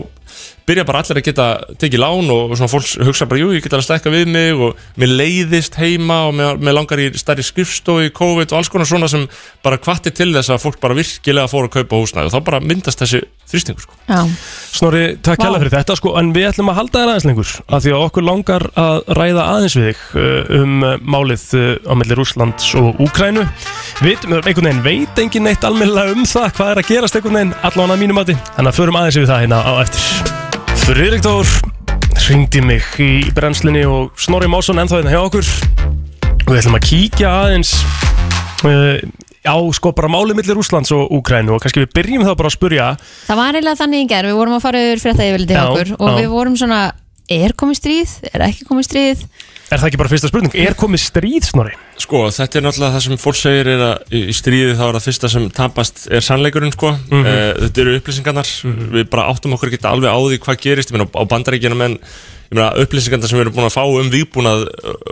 byrja 0.68 0.86
bara 0.88 1.02
allir 1.02 1.20
að 1.20 1.26
geta 1.26 1.46
tekið 1.82 2.00
lán 2.00 2.30
og 2.32 2.54
svona 2.54 2.70
fólk 2.72 3.04
hugsa 3.04 3.28
bara, 3.28 3.42
jú, 3.42 3.50
ég 3.52 3.64
get 3.64 3.76
alveg 3.76 3.88
stækka 3.90 4.12
við 4.14 4.30
mig 4.32 4.56
og 4.56 4.80
mér 5.00 5.12
leiðist 5.18 5.76
heima 5.76 6.22
og 6.30 6.36
mér, 6.38 6.62
mér 6.64 6.78
langar 6.78 7.02
í 7.02 7.10
stærri 7.18 7.44
skrifstofu 7.44 8.06
í 8.06 8.14
COVID 8.16 8.54
og 8.54 8.60
alls 8.62 8.72
konar 8.72 8.88
svona 8.88 9.10
sem 9.12 9.26
bara 9.64 9.80
kvatti 9.82 10.14
til 10.16 10.30
þess 10.32 10.54
að 10.54 10.64
fólk 10.64 10.80
bara 10.80 10.96
virkilega 10.96 11.52
fór 11.52 11.68
að 11.68 11.74
kaupa 11.76 12.00
húsnæði. 12.00 12.30
Og 12.30 12.36
þá 12.36 12.48
bara 12.48 12.62
myndast 12.64 13.04
þessi 13.04 13.20
þrýstingur 13.50 13.84
sko. 13.84 13.96
Já, 14.08 14.20
Snorri, 14.72 15.02
takk 15.24 15.42
kjalla 15.42 15.60
fyrir 15.60 15.74
þetta 15.74 15.96
sko, 15.98 16.14
en 16.20 16.32
við 16.36 16.48
ætlum 16.50 16.70
að 16.72 16.78
halda 16.80 17.02
þér 17.02 17.12
aðeins 17.12 17.28
lengur 17.28 17.52
af 17.66 17.84
því 17.84 17.94
að 17.94 18.04
okkur 18.06 18.26
langar 18.28 18.66
að 18.80 19.00
ræða 19.18 19.48
aðeins 19.56 19.76
við 19.78 19.88
þig 19.90 20.04
uh, 20.22 20.52
um 20.60 20.86
uh, 20.86 20.94
málið 21.02 21.46
uh, 21.58 21.66
á 21.88 21.92
milli 22.00 22.18
Rússlands 22.18 22.72
og 22.80 23.02
Úkrænu 23.02 23.46
Við, 24.02 24.24
einhvern 24.24 24.66
veginn 24.66 24.80
veit 24.82 25.18
engin 25.20 25.44
neitt 25.46 25.64
almennilega 25.66 26.16
um 26.16 26.24
það 26.26 26.48
hvað 26.56 26.70
er 26.72 26.80
að 26.80 26.88
gerast 26.88 27.18
einhvern 27.18 27.38
veginn 27.38 27.52
allan 27.68 27.92
að 27.94 28.00
mínum 28.00 28.18
mati, 28.18 28.34
þannig 28.56 28.72
að 28.72 28.78
förum 28.80 28.98
aðeins 28.98 29.18
yfir 29.20 29.30
það 29.30 29.42
hérna 29.44 29.60
á 29.62 29.72
eftir. 29.84 30.40
Friðrik 30.82 31.22
Dór 31.22 31.52
ringdi 32.26 32.62
mig 32.64 32.86
í 33.02 33.10
brennslinni 33.36 33.84
og 33.86 34.16
Snorri 34.18 34.48
Másson 34.50 34.80
ennþá 34.82 35.02
hérna 35.02 35.12
hjá 35.12 35.20
okkur. 35.22 35.50
Og 36.42 36.50
við 36.50 36.60
ætlum 36.62 36.78
að 36.78 36.86
kíkja 36.88 37.32
aðeins 37.44 37.74
uh, 38.66 38.96
á 39.42 39.56
sko 39.74 39.92
bara 39.96 40.10
málið 40.12 40.38
millir 40.38 40.58
Rússlands 40.58 40.92
og 40.94 41.12
Úkrænu 41.18 41.56
og 41.56 41.62
kannski 41.62 41.84
við 41.84 41.94
byrjum 41.96 42.26
þá 42.26 42.34
bara 42.38 42.50
að 42.50 42.56
spurja 42.56 42.90
það 43.28 43.40
var 43.42 43.56
eiginlega 43.56 43.80
þannig 43.82 44.04
í 44.04 44.10
gerð, 44.12 44.32
við 44.32 44.40
vorum 44.42 44.58
að 44.58 44.66
fara 44.66 44.82
yfir 44.86 45.02
frétta 45.06 45.28
yfirliti 45.28 45.56
Já, 45.56 45.62
okkur 45.64 45.94
og 45.98 46.10
já. 46.12 46.18
við 46.20 46.28
vorum 46.36 46.58
svona 46.60 46.82
er 47.32 47.56
komið 47.58 47.80
stríð, 47.80 48.14
er 48.32 48.46
ekki 48.48 48.68
komið 48.68 48.88
stríð 48.90 49.26
Er 49.72 49.80
það 49.80 49.88
ekki 49.88 49.98
bara 50.02 50.10
fyrsta 50.12 50.28
spurning? 50.28 50.54
Er 50.60 50.74
komið 50.76 51.00
stríð, 51.00 51.46
Snorri? 51.48 51.76
Sko, 52.02 52.26
þetta 52.34 52.58
er 52.58 52.64
náttúrulega 52.66 52.92
það 52.92 53.04
sem 53.06 53.20
fólk 53.22 53.38
segir 53.38 53.70
er 53.72 53.84
að 53.86 54.12
í 54.12 54.20
í 54.28 54.34
stríði 54.36 54.74
þá 54.76 54.82
er 54.84 54.98
það 54.98 55.06
fyrsta 55.06 55.30
sem 55.32 55.46
tapast 55.56 56.02
er 56.12 56.26
sannleikurinn, 56.26 56.74
sko. 56.74 56.90
Mm 57.08 57.30
þetta 57.62 57.82
eru 57.84 57.94
upplýsingarnar. 57.96 58.50
Við 58.98 59.08
bara 59.14 59.24
áttum 59.32 59.56
okkur 59.56 59.72
ekki 59.72 59.80
alveg 59.88 60.12
á 60.12 60.18
því 60.20 60.40
hvað 60.44 60.60
gerist. 60.66 60.92
Ég 60.92 60.98
meina, 60.98 61.08
á 61.08 61.24
bandaríkjana 61.30 61.78
menn, 61.78 61.96
upplýsingarnar 62.52 63.30
sem 63.30 63.38
við 63.38 63.46
erum 63.46 63.56
búin 63.56 63.68
að 63.68 63.76
fá 63.76 63.84
um 63.86 64.10
výbúnað 64.12 64.66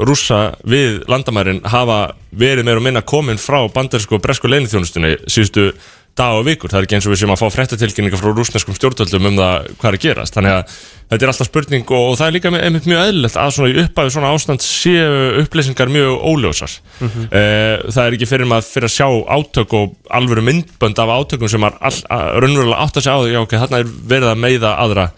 rússa 0.09 0.41
við 0.69 1.01
landamærin 1.11 1.63
hafa 1.65 2.01
verið 2.31 2.67
meira 2.69 2.81
og 2.83 2.85
minna 2.85 3.03
komin 3.03 3.41
frá 3.41 3.63
bandarísku 3.73 4.19
og 4.19 4.25
bresku 4.25 4.51
leinithjónustunni 4.51 5.17
síðustu 5.25 5.71
dag 6.19 6.39
og 6.39 6.47
vikur. 6.47 6.71
Það 6.71 6.81
er 6.81 6.89
ekki 6.89 6.99
eins 6.99 7.09
og 7.09 7.15
við 7.15 7.23
séum 7.23 7.35
að 7.35 7.43
fá 7.43 7.55
fréttatilkynninga 7.57 8.21
frá 8.21 8.33
rúsneskum 8.33 8.77
stjórnvöldum 8.77 9.29
um 9.31 9.39
það 9.39 9.69
hvað 9.77 9.91
er 9.91 9.99
að 9.99 10.05
gerast. 10.05 10.37
Þannig 10.37 10.57
að 10.57 10.75
þetta 11.11 11.27
er 11.27 11.33
alltaf 11.33 11.49
spurning 11.49 11.87
og, 11.91 12.05
og 12.11 12.19
það 12.21 12.29
er 12.29 12.35
líka 12.37 12.53
með, 12.55 12.65
einmitt 12.67 12.89
mjög 12.91 13.01
eðlilegt 13.09 13.39
að 13.41 13.53
svona 13.57 13.71
í 13.71 13.79
upphafi 13.83 14.13
svona 14.15 14.33
ástand 14.35 14.65
séu 14.65 15.15
upplýsingar 15.43 15.91
mjög 15.91 16.27
óljósar. 16.31 16.77
Eh, 17.01 17.83
það 17.91 18.03
er 18.05 18.17
ekki 18.17 18.29
fyrir 18.31 18.51
maður 18.51 18.69
fyrir 18.69 18.91
að 18.91 18.95
sjá 18.95 19.09
átök 19.37 19.75
og 19.79 19.97
alvöru 20.21 20.45
myndbönd 20.47 21.03
af 21.03 21.15
átökum 21.17 21.51
sem 21.51 21.67
að, 21.67 21.99
raunverulega 22.11 22.79
átt 22.85 23.01
að 23.01 23.07
sjá 23.09 23.13
því, 23.17 23.35
já 23.35 23.41
ok, 23.43 23.57
þarna 23.65 23.83
er 23.83 23.93
verið 24.15 24.31
að 24.31 24.43
meiða 24.45 24.73
aðra 24.85 25.09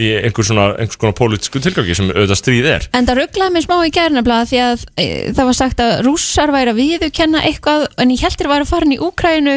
í 0.00 0.10
einhver 0.22 0.48
svona, 0.48 0.66
einhvers 0.78 1.00
konar 1.02 1.16
pólitísku 1.18 1.62
tilgangi 1.64 1.98
sem 1.98 2.08
auðvitað 2.12 2.40
stríð 2.40 2.70
er. 2.72 2.88
En 2.96 3.08
það 3.08 3.20
rugglaði 3.20 3.56
mig 3.56 3.66
smá 3.66 3.76
í 3.84 3.92
gerðnafla 3.94 4.40
því 4.48 4.64
að 4.64 4.88
e, 4.96 5.06
það 5.36 5.50
var 5.50 5.58
sagt 5.60 5.84
að 5.84 5.94
rússar 6.08 6.54
væri 6.54 6.72
að 6.72 6.80
viðurkenna 6.80 7.44
eitthvað 7.50 7.88
en 8.00 8.14
ég 8.14 8.24
heldur 8.24 8.48
að 8.48 8.54
væri 8.54 8.66
að 8.66 8.72
fara 8.72 8.88
inn 8.88 8.96
í 8.96 9.02
Úkrænu 9.04 9.56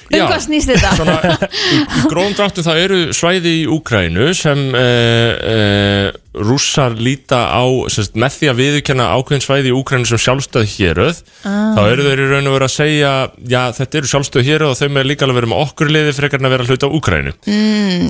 um 0.19 0.27
hvað 0.31 0.43
snýst 0.47 0.71
þetta? 0.73 0.91
Svona, 0.99 1.17
í, 2.11 2.33
dráttu 2.37 2.65
það 2.65 2.81
eru 2.85 2.99
svæði 3.15 3.53
í 3.61 3.63
Úkrænu 3.71 4.27
sem 4.37 4.65
uh, 4.75 5.31
uh, 5.55 6.19
rússar 6.47 6.93
líta 6.95 7.41
á 7.51 7.63
sérst, 7.91 8.13
með 8.19 8.37
því 8.37 8.49
að 8.51 8.59
viðurkenna 8.61 9.07
ákveðin 9.17 9.43
svæði 9.43 9.71
í 9.71 9.75
Úkrænu 9.75 10.07
sem 10.07 10.21
sjálfstöð 10.21 10.67
héröð 10.77 11.17
Ah. 11.41 11.73
þá 11.73 11.79
eru 11.89 12.03
þeir 12.05 12.19
í 12.21 12.25
raun 12.29 12.47
og 12.51 12.53
veru 12.53 12.65
að 12.67 12.73
segja 12.75 13.11
já 13.49 13.61
þetta 13.73 13.97
eru 13.97 14.09
sjálfstöð 14.11 14.43
héröð 14.45 14.71
og 14.71 14.77
þau 14.77 14.89
með 14.93 15.07
líka 15.09 15.25
alveg 15.25 15.39
verið 15.39 15.49
með 15.51 15.61
okkur 15.65 15.89
liði 15.89 16.11
frekar 16.13 16.39
en 16.41 16.47
að 16.47 16.53
vera 16.53 16.67
hluta 16.69 16.85
á 16.87 16.95
Úkrænu 16.99 17.33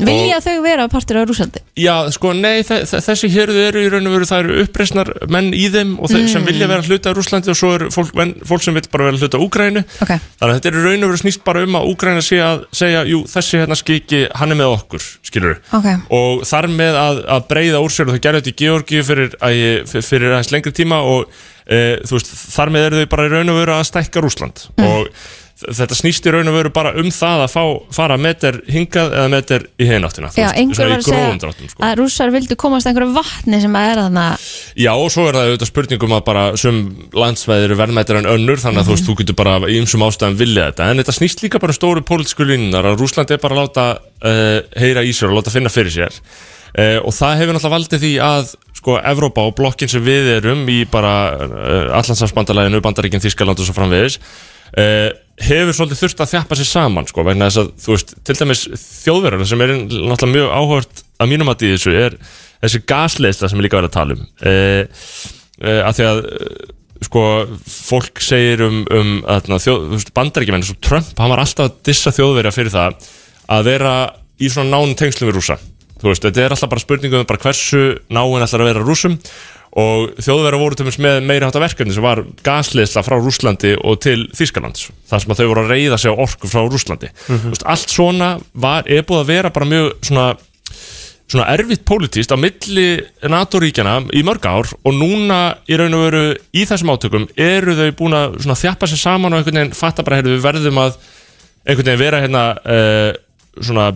Vilja 0.04 0.39
þau 0.43 0.56
vera 0.66 0.88
partur 0.91 1.22
á 1.22 1.24
Rússaldi? 1.30 1.62
Já, 1.80 1.93
sko, 2.12 2.34
nei, 2.36 2.60
þe 2.68 2.82
þe 2.91 2.99
þessi 3.08 3.30
hérðu 3.32 3.64
eru 3.70 3.84
í 3.86 3.89
raun 3.93 4.10
og 4.12 4.16
veru, 4.18 4.28
það 4.28 4.43
eru 4.43 4.58
uppreisnar 4.66 5.12
menn 5.32 5.49
í 5.56 5.64
þeim 5.74 5.93
og 6.04 6.12
þeir 6.12 6.28
sem 6.34 6.45
vilja 6.49 6.68
vera 6.74 6.86
hluta 6.86 7.14
á 7.14 7.18
Rúslandi 7.18 7.54
og 7.54 7.60
svo 7.62 7.72
eru 7.78 7.89
fólk, 7.95 8.12
menn, 8.20 8.36
fólk 8.52 8.66
sem 8.68 8.76
vil 8.78 8.84
bara 8.91 9.08
vera 9.10 9.22
hluta 9.24 9.39
á 9.39 9.45
Úkrænu 9.47 9.86
Ok, 10.04 10.12
Þannig 10.12 10.52
að 10.52 10.56
þetta 10.60 10.72
er 10.74 10.80
í 10.82 10.84
raun 10.89 11.08
og 11.08 11.14
veru 11.14 11.22
snýst 11.24 11.43
bara 11.47 11.64
um 11.66 11.80
að 11.80 11.90
Úgræna 11.91 12.23
sé 12.25 12.39
að 12.43 12.65
segja, 12.75 13.03
jú, 13.09 13.21
þessi 13.29 13.61
hérna 13.61 13.77
skiki, 13.79 14.23
hann 14.39 14.53
er 14.53 14.59
með 14.59 14.75
okkur, 14.77 15.07
skilur 15.27 15.59
ok. 15.77 15.89
Og 16.17 16.43
þar 16.47 16.69
með 16.71 16.99
að, 17.01 17.21
að 17.37 17.47
breyða 17.51 17.83
úr 17.83 17.93
sér 17.93 18.09
og 18.09 18.17
þau 18.17 18.23
gerðu 18.25 18.41
þetta 18.41 18.53
í 18.53 18.59
Georgíu 18.63 19.05
fyrir, 19.07 19.37
fyrir, 19.91 20.29
aðeins 20.31 20.51
lengri 20.53 20.75
tíma 20.75 21.01
og 21.05 21.29
e, 21.65 21.99
veist, 22.09 22.33
þar 22.55 22.73
með 22.73 22.89
eru 22.89 23.03
þau 23.03 23.11
bara 23.15 23.27
í 23.27 23.33
raun 23.35 23.53
og 23.53 23.61
veru 23.61 23.77
að 23.77 23.87
stækka 23.91 24.25
Rúsland 24.25 24.65
og 24.81 25.11
þetta 25.68 25.97
snýst 25.97 26.28
í 26.28 26.34
raun 26.34 26.49
og 26.51 26.57
veru 26.57 26.72
bara 26.74 26.93
um 26.99 27.09
það 27.14 27.43
að 27.45 27.51
fá, 27.53 27.64
fara 27.95 28.18
meter 28.22 28.59
hingað 28.72 29.16
eða 29.18 29.32
meter 29.32 29.66
í 29.78 29.88
hináttina 29.89 30.32
Já, 30.36 30.47
einhver 30.57 30.89
var 30.91 31.01
að 31.01 31.07
segja 31.07 31.51
sko. 31.72 31.84
að 31.86 31.95
rússar 31.99 32.34
vildu 32.34 32.57
komast 32.59 32.88
að 32.88 32.93
einhverju 32.93 33.16
vatni 33.16 33.59
sem 33.64 33.78
að 33.78 33.89
er 33.89 34.01
þarna. 34.01 34.26
Já, 34.80 34.91
og 34.93 35.12
svo 35.14 35.28
er 35.28 35.38
það 35.38 35.49
auðvitað 35.49 35.72
spurningum 35.72 36.16
að 36.18 36.24
bara 36.30 36.45
sum 36.59 36.80
landsvæðir 37.18 37.68
eru 37.70 37.80
verðmættir 37.82 38.22
en 38.22 38.32
önnur 38.32 38.64
þannig 38.64 38.84
að 38.84 38.89
þú 38.89 38.95
veist, 38.95 39.09
þú 39.09 39.18
getur 39.22 39.39
bara 39.41 39.57
í 39.68 39.78
ymsum 39.82 40.05
ástæðum 40.07 40.39
vilja 40.41 40.70
þetta. 40.72 40.89
En 40.89 41.03
þetta 41.03 41.18
snýst 41.18 41.45
líka 41.45 41.62
bara 41.62 41.76
um 41.76 41.80
stóru 41.80 42.05
pólitísku 42.07 42.47
línunar 42.47 42.89
að 42.91 42.99
Rúsland 43.01 43.34
er 43.34 43.41
bara 43.43 43.57
að 43.57 43.64
láta 43.66 43.86
uh, 44.01 44.57
heyra 44.82 45.05
í 45.05 45.14
sér 45.16 45.32
og 45.32 45.39
láta 45.39 45.53
finna 45.53 45.72
fyrir 45.74 45.93
sér. 45.95 46.20
Uh, 46.72 46.99
og 47.03 47.12
það 47.16 47.41
hefur 47.41 47.57
náttúrulega 47.57 47.76
valdið 47.76 48.05
því 48.05 48.14
að 48.24 48.53
sko, 48.82 48.95
Evrópa 49.12 49.43
og 49.49 49.57
blokkin 49.57 49.91
sem 49.91 50.03
við 50.05 50.30
erum 50.38 50.64
í 50.72 50.82
bara 50.89 51.16
uh, 51.36 51.97
Allandsafsbandalæðinu, 51.99 52.80
Bandaríkinn, 52.86 53.24
Þískaland 53.24 53.59
og 53.59 53.68
svo 53.68 53.76
framvegis 53.76 54.18
uh, 54.80 55.12
hefur 55.45 55.75
svolítið 55.75 56.01
þurft 56.03 56.23
að 56.23 56.31
þjappa 56.33 56.57
sér 56.57 56.69
saman 56.69 57.07
sko, 57.09 57.25
vegna 57.27 57.47
þess 57.49 57.61
að, 57.61 57.71
þú 57.83 57.95
veist, 57.95 58.13
til 58.27 58.35
dæmis 58.39 58.63
þjóðverðar 59.05 59.49
sem 59.49 59.63
er 59.65 59.73
náttúrulega 59.77 60.33
mjög 60.35 60.53
áhört 60.57 61.03
að 61.21 61.31
mínum 61.31 61.51
að 61.51 61.65
í 61.65 61.71
þessu 61.75 61.95
er 61.97 62.17
þessi 62.61 62.83
gasleisla 62.91 63.49
sem 63.49 63.61
er 63.61 63.67
líka 63.67 63.79
verið 63.79 63.91
að 63.91 63.97
tala 63.97 64.17
um. 64.17 64.23
Uh, 64.45 65.25
uh, 65.63 65.81
að 65.87 65.97
því 65.97 66.07
að 66.09 66.21
uh, 66.21 66.71
sko, 67.07 67.25
fólk 67.65 68.21
segir 68.23 68.65
um, 68.67 68.81
um 68.93 69.11
að 69.25 69.51
bandaríkjumenn, 70.17 70.65
svo 70.67 70.77
Trump, 70.83 71.11
hann 71.17 71.33
var 71.33 71.43
alltaf 71.43 71.69
að 71.69 71.79
dissa 71.89 72.13
þjóðverja 72.15 72.55
fyrir 72.55 72.75
það 72.75 73.11
að 73.51 73.69
vera 73.71 73.95
í 74.41 74.49
svona 74.49 74.75
nánum 74.75 74.97
tengslum 74.97 75.31
við 75.31 75.39
rúsa 75.39 75.57
þú 76.01 76.09
veist, 76.09 76.25
þetta 76.25 76.43
er 76.43 76.55
alltaf 76.55 76.71
bara 76.71 76.83
spurningum 76.83 77.27
bara 77.29 77.41
hversu 77.41 77.81
náinn 78.13 78.45
ætlar 78.45 78.63
að 78.63 78.71
vera 78.71 78.85
rúsum 78.85 79.17
og 79.80 80.17
þjóðverða 80.19 80.59
voru 80.59 80.76
til 80.76 80.86
dæmis 80.86 80.99
með 80.99 81.17
meiri 81.24 81.47
hátta 81.47 81.61
verkefni 81.63 81.95
sem 81.95 82.03
var 82.03 82.24
gasleisla 82.43 83.03
frá 83.07 83.15
Rúslandi 83.15 83.78
og 83.80 84.01
til 84.03 84.26
Þýskalands 84.36 84.89
þar 85.07 85.24
sem 85.24 85.32
að 85.32 85.41
þau 85.41 85.51
voru 85.53 85.63
að 85.63 85.72
reyða 85.72 85.99
sig 86.01 86.11
á 86.11 86.22
orku 86.26 86.51
frá 86.51 86.65
Rúslandi 86.65 87.11
mm 87.11 87.51
veist, 87.53 87.63
allt 87.63 87.93
svona 87.93 88.34
var, 88.51 88.84
er 88.88 89.05
búið 89.07 89.24
að 89.24 89.32
vera 89.32 89.53
bara 89.55 89.69
mjög 89.72 89.93
svona 90.03 90.28
svona 91.32 91.47
erfitt 91.53 91.86
pólitíst 91.88 92.34
á 92.36 92.38
milli 92.39 92.99
NATO-ríkjana 93.32 93.95
í 94.11 94.24
mörg 94.28 94.45
ár 94.51 94.67
og 94.76 94.95
núna 94.95 95.39
í 95.72 95.80
raun 95.80 95.95
og 95.95 96.05
veru 96.09 96.24
í 96.51 96.65
þessum 96.67 96.91
átökum 96.91 97.28
eru 97.39 97.76
þau 97.78 97.89
búin 98.01 98.17
að 98.17 98.39
þjappa 98.43 98.89
sér 98.91 98.99
saman 98.99 99.32
og 99.32 99.39
einhvern 99.39 99.61
veginn 99.61 99.76
fatta 99.78 100.03
bara, 100.03 100.19
heyrðu, 100.19 100.36
við 100.36 100.47
verðum 100.49 100.82
að 100.84 100.97
einhvern 101.63 101.88
veginn 101.88 102.01
vera 102.03 102.24
hérna 102.26 102.45
uh, 102.59 103.11
svona 103.61 103.91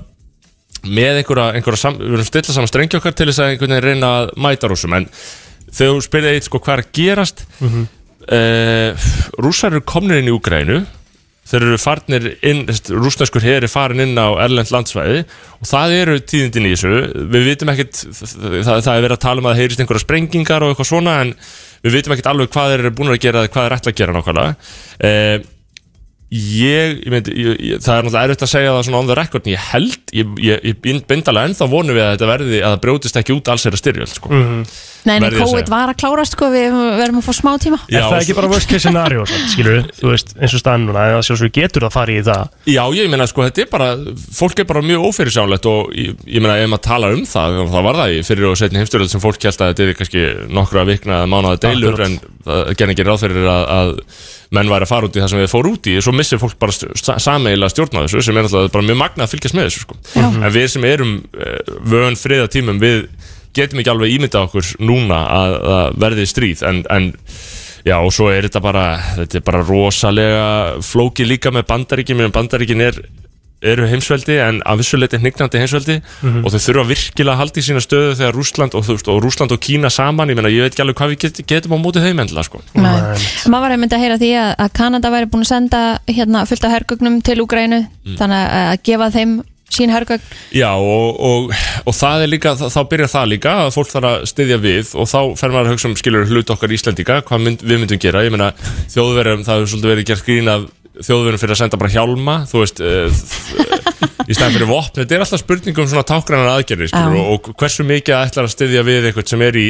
með 0.86 1.20
einhverja, 1.22 1.48
einhverja 1.58 1.82
sam, 1.82 1.98
við 2.00 2.16
erum 2.16 2.28
stilla 2.30 2.56
saman 2.56 2.72
strengi 2.72 3.00
okkar 3.00 3.16
til 3.18 3.28
þess 3.32 3.42
að 3.42 3.52
einhvern 3.52 3.76
veginn 3.76 3.88
reyna 3.90 4.12
að 4.22 4.34
mæta 4.46 4.70
rúsum 4.72 4.96
en 4.96 5.10
þegar 5.76 5.96
þú 5.96 6.06
spyrir 6.08 6.34
eitt 6.34 6.50
sko 6.50 6.62
hvað 6.64 6.78
er 6.78 6.84
að 6.84 6.94
gerast? 7.00 7.46
Mm 7.60 7.72
-hmm. 7.72 7.88
uh, 8.38 9.10
rúsar 9.44 9.74
eru 9.74 9.82
komnir 9.82 10.22
inn 10.22 10.32
í 10.32 10.36
Úgrænu 10.36 10.86
þeir 11.46 11.62
eru 11.68 11.78
farnir 11.78 12.26
inn, 12.46 12.64
rúsneskur 12.90 13.44
er 13.46 13.68
farin 13.70 14.02
inn 14.02 14.18
á 14.18 14.34
Erlend 14.42 14.72
landsvæði 14.74 15.20
og 15.60 15.70
það 15.70 15.94
eru 16.00 16.16
tíðindin 16.26 16.66
í 16.66 16.72
þessu. 16.74 16.94
Við 17.34 17.50
vitum 17.52 17.72
ekkert, 17.74 18.02
það, 18.02 18.82
það 18.82 18.94
er 18.96 19.06
verið 19.06 19.18
að 19.18 19.26
tala 19.28 19.44
um 19.44 19.50
að 19.52 19.60
heyrist 19.62 19.84
einhverja 19.84 20.06
sprengingar 20.06 20.66
og 20.66 20.74
eitthvað 20.74 20.90
svona 20.90 21.20
en 21.22 21.36
við 21.86 22.00
vitum 22.00 22.16
ekkert 22.16 22.32
alveg 22.32 22.50
hvað 22.56 22.72
þeir 22.72 22.84
eru 22.86 22.94
búin 22.98 23.14
að 23.14 23.22
gera 23.28 23.46
hvað 23.46 23.68
þeir 23.68 23.78
ætla 23.78 23.94
að 23.94 24.00
gera 24.02 24.16
nákvæmlega. 24.16 24.56
Uh, 24.98 25.38
Ég, 26.34 27.04
ég 27.06 27.12
myndi, 27.14 27.36
ég, 27.38 27.60
ég, 27.62 27.82
það 27.86 28.00
er 28.00 28.08
náttúrulega 28.08 28.26
erfitt 28.26 28.44
að 28.48 28.50
segja 28.50 28.74
það 28.74 28.88
svona 28.88 29.02
on 29.04 29.10
the 29.12 29.18
record 29.20 29.46
en 29.46 29.54
ég 29.54 29.68
held, 29.70 30.14
ég 30.42 30.80
bind 30.82 31.30
alveg 31.30 31.52
ennþá 31.52 31.68
vonum 31.70 31.94
við 31.94 32.02
að 32.02 32.12
þetta 32.16 32.30
verði 32.32 32.58
að 32.64 32.74
það 32.74 32.82
brjótist 32.88 33.20
ekki 33.22 33.36
út 33.36 33.52
alls 33.54 33.66
er 33.70 33.78
að 33.78 33.82
styrjöld 33.84 34.14
sko. 34.16 34.32
mm 34.34 34.44
-hmm. 34.44 34.68
Nei, 35.06 35.20
en 35.20 35.26
ég 35.28 35.36
að 35.36 35.44
COVID 35.46 35.68
var 35.70 35.92
að 35.92 35.98
klárast 36.02 36.34
sko, 36.34 36.48
við 36.50 36.74
verðum 36.74 37.20
að 37.20 37.28
fá 37.28 37.34
smá 37.38 37.52
tíma. 37.62 37.78
Er 37.94 38.08
það 38.10 38.24
ekki 38.24 38.36
bara 38.40 38.48
worst 38.50 38.70
case 38.72 38.82
scenario, 38.88 39.26
skilur 39.52 39.76
við, 39.76 39.90
þú 40.00 40.08
veist, 40.10 40.32
eins 40.40 40.56
og 40.58 40.62
staðan 40.64 40.88
núna, 40.88 41.04
það 41.14 41.26
sjálfsögur 41.28 41.54
getur 41.54 41.86
það 41.86 41.90
að 41.92 41.94
fara 41.94 42.16
í 42.16 42.24
það. 42.26 42.56
Já, 42.74 42.84
ég 42.98 43.12
meina 43.14 43.28
sko, 43.30 43.44
þetta 43.46 43.62
er 43.62 43.70
bara, 43.70 43.90
fólk 44.34 44.64
er 44.64 44.66
bara 44.72 44.82
mjög 44.82 45.06
ófyrirsjánlegt 45.06 45.70
og 45.70 45.94
ég, 45.94 46.16
ég 46.26 46.42
meina 46.42 46.58
ef 46.58 46.72
maður 46.74 46.86
talar 46.90 47.14
um 47.14 47.22
það, 47.22 47.60
þá 47.70 47.80
var 47.86 48.00
það 48.02 48.16
í 48.16 48.24
fyrir 48.26 48.50
og 48.50 48.58
setni 48.58 48.82
heimstyrjöld 48.82 49.14
sem 49.14 49.22
fólk 49.22 49.46
held 49.46 49.62
að 49.62 49.76
þetta 49.76 49.86
er 49.86 50.00
kannski 50.02 50.26
nokkra 50.58 50.88
vikna 50.90 51.20
eða 51.22 51.30
mánuða 51.36 51.62
deilur 51.68 52.02
en 52.02 52.18
það 52.42 52.74
gerði 52.74 52.98
ekki 52.98 53.06
ráð 53.06 53.22
fyrir 53.28 53.52
að, 53.54 53.70
að 53.78 53.94
menn 54.56 54.72
væri 54.72 54.88
að 54.88 54.92
fara 54.92 55.10
út 55.10 55.18
í 55.18 55.24
það 55.24 55.32
sem 55.34 55.42
við 55.44 55.52
fór 55.52 55.70
út 55.72 55.90
í 55.92 55.96
svo 56.04 56.14
missir 56.16 56.42
fólk 56.42 56.58
bara 56.62 57.20
sameila 57.24 57.70
stjórna 57.72 58.06
þessu 58.06 58.24
sem 58.26 58.38
er 58.40 58.48
náttúrulega 58.48 58.74
bara 58.76 58.88
mjög 58.90 59.02
magnað 59.02 59.28
að 59.28 59.34
fylgjast 59.36 59.58
með 59.58 59.70
þessu 59.70 59.84
sko. 59.86 60.00
en 60.22 60.48
við 60.56 60.68
sem 60.76 60.88
erum 60.90 61.18
uh, 61.20 61.76
vön 61.94 62.20
friða 62.20 62.48
tímum 62.52 62.82
við 62.82 63.06
getum 63.56 63.82
ekki 63.82 63.94
alveg 63.94 64.16
ímyndað 64.16 64.50
okkur 64.50 64.72
núna 64.84 65.22
að, 65.32 65.58
að 65.76 66.02
verði 66.06 66.26
stríð 66.30 66.66
en, 66.68 66.82
en 66.92 67.12
já 67.86 68.00
og 68.00 68.12
svo 68.16 68.32
er 68.34 68.48
þetta 68.48 68.64
bara 68.66 68.86
þetta 69.20 69.40
er 69.40 69.46
bara 69.46 69.64
rosalega 69.66 70.48
flóki 70.84 71.28
líka 71.28 71.54
með 71.54 71.68
bandaríkin 71.70 72.20
meðan 72.20 72.36
bandaríkin 72.36 72.84
er 72.84 73.00
eru 73.72 73.88
heimsveldi 73.90 74.38
en 74.46 74.60
af 74.66 74.78
vissuleiti 74.82 75.20
hnignandi 75.22 75.62
heimsveldi 75.62 75.98
og 76.44 76.52
þau 76.54 76.60
þurfa 76.68 76.86
virkilega 76.92 77.34
að 77.36 77.42
halda 77.42 77.62
í 77.62 77.66
sína 77.68 77.84
stöðu 77.84 78.14
þegar 78.20 78.38
Rúsland 78.38 78.78
og, 78.78 78.92
og 79.14 79.22
Rúsland 79.26 79.56
og 79.56 79.62
Kína 79.66 79.90
saman 79.94 80.30
ég, 80.34 80.38
meina, 80.40 80.52
ég 80.54 80.68
veit 80.68 80.74
ekki 80.76 80.86
alveg 80.86 81.00
hvað 81.02 81.14
við 81.16 81.24
get, 81.26 81.42
getum 81.50 81.76
á 81.76 81.78
móti 81.82 82.04
þeim 82.04 82.22
endla 82.26 82.46
sko. 82.46 82.62
Nei. 82.78 82.94
maður 83.50 83.66
var 83.66 83.76
einmitt 83.76 83.98
að 83.98 84.06
heyra 84.06 84.20
því 84.22 84.32
að, 84.44 84.54
að 84.66 84.72
Kanada 84.82 85.12
væri 85.16 85.32
búin 85.34 85.46
að 85.48 85.52
senda 85.54 85.82
hérna, 86.12 86.46
fullt 86.50 86.70
af 86.70 86.76
hergögnum 86.78 87.20
til 87.26 87.42
Úgrænu 87.44 87.84
Mm. 88.06 88.18
þannig 88.20 88.38
að, 88.38 88.66
að 88.70 88.82
gefa 88.86 89.06
þeim 89.16 89.32
sín 89.74 89.90
hergögn 89.90 90.22
Já 90.54 90.68
og, 90.78 91.18
og, 91.26 91.48
og 91.90 91.96
það 91.98 92.22
er 92.22 92.30
líka, 92.30 92.52
þá, 92.60 92.68
þá 92.70 92.82
byrjar 92.92 93.10
það 93.16 93.32
líka 93.32 93.54
að 93.64 93.70
fólk 93.74 93.90
þarf 93.90 94.10
að 94.12 94.26
styðja 94.30 94.60
við 94.62 94.92
og 94.94 95.10
þá 95.10 95.18
fer 95.42 95.56
maður 95.56 95.72
að 95.72 95.74
hugsa 95.74 95.90
um 95.90 95.96
skilur 95.98 96.30
hlut 96.30 96.54
okkar 96.54 96.76
Íslendinga, 96.78 97.18
hvað 97.26 97.42
mynd, 97.48 97.66
við 97.66 97.82
myndum 97.82 98.02
gera, 98.06 98.22
ég 98.28 98.36
meina 98.36 98.52
þjóðverðum, 98.94 99.42
það 99.48 99.58
hefur 99.58 99.72
svolítið 99.74 99.94
verið 99.96 100.08
gert 100.12 100.28
grín 100.30 100.52
af 100.54 100.68
þjóðverðum 101.04 101.42
fyrir 101.42 101.56
að 101.56 101.62
senda 101.62 101.80
bara 101.82 101.94
hjálma, 101.96 102.36
þú 102.50 102.62
veist, 102.62 102.82
uh, 102.84 103.10
í 104.26 104.36
stæðan 104.36 104.56
fyrir 104.58 104.70
vopn, 104.70 104.94
þetta 105.02 105.18
er 105.18 105.26
alltaf 105.26 105.42
spurning 105.42 105.82
um 105.82 105.90
svona 105.92 106.06
skilur 106.92 107.20
Já. 107.20 107.26
og, 107.26 107.50
og 107.50 107.60
hversu 107.60 107.86
mikið 107.88 108.18
ætlar 108.20 108.48
að 108.48 108.56
styðja 108.56 108.86
við 108.88 109.10
eitthvað 109.10 109.34
sem 109.34 109.46
er 109.46 109.60
í 109.60 109.68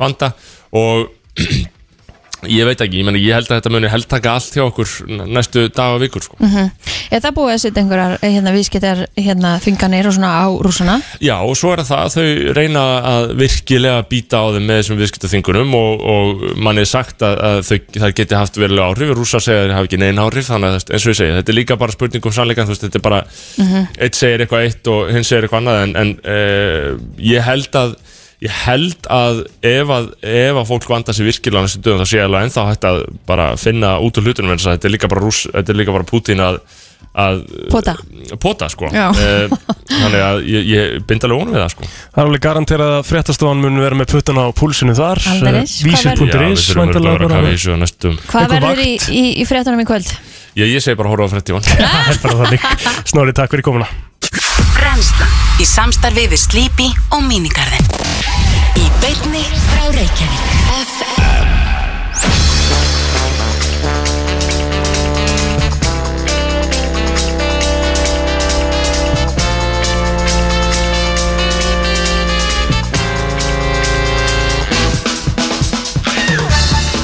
vanda 0.00 0.32
og 0.76 1.08
ég 2.44 2.66
veit 2.68 2.80
ekki, 2.84 3.00
ég, 3.00 3.06
meni, 3.06 3.20
ég 3.24 3.36
held 3.36 3.48
að 3.50 3.60
þetta 3.60 3.72
muni 3.72 3.90
held 3.90 4.08
taka 4.10 4.34
allt 4.36 4.56
hjá 4.56 4.64
okkur 4.66 4.92
næstu 5.08 5.66
dag 5.74 5.96
og 5.96 6.02
vikur 6.02 6.24
sko. 6.24 6.36
Er 6.36 7.22
það 7.22 7.34
búið 7.38 7.52
að 7.54 7.60
setja 7.62 7.82
einhverjar 7.82 8.16
hérna, 8.22 8.52
viðskiptar 8.54 9.02
hérna, 9.16 9.52
þinganir 9.62 10.08
og 10.10 10.16
svona 10.16 10.32
á 10.42 10.46
rúsana? 10.66 10.96
Já, 11.22 11.36
og 11.38 11.56
svo 11.58 11.72
er 11.74 11.84
það 11.86 12.02
að 12.02 12.16
þau 12.16 12.54
reyna 12.58 12.84
að 13.12 13.28
virkilega 13.40 14.06
býta 14.10 14.42
á 14.42 14.46
þeim 14.56 14.68
með 14.68 14.80
þessum 14.80 15.00
viðskiptaþingunum 15.02 15.76
og, 15.78 16.06
og 16.14 16.44
mann 16.66 16.82
er 16.82 16.90
sagt 16.90 17.24
að, 17.26 17.38
að 17.50 17.60
þau, 17.70 17.76
það 17.96 18.16
geti 18.20 18.40
haft 18.40 18.60
verulega 18.60 18.90
áhrif 18.90 19.14
rúsa 19.16 19.42
segja 19.42 19.62
að 19.62 19.68
þeir 19.68 19.76
hafa 19.78 19.90
ekki 19.90 20.02
neina 20.02 20.26
áhrif 20.26 20.50
þannig 20.50 20.74
að 20.74 20.92
eins 20.96 21.06
og 21.06 21.14
ég 21.14 21.20
segi, 21.20 21.36
þetta 21.38 21.54
er 21.54 21.58
líka 21.60 21.78
bara 21.80 21.96
spurning 21.96 22.28
um 22.28 22.36
sannleikan 22.36 22.70
þetta 22.72 23.00
er 23.00 23.06
bara, 23.06 23.22
eitt 23.96 24.18
segir 24.18 24.44
eitthvað 24.44 24.66
eitt 24.66 24.92
og 24.92 25.14
hinn 25.14 25.26
segir 25.26 25.46
eitthvað 25.46 25.62
annað 25.62 25.82
en, 25.86 25.96
en 26.02 26.12
uh, 26.26 26.90
ég 27.22 27.46
held 27.46 27.80
að 27.80 27.96
ég 28.46 28.56
held 28.64 29.10
að 29.12 29.42
ef 29.66 29.92
að, 29.92 30.08
ef 30.22 30.60
að 30.62 30.68
fólk 30.70 30.88
vanda 30.90 31.14
sér 31.16 31.28
virkilega 31.28 31.62
á 31.62 31.66
þessu 31.66 31.82
dögum 31.84 32.02
þá 32.02 32.08
sé 32.10 32.18
ég 32.20 32.26
alveg 32.28 32.46
ennþá 32.46 32.66
hægt 32.70 32.88
að 32.88 32.98
bara 33.28 33.46
finna 33.60 33.96
út 34.02 34.18
úr 34.20 34.26
hlutunum 34.28 34.54
en 34.54 34.62
þetta 34.62 34.88
er 34.88 34.94
líka 34.94 35.10
bara, 35.12 35.24
rúss, 35.24 35.46
þetta 35.52 35.72
er 35.74 35.80
líka 35.80 35.94
bara 35.96 36.06
Putin 36.08 36.42
að, 36.44 36.58
að 37.16 37.42
Pota. 37.72 37.94
pota 38.42 38.68
sko. 38.72 38.90
Já. 38.92 39.08
Eh, 39.10 39.56
þannig 39.90 40.22
að 40.26 40.40
ég, 40.52 40.70
ég 40.70 40.96
bind 41.08 41.26
alveg 41.26 41.42
vonum 41.42 41.56
við 41.56 41.62
það 41.64 41.74
sko. 41.74 41.90
Það 41.90 42.22
er 42.22 42.30
alveg 42.30 42.44
garanterað 42.46 42.94
að 42.98 43.06
fréttastofan 43.10 43.62
mun 43.64 43.82
vera 43.82 43.98
með 43.98 44.12
puttana 44.14 44.46
á 44.46 44.50
púlsinu 44.56 44.96
þar. 44.96 45.22
Já, 45.24 45.30
Vísir.is 45.86 46.70
Hvað 46.76 48.42
Einhver 48.46 48.60
verður 48.60 48.84
í, 48.84 48.96
í, 49.12 49.24
í 49.42 49.48
fréttunum 49.48 49.82
í 49.82 49.88
kvöld? 49.88 50.12
Ég, 50.56 50.72
ég 50.72 50.84
segi 50.84 50.96
bara 50.96 51.12
horfa 51.12 51.28
á 51.28 51.44
bara 52.24 52.36
þannig. 52.44 52.68
Snorri, 53.08 53.36
takk 53.36 53.52
fyrir 53.52 53.66
komuna. 53.66 53.88
Brennslan 54.76 55.60
í 55.60 55.66
samstarfi 55.68 56.26
við 56.28 56.40
Sleepy 56.40 56.88
og 57.16 57.24
Minigarðin 57.28 58.25
Í 58.96 59.00
beinni 59.02 59.42
frá 59.66 59.90
Reykjavík. 59.92 60.52
FM 60.72 61.50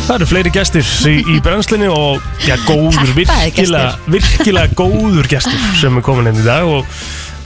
Það 0.03 0.17
eru 0.17 0.27
fleiri 0.29 0.51
gestir 0.53 0.89
í, 1.09 1.19
í 1.29 1.37
brennslinni 1.45 1.87
og 1.93 2.25
já, 2.45 2.57
góður, 2.67 3.13
virkilega, 3.17 3.93
virkilega 4.13 4.75
góður 4.77 5.29
gestur 5.29 5.61
sem 5.81 6.01
er 6.01 6.05
komin 6.05 6.33
inn 6.33 6.41
í 6.41 6.47
dag 6.49 6.69
og 6.69 6.89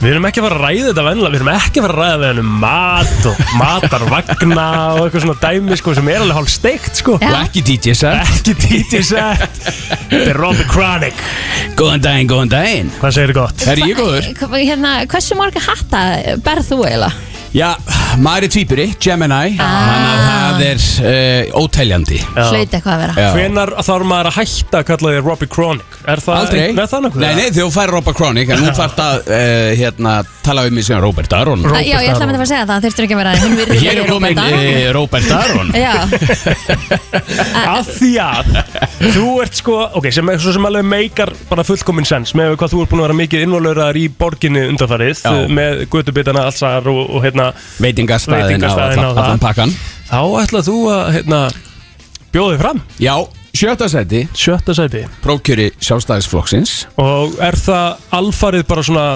við 0.01 0.11
erum 0.11 0.27
ekki 0.29 0.41
að 0.41 0.47
fara 0.47 0.57
að 0.57 0.63
ræða 0.67 0.89
þetta 0.91 1.05
vennilega, 1.07 1.33
við 1.33 1.39
erum 1.39 1.51
ekki 1.53 1.81
að 1.81 1.85
fara 1.87 1.93
að 1.95 2.01
ræða 2.03 2.17
við 2.21 2.27
hann 2.29 2.41
um 2.43 2.51
mat 2.61 3.27
og 3.31 3.39
matarvagna 3.61 4.65
og 4.97 5.01
eitthvað 5.05 5.23
svona 5.25 5.37
dæmi 5.45 5.79
sko 5.81 5.95
sem 5.97 6.11
er 6.13 6.19
alveg 6.25 6.37
hálf 6.37 6.51
steikt 6.53 7.01
sko. 7.01 7.15
Og 7.17 7.37
ekki 7.41 7.63
DJ 7.71 7.95
set 7.97 8.33
Ekki 8.35 8.55
DJ 8.65 9.01
set, 9.09 9.61
þetta 10.11 10.19
er 10.33 10.39
Robbie 10.41 10.67
Chronic, 10.69 11.23
Góðan 11.79 12.05
daginn, 12.05 12.29
góðan 12.29 12.53
daginn 12.53 12.93
hvað 12.99 13.17
segir 13.17 13.33
þið 13.33 13.39
gott? 13.41 13.65
Er 13.73 13.81
ég 13.83 13.97
góður? 13.97 14.29
Hérna, 14.57 14.93
hversu 15.09 15.39
marga 15.39 15.63
hatta 15.65 16.03
berð 16.45 16.69
þú 16.71 16.83
eiginlega? 16.85 17.13
Já, 17.57 17.71
maður 18.21 18.45
er 18.45 18.51
tvíburi, 18.53 18.83
Gemini. 19.01 19.55
Þannig 19.57 20.09
að 20.11 20.25
það 20.27 20.63
er 20.67 20.81
uh, 21.09 21.55
óteljandi. 21.63 22.17
Hlaut 22.35 22.75
eitthvað 22.75 22.91
að 22.93 22.99
vera. 23.01 23.15
Já. 23.17 23.29
Hvenar 23.33 23.71
þarf 23.87 24.05
maður 24.11 24.29
að 24.29 24.35
hætta 24.37 24.81
að 24.81 24.85
kalla 24.91 25.13
þig 25.15 25.25
Robbie 25.25 25.49
Chronic? 25.55 25.97
Er 26.07 26.21
það 26.21 26.37
Aldrei. 26.37 26.59
Nei, 26.77 26.83
það 26.91 27.01
nokkuð? 27.07 27.23
Nei, 27.25 27.47
þú 27.57 27.65
færir 27.73 27.93
Robert 27.97 28.17
Chronic 28.19 28.51
En 28.53 28.61
nú 28.61 28.73
þarf 28.77 29.01
að 29.03 29.31
uh, 29.33 29.71
hérna, 29.79 30.13
tala 30.45 30.63
við 30.67 30.75
mig 30.77 30.85
sem 30.87 31.01
Robert 31.01 31.33
Aron. 31.37 31.65
Æ, 31.65 31.79
Já, 31.87 31.97
ég 31.97 32.11
ætla 32.13 32.27
að 32.27 32.29
mynda 32.29 32.43
að 32.45 32.51
segja 32.53 32.67
það, 32.69 32.85
þurftur 32.85 33.07
ekki 33.07 33.17
að 33.17 33.21
vera 33.23 33.33
hinn 33.41 33.57
virðulegi 33.57 33.87
Hér 33.87 34.01
er 34.03 34.11
komin 34.13 34.37
Róbert 34.37 34.45
Aron. 34.45 34.61
uh, 34.69 34.91
Robert 34.97 35.29
Aron. 35.41 35.67
Já, 35.77 35.95
Af 37.77 37.89
því 37.97 38.11
að 38.21 38.53
þú 39.17 39.25
ert 39.43 39.59
sko, 39.59 39.75
ok, 39.99 40.07
sem 40.13 40.31
er 40.31 40.39
svo 40.41 40.53
sem 40.55 40.69
alveg 40.69 40.87
meikar 40.87 41.33
bara 41.49 41.65
fullkomin 41.67 42.07
sens 42.07 42.33
með 42.37 42.55
hvað 42.59 42.73
þú 42.73 42.83
ert 42.85 42.93
búin 42.93 43.01
að 43.03 43.07
vera 43.09 43.17
mikið 43.23 43.45
innvolöðar 43.47 43.99
í 43.99 44.05
borginni 44.19 44.63
undanfarið 44.71 45.21
Já. 45.25 45.33
með 45.59 45.83
gödubitana 45.93 46.45
allsar 46.47 46.87
og, 46.91 47.03
og 47.11 47.25
hérna 47.25 47.46
Veitingastæðin 47.83 48.65
á 48.65 48.71
allan, 48.71 49.01
það. 49.01 49.23
allan 49.23 49.43
pakkan 49.43 49.73
þá 50.07 50.21
ætlað 50.43 50.69
þú 50.69 50.77
að 50.93 51.03
hérna 51.17 51.41
bjóðið 52.33 52.61
fram, 52.63 52.81
Já, 53.01 53.15
sjötta 53.57 53.87
sjötta 53.89 54.75
sæti. 54.77 55.05
Prókjöri 55.23 55.71
sjálfstæðisflokksins. 55.81 56.73
Og 57.01 57.37
er 57.41 57.57
það 57.57 58.03
alfarið 58.13 58.67
bara 58.69 58.83
svona 58.85 59.07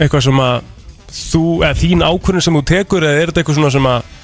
eitthvað 0.00 0.24
sem 0.28 0.40
að 0.40 0.62
þú, 1.10 1.44
eða 1.66 1.76
þín 1.80 2.06
ákvörðin 2.06 2.46
sem 2.46 2.56
þú 2.58 2.64
tekur 2.70 3.06
eða 3.06 3.20
er 3.20 3.30
þetta 3.30 3.42
eitthvað 3.42 3.60
svona 3.60 3.74
sem 3.74 3.90
að 3.90 4.16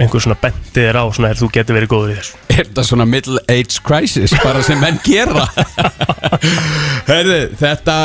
einhver 0.00 0.24
svona 0.24 0.38
bendið 0.40 0.88
er 0.88 0.98
á 0.98 1.04
svona 1.12 1.30
er 1.32 1.40
þú 1.40 1.48
getur 1.52 1.76
verið 1.76 1.92
góður 1.92 2.12
í 2.12 2.18
þessu? 2.18 2.42
Er 2.48 2.60
þetta 2.62 2.84
svona 2.88 3.06
middle 3.08 3.42
age 3.52 3.80
crisis 3.84 4.34
Bara 4.42 4.62
sem 4.64 4.80
menn 4.80 5.00
gera? 5.04 5.46
Herðu, 7.10 7.40
þetta 7.60 7.96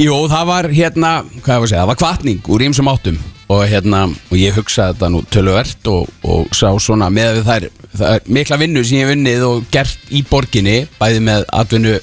Jú, 0.00 0.16
það 0.32 0.48
var 0.48 0.70
hérna 0.72 1.12
Hvað 1.42 1.50
var 1.50 1.66
að 1.66 1.68
segja, 1.68 1.82
það 1.82 1.92
var 1.92 2.00
kvartning 2.02 2.50
úr 2.50 2.66
ímsum 2.70 2.90
áttum 2.90 3.20
Og 3.50 3.64
hérna, 3.66 4.04
og 4.06 4.36
ég 4.38 4.54
hugsaði 4.54 4.94
þetta 4.94 5.08
nú 5.10 5.20
töluvert 5.26 5.88
og, 5.90 6.10
og 6.22 6.52
sá 6.54 6.68
svona 6.78 7.08
með 7.10 7.40
þær, 7.48 7.66
þær 7.98 8.28
mikla 8.30 8.58
vinnu 8.60 8.84
sem 8.86 9.00
ég 9.00 9.08
hef 9.08 9.16
unnið 9.16 9.46
og 9.48 9.64
gert 9.74 10.12
í 10.14 10.22
borginni 10.28 10.76
Bæði 11.00 11.24
með 11.26 11.48
atvinnu 11.58 11.96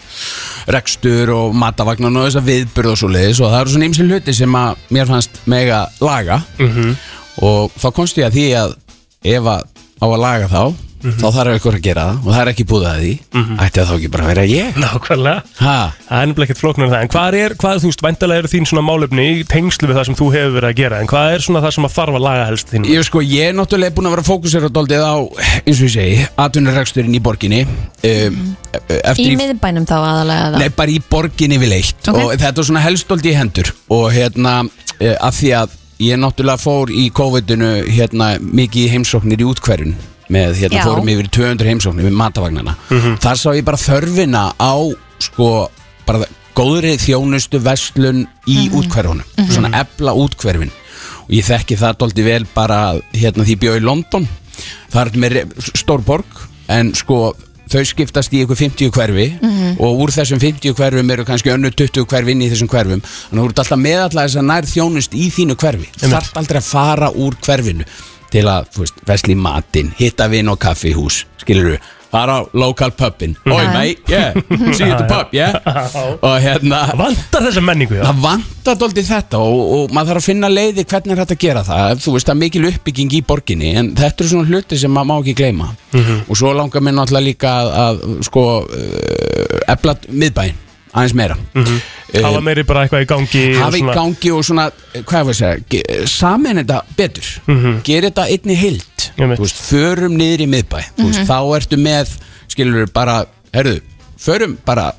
rekstur 0.76 1.32
og 1.32 1.56
matavagnan 1.56 2.20
og 2.20 2.28
þess 2.28 2.42
að 2.42 2.50
viðburð 2.52 2.92
og 2.92 3.00
svo 3.00 3.12
leiðis 3.14 3.40
Og 3.40 3.54
það 3.54 3.62
eru 3.62 3.76
svona 3.76 3.88
ímsum 3.88 4.12
hluti 4.12 4.36
sem 4.36 4.60
að 4.60 4.84
mér 4.98 5.08
fannst 5.14 5.40
mega 5.48 5.86
laga. 6.04 6.42
Og 7.48 7.72
þá 7.80 7.88
komst 7.96 8.20
ég 8.20 8.28
að 8.28 8.36
því 8.36 8.46
að 8.66 8.76
ef 9.38 9.50
að 9.54 9.64
á 9.98 10.06
að 10.08 10.22
laga 10.22 10.52
þá 10.52 10.87
þá 11.18 11.28
þarf 11.38 11.52
eitthvað 11.54 11.78
að 11.78 11.86
gera 11.88 12.04
það 12.08 12.18
og 12.28 12.34
það 12.34 12.42
er 12.44 12.52
ekki 12.52 12.66
búið 12.72 12.86
að 12.92 13.00
því. 13.04 13.12
Ætti 13.58 13.80
það 13.80 13.88
þá 13.88 13.96
ekki 13.98 14.12
bara 14.14 14.24
að 14.28 14.32
vera 14.34 14.46
ég? 14.52 14.80
Nákvæmlega. 14.84 15.42
Ha, 15.62 15.76
Það 16.08 16.22
er 16.22 16.28
nefnilega 16.32 16.48
ekkert 16.48 16.62
flóknar 16.62 16.88
en 16.88 16.92
það. 16.94 17.02
En 17.08 17.12
hvað 17.14 17.38
er, 17.42 17.56
hvað, 17.62 17.80
þú 17.84 17.92
veist, 17.92 18.04
væntalega 18.08 18.42
eru 18.44 18.52
þín 18.52 18.68
svona 18.70 18.84
málefni 18.88 19.26
í 19.28 19.46
tengslu 19.52 19.90
við 19.90 19.98
það 20.00 20.06
sem 20.10 20.18
þú 20.18 20.28
hefur 20.36 20.54
verið 20.58 20.70
að 20.72 20.78
gera 20.82 21.00
En 21.04 21.10
hvað 21.12 21.34
er 21.36 21.44
svona 21.48 21.62
það 21.66 21.74
sem 21.78 21.88
að 21.88 21.96
þarf 21.98 22.18
að 22.20 22.26
laga 22.28 22.46
helst 22.48 22.72
þín? 22.74 22.88
ég 22.92 23.08
sko, 23.08 23.24
ég 23.28 23.50
er 23.52 23.58
náttúrulega 23.58 23.96
búin 23.98 24.08
að 24.10 24.16
vera 24.18 24.26
fókusera 24.28 24.72
daldið 24.78 25.04
á, 25.04 25.16
eins 25.68 25.82
og 25.82 25.88
ég 25.88 25.94
segi 25.98 26.28
atvinnureksturinn 26.46 27.18
í 27.18 27.22
borginni 27.24 27.62
um, 27.68 28.40
í 28.78 29.00
eftir 29.04 29.32
í, 29.34 29.38
miðbænum 29.40 29.88
þá 29.90 29.96
aðalega 30.00 30.62
nei, 30.64 30.70
bara 30.78 30.94
í 30.96 31.00
borginni 31.12 31.60
við 31.62 31.74
leitt. 31.76 32.00
Ok. 32.08 32.22
og 32.24 32.34
þetta 32.38 32.64
er 32.64 32.70
svona 32.72 32.84
helst 32.88 33.08
daldið 33.12 33.32
í 33.34 33.38
hendur. 33.42 33.74
Og 33.98 34.08
hérna, 34.16 34.56
uh, 34.68 35.16
af 35.28 35.38
því 35.42 35.52
að 35.62 35.76
ég 36.08 36.20
náttúrulega 36.22 36.62
fór 36.62 36.92
í 36.94 37.08
COVID-unu 37.18 37.72
hérna 37.90 38.36
mikið 38.42 38.84
í 38.86 38.92
heimsóknir 38.96 39.42
í 39.42 39.48
útkverjun 39.50 39.96
með, 40.34 40.58
hérna, 40.62 40.82
Já. 40.82 40.88
fórum 40.88 41.12
yfir 41.12 41.30
í 41.30 41.34
200 41.38 41.70
heimsóknir 41.72 42.08
með 42.10 42.18
matavagnana. 42.20 42.76
Þar 43.24 43.40
sá 43.40 43.50
ég 43.56 43.68
bara 43.68 43.80
þörfina 43.82 44.44
á 44.60 44.74
sko, 45.24 45.48
bara 46.08 46.28
góðri 46.58 46.96
þjónustu 46.98 47.62
vestlun 47.62 48.26
í 48.50 48.68
útkverfunum 48.74 49.50
svona 49.54 49.70
ebla 49.84 50.16
útkverfin 50.18 50.72
og 51.28 51.34
ég 51.36 51.46
þekki 51.46 51.78
það 51.78 52.00
dóldi 52.02 52.26
vel 52.26 52.44
bara 52.56 52.80
hérna 53.14 53.46
því 53.46 53.58
ég 53.58 53.62
bjó 53.62 53.76
í 53.78 53.84
London. 53.84 54.28
Það 54.94 55.04
er 55.04 55.20
með 55.22 55.38
stór 55.78 56.02
borg 56.08 56.48
en 56.74 56.94
sko 56.98 57.36
þau 57.68 57.84
skiptast 57.86 58.34
í 58.34 58.42
eitthvað 58.42 58.62
50 58.64 58.92
hverfi 58.96 59.26
og 59.84 60.02
úr 60.02 60.14
þessum 60.16 60.40
50 60.42 60.76
hverfum 60.78 61.12
eru 61.14 61.26
kannski 61.28 61.52
önnu 61.54 61.72
20 61.76 62.08
hverfi 62.10 62.34
inn 62.34 62.46
í 62.46 62.52
þessum 62.52 62.72
hverfum. 62.72 63.04
Þannig 63.04 63.42
að 63.42 63.44
þú 63.44 63.50
ert 63.52 63.64
alltaf 63.64 63.82
meðallega 63.84 64.28
þess 64.30 64.42
að 64.42 64.48
nær 64.50 64.70
þjónust 64.72 65.18
í 65.18 65.28
þínu 65.36 65.58
hverfi. 65.62 65.90
Þú 66.00 66.14
þarft 66.16 66.40
aldrei 66.42 66.62
að 66.62 66.70
fara 66.72 67.12
úr 67.12 67.38
hverfinu 67.44 67.88
til 68.34 68.48
að, 68.52 68.72
þú 68.74 68.86
veist, 68.86 69.06
vesli 69.08 69.38
matinn 69.40 69.94
hitta 70.00 70.28
vinn 70.32 70.52
og 70.52 70.60
kaffihús, 70.62 71.26
skilur 71.44 71.76
þú 71.76 71.94
fara 72.08 72.40
á 72.40 72.48
local 72.54 72.92
pubin. 72.92 73.36
Oi 73.46 73.66
mate, 73.74 74.02
yeah, 74.10 74.34
see 74.74 74.86
you 74.88 74.94
at 74.94 75.02
the 75.02 75.08
pub, 75.14 75.34
yeah. 75.36 75.56
Og 76.22 76.38
hérna 76.42 76.84
Það 76.92 77.02
vantar 77.02 77.48
þessa 77.50 77.64
menningu, 77.68 77.98
já. 78.00 78.04
Það 78.08 78.22
vantar 78.24 78.80
doldið 78.84 79.10
þetta 79.10 79.42
og, 79.44 79.58
og 79.78 79.96
maður 79.96 80.14
þarf 80.14 80.24
að 80.24 80.30
finna 80.30 80.52
leiði 80.52 80.86
hvernig 80.88 81.14
er 81.16 81.22
þetta 81.24 81.38
að 81.38 81.44
gera 81.44 81.66
það. 81.68 82.04
Þú 82.06 82.16
veist 82.16 82.30
það 82.30 82.36
er 82.36 82.42
mikil 82.44 82.64
uppbygging 82.72 83.18
í 83.18 83.22
borginni 83.28 83.74
en 83.82 83.92
þetta 83.98 84.24
eru 84.24 84.32
svona 84.34 84.52
hluti 84.52 84.80
sem 84.80 84.96
maður 84.96 85.12
má 85.12 85.16
ekki 85.20 85.38
gleyma. 85.42 85.70
Og 86.28 86.40
svo 86.40 86.54
langar 86.56 86.86
mér 86.86 86.98
náttúrulega 86.98 87.28
líka 87.28 87.54
að, 87.60 87.74
að 87.84 88.26
sko 88.30 88.48
uh, 88.64 89.62
ebla 89.76 89.98
miðbæinn 90.08 90.66
aðeins 90.94 91.18
meira. 91.18 91.40
Mm 91.54 91.80
Hafa 92.14 92.42
meiri 92.44 92.64
bara 92.68 92.86
eitthvað 92.86 93.04
í 93.04 93.10
gangi 93.10 93.44
og 93.52 93.60
hafa 93.66 93.80
í 93.80 93.84
gangi 93.88 94.32
og 94.32 94.46
svona 94.48 94.70
hvað 94.96 95.28
var 95.28 95.34
að 95.34 95.40
segja, 95.42 96.08
samin 96.08 96.62
þetta 96.62 96.80
betur. 96.98 97.30
Gera 97.88 98.10
þetta 98.10 98.28
einni 98.32 98.58
þú 99.18 99.44
veist, 99.44 99.62
förum 99.68 100.18
niður 100.20 100.46
í 100.46 100.50
miðbæ. 100.54 100.80
Þú 100.98 101.08
veist, 101.10 101.24
þá 101.28 101.38
ertu 101.58 101.80
með, 101.82 102.18
skilur 102.54 102.92
bara 102.96 103.22
herðu, 103.56 103.80
förum 104.22 104.58
bara 104.66 104.92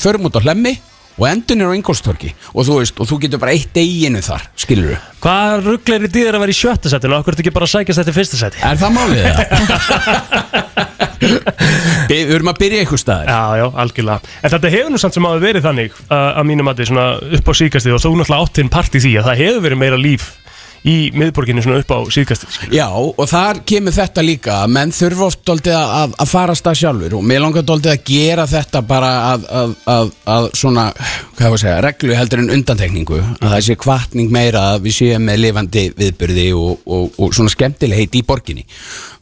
förum 0.00 0.28
út 0.28 0.38
á 0.38 0.44
hlemmi 0.44 0.76
og 1.18 1.26
endun 1.28 1.60
er 1.60 1.72
á 1.72 1.76
Ingolstorki 1.76 2.32
og 2.52 2.64
þú 2.66 2.78
veist, 2.80 3.00
og 3.00 3.08
þú 3.10 3.18
getur 3.24 3.42
bara 3.42 3.54
eitt 3.56 3.76
eiginu 3.76 4.22
þar, 4.24 4.46
skilur 4.56 4.96
Hvað 5.22 5.66
rugglir 5.68 6.06
í 6.08 6.12
dýðir 6.12 6.38
að 6.38 6.44
vera 6.46 6.54
í 6.54 6.56
sjötta 6.56 6.92
setinu? 6.92 7.18
Akkur 7.18 7.36
ertu 7.36 7.44
ekki 7.44 7.54
bara 7.54 7.68
að 7.68 7.74
sækjast 7.76 8.02
þetta 8.02 8.14
í 8.14 8.16
fyrsta 8.16 8.40
seti? 8.40 8.64
er 8.64 8.80
það 8.80 8.96
málið 8.96 9.22
það? 9.28 10.88
Við 12.12 12.34
erum 12.36 12.52
að 12.52 12.60
byrja 12.62 12.82
eitthvað 12.82 13.02
staðar. 13.02 13.32
Já, 13.32 13.62
já, 13.62 13.66
algjörlega. 13.84 14.36
En 14.42 14.54
þetta 14.54 14.72
hefur 14.76 14.92
nú 14.92 15.00
samt 15.02 15.16
sem 15.16 15.28
áður 15.28 15.44
verið 15.46 15.66
þannig 15.68 15.98
uh, 16.04 16.16
að 16.32 16.48
mínum 16.50 16.72
að 16.72 16.84
svona 16.90 17.08
upp 17.38 17.50
á 17.50 17.52
síðkastið 17.62 17.96
og 17.96 18.04
þú 18.04 18.14
náttúrulega 18.18 18.46
átt 18.46 18.60
þinn 18.60 18.72
part 18.72 18.96
í 18.98 19.02
því 19.02 19.12
að 19.20 19.28
það 19.30 19.42
hefur 19.44 19.66
verið 19.68 19.82
meira 19.82 20.00
líf 20.00 20.30
í 20.88 21.12
miðborginni 21.14 21.62
svona 21.62 21.82
upp 21.82 21.92
á 21.94 21.98
síðkastið 22.10 22.54
skilur. 22.56 22.74
Já, 22.74 22.88
og 22.90 23.28
þar 23.30 23.60
kemur 23.68 23.94
þetta 23.94 24.24
líka 24.26 24.56
að 24.64 24.72
menn 24.74 24.94
þurfa 24.94 25.28
oft 25.28 25.52
að, 25.52 26.16
að 26.18 26.32
að 26.32 26.58
stað 26.58 26.78
sjálfur 26.80 27.16
og 27.18 27.26
mér 27.28 27.44
langar 27.44 27.66
doldið 27.66 27.92
að 27.92 28.02
gera 28.08 28.46
þetta 28.50 28.82
bara 28.86 29.12
að, 29.28 29.46
að, 29.60 29.76
að, 29.94 30.10
að 30.34 30.48
svona, 30.58 30.88
hvað 31.36 31.46
ég 31.46 31.54
að 31.54 31.62
segja, 31.62 31.76
reglu 31.86 32.18
heldur 32.18 32.42
en 32.42 32.54
undantekningu 32.56 33.20
að 33.22 33.46
það 33.46 33.64
sé 33.68 33.78
kvartning 33.84 34.34
meira 34.34 34.64
að 34.72 34.88
við 34.88 34.96
séum 34.98 35.26
með 35.28 35.40
lifandi 35.44 35.86
viðbyrði 36.02 36.48
og, 36.58 36.82
og, 36.82 37.18
og 37.22 37.36
svona 37.36 37.54
skemmtilegheit 37.54 38.18
í 38.18 38.24
borginni. 38.26 38.66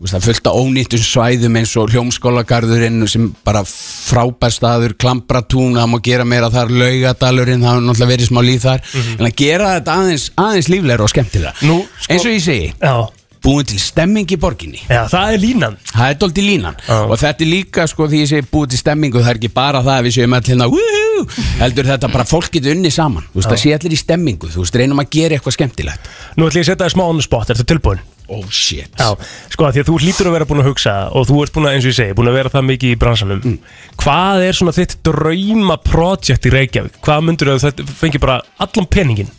Það 0.00 0.30
af 0.48 0.56
ónýttum 0.56 1.02
svæðum 1.04 1.58
eins 1.60 1.74
og 1.76 1.92
hljómskólagarðurinn 1.92 3.04
sem 3.10 3.26
bara 3.44 3.60
frábær 3.68 4.54
staður, 4.54 4.94
klampratún 4.96 5.76
það 5.76 5.90
má 5.92 5.98
gera 6.04 6.24
meira 6.24 6.48
þar, 6.52 6.72
laugadalurinn 6.72 7.60
það 7.60 7.76
er 7.76 7.84
náttúrulega 7.84 8.12
verið 8.14 8.30
smá 8.30 8.40
líf 8.46 8.64
þar. 8.64 8.86
En 9.18 9.28
að 9.28 9.36
gera 9.42 9.74
þetta 9.74 9.98
aðeins, 10.00 10.26
aðeins 10.40 10.70
líflegra 10.72 11.04
og 11.04 11.12
skemmtilega 11.12 11.49
Nú, 11.66 11.80
sko- 12.00 12.12
eins 12.14 12.26
og 12.26 12.34
ég 12.34 12.44
segi 12.44 12.68
Já, 12.80 12.94
búin 13.40 13.64
til 13.64 13.80
stemming 13.80 14.28
í 14.28 14.36
borginni. 14.40 14.80
Já, 14.88 15.06
það 15.08 15.32
er 15.34 15.40
línan. 15.40 15.76
Það 15.94 16.10
er 16.10 16.18
doldið 16.20 16.48
línan. 16.50 16.76
Já. 16.86 16.98
og 17.08 17.16
þetta 17.22 17.44
er 17.46 17.50
líka 17.50 17.86
sko 17.88 18.08
því 18.10 18.22
ég 18.24 18.30
segi 18.34 18.46
búin 18.52 18.68
til 18.68 18.78
stemmingu 18.82 19.22
það 19.22 19.32
er 19.32 19.40
ekki 19.40 19.52
bara 19.54 19.80
það 19.80 19.96
að 19.96 20.06
við 20.08 20.16
séum 20.18 20.36
allir 20.36 20.52
hérna 20.54 20.68
"Woohoo!" 20.68 21.26
heldur 21.60 21.90
þetta 21.90 22.12
bara 22.12 22.24
fólk 22.24 22.50
getur 22.52 22.76
unni 22.76 22.90
saman. 22.90 23.24
Þú 23.32 23.40
veist 23.40 23.50
það 23.50 23.62
sé 23.64 23.74
allir 23.78 23.92
í 23.96 24.00
stemmingu. 24.04 24.48
Þú 24.52 24.64
veist 24.64 24.76
reynum 24.76 25.00
að 25.00 25.10
gera 25.10 25.36
eitthvað 25.36 25.56
skemmtilegt. 25.56 26.08
Nú 26.36 26.48
ætlum 26.48 26.60
ég 26.60 26.68
að 26.68 26.72
setja 26.72 26.84
það 26.84 26.94
smá 26.96 27.04
on 27.08 27.16
the 27.16 27.22
spot, 27.22 27.50
ertu 27.50 27.64
tilbúin? 27.64 28.00
oh 28.30 28.46
shit. 28.50 28.90
Já, 28.98 29.10
sko 29.50 29.66
að 29.66 29.74
því 29.74 29.82
að 29.82 29.88
þú 29.90 29.96
hlýtur 30.04 30.28
að 30.30 30.34
vera 30.36 30.46
búin 30.46 30.62
að 30.62 30.68
hugsa 30.70 30.94
og 31.18 31.26
þú 31.26 31.42
ert 31.42 31.54
búin 31.56 31.66
að, 31.66 31.74
eins 31.74 31.86
og 31.86 31.90
ég 31.90 31.98
segi, 31.98 32.14
búin 32.14 32.30
að 32.30 32.38
vera 32.38 32.52
það 32.54 32.66
mikið 32.68 32.92
í 32.94 32.98
bransanum. 33.00 33.40
Mm. 33.42 33.58
Hvað 34.00 34.44
er 34.46 34.58
svona 34.60 34.74
þitt 34.76 34.96
drauma 35.06 35.76
project 35.82 36.46
í 36.46 36.52
Reykjavík? 36.54 37.00
Hvað 37.02 37.24
myndur 37.26 37.50
þú, 37.50 37.56
þetta 37.66 37.86
fengir 38.00 38.22
bara 38.22 38.38
allan 38.62 38.86
peningin 38.86 39.32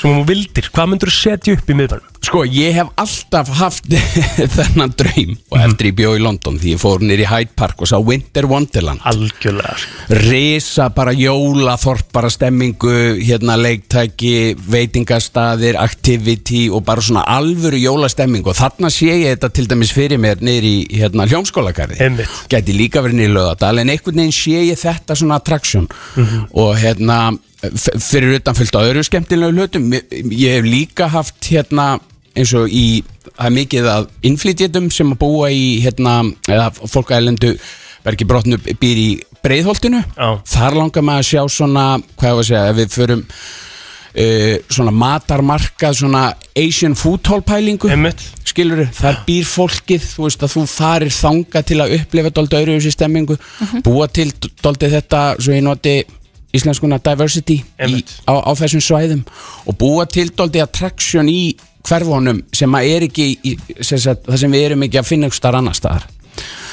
sem 0.00 0.12
þú 0.12 0.26
vildir, 0.28 0.70
hvað 0.72 0.92
myndur 0.92 1.12
þú 1.12 1.16
setja 1.16 1.56
upp 1.56 1.72
í 1.72 1.78
miðbænum? 1.80 2.15
Sko, 2.26 2.40
ég 2.42 2.74
hef 2.74 2.88
alltaf 2.98 3.50
haft 3.60 3.84
þennan 4.56 4.90
draum 4.98 5.36
og 5.52 5.60
eftir 5.62 5.92
ég 5.92 5.96
bjó 6.00 6.14
í 6.16 6.22
London 6.24 6.56
því 6.58 6.72
ég 6.72 6.80
fór 6.82 7.04
nýr 7.06 7.20
í 7.22 7.28
Hyde 7.30 7.52
Park 7.54 7.84
og 7.84 7.90
sá 7.90 8.00
Winter 8.02 8.48
Wonderland. 8.50 9.04
Algjörlega 9.06 9.76
Risa 10.24 10.88
bara 10.96 11.14
jólaþorp 11.14 12.08
bara 12.16 12.30
stemmingu, 12.32 12.90
hérna 13.20 13.54
leiktæki 13.60 14.56
veitingastaðir, 14.58 15.78
activity 15.78 16.64
og 16.66 16.82
bara 16.88 17.04
svona 17.04 17.22
alvöru 17.30 17.78
jólastemmingu. 17.78 18.50
Og 18.50 18.58
þarna 18.58 18.90
sé 18.90 19.12
ég 19.12 19.36
þetta 19.36 19.52
til 19.54 19.68
dæmis 19.70 19.94
fyrir 19.94 20.18
mér 20.18 20.42
í 20.42 20.74
hérna 20.96 21.28
hljómskólagarði 21.30 22.00
Einmitt. 22.08 22.42
gæti 22.50 22.74
líka 22.74 23.04
verið 23.06 23.28
í 23.28 23.30
lögadal 23.36 23.76
en 23.78 23.94
einhvern 23.94 24.24
veginn 24.24 24.34
sé 24.34 24.66
ég 24.66 24.82
þetta 24.82 25.14
svona 25.14 25.38
attraction. 25.38 25.86
Og 26.58 26.74
hérna 26.82 27.36
fyrir 28.02 28.36
utan 28.40 28.58
fullt 28.58 28.76
á 28.76 28.82
öðru 28.82 29.06
skemmtilegu 29.06 29.54
hlutum 29.54 29.94
ég 29.94 30.58
hef 30.58 30.66
líka 30.66 31.08
haft 31.12 31.38
hérna 31.54 31.96
eins 32.36 32.52
og 32.56 32.72
í, 32.72 33.02
það 33.32 33.48
er 33.48 33.54
mikið 33.56 33.90
af 33.92 34.08
innflytjetum 34.28 34.90
sem 34.94 35.12
að 35.14 35.20
búa 35.22 35.50
í 35.54 35.66
hérna, 35.84 36.18
eða 36.48 36.70
fólkælendu 36.78 37.54
verki 38.06 38.26
brotnu 38.28 38.58
býr 38.62 39.00
í 39.02 39.10
breiðholtinu. 39.42 40.02
Já. 40.16 40.28
þar 40.46 40.80
langar 40.80 41.06
maður 41.06 41.24
að 41.24 41.30
sjá 41.30 41.54
svona 41.56 41.86
hvað 42.16 42.28
ég 42.28 42.36
var 42.36 42.44
að 42.44 42.50
segja, 42.50 42.66
ef 42.70 42.78
við 42.80 42.92
förum 42.94 43.22
uh, 44.16 44.56
svona 44.76 44.94
matarmarkað 44.94 45.98
svona 46.00 46.24
Asian 46.56 46.96
food 46.98 47.30
hall 47.30 47.42
pælingu. 47.46 47.90
Skilur 48.46 48.86
þar 48.96 49.22
býr 49.26 49.48
fólkið 49.48 50.04
þú 50.12 50.28
veist 50.28 50.44
að 50.46 50.54
þú 50.54 50.66
farir 50.70 51.14
þanga 51.14 51.64
til 51.66 51.80
að 51.82 51.96
upplifa 52.00 52.34
dóldi 52.36 52.60
öðru 52.60 52.78
þessi 52.78 52.94
stemmingu 52.94 53.38
búa 53.84 54.06
til 54.08 54.30
dóldi 54.62 54.92
þetta 54.92 55.24
svo 55.40 55.56
ég 55.56 55.66
noti 55.66 55.98
íslenskuna 56.56 56.98
diversity 57.04 57.58
í, 57.60 58.02
á, 58.24 58.34
á 58.40 58.50
þessum 58.56 58.82
svæðum 58.84 59.24
og 59.66 59.76
búa 59.76 60.06
til 60.08 60.30
dóldi 60.32 60.62
attraction 60.62 61.28
í 61.28 61.56
hverfunum 61.86 62.42
sem 62.54 62.78
að 62.78 62.92
er 62.92 63.08
ekki 63.08 63.30
í, 63.40 63.56
sem 63.80 64.02
sagt, 64.02 64.26
það 64.28 64.44
sem 64.44 64.56
við 64.56 64.68
erum 64.70 64.86
ekki 64.86 65.00
að 65.00 65.10
finna 65.10 65.30
ykkur 65.30 65.40
starf 65.40 65.62
annar 65.62 65.78
staðar. 65.78 66.06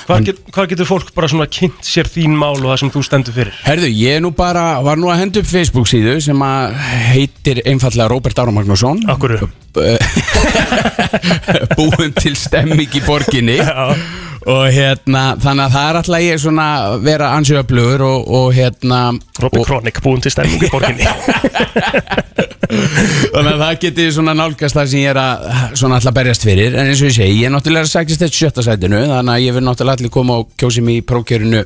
Hvað, 0.04 0.26
get, 0.28 0.40
hvað 0.52 0.66
getur 0.74 0.88
fólk 0.88 1.12
bara 1.16 1.30
svona 1.32 1.46
kynnt 1.48 1.86
sér 1.88 2.10
þín 2.12 2.34
mál 2.36 2.58
og 2.58 2.66
það 2.66 2.80
sem 2.82 2.90
þú 2.92 3.04
stendur 3.08 3.36
fyrir? 3.38 3.60
Herðu, 3.64 3.92
ég 3.96 4.20
nú 4.24 4.34
bara, 4.36 4.66
var 4.84 5.00
nú 5.00 5.08
að 5.12 5.22
henda 5.22 5.40
upp 5.40 5.48
Facebook 5.48 5.88
síðu 5.88 6.18
sem 6.24 6.44
að 6.44 6.76
heitir 7.14 7.62
einfallega 7.64 8.10
Róbert 8.12 8.42
Ára 8.44 8.52
Magnússon. 8.56 9.00
Akkur 9.14 9.38
Búin 11.78 12.12
til 12.20 12.36
stemming 12.38 13.00
í 13.00 13.02
borginni. 13.08 13.58
Já. 13.64 13.96
Og 14.44 14.66
hérna, 14.76 15.38
þannig 15.40 15.70
að 15.70 15.78
það 15.78 15.88
er 15.88 16.02
alltaf 16.02 16.26
ég 16.26 16.42
svona 16.44 16.68
vera 17.00 17.32
ansjöflugur 17.38 18.04
og, 18.04 18.28
og 18.28 18.50
hérna 18.58 19.00
og, 19.16 19.62
Kronik 19.64 20.04
búin 20.04 20.20
til 20.24 20.36
stemming 20.36 20.68
í 20.68 20.74
borginni 20.74 21.08
Þannig 22.74 23.52
að 23.54 23.62
það 23.64 23.74
geti 23.84 24.06
svona 24.16 24.34
nálgast 24.38 24.78
það 24.78 24.90
sem 24.92 25.02
ég 25.04 25.12
er 25.14 25.20
að 25.22 25.76
svona 25.80 25.98
alltaf 26.00 26.16
berjast 26.18 26.46
fyrir 26.48 26.76
En 26.80 26.90
eins 26.92 27.02
og 27.04 27.10
ég 27.10 27.16
segi, 27.18 27.38
ég 27.42 27.48
er 27.50 27.54
náttúrulega 27.54 27.90
sækist 27.90 28.24
þetta 28.24 28.38
sjötta 28.40 28.66
sætinu 28.66 29.02
Þannig 29.10 29.34
að 29.36 29.44
ég 29.46 29.56
vil 29.58 29.64
náttúrulega 29.68 29.98
allir 30.00 30.14
koma 30.14 30.38
og 30.42 30.52
kjósi 30.60 30.84
mig 30.86 31.02
í 31.02 31.06
prókjörinu 31.10 31.64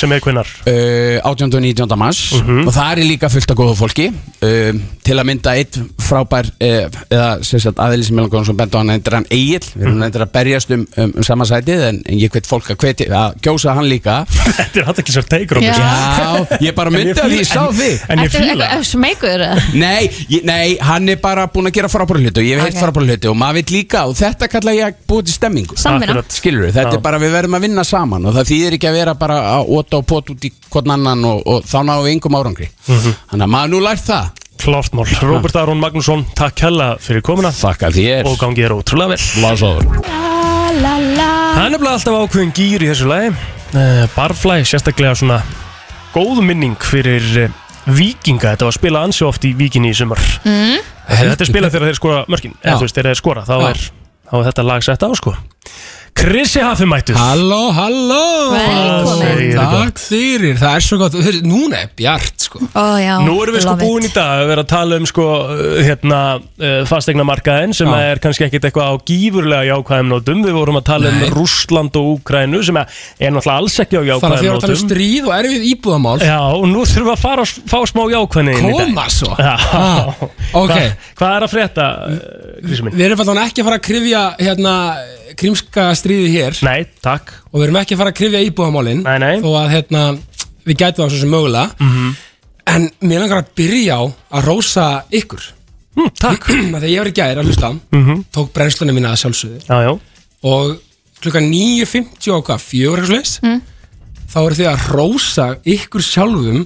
sem 0.00 0.12
er 0.16 0.22
kvinnar 0.24 0.48
uh, 0.64 1.20
18. 1.30 1.54
og 1.54 1.62
19. 1.64 1.98
mars 2.00 2.22
Mhm. 2.40 2.66
og 2.68 2.72
það 2.74 2.90
er 2.92 3.04
líka 3.08 3.28
fullt 3.32 3.50
af 3.52 3.56
góða 3.58 3.74
fólki 3.78 4.06
uh, 4.10 4.78
til 5.04 5.16
að 5.18 5.26
mynda 5.28 5.52
eitt 5.58 5.76
frábær 6.00 6.46
uh, 6.50 7.00
eða 7.10 7.28
sem 7.46 7.60
sagt 7.62 7.80
aðeins 7.82 8.08
sem 8.10 8.16
Milan 8.16 8.30
Góðansson 8.32 8.56
bent 8.58 8.74
á 8.74 8.78
hann 8.80 8.92
endur 8.94 9.16
hann 9.18 9.26
Egil 9.30 9.60
við 9.74 9.84
erum 9.86 10.02
endur 10.06 10.24
að 10.24 10.32
berjast 10.34 10.70
um, 10.74 10.84
um, 10.96 11.12
um 11.20 11.26
sama 11.26 11.46
sætið 11.48 11.82
en, 11.88 12.00
en 12.06 12.18
ég 12.20 12.32
hvet 12.32 12.48
fólk 12.48 12.70
að, 12.72 12.78
hveti, 12.82 13.08
að 13.12 13.36
kjósa 13.44 13.74
hann 13.76 13.88
líka 13.90 14.20
Þetta 14.60 14.80
er 14.82 14.88
hægt 14.88 15.02
ekki 15.04 15.14
sér 15.16 15.28
teikur 15.30 15.60
Já. 15.64 15.74
Já, 15.76 16.58
ég 16.64 16.74
bara 16.78 16.92
myndi 16.94 17.14
að 17.14 17.34
því 17.34 17.40
ég 17.42 17.50
sá 17.50 17.66
þig 17.76 18.06
En 18.10 18.22
ég 18.24 18.30
Ertu 18.30 18.40
fíla 18.44 18.68
eitthvað 18.70 18.86
smeykur? 18.90 19.44
eða? 19.46 19.66
Nei, 19.80 20.10
ég, 20.32 20.39
nei, 20.46 20.76
hann 20.80 21.08
er 21.12 21.18
bara 21.22 21.46
búin 21.52 21.68
að 21.70 21.74
gera 21.78 21.88
frábæra 21.92 22.20
hluti 22.22 22.40
og 22.42 22.46
ég 22.46 22.58
hef 22.58 22.66
heilt 22.68 22.76
Ok. 22.76 22.82
frábæra 22.84 23.06
hluti 23.10 23.30
og 23.30 23.36
maður 23.40 23.58
veit 23.60 23.70
líka 23.74 24.02
og 24.08 24.16
þetta 24.18 24.48
kalla 24.52 24.74
ég 24.76 24.86
að 24.88 24.98
búið 25.10 25.24
til 25.30 25.34
stemmingu. 25.36 25.76
Samvinna. 25.80 26.22
Skilur 26.28 26.66
við, 26.66 26.74
þetta 26.78 26.94
Já. 26.94 26.98
er 27.00 27.04
bara 27.04 27.18
við 27.22 27.32
verðum 27.36 27.56
að 27.58 27.64
vinna 27.68 27.84
saman 27.84 28.26
og 28.26 28.34
það 28.38 28.50
þýðir 28.50 28.76
ekki 28.78 28.90
að 28.90 28.98
vera 29.00 29.14
bara 29.14 29.38
að 29.56 29.72
óta 29.78 30.00
og 30.00 30.06
pot 30.06 30.30
út 30.34 30.44
í 30.44 30.52
hvern 30.70 30.94
annan 30.96 31.24
og, 31.30 31.42
og 31.46 31.64
þá 31.64 31.78
náum 31.84 32.04
við 32.04 32.14
yngum 32.16 32.38
árangri. 32.40 32.70
Þannig 32.86 33.46
að 33.46 33.52
maður 33.56 33.74
nú 33.74 33.80
lært 33.84 34.06
það. 34.10 34.30
Klárt 34.60 34.92
mál. 34.92 35.06
Róbert 35.24 35.56
Aron 35.56 35.80
Magnússon, 35.80 36.26
takk 36.36 36.60
hella 36.66 36.90
fyrir 37.00 37.22
komuna. 37.24 37.48
Þakka 37.48 37.88
þér. 37.96 38.26
Og 38.28 38.36
gangið 38.42 38.66
er 38.68 38.74
ótrúlega 38.76 39.14
vel. 39.14 39.22
Lásaður 39.40 39.86
Það 40.80 41.64
er 41.64 41.72
nefnilega 41.72 41.94
alltaf 41.96 42.18
ákveðin 42.24 42.52
gýr 42.54 42.84
í 42.84 42.90
þessu 42.92 43.08
lagi. 43.10 43.30
Uh, 43.70 44.04
Barfly, 44.14 44.60
sérstaklega 44.68 45.14
svona 45.18 45.40
góð 46.14 46.40
minning 46.46 46.76
fyrir 46.82 47.24
Víkinga, 47.86 48.52
þetta 48.54 48.68
var 48.68 48.76
spilað 48.76 49.06
ansi 49.08 49.24
oft 49.24 49.46
í 49.48 49.54
Víkinni 49.56 49.92
í 49.92 49.96
sumar. 49.96 50.20
Mm. 50.44 50.82
Þetta 51.10 51.46
er 51.46 51.48
spilað 51.48 51.72
þegar 51.74 51.90
þeir 51.90 51.98
skora 52.00 52.18
mörkin. 52.30 52.58
Eða 52.60 52.76
þú 52.76 52.86
veist, 52.86 52.98
þegar 52.98 53.10
þeir 53.10 53.20
skora, 53.22 53.46
þá 53.48 53.54
er, 53.70 53.86
þá 54.28 54.34
er 54.40 54.46
þetta 54.50 54.66
lag 54.68 54.84
sett 54.86 55.06
á 55.06 55.10
sko 55.16 55.34
Krissi 56.20 56.58
Haffi 56.60 56.84
mættur 56.90 57.14
Halló, 57.16 57.70
halló 57.72 58.24
Velkomin. 58.52 59.52
Takk 59.56 60.00
fyrir, 60.02 60.56
það 60.58 60.74
er 60.76 60.82
svo 60.84 60.96
gott 61.00 61.14
Hörru, 61.16 61.38
Núna 61.46 61.78
er 61.84 61.92
bjart 61.96 62.42
sko 62.44 62.58
Ó 62.76 62.82
já, 63.00 63.12
Nú 63.24 63.36
erum 63.44 63.54
við 63.56 63.62
sko 63.64 63.70
love 63.70 63.84
it. 63.84 63.86
búin 63.86 64.08
í 64.08 64.10
dag 64.12 64.42
að 64.42 64.50
vera 64.50 64.64
að 64.66 64.68
tala 64.72 64.98
um 65.00 65.06
sko 65.08 65.26
uh, 65.54 65.62
hérna 65.86 66.18
uh, 66.40 66.80
fastegna 66.90 67.24
markaðin 67.28 67.72
sem 67.78 67.88
Já. 67.88 68.00
er 68.10 68.20
kannski 68.24 68.44
ekkit 68.48 68.66
eitthvað 68.68 68.90
á 68.90 68.94
gífurlega 69.06 69.68
jákvæðum 69.70 70.10
nótum 70.12 70.42
Við 70.48 70.58
vorum 70.58 70.80
að 70.80 70.86
tala 70.90 71.12
Nei. 71.14 71.22
um 71.30 71.36
Rússland 71.38 71.96
og 72.02 72.10
Úkrænu 72.16 72.60
sem 72.68 72.80
er 72.82 72.98
er 73.22 73.32
náttúrulega 73.36 73.56
alls 73.62 73.78
ekki 73.86 73.96
á 73.96 74.02
Þannig 74.02 74.10
að 74.10 74.10
jákvæðum 74.10 74.42
þið 74.42 74.50
voru 74.50 74.58
að 74.58 74.66
tala 74.66 74.74
um 74.74 74.82
nótum 74.82 74.90
stríð 74.90 75.30
og 75.30 75.36
erfið 75.38 75.68
íbúðamál 75.70 76.16
Já, 76.26 76.38
og 76.58 76.66
nú 76.74 76.84
þurfum 76.90 77.08
við 77.08 77.14
að 77.14 77.24
fara 77.24 77.46
að 77.46 77.54
fá 77.70 77.78
smá 77.94 78.02
jákvæðni 78.16 78.58
inn 78.58 78.68
í 78.68 78.74
dag 78.74 78.90
Koma 78.90 79.06
svo 79.14 79.32
Já, 79.38 79.54
Ah, 79.70 80.12
ok. 80.58 80.74
Hva, 80.74 80.82
Hvað 81.20 81.32
er 81.38 81.46
að 81.46 81.52
frétta, 81.54 81.86
uh, 82.10 82.20
Grísi 82.66 82.84
minn? 82.84 82.98
Við 82.98 83.06
erum 83.06 83.22
alltaf 83.22 83.42
ekki 83.46 83.62
að 83.62 83.68
fara 83.70 83.78
að 83.80 83.84
krifja 83.86 84.22
hérna, 84.40 84.74
krímska 85.40 85.86
stríði 85.98 86.30
hér. 86.34 86.58
Nei, 86.66 86.84
takk. 87.04 87.32
Og 87.52 87.60
við 87.60 87.66
erum 87.68 87.78
ekki 87.80 87.96
að 87.96 88.02
fara 88.02 88.12
að 88.12 88.18
krifja 88.20 88.42
íbúðamálin 88.48 89.00
Nei, 89.06 89.16
nei. 89.22 89.40
þó 89.42 89.48
að 89.62 89.70
hérna, 89.74 90.02
við 90.68 90.76
gætum 90.82 91.04
það 91.04 91.14
svo 91.14 91.20
sem 91.24 91.32
mögulega. 91.36 91.70
Mhm. 91.80 92.10
en 92.70 92.84
mér 93.02 93.18
langar 93.24 93.40
að 93.42 93.48
byrja 93.58 93.94
á 93.98 94.02
að 94.36 94.44
rósa 94.46 94.84
ykkur. 95.10 95.42
Hm, 95.96 96.10
Takk. 96.20 96.44
Þegar 96.70 96.84
ég 96.92 97.00
var 97.02 97.08
í 97.10 97.14
gær 97.16 97.40
að 97.40 97.48
hlusta 97.50 97.70
Mhm. 97.90 98.20
tók 98.30 98.52
brennslunni 98.54 98.94
mína 98.94 99.10
að 99.10 99.22
sjálfsögðu. 99.24 99.60
Já, 99.66 99.76
já. 99.88 99.98
Og 100.44 100.78
klukkan 101.20 101.48
9.50 101.50 102.30
og 102.36 102.44
hvað, 102.46 102.60
fjögur 102.62 103.00
eitthvað 103.02 103.10
slags 103.10 103.40
Mm. 103.42 103.60
þá 104.30 104.38
eru 104.46 104.54
þið 104.60 104.68
að 104.70 104.86
rósa 104.94 105.46
ykkur 105.66 106.02
sjálfum 106.06 106.60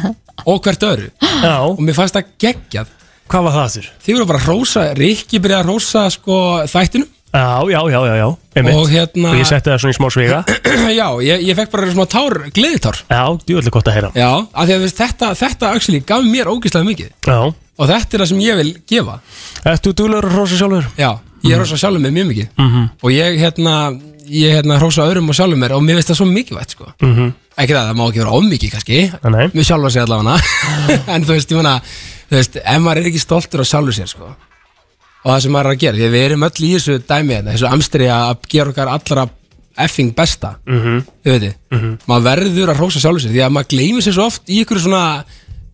og 0.50 0.62
hvert 0.64 0.82
öðru. 0.82 1.10
Já, 1.22 1.54
og 1.62 1.78
mér 1.78 1.94
fannst 1.94 2.14
það 2.18 2.32
geggjað. 2.42 2.86
Hvað 3.30 3.44
var 3.46 3.54
það 3.54 3.70
þurr? 3.76 3.88
þið 4.04 4.14
voru 4.18 4.26
bara 4.32 4.38
að 4.42 4.48
rósa, 4.50 4.82
Rikki 4.98 5.38
byrjaði 5.40 5.62
að 5.62 5.70
rósa 5.70 6.02
sko 6.12 6.34
þættinu 6.68 7.06
Já, 7.34 7.66
já, 7.66 7.80
já, 7.90 8.00
já, 8.06 8.14
já 8.16 8.28
einmitt. 8.54 8.74
Og 8.78 8.86
hérna- 8.90 9.34
ég 9.34 9.46
setti 9.48 9.70
það 9.72 9.80
svona 9.82 9.94
í 9.94 9.96
smá 9.98 10.08
sviga. 10.14 10.38
Já, 11.00 11.08
ég, 11.26 11.40
ég 11.48 11.56
fekk 11.58 11.72
bara 11.72 11.88
smá 11.90 12.04
tár, 12.06 12.36
gleðitár 12.54 13.00
Já, 13.10 13.22
djúvöldi 13.42 13.72
gott 13.74 13.88
að 13.90 13.96
heyra. 13.98 14.10
Já, 14.14 14.28
af 14.54 14.68
því 14.68 14.74
að 14.76 14.78
þú 14.78 14.84
veist, 14.86 15.00
þetta, 15.02 15.30
þetta 15.40 15.70
actually 15.74 16.00
gaf 16.06 16.22
mér 16.28 16.50
ógeðslega 16.52 16.86
mikið. 16.86 17.10
Já. 17.26 17.38
Og 17.74 17.90
þetta 17.90 18.14
er 18.14 18.22
það 18.22 18.30
sem 18.30 18.42
ég 18.44 18.60
vil 18.60 18.70
gefa. 18.86 19.16
Ertu 19.72 19.94
dúlegur 19.98 20.28
að 20.30 20.36
rosa 20.38 20.60
sjálfur? 20.60 20.86
já, 20.94 21.10
ég 21.42 21.58
rósa 21.58 21.80
sjálfum 21.82 22.06
mér 22.06 22.14
mjög 22.20 22.30
mikið. 22.30 22.48
Mhm. 22.62 22.86
og 23.02 23.10
ég 23.10 23.38
hérna, 23.42 23.74
ég 24.30 24.54
hérna 24.54 24.78
rósa 24.78 25.02
öðrum 25.10 25.28
og 25.28 25.34
sjálfum 25.34 25.58
mér 25.58 25.74
og 25.74 25.82
mér 25.82 25.98
finnst 25.98 26.14
það 26.14 26.20
svo 26.22 26.30
mikilvægt 26.30 26.70
sko. 26.78 26.86
Mhm. 27.02 27.34
Ekki 27.58 27.74
það, 27.74 27.90
það 27.90 27.98
má 27.98 28.06
ekki 28.08 28.22
vera 28.22 28.38
ofmikið 28.38 28.70
kannski 28.78 29.02
Nei. 29.34 29.46
með 29.50 29.66
sjálfa 29.66 29.90
sig 29.90 30.02
allavega. 30.06 30.38
En 31.14 31.24
þú 31.26 31.34
veist, 31.34 31.50
ég 31.50 31.58
meina, 31.58 31.80
þú 32.30 32.38
veist, 32.38 32.56
ef 32.62 32.78
maður 32.82 33.02
er 33.02 33.10
ekki 33.10 33.22
stoltur 33.26 33.62
á 33.62 33.66
sjálfu 33.66 33.92
sér 33.94 34.06
sko 34.14 34.30
og 35.24 35.30
það 35.32 35.40
sem 35.44 35.54
maður 35.54 35.70
er 35.70 35.76
að 35.76 35.80
gera, 35.84 35.98
því 35.98 36.10
við 36.12 36.26
erum 36.28 36.46
öll 36.48 36.66
í 36.68 36.72
þessu 36.74 36.98
dæmi 37.08 37.34
hérna, 37.34 37.54
þessu 37.54 37.70
amstri 37.70 38.10
að 38.12 38.34
gera 38.52 38.74
okkar 38.74 38.92
allra 38.92 39.24
effing 39.84 40.12
besta. 40.14 40.52
Mhm. 40.68 41.00
Þið 41.24 41.34
veitir, 41.34 41.54
maður 42.06 42.26
verður 42.28 42.72
að 42.74 42.82
rósa 42.82 43.00
sjálfu 43.02 43.24
sér 43.24 43.32
því 43.34 43.42
að 43.46 43.54
maður 43.56 43.70
gleymir 43.72 44.04
sér 44.04 44.14
svo 44.18 44.28
oft 44.28 44.52
í 44.52 44.60
ykkur 44.62 44.82
svona 44.84 45.24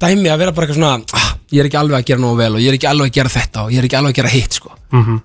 dæmi 0.01 0.31
að 0.33 0.39
vera 0.41 0.55
bara 0.57 0.67
eitthvað 0.67 0.81
svona 0.81 1.19
ah, 1.21 1.29
ég 1.53 1.61
er 1.61 1.69
ekki 1.69 1.81
alveg 1.83 1.99
að 1.99 2.07
gera 2.09 2.21
nógu 2.23 2.39
vel 2.41 2.55
og 2.55 2.63
ég 2.63 2.71
er 2.73 2.79
ekki 2.79 2.89
alveg 2.89 3.11
að 3.11 3.19
gera 3.19 3.35
þetta 3.35 3.67
og 3.67 3.75
ég 3.75 3.83
er 3.83 3.89
ekki 3.91 3.99
alveg 4.01 4.15
að 4.15 4.21
gera 4.23 4.33
hitt 4.33 4.57
sko. 4.57 4.73
Mhm. 4.93 5.21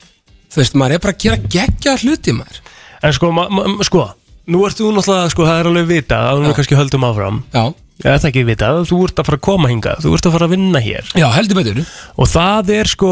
þú 0.52 0.62
veist, 0.62 0.76
maður 0.76 0.94
er 0.98 1.00
bara 1.06 1.14
að 1.14 1.24
gera 1.24 1.38
geggja 1.56 1.98
hluti 2.04 2.36
maður. 2.36 2.60
En 3.04 3.14
sko, 3.14 3.32
ma, 3.32 3.48
ma, 3.50 3.84
sko 3.84 4.06
Nú 4.46 4.60
ert 4.68 4.78
þú 4.78 4.92
náttúrulega, 4.94 5.30
sko, 5.34 5.46
það 5.48 5.60
er 5.60 5.68
alveg 5.72 5.88
vitað 5.90 6.28
að 6.30 6.42
við 6.44 6.52
kannski 6.54 6.78
höldum 6.78 7.06
áfram. 7.08 7.40
Já, 7.50 7.64
Ég 8.04 8.12
ætla 8.12 8.30
ekki 8.30 8.44
vitað, 8.46 8.82
þú 8.90 8.98
ert 9.08 9.20
að 9.22 9.26
fara 9.30 9.38
að 9.40 9.44
koma 9.48 9.70
hingað 9.72 10.02
Þú 10.04 10.12
ert 10.18 10.26
að 10.28 10.34
fara 10.36 10.46
að 10.46 10.52
vinna 10.52 10.82
hér. 10.84 11.12
Já, 11.16 11.26
heldur 11.32 11.58
betur. 11.58 11.80
Og 12.20 12.28
það 12.28 12.72
er 12.76 12.90
sko, 12.92 13.12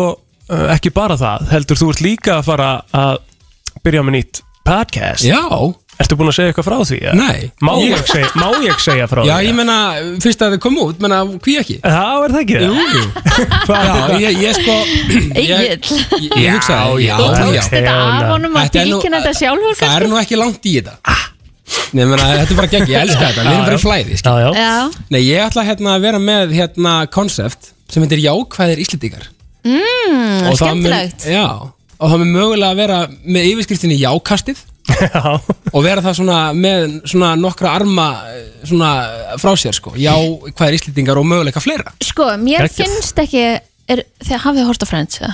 ekki 0.73 0.91
bara 0.93 1.15
það 1.19 1.47
Heldur 1.53 1.79
þú 1.79 1.91
ert 1.93 2.01
líka 2.03 2.39
að 2.39 2.47
fara 2.49 2.71
að 2.93 3.21
byrja 3.83 4.03
með 4.03 4.17
nýtt 4.19 4.41
podcast 4.63 5.23
já, 5.27 5.39
Ertu 6.01 6.15
búin 6.17 6.31
að 6.31 6.35
segja 6.39 6.49
eitthvað 6.49 6.65
frá 6.65 6.75
því? 6.89 6.97
eða? 7.03 7.13
Nei. 7.19 7.41
Má 7.61 7.71
Ég- 7.77 7.91
ég, 7.93 8.05
segja, 8.09 8.29
má 8.39 8.47
ég 8.65 8.79
segja 8.81 9.05
frá 9.11 9.19
já, 9.27 9.33
því? 9.37 9.45
ég 9.45 9.53
menna 9.59 9.75
fyrst 10.23 10.41
að 10.41 10.53
þið 10.55 10.61
kom 10.63 10.77
út, 10.81 11.01
menna, 11.03 11.19
hví 11.43 11.53
ekki 11.61 11.75
Það 11.83 12.23
er 12.23 12.33
það 12.33 12.39
ekki 12.41 12.55
Jú, 12.63 12.71
það? 12.73 12.95
jú. 12.95 13.03
Já, 13.73 13.93
er 14.07 14.15
ég, 14.23 14.39
ég 14.41 14.57
sko 14.57 14.77
ég, 15.37 15.51
ég, 15.51 15.91
ég 16.41 16.49
hugsaði, 16.55 17.05
já, 17.05 17.11
já, 17.11 17.13
Þú 17.19 17.27
já, 17.27 17.37
tókst 17.43 17.75
þetta 17.75 17.93
af 17.99 18.25
honum 18.31 18.57
nú- 18.57 18.65
tilkynna 18.73 19.21
þetta 19.21 19.35
sjálfur 19.43 19.77
Það 19.83 19.95
er 19.99 20.07
nú 20.09 20.19
ekki 20.23 20.39
langt 20.41 20.65
í 20.65 20.75
þetta 20.79 20.97
Nei, 21.93 22.03
menna, 22.09 22.25
þetta 22.39 22.51
er 22.55 22.57
bara 22.57 22.71
gegn, 22.73 22.89
ég 22.89 23.05
elska 23.05 23.27
þetta, 23.29 23.43
við 23.45 23.53
erum 23.53 23.67
bara 23.67 23.77
í 23.77 23.83
flæði 23.83 24.17
skil. 24.17 24.33
Já, 24.33 24.49
já, 24.49 24.63
Já, 24.63 25.05
Nei, 25.13 25.21
ég 25.27 25.45
ætla 25.45 25.63
hérna 25.69 25.93
að 25.97 26.03
vera 26.09 26.19
með 26.19 26.51
hérna 26.57 26.93
konsept 27.13 27.69
sem 27.93 28.03
heitir 28.03 28.21
jákvæðir 28.25 28.81
íslendingar 28.83 29.29
mm, 29.64 30.49
Og 30.49 30.57
það 30.59 30.76
mun- 30.76 30.84
skemmtilegt. 30.84 31.26
Já, 31.32 31.45
og 31.99 32.11
það 32.11 32.22
mun 32.24 32.34
mögulega 32.36 32.72
að 32.74 32.80
vera 32.84 32.99
með 33.26 33.49
yfirskriftinni 33.53 33.97
jákastið. 34.01 34.61
Já. 35.03 35.39
Og 35.72 35.80
vera 35.86 36.01
það 36.03 36.18
svona 36.20 36.39
með 36.57 36.97
svona 37.07 37.30
nokkra 37.39 37.72
arma 37.80 38.07
eh, 38.34 38.41
svona 38.68 38.89
frá 39.39 39.53
sér 39.57 39.78
sko. 39.78 39.93
Jákvæðir 39.95 40.76
íslendingar 40.80 41.22
og 41.22 41.26
möguleika 41.30 41.64
fleira? 41.64 41.93
Sko, 42.03 42.28
mér 42.41 42.66
Geggjað. 42.68 42.82
finnst 42.91 43.22
ekki 43.24 43.43
er, 43.47 44.03
Þegar 44.24 44.43
hafið 44.43 44.59
þið 44.61 44.68
hort 44.74 44.84
á 44.84 44.88
Friends 44.91 45.22
eða? 45.24 45.34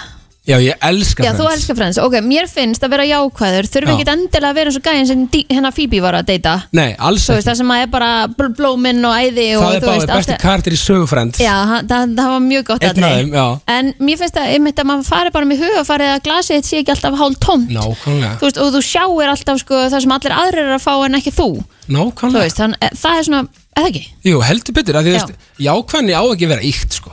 Já, 0.50 0.58
ég 0.58 0.74
elska 0.82 1.22
Já, 1.24 1.32
þú 1.38 1.43
Friends. 1.45 1.56
elskar 1.60 1.76
Friends, 1.78 1.97
ok, 2.02 2.14
mér 2.26 2.47
finnst 2.50 2.82
að 2.82 2.89
vera 2.95 3.04
jákvæður. 3.06 3.68
Þurfi 3.70 3.89
Já. 3.91 3.93
ekki 4.00 4.06
endilega 4.10 4.50
að 4.50 4.56
vera 4.58 4.72
eins 4.72 4.78
og 4.80 4.86
gæðin 4.88 5.08
sem 5.08 5.28
dí- 5.30 5.45
hérna 5.50 5.70
Phoebe 5.76 6.00
var 6.02 6.14
að 6.18 6.26
deyta? 6.32 6.54
Nei, 6.74 6.95
alls 6.97 7.28
Þú 7.28 7.36
veist, 7.36 7.45
ekki 7.45 7.50
það 7.52 7.58
sem 7.60 7.74
að 7.76 7.82
er 7.84 7.88
bara 7.93 8.10
bl- 8.28 8.54
blóminn 8.58 9.06
og 9.06 9.14
æði 9.14 9.45
og 9.58 9.62
Það 9.64 9.76
er 9.76 9.80
þú 9.80 9.86
bara 9.86 10.00
veist, 10.00 10.08
besti 10.10 10.32
allt- 10.34 10.41
karakter 10.41 10.72
í 10.74 10.80
sögufrend 10.82 11.38
Já, 11.38 11.54
hann- 11.70 11.88
það, 11.88 12.16
það 12.18 12.30
var 12.34 12.39
mjög 12.50 12.64
gott 12.66 12.82
Einn 12.84 12.89
af 12.89 12.97
atriði. 12.97 13.20
þeim, 13.20 13.30
já. 13.38 13.60
En 13.68 13.93
mér 14.00 14.18
finnst 14.18 14.36
að, 14.41 14.47
einmitt, 14.56 14.76
að 14.82 14.86
maður 14.89 15.06
fari 15.06 15.30
bara 15.32 15.45
með 15.45 15.58
hugafarið 15.64 16.10
að 16.16 16.24
glasið 16.26 16.56
þitt 16.58 16.66
sé 16.72 16.78
ekki 16.82 16.93
alltaf 16.95 17.18
hálf 17.22 17.38
tómt. 17.39 17.70
Nákvæmlega. 17.70 18.34
Þú 18.39 18.45
veist, 18.50 18.58
og 18.58 18.74
þú 18.74 18.82
sjáir 18.89 19.30
alltaf 19.30 19.60
sko, 19.60 19.76
það 19.89 20.02
sem 20.02 20.12
allir 20.18 20.34
aðrir 20.34 20.66
eru 20.66 20.76
að 20.80 20.86
fá 20.88 20.93
en 21.06 21.14
ekki 21.22 21.32
þú. 21.38 21.50
Þú 21.62 21.93
Nákvæmlega 21.93 22.41
veist, 22.41 22.58
þann, 22.58 22.76
það 22.95 23.20
er 23.20 23.24
svona, 23.30 23.47
eða 23.78 23.88
ekki? 23.93 24.04
Jú, 24.26 24.41
heldur 24.41 24.74
betur 24.74 24.95
að 24.97 25.04
því 25.06 25.14
Já. 25.14 25.20
veist, 25.20 25.34
jákvæðni 25.60 26.14
á 26.18 26.24
ekki 26.26 26.45
að 26.45 26.54
vera 26.58 26.62
íkt 26.66 26.91
sko. 26.93 27.12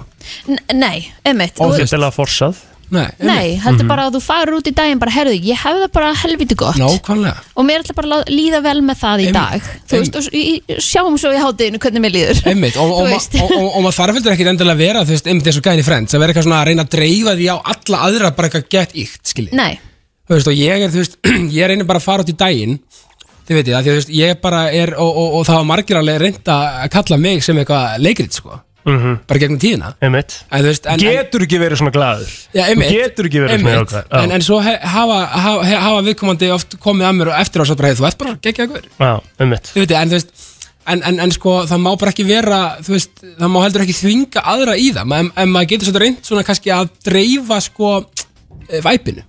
N 0.48 0.58
Nei, 0.74 1.12
einmitt. 1.24 1.60
Og 1.60 1.72
Þú- 1.72 1.78
þetta 1.84 1.92
er 1.92 1.98
alveg 2.00 2.14
forsað 2.16 2.54
Nei, 2.94 3.06
Nei, 3.18 3.56
heldur 3.58 3.82
Mhm. 3.82 3.88
bara 3.90 4.02
að 4.06 4.14
þú 4.14 4.20
farur 4.22 4.54
út 4.60 4.68
í 4.70 4.72
daginn 4.74 4.98
bara, 5.02 5.10
herðu, 5.10 5.34
ég 5.42 5.56
hef 5.58 5.74
það 5.82 5.92
bara 5.92 6.12
helviti 6.14 6.54
gott. 6.54 6.76
Nákvæmlega. 6.78 7.36
Og 7.56 7.64
mér 7.66 7.82
ætla 7.82 7.94
bara 7.96 8.08
að 8.20 8.28
líða 8.30 8.60
vel 8.62 8.80
með 8.86 8.96
það 9.00 9.16
í 9.24 9.26
Einmitt, 9.26 9.32
dag. 9.34 9.62
Þú 9.90 9.98
veist, 9.98 10.16
og 10.16 10.22
s- 10.22 10.30
í- 10.30 10.62
sjáum 10.78 11.16
svo 11.18 11.32
í 11.34 11.40
hátteginu 11.42 11.78
hvernig 11.82 12.00
mér 12.04 12.14
líður. 12.14 12.42
Einmitt, 12.46 12.76
og, 12.76 12.92
og, 12.92 12.96
Þú 13.00 13.02
og, 13.02 13.10
veist. 13.10 13.34
og, 13.42 13.50
og, 13.56 13.66
og 13.76 13.82
maður 13.82 13.98
þarf 13.98 14.14
heldur 14.20 14.32
ekkit 14.36 14.52
endilega 14.52 14.76
að 14.76 14.84
vera 14.84 15.02
þú 15.02 15.14
veist, 15.16 15.26
einmitt 15.26 15.46
eins 15.50 15.58
og 15.58 15.66
gæðin 15.66 15.82
í 15.82 15.86
Friends 15.88 16.14
að 16.14 16.20
vera 16.22 16.32
eitthvað 16.32 16.46
svona 16.46 16.60
að 16.62 16.66
reyna 16.70 16.84
að 16.86 16.92
dreifa 16.94 17.34
því 17.40 17.46
á 17.50 17.56
alla 17.74 17.98
aðra 18.06 18.30
bara 18.36 18.48
eitthvað 18.48 18.68
gett 18.76 18.94
íkt, 18.94 19.22
skilji. 19.34 19.52
Nei, 19.52 19.80
þú 20.28 20.34
veist, 20.38 20.46
og 20.46 20.54
ég 20.54 20.86
er, 20.86 20.90
þú 20.94 21.02
veist, 21.02 21.18
ég 21.58 21.66
reynir 21.66 21.86
bara 21.90 21.98
að 21.98 22.06
fara 22.06 22.22
út 22.22 22.30
í 22.30 22.36
daginn 22.38 22.78
þið 23.46 23.54
veitir 23.60 23.74
það, 23.74 23.82
því 23.82 23.90
að 23.90 23.94
þú 23.94 23.98
veist, 23.98 24.14
ég 24.14 24.40
bara 24.42 24.62
er 24.74 24.94
og, 24.98 25.10
og, 25.10 25.34
og 25.40 25.44
það 25.46 25.58
var 25.60 25.66
margir 25.74 25.98
alveg 26.00 26.20
reynd 26.22 26.48
að 26.54 26.88
kalla 26.90 27.16
mig 27.18 27.42
sem 27.46 27.58
eitthvað 27.58 27.98
leikrit, 28.02 28.32
sko 28.34 28.60
Mhm. 28.86 29.14
bara 29.26 29.40
gegnum 29.42 29.58
tíðina. 29.58 29.94
En, 30.00 30.12
veist, 30.62 30.86
en, 30.86 31.00
Getur 31.02 31.42
ekki 31.42 31.58
verið 31.58 31.80
svona 31.80 31.92
einmitt, 32.70 32.90
Þú 32.90 32.98
getur 33.00 33.28
ekki 33.28 33.40
verið 33.42 33.60
svona 33.60 33.72
einmitt, 33.72 33.94
jákvæður. 33.94 34.10
Já. 34.10 34.22
en, 34.22 34.34
en 34.36 34.44
svo 34.46 34.60
he, 34.62 34.74
hafa, 34.94 35.20
hafa, 35.26 35.80
hafa 35.86 36.02
viðkomandi 36.06 36.50
oft 36.54 36.76
komið 36.82 37.08
að 37.08 37.16
mér 37.18 37.32
og 37.32 37.40
eftir 37.40 37.60
á 37.60 37.64
svo 37.66 37.76
bara, 37.80 37.94
þú 37.98 38.06
ert 38.06 38.18
bara 38.18 38.36
Þú 39.74 39.82
veit, 39.82 39.90
en 39.90 40.12
þú 40.14 40.20
veist 40.20 40.52
En, 40.86 41.00
en, 41.02 41.16
en 41.18 41.32
sko, 41.34 41.64
það 41.66 41.80
má 41.82 41.88
bara 41.98 42.12
ekki 42.14 42.24
vera 42.28 42.58
veist, 42.94 43.16
það 43.40 43.48
má 43.50 43.56
heldur 43.64 43.82
ekki 43.82 43.96
þvinga 43.98 44.42
aðra 44.52 44.76
í 44.78 44.92
það. 44.94 45.14
En, 45.18 45.30
en 45.34 45.50
maður 45.50 45.72
getur 45.72 45.88
svolítið 45.88 46.04
reynd 46.04 46.28
svona 46.28 46.44
kannski 46.46 46.70
að 46.70 46.92
dreifa 47.08 47.58
sko 47.64 47.88
eh, 48.70 48.78
væpinu 48.84 49.24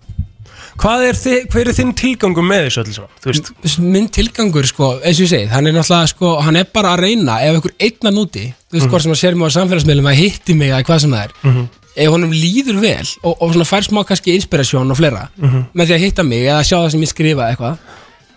Hvað 0.77 1.03
er 1.07 1.17
þið, 1.17 1.37
hver 1.53 1.67
er 1.71 1.73
þinn 1.73 1.93
tilgangum 1.97 2.45
með 2.51 2.67
þessu 2.67 2.81
öllu 2.83 2.93
saman? 2.93 3.13
Þú 3.23 3.31
veist, 3.31 3.79
minn 3.81 4.07
tilgangur 4.13 4.67
sko, 4.69 4.89
eins 5.01 5.17
og 5.17 5.25
ég 5.25 5.31
segi, 5.31 5.47
hann 5.49 5.65
er 5.69 5.73
náttúrulega 5.73 6.11
sko, 6.11 6.33
hann 6.45 6.55
er 6.61 6.67
bara 6.73 6.91
að 6.93 7.01
reyna 7.07 7.39
ef 7.41 7.55
einhver 7.57 7.73
einna 7.87 8.11
núti, 8.13 8.43
þú 8.69 8.77
veist 8.77 8.85
Mhm. 8.85 8.91
hvort 8.93 9.01
sem 9.07 9.11
að 9.11 9.21
sér 9.23 9.35
mig 9.35 9.47
á 9.49 9.55
samfélagsmiðlum 9.57 10.09
að 10.11 10.19
hitti 10.21 10.53
mig 10.55 10.69
eða 10.69 10.83
hvað 10.85 10.99
sem 11.01 11.11
það 11.11 11.23
er 11.23 11.31
Mhm. 11.43 11.67
ef 11.97 12.09
honum 12.13 12.31
líður 12.31 12.79
vel 12.81 13.07
og, 13.23 13.37
og 13.41 13.53
svona 13.53 13.65
fær 13.65 13.83
smá 13.89 14.03
kannski 14.05 14.35
inspirasjón 14.37 14.91
og 14.91 14.97
fleira 14.97 15.29
Mhm. 15.37 15.65
með 15.75 15.85
því 15.87 15.93
að 15.95 16.03
hitta 16.05 16.23
mig 16.23 16.43
eða 16.45 16.61
sjá 16.63 16.77
það 16.85 16.91
sem 16.91 17.01
ég 17.01 17.07
skrifa 17.13 17.49
eitthvað 17.55 17.77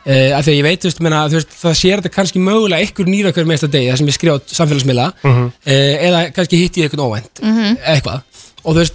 Uh, 0.00 0.32
af 0.32 0.46
því 0.46 0.52
að 0.52 0.56
ég 0.56 0.62
veit, 0.62 0.80
þú 0.80 0.88
veist, 0.88 1.00
menna, 1.00 1.28
þú 1.28 1.34
veist, 1.36 1.50
það 1.60 1.74
sér 1.76 2.00
þetta 2.00 2.10
kannski 2.14 2.40
mögulega 2.40 2.80
ykkur 2.88 3.04
nýra 3.04 3.32
hver 3.34 3.44
meista 3.44 3.68
degi 3.68 3.90
það 3.92 3.98
sem 3.98 4.06
ég 4.06 4.16
skrifa 4.16 4.38
á 4.40 4.40
samfélagsmiðla 4.48 5.12
Mhm. 5.22 5.44
uh, 5.44 5.94
eða 6.08 6.32
kannski 6.32 6.56
hitti 6.56 6.80
ég 6.80 6.88
eitthvað 6.88 7.04
óvænt 7.04 7.42
Mhm. 7.42 7.76
eitthvað 7.84 8.22
og 8.64 8.74
þú 8.74 8.78
veist, 8.80 8.94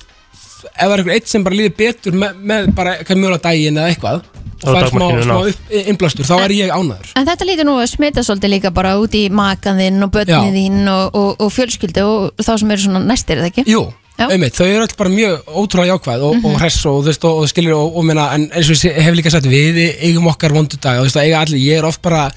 ef 0.76 0.85
það 0.85 0.93
er 0.95 0.99
einhver 1.03 1.15
eitt 1.15 1.27
sem 1.31 1.43
bara 1.43 1.56
líður 1.56 1.76
betur 1.80 2.14
með, 2.22 2.39
með 2.52 2.72
bara 2.76 2.95
kannski 3.02 3.22
mögulega 3.22 3.43
daginn 3.49 3.77
eða 3.81 3.91
eitthvað 3.93 4.23
og 4.65 4.72
er 4.72 4.76
fær 4.76 4.88
smá, 4.88 4.99
takmarkinu 4.99 5.23
smá 5.26 5.34
náð. 5.35 5.49
upp, 5.52 5.73
innblástur, 5.91 6.26
þá 6.26 6.35
er 6.45 6.53
ég 6.56 6.72
ánæður 6.73 7.11
en 7.19 7.27
þetta 7.27 7.45
lítur 7.49 7.68
nú 7.68 7.76
að 7.81 7.89
smita 7.91 8.23
svolítið 8.26 8.53
líka 8.56 8.72
bara 8.73 8.95
út 9.02 9.14
í 9.19 9.26
makan 9.30 9.77
þinn 9.81 10.03
og 10.07 10.10
Já. 10.10 10.15
börnið 10.18 10.56
þín 10.60 10.80
og, 10.93 11.15
og, 11.19 11.30
og 11.45 11.52
fjölskyldu 11.53 12.06
og 12.07 12.41
þá 12.45 12.52
sem 12.60 12.72
eru 12.72 12.81
svona 12.88 13.03
næstir, 13.06 13.38
eða 13.43 13.52
ekki? 13.52 13.65
Jú, 13.69 13.84
Já. 14.15 14.26
einmitt, 14.31 14.56
þau 14.56 14.65
eru 14.69 14.81
alltaf 14.85 14.97
bara 15.03 15.11
mjög 15.11 15.52
ótrúlega 15.61 15.91
jákvæð 15.99 16.23
og, 16.30 16.35
Mhm. 16.39 16.45
og 16.45 16.60
hress 16.61 16.85
og 16.85 16.99
þú 17.03 17.07
veist 17.11 17.26
og, 17.30 17.39
og 17.43 17.49
skilur 17.52 17.76
og, 17.77 17.97
og 17.99 18.06
meina, 18.07 18.30
en 18.34 18.47
eins 18.49 18.69
og 18.72 18.80
ég 18.89 19.02
hef 19.06 19.15
líka 19.19 19.31
sagt 19.35 19.45
við 19.52 19.81
eigum 20.02 20.27
okkar 20.31 20.56
vondu 20.56 20.80
dag 20.81 20.99
og 20.99 21.06
þú 21.06 21.10
veist 21.11 21.19
að 21.19 21.27
eiga 21.27 21.41
allir, 21.43 21.60
ég 21.60 21.77
er 21.84 21.85
oft 21.91 22.02
bara 22.02 22.30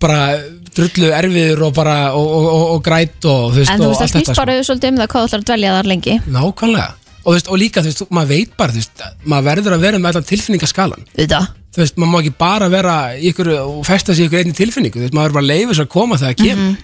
bara 0.00 0.20
drullu 0.76 1.08
erfiður 1.16 1.62
og 1.68 1.74
bara 1.74 1.96
og, 2.14 2.26
og, 2.28 2.46
og, 2.46 2.64
og 2.76 2.82
græt 2.86 3.24
og 3.26 3.52
þú 3.52 3.58
veist 3.60 3.70
En 3.72 3.80
þú 3.80 3.84
og 3.84 3.92
veist, 3.92 4.00
það 4.00 4.04
allt 4.04 4.14
þetta 4.14 4.18
snýst 4.18 4.34
sko. 4.34 4.44
bara 4.44 4.56
svolítið 4.68 4.88
um 4.92 4.98
það 5.00 5.08
hvað 5.12 5.22
þú 5.22 5.28
ætlar 5.28 5.40
að 5.42 5.48
dvelja 5.50 5.72
þar 5.76 5.88
lengi 5.92 6.14
Nákvæmlega 6.38 6.88
og, 7.24 7.30
þú 7.30 7.36
veist, 7.36 7.48
og 7.52 7.58
líka, 7.60 7.82
þú 7.84 7.92
veist, 7.92 8.04
maður 8.14 8.34
veit 8.34 8.52
bara 8.58 8.74
þú 8.74 8.82
veist, 8.82 9.06
maður 9.24 9.48
verður 9.50 9.76
að 9.76 9.86
vera 9.86 9.98
með 10.02 10.10
allan 10.12 10.28
tilfinningaskalan 10.28 11.08
Þetta 11.14 11.40
þú 11.78 11.84
veist, 11.84 11.98
maður 12.00 12.12
má 12.12 12.20
ekki 12.22 12.34
bara 12.40 12.68
vera 12.72 12.94
í 13.14 13.32
ykkur 13.32 13.50
og 13.60 13.82
festa 13.86 14.14
sig 14.14 14.26
í 14.26 14.28
ykkur 14.28 14.40
einni 14.42 14.56
tilfinningu. 14.56 14.98
Þú 14.98 15.04
veist, 15.06 15.16
maður 15.16 15.28
verður 15.28 15.36
bara 15.38 15.44
að 15.46 15.50
leifa 15.52 15.74
þess 15.74 15.84
að 15.84 15.90
koma 15.94 16.18
þegar 16.18 16.32
það 16.32 16.40
kemur. 16.44 16.78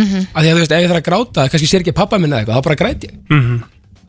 Mhm. 0.00 0.26
af 0.32 0.40
því 0.40 0.48
að 0.48 0.54
þú 0.54 0.60
veist, 0.62 0.72
ef 0.72 0.80
ég 0.80 0.88
þarf 0.90 1.00
að 1.00 1.08
gráta 1.08 1.44
kannski 1.50 1.68
sér 1.68 1.82
ekki 1.82 1.92
pappa 1.92 2.18
minna 2.18 2.38
eitthvað, 2.40 2.56
þá 2.56 2.62
bara 2.62 2.78
græt 2.78 3.04
ég. 3.04 3.14
Mhm. 3.28 3.56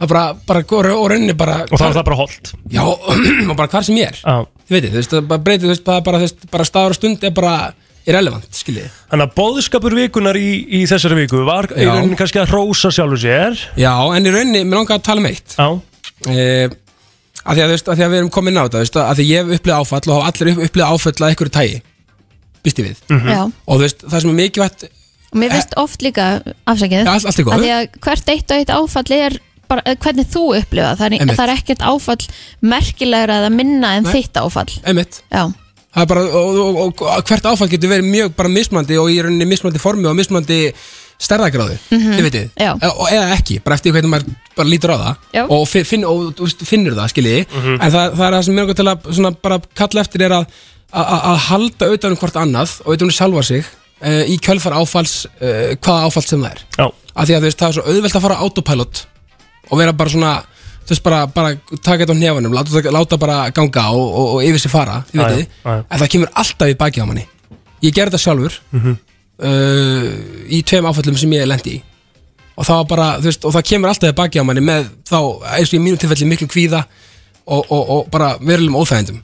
það 0.01 0.07
bara, 0.07 0.23
bara, 0.47 0.93
og 0.95 1.09
rauninni 1.11 1.33
bara 1.37 1.55
Og 1.69 1.77
þá 1.77 1.85
er 1.89 1.95
það 1.97 2.05
bara 2.05 2.19
holdt 2.21 2.53
já, 2.71 2.81
og 3.49 3.55
bara 3.57 3.67
hvar 3.67 3.83
sem 3.83 3.95
ég 3.97 4.07
er. 4.07 4.17
Já. 4.21 4.45
þið 4.69 4.75
veitir, 4.77 4.89
þú 4.91 4.99
veist, 5.01 5.11
það 5.11 5.27
bara 5.27 5.43
breytir, 5.45 5.65
þú 5.65 5.73
veist, 5.73 5.83
bara, 5.83 6.01
bara, 6.01 6.19
þú 6.21 6.51
bara 6.51 6.65
staður 6.69 6.95
og 6.95 6.95
stund 6.95 7.23
er 7.23 7.33
bara 7.35 7.73
irrelevant, 8.07 8.47
skiljið 8.55 8.89
Þannig 9.11 9.25
að 9.27 9.33
bóðskapur 9.37 9.95
vikunar 9.97 10.35
í, 10.39 10.49
í 10.79 10.83
þessari 10.89 11.17
viku 11.21 11.43
var 11.47 11.67
í 11.75 11.83
Já. 11.85 11.91
rauninni 11.93 12.17
kannski 12.19 12.39
að 12.41 12.53
rósa 12.55 12.91
sjálfur 12.91 13.21
sér 13.21 13.59
já, 13.77 13.93
en 14.15 14.25
í 14.25 14.31
rauninni, 14.33 14.63
mér 14.65 14.81
langar 14.81 14.97
að 14.99 15.03
tala 15.09 15.21
um 15.21 15.29
eitt 15.29 15.55
Já 15.57 15.67
e, 16.31 16.69
að, 17.41 17.55
því 17.55 17.61
að, 17.61 17.67
þú 17.67 17.71
veist, 17.75 17.87
að 17.91 17.95
því 17.99 18.05
að 18.07 18.11
við 18.13 18.19
erum 18.21 18.33
komin 18.37 18.57
á 18.57 18.63
þetta 18.65 18.77
þú 18.77 18.83
veist, 18.85 18.97
að 19.01 19.19
því 19.21 19.27
ég 19.31 19.37
hef 19.45 19.59
upplifað 19.59 19.85
áfall 19.85 20.01
og 20.11 20.17
hafa 20.17 20.31
allir 20.31 20.51
upp, 20.55 20.63
upplifað 20.67 20.95
áfall 20.95 21.13
að 21.21 21.29
einhverju 21.31 21.53
tægi 21.59 21.77
býst 22.61 22.81
ég 22.81 22.89
við 22.91 22.97
Mhm. 23.09 23.29
Já. 23.33 23.41
og 23.65 23.77
þú 23.77 23.81
veist, 23.85 24.03
það 24.05 24.19
sem 24.21 24.29
er 24.33 24.39
mikilvægt 24.41 24.83
Og 25.31 25.39
mér 25.39 25.49
finnst 25.55 25.73
oft 25.79 26.01
líka 26.03 26.25
afsakið 26.67 27.05
Ja, 27.05 27.13
allt- 27.13 27.25
allt 27.25 27.39
í 27.39 27.43
góðu. 27.47 27.53
að 27.55 27.61
Því 27.63 27.69
að 27.71 27.99
hvert 28.03 28.29
eitt 28.33 28.51
og 28.51 28.57
eitt 28.57 28.73
áfall 28.75 29.11
er 29.15 29.37
bara 29.71 29.81
eh, 29.87 29.95
hvernig 29.95 30.27
þú 30.27 30.41
upplifa 30.59 30.89
það 30.99 31.05
er, 31.07 31.13
Einmitt. 31.21 31.37
það 31.39 31.47
er 31.47 31.53
ekkert 31.55 31.85
áfall 31.87 32.25
merkilegra 32.61 33.37
eða 33.41 33.51
minna 33.55 33.93
en 33.97 34.03
Nei. 34.03 34.11
þitt 34.13 34.39
áfall 34.41 34.73
einmitt 34.83 35.21
Já, 35.31 35.45
Það 35.47 35.55
er 35.55 35.60
bara, 36.07 36.21
og, 36.23 36.57
og, 36.57 36.81
og, 36.85 37.01
og 37.03 37.23
hvert 37.27 37.47
áfall 37.51 37.69
getur 37.71 37.89
verið 37.91 38.07
mjög 38.11 38.35
bara 38.37 38.49
mismandi 38.49 38.97
og 39.01 39.09
í 39.11 39.17
rauninni 39.23 39.47
mismandi 39.49 39.79
formi 39.83 40.07
og 40.07 40.15
mismandi 40.15 40.59
stærðagráðu, 41.21 41.75
Mhm. 41.91 42.13
þið 42.17 42.23
vitið 42.25 42.45
Já. 42.57 42.71
E- 42.81 42.87
og, 42.97 43.07
eða 43.11 43.33
ekki, 43.35 43.59
bara 43.63 43.75
eftir 43.75 43.91
hvernig 43.93 44.09
maður 44.09 44.29
bara 44.55 44.67
lítur 44.69 44.93
á 44.95 44.97
það 44.97 45.15
Já. 45.35 45.43
og, 45.49 45.67
fi- 45.69 45.83
finn, 45.85 46.05
og 46.05 46.33
finnur 46.65 46.95
það, 46.97 47.11
skiljiði 47.13 47.45
Mhm. 47.51 47.75
en 47.81 47.91
það, 47.91 48.15
það 48.17 48.25
er 48.27 48.33
það 48.37 48.43
sem 48.45 48.55
mér 48.55 48.61
langar 48.65 48.75
til 48.79 48.85
að 48.87 49.13
svona, 49.13 49.31
bara 49.41 49.59
kalla 49.75 50.01
eftir 50.01 50.21
er 50.25 50.29
að, 50.31 50.45
að, 50.93 51.21
að 51.21 51.37
halda 51.49 51.85
auðvitað 51.85 52.09
um 52.11 52.17
hvort 52.17 52.35
annað 52.41 52.71
og 52.81 52.87
auðvitað 52.87 53.03
um 53.03 53.11
sjálfa 53.19 53.43
sig 53.43 53.65
uh, 54.01 54.23
í 54.25 54.39
kjölfar 54.41 54.73
áfalls 54.73 55.25
uh, 55.41 55.75
hvaða 55.77 56.07
áfall 56.09 56.25
sem 56.25 56.41
það 56.41 56.51
er 56.51 56.61
Já. 56.79 56.87
af 57.15 57.27
því 57.27 57.35
að 57.37 57.41
veist, 57.45 57.59
það 57.59 57.67
er 57.69 57.73
svo 57.77 57.83
auðvelt 57.85 58.15
að 58.15 58.21
fara 58.25 58.35
á 58.39 58.43
autopilot 58.47 59.05
og 59.71 59.77
vera 59.77 59.93
bara 59.93 60.09
svona 60.09 60.43
þú 60.91 60.95
veist, 60.97 61.03
bara, 61.05 61.21
bara 61.31 61.53
taka 61.79 62.03
þetta 62.03 62.11
á 62.11 62.19
nefanum 62.19 62.51
láta, 62.57 62.81
láta 62.91 63.17
bara 63.21 63.37
ganga 63.55 63.85
og, 63.95 64.01
og, 64.11 64.25
og 64.35 64.43
yfir 64.43 64.59
sig 64.59 64.71
fara 64.73 64.97
þið 65.07 65.21
veitir, 65.23 65.45
já, 65.47 65.69
já. 65.77 65.83
en 65.87 66.01
það 66.03 66.09
kemur 66.17 66.31
alltaf 66.43 66.73
í 66.73 66.75
baki 66.81 66.99
á 66.99 67.05
manni. 67.07 67.23
Ég 67.81 67.95
gerði 67.95 68.11
þetta 68.11 68.23
sjálfur 68.25 68.57
Mhm. 68.75 68.97
uh, 69.41 70.09
í 70.51 70.59
tveim 70.67 70.89
áfallum 70.89 71.17
sem 71.17 71.31
ég 71.37 71.47
lendi 71.49 71.77
í. 71.77 71.81
Og 72.59 72.67
það, 72.67 72.81
bara, 72.91 73.07
veist, 73.23 73.45
og 73.47 73.55
það 73.55 73.63
kemur 73.71 73.89
alltaf 73.93 74.11
í 74.11 74.17
baki 74.19 74.41
á 74.41 74.45
manni 74.45 74.61
með 74.67 74.89
þá, 75.07 75.17
eins 75.55 75.71
og 75.71 75.77
í 75.79 75.81
mínu 75.81 75.97
tilfelli 76.01 76.27
miklu 76.29 76.49
kvíða 76.51 76.83
og, 77.47 77.63
og, 77.71 77.83
og 77.95 78.09
bara 78.13 78.33
verulegum 78.43 78.75
óþægindum. 78.81 79.21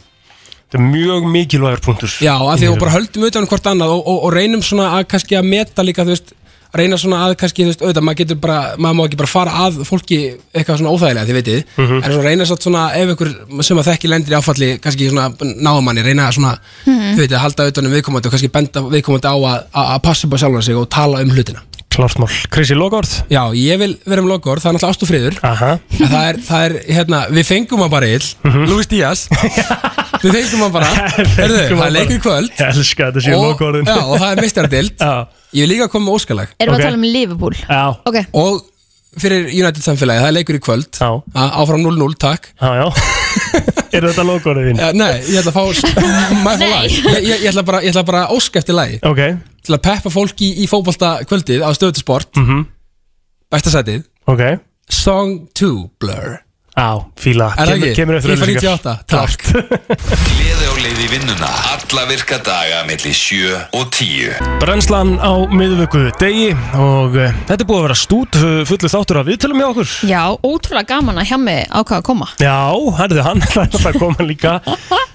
Þetta 0.67 0.79
er 0.79 0.87
mjög 0.87 1.27
mikilvægur 1.31 1.83
punktur. 1.85 2.11
Já, 2.23 2.33
að 2.35 2.57
því 2.63 2.69
að 2.71 2.79
bara 2.81 2.95
höldum 2.95 3.23
auðvitað 3.23 3.43
um 3.45 3.49
hvort 3.51 3.67
annað 3.71 3.93
og, 3.93 4.01
og, 4.07 4.17
og 4.27 4.33
reynum 4.35 4.63
svona 4.65 4.87
að 4.97 5.05
kannski 5.13 5.37
að 5.39 5.45
meta 5.51 5.85
líka, 5.85 6.03
þú 6.07 6.15
veist, 6.15 6.33
reyna 6.75 6.97
svona 6.97 7.19
að 7.27 7.35
kannski, 7.39 7.63
þú 7.63 7.71
veist, 7.71 7.81
auðvitað, 7.81 8.03
maður 8.07 8.19
getur 8.21 8.39
bara, 8.43 8.59
maður 8.77 8.95
má 8.97 9.03
ekki 9.07 9.17
bara 9.17 9.27
fara 9.31 9.51
að 9.67 9.79
fólki 9.87 10.19
eitthvað 10.53 10.77
svona 10.81 10.91
óþægilega, 10.95 11.27
þið 11.29 11.37
veitir, 11.39 11.63
Mhm. 11.77 12.03
en 12.03 12.11
svona 12.11 12.23
reyna 12.27 12.45
satt 12.45 12.61
svona, 12.63 12.83
ef 12.95 13.09
ykkur 13.15 13.63
sem 13.63 13.77
að 13.77 13.87
þekki 13.91 14.07
lendir 14.09 14.33
í 14.33 14.37
áfalli, 14.41 14.69
kannski 14.81 15.09
svona 15.09 15.29
náðumanni, 15.39 16.03
reyna 16.03 16.31
svona, 16.31 16.57
Mhm. 16.85 17.15
þið 17.15 17.23
veitir, 17.23 17.37
að 17.37 17.45
halda 17.45 17.63
auðvitað 17.63 17.85
um 17.85 17.93
viðkomandi 17.93 18.25
og 18.25 18.31
kannski 18.31 18.51
benda 18.51 18.81
viðkomandi 18.81 19.27
á 19.27 19.35
að, 19.37 20.01
passa 20.01 20.27
upp 20.27 20.33
á 20.33 20.37
sjálfan 20.37 20.63
sig 20.63 20.75
og 20.75 20.89
tala 20.89 21.21
um 21.21 21.29
hlutina. 21.29 21.61
Klart 21.89 22.19
mál. 22.19 22.27
Krissi 22.51 22.75
Logord 22.75 23.07
Já, 23.31 23.49
ég 23.55 23.77
vil 23.79 23.97
vera 24.05 24.21
um 24.21 24.27
logor, 24.27 24.59
það 24.59 24.65
er 24.69 24.73
náttúrulega 24.77 24.91
ást 24.91 25.01
og 25.03 25.07
friður. 25.09 25.39
Aha. 25.41 25.79
En 25.99 26.07
það 26.07 26.29
er, 26.29 26.35
það 26.45 26.65
er, 26.65 26.93
hérna, 26.93 27.21
við 27.31 27.45
fengum 27.47 27.79
hann 27.79 27.89
bara 27.89 28.05
ill. 28.05 28.27
Mhm. 28.43 28.67
Luis 28.67 28.85
Díaz. 28.87 29.27
Við 30.21 30.33
fengum 30.33 30.59
hann 30.65 30.71
bara. 30.73 30.85
Herðu, 30.85 31.77
það 31.77 31.85
er 31.87 31.91
leikur 31.95 32.19
kvöld. 32.21 32.51
Ég 32.57 32.67
elska 32.75 33.11
þetta 33.11 33.21
séu 33.23 33.35
og, 33.37 33.43
Logordin 33.59 33.85
já, 33.85 33.97
og 34.03 34.19
það 34.19 34.31
er 34.31 34.41
meistaradild 34.41 35.03
Ég 35.55 35.63
vil 35.67 35.69
líka 35.75 35.87
koma 35.91 36.09
með 36.09 36.17
óskalag. 36.19 36.49
Erum 36.59 36.73
Ok. 36.73 36.79
við 36.79 36.83
að 36.83 36.87
tala 36.89 36.97
um 36.99 37.05
Liverpool? 37.07 37.55
Já, 37.69 37.83
Ok, 38.05 38.17
Og 38.33 38.65
fyrir 39.17 39.47
United 39.53 39.81
samfélagi, 39.83 40.19
það 40.21 40.27
er 40.27 40.35
leikur 40.37 40.55
í 40.57 40.59
kvöld. 40.59 40.89
Já, 40.99 41.09
Á- 41.35 41.53
Áfram 41.63 41.81
0-0, 41.81 42.15
takk. 42.19 42.49
Já, 42.61 42.69
já. 42.83 42.87
Er 43.97 44.03
þetta 44.03 44.23
Logordin 44.27 44.75
þín? 44.75 44.79
ja, 44.83 44.91
Nei, 44.91 45.21
ég 45.31 45.39
ætla 45.39 45.51
að 45.51 45.55
fá 45.55 45.63
Maður 46.45 46.57
fá 46.57 46.59
Nei. 46.59 46.69
lag. 46.69 46.89
Ég, 46.91 47.23
ég, 47.23 47.41
ég, 47.41 47.47
ætla 47.53 47.63
bara, 47.65 47.79
ég 47.81 47.93
ætla 47.93 48.03
bara 48.05 48.25
að 48.27 48.35
óska 48.35 48.59
eftir 48.59 48.75
lagi. 48.75 48.99
Ok. 49.07 49.21
Til 49.63 49.75
að 49.77 49.81
peppa 49.87 50.09
fólk 50.11 50.41
í, 50.43 50.49
í 50.63 50.67
fótbolta 50.67 51.13
kvöldið 51.25 51.63
á 51.63 51.69
stöðu 51.73 51.97
sport. 52.03 52.35
Mhm. 52.35 52.65
Besta 53.49 53.71
sætið. 53.71 54.03
Ok. 54.27 54.43
Song 54.91 55.47
2 55.55 55.89
Blur 55.99 56.41
Á, 56.77 56.93
fíla. 57.17 57.47
Er 57.57 57.65
það 57.65 57.73
Kemur- 57.73 57.87
ekki? 57.87 57.95
Kemur 57.97 58.15
eftir 58.19 58.29
FIFA 58.37 58.45
auglýsingar. 58.45 58.77
98, 58.77 58.99
takk. 59.09 59.41
Gleði 60.37 60.65
á 60.69 60.73
leið 60.77 60.99
í 61.01 61.07
vinnuna. 61.09 61.47
Alla 61.73 62.03
virka 62.05 62.37
daga 62.45 62.83
milli 62.85 63.13
7 63.17 63.55
og 63.73 63.87
10 63.97 64.59
Brennslan 64.61 65.15
á 65.17 65.31
miðvöku 65.49 66.03
degi 66.21 66.51
og 66.77 67.17
uh, 67.17 67.31
þetta 67.49 67.57
er 67.57 67.65
búið 67.71 67.79
að 67.81 67.85
vera 67.87 67.97
stút 67.97 68.37
uh, 68.37 68.61
fullu 68.69 68.91
þáttur 68.93 69.19
af 69.23 69.25
viðtölum 69.31 69.57
hjá 69.63 69.67
okkur. 69.71 69.89
Já, 70.11 70.21
ótrúlega 70.45 70.85
gaman 70.93 71.17
að 71.17 71.29
hjá 71.31 71.37
mig 71.41 71.65
ákvaða 71.73 71.97
að 71.97 72.05
koma. 72.11 72.29
Já, 72.45 72.57
herðu 73.01 73.25
hann, 73.25 73.41
það 73.55 73.65
er 73.81 73.89
að 73.89 73.99
koma 74.03 74.27
líka. 74.29 74.53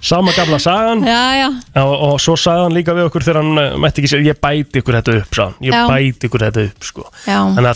Sama 0.03 0.35
gamla 0.35 0.59
sagan. 0.59 1.05
Já, 1.07 1.21
já, 1.39 1.49
og, 1.79 1.95
og 2.09 2.17
svo 2.25 2.35
sagði 2.35 2.65
hann 2.67 2.75
líka 2.75 2.97
við 2.99 3.07
okkur 3.07 3.23
þegar 3.29 3.39
hann 3.45 3.55
uh, 3.63 3.79
mætti 3.79 4.03
ekki 4.03 4.11
sér, 4.17 4.25
ég 4.27 4.41
bæti 4.43 4.83
ykkur 4.83 4.99
þetta 4.99 5.15
upp 5.23 5.31
sagði 5.39 5.47
hann, 5.47 5.57
ég 5.63 5.79
Já. 5.79 5.87
bæti 5.95 6.27
ykkur 6.27 6.43
þetta 6.49 6.67
upp 6.73 6.91
sko. 6.91 7.07
já. 7.31 7.39
Þannig 7.39 7.71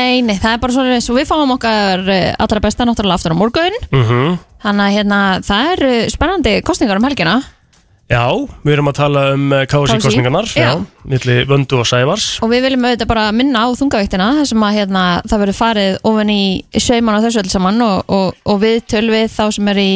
Nei, 0.00 0.20
nei, 0.24 0.36
það 0.40 0.54
er 0.54 0.60
bara 0.62 0.74
svona 0.74 0.98
svo 1.04 1.14
við 1.18 1.28
fáum 1.28 1.50
okkar 1.56 2.04
eh, 2.08 2.28
allra 2.40 2.60
besta 2.64 2.86
náttúrulega 2.88 3.20
aftur 3.20 3.36
á 3.36 3.40
morgun. 3.40 3.80
Mm 3.92 4.38
Þannig 4.60 4.84
að 4.84 4.94
hérna, 4.98 5.18
það 5.40 5.70
er 5.70 5.82
eh, 5.86 6.08
spennandi 6.12 6.50
kostningar 6.68 6.98
um 7.00 7.06
helgina. 7.08 7.38
Já, 8.10 8.24
við 8.66 8.74
erum 8.74 8.90
að 8.90 8.96
tala 8.98 9.20
um 9.36 9.44
KSI 9.54 9.70
KSÍ, 9.70 9.96
kostningarnar 10.02 10.48
Já, 10.50 10.64
já. 10.66 11.04
milli 11.08 11.36
Vöndu 11.48 11.78
og 11.80 11.86
Sævars. 11.86 12.26
Og 12.42 12.50
við 12.50 12.66
viljum 12.66 12.84
auðvitað 12.88 13.10
bara 13.12 13.28
minna 13.32 13.62
á 13.64 13.68
þungavíktina 13.78 14.26
þar 14.40 14.48
sem 14.50 14.64
að 14.66 14.76
hérna, 14.80 15.04
það 15.30 15.42
verður 15.44 15.58
farið 15.60 15.98
ofan 16.10 16.32
í 16.34 16.40
sauman 16.74 17.16
og 17.20 17.24
þessu 17.24 17.42
öll 17.44 17.52
saman 17.54 17.84
og, 17.86 18.10
og, 18.10 18.40
og 18.50 18.60
við 18.64 18.80
tölvið 18.90 19.28
þá 19.36 19.44
sem 19.56 19.72
er 19.72 19.82
í 19.84 19.90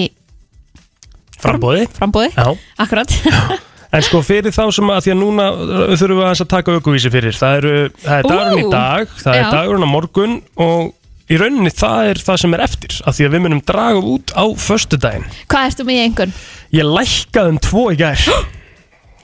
Frambóði 1.44 1.88
frambóði, 1.92 2.30
Já. 2.32 2.54
Akkurat 2.80 3.10
En 3.94 4.02
sko 4.02 4.20
fyrir 4.26 4.50
þá 4.54 4.64
sem 4.74 4.90
að 4.90 5.04
því 5.06 5.12
að 5.12 5.20
núna 5.20 5.46
uh, 5.54 5.86
þurfum 5.94 6.18
við 6.18 6.26
aðeins 6.26 6.42
að 6.42 6.50
taka 6.50 6.74
aukuvísi 6.74 7.12
fyrir. 7.14 7.36
Það, 7.38 7.56
eru, 7.60 7.74
það 8.02 8.16
er 8.16 8.28
dagurinn 8.32 8.64
í 8.64 8.72
dag, 8.72 9.16
það 9.20 9.38
er 9.38 9.48
dagurinn 9.54 9.86
á 9.86 9.90
morgun 9.92 10.36
og 10.64 11.30
í 11.30 11.38
rauninni 11.40 11.72
það 11.72 12.10
er 12.10 12.22
það 12.26 12.40
sem 12.42 12.56
er 12.56 12.64
eftir 12.66 12.98
af 13.06 13.16
því 13.16 13.28
að 13.28 13.36
við 13.36 13.44
munum 13.46 13.62
draga 13.70 14.02
út 14.16 14.34
á 14.34 14.44
föstudaginn. 14.66 15.28
Hvað 15.46 15.70
ertu 15.70 15.86
með 15.86 16.00
í 16.00 16.02
einhvern? 16.08 16.34
Ég 16.74 16.90
lækkaði 16.90 17.54
um 17.54 17.62
tvo 17.68 17.86
í 17.94 18.00
gær 18.02 18.26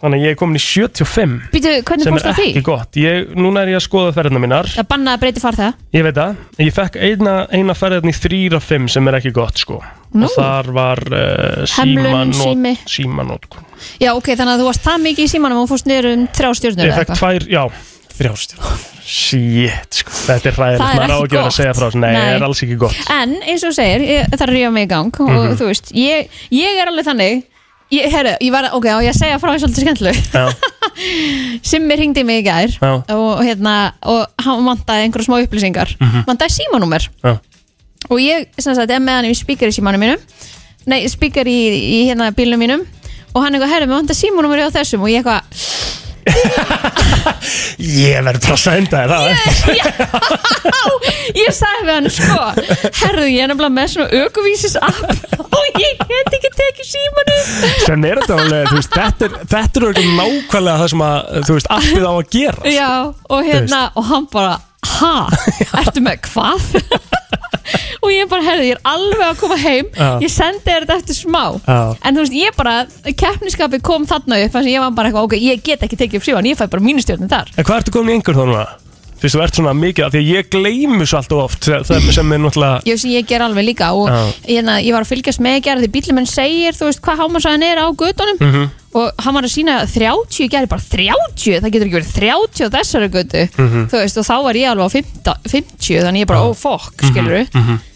Þannig 0.00 0.16
að 0.16 0.24
ég 0.24 0.30
er 0.32 0.36
komin 0.40 0.56
í 0.56 0.62
75 0.64 1.32
Býtu, 1.52 1.72
hvernig 1.84 2.06
sem 2.06 2.14
fórst 2.14 2.24
er 2.24 2.30
það 2.32 2.38
því? 2.40 2.48
ekki 2.54 2.62
gott 2.64 2.96
ég, 2.96 3.32
Núna 3.36 3.62
er 3.66 3.72
ég 3.74 3.76
að 3.76 3.84
skoða 3.84 4.12
ferðina 4.16 4.40
mínar 4.40 4.68
Það 4.72 4.86
bannaði 4.94 5.18
að 5.18 5.22
breyti 5.26 5.42
farþega 5.44 5.72
Ég 5.98 6.06
veit 6.06 6.16
það, 6.20 6.38
ég 6.64 6.72
fekk 6.78 6.96
eina, 7.04 7.34
eina 7.52 7.76
ferðin 7.76 8.12
í 8.12 8.14
þrýra 8.16 8.60
fimm 8.64 8.88
sem 8.88 9.10
er 9.12 9.18
ekki 9.20 9.32
gott 9.36 9.60
sko 9.60 9.80
Nú. 10.16 10.24
og 10.26 10.32
þar 10.34 10.70
var 10.74 11.02
uh, 11.12 11.66
Hemlun, 11.76 12.32
sími. 12.34 12.72
símanótkun 12.88 13.66
Já, 14.00 14.10
ok, 14.16 14.32
þannig 14.32 14.54
að 14.56 14.62
þú 14.64 14.70
varst 14.70 14.86
það 14.88 15.04
mikið 15.04 15.28
í 15.28 15.32
símanum 15.36 15.60
og 15.62 15.68
fórst 15.70 15.86
niður 15.86 16.08
um 16.14 16.24
þrjá 16.34 16.50
stjórnur 16.62 16.88
Ég 16.88 16.96
fekk 16.98 17.12
tvær, 17.20 17.46
já, 17.52 17.62
þrjástjórn 18.16 18.88
Shit, 19.10 20.00
sko, 20.00 20.12
þetta 20.26 20.50
er 20.50 20.56
hræðilegt 20.56 20.82
Það 20.82 21.04
er 21.04 21.12
ekki 21.14 21.34
gott. 21.34 21.46
að 21.50 21.54
segja 21.56 21.72
frá 21.76 21.84
þessu. 21.88 22.00
Nei, 22.02 22.10
Nei. 22.14 22.20
það 22.24 22.34
er 22.40 22.44
alls 22.48 22.60
ekki 22.66 22.76
gott 22.82 23.08
En 23.14 23.32
eins 23.42 23.64
og 23.64 23.72
þú 23.72 23.76
segir, 23.78 24.04
ég, 24.06 24.26
það 24.32 24.44
er 24.44 24.50
að 24.52 24.56
rífa 24.56 24.72
mig 24.76 24.84
í 24.86 24.90
gang 24.90 25.20
og 25.24 25.30
Mhm. 25.30 25.56
þú 25.60 25.68
veist, 25.70 25.90
ég, 25.96 26.36
ég 26.54 26.80
er 26.82 26.90
alveg 26.92 27.08
þannig 27.08 27.40
ég, 27.94 28.06
herru, 28.12 28.34
ég 28.40 28.52
var, 28.54 28.68
ok, 28.76 28.86
og 28.96 29.04
ég 29.04 29.12
að 29.12 29.18
segja 29.18 29.38
frá 29.42 29.52
því 29.52 29.62
svolítið 29.64 29.86
skemmtileg. 29.86 30.16
Simmi 31.70 31.96
ringdi 32.00 32.24
mig 32.26 32.42
í 32.42 32.46
gær 32.46 32.74
Já. 32.76 32.90
og, 33.16 33.42
hérna, 33.46 33.74
og 34.06 34.44
hann 34.44 34.64
vantaði 34.66 35.06
einhverja 35.06 35.28
smá 35.28 35.38
upplýsingar. 35.44 35.94
Mhm. 36.00 36.26
vantaði 36.28 36.56
símanúmer. 36.58 37.08
Og 38.10 38.18
ég 38.22 38.48
sem 38.58 38.74
sagt, 38.74 38.90
er 38.90 39.02
með 39.02 39.20
hann 39.20 39.28
í 39.30 39.34
spíkar 39.36 39.70
í 39.70 39.76
símanum 39.76 40.02
mínum. 40.02 40.22
Nei, 40.88 41.02
spíkar 41.12 41.46
í, 41.50 41.58
í 41.76 42.00
hérna 42.08 42.30
bílnum 42.34 42.60
mínum. 42.62 42.86
Og 43.34 43.44
hann 43.44 43.54
eitthvað, 43.54 43.74
herru, 43.74 43.90
mér 43.90 44.00
vantaði 44.00 44.22
símanúmer 44.24 44.64
á 44.66 44.74
þessum. 44.74 45.04
Og 45.04 45.12
ég 45.12 45.20
eitthvað, 45.20 45.44
ég 47.80 48.20
verður 48.24 48.40
bara 48.44 48.54
að 48.54 48.60
senda 48.60 48.98
þér 49.08 49.20
ég 51.40 51.50
sagði 51.56 51.84
við 51.86 51.94
hann 51.94 52.08
sko, 52.12 52.38
herru, 53.00 53.24
ég 53.30 53.42
er 53.44 53.48
nefnilega 53.50 53.74
með 53.74 53.88
svona 53.94 54.10
ökuvísis 54.24 54.76
app 54.80 55.00
og 55.56 55.64
ég 55.80 55.92
get 56.10 56.34
ekki 56.38 56.50
tekið 56.56 56.86
símanum 56.90 57.42
Sem 57.86 58.04
er 58.08 58.16
þetta 58.22 58.34
alveg, 58.38 58.62
þú 58.70 58.76
veist, 58.80 58.92
þetta 58.96 59.22
er, 59.28 59.32
þetta 59.54 59.74
er 59.80 59.84
örugglega 59.90 60.16
nákvæmlega 60.20 60.76
það 60.82 60.88
sem 60.94 61.02
að, 61.06 61.16
þú 61.48 61.52
veist, 61.58 61.70
appið 61.78 62.04
á 62.04 62.12
að 62.12 62.28
gera 62.36 62.60
Já, 62.74 62.90
og 63.10 63.40
hérna, 63.48 63.80
og 63.94 64.02
hann 64.10 64.26
bara 64.32 64.54
ha, 65.00 65.14
ertu 65.82 66.00
með 66.04 66.16
hvað? 66.28 66.60
Og 68.02 68.10
ég 68.12 68.28
bara, 68.30 68.42
herði, 68.46 68.68
ég 68.70 68.78
er 68.78 68.82
alveg 68.90 69.24
að 69.28 69.40
koma 69.40 69.58
heim. 69.60 69.90
Ég 70.24 70.32
sendi 70.32 70.62
þér 70.66 70.86
þetta 70.86 70.98
eftir 71.00 71.18
smá. 71.18 71.42
En 72.02 72.16
þú 72.16 72.24
veist, 72.24 72.36
ég 72.40 72.56
bara, 72.58 72.76
keppniskapið 73.24 73.82
kom 73.86 74.06
þarna 74.10 74.40
upp, 74.44 74.54
þannig 74.56 74.70
að 74.72 74.76
ég 74.76 74.84
var 74.86 74.94
bara 74.98 75.10
eitthvað, 75.12 75.30
ok, 75.30 75.40
ég 75.46 75.64
get 75.66 75.84
ekki 75.86 76.00
tekið 76.00 76.20
upp 76.22 76.28
síðan, 76.30 76.50
ég 76.50 76.60
fæ 76.60 76.66
bara 76.72 76.86
mínustjórnum 76.90 77.30
þar. 77.30 77.52
En 77.56 77.66
hvað 77.66 77.82
ertu 77.82 77.94
komin 77.98 78.16
í 78.16 78.20
einhver 78.20 78.38
þá 78.38 78.44
núna? 78.46 78.64
Fyrst 79.20 79.36
þú 79.36 79.42
ert 79.44 79.54
svona 79.58 79.72
mikið, 79.76 80.04
af 80.06 80.12
því 80.14 80.20
að 80.22 80.28
ég 80.32 80.46
gleymi 80.54 81.04
svo 81.06 81.18
alltaf 81.20 81.40
oft 81.44 81.66
það 81.68 82.06
sem 82.16 82.32
er 82.32 82.38
náttúrulega 82.40 82.82
ég, 82.88 83.02
ég 83.12 83.26
ger 83.28 83.42
alveg 83.44 83.66
líka 83.66 83.90
og 83.92 84.08
hérna, 84.46 84.78
ég 84.80 84.94
var 84.96 85.04
að 85.04 85.10
fylgjast 85.12 85.42
með 85.44 85.58
gerð 85.66 85.84
því 85.84 85.90
bílum 85.96 86.16
minn 86.20 86.26
segir, 86.30 86.72
þú 86.78 86.88
veist, 86.88 87.02
hvað 87.04 87.20
hámasæðan 87.20 87.66
er 87.68 87.82
á 87.84 87.86
gödunum 87.92 88.40
Mhm. 88.40 88.70
og 88.94 89.12
hann 89.22 89.34
var 89.34 89.44
að 89.44 89.52
sína 89.54 89.74
30 89.86 90.40
í 90.40 90.48
gerð, 90.50 90.68
bara 90.72 90.80
30 90.80 91.60
það 91.60 91.70
getur 91.70 91.86
ekki 91.86 91.98
verið 92.00 92.14
30 92.16 92.64
á 92.64 92.68
þessari 92.74 93.08
gödu 93.12 93.44
Mhm. 93.58 93.86
þú 93.92 93.96
veist, 94.00 94.16
og 94.18 94.24
þá 94.24 94.36
var 94.42 94.54
ég 94.54 94.70
alveg 94.72 94.86
á 94.88 94.90
50, 94.96 95.34
50 95.46 96.00
þannig 96.02 96.20
ég 96.24 96.26
bara, 96.26 96.40
ó 96.40 96.50
fokk, 96.56 96.96
Mhm, 97.02 97.12
skilur 97.12 97.46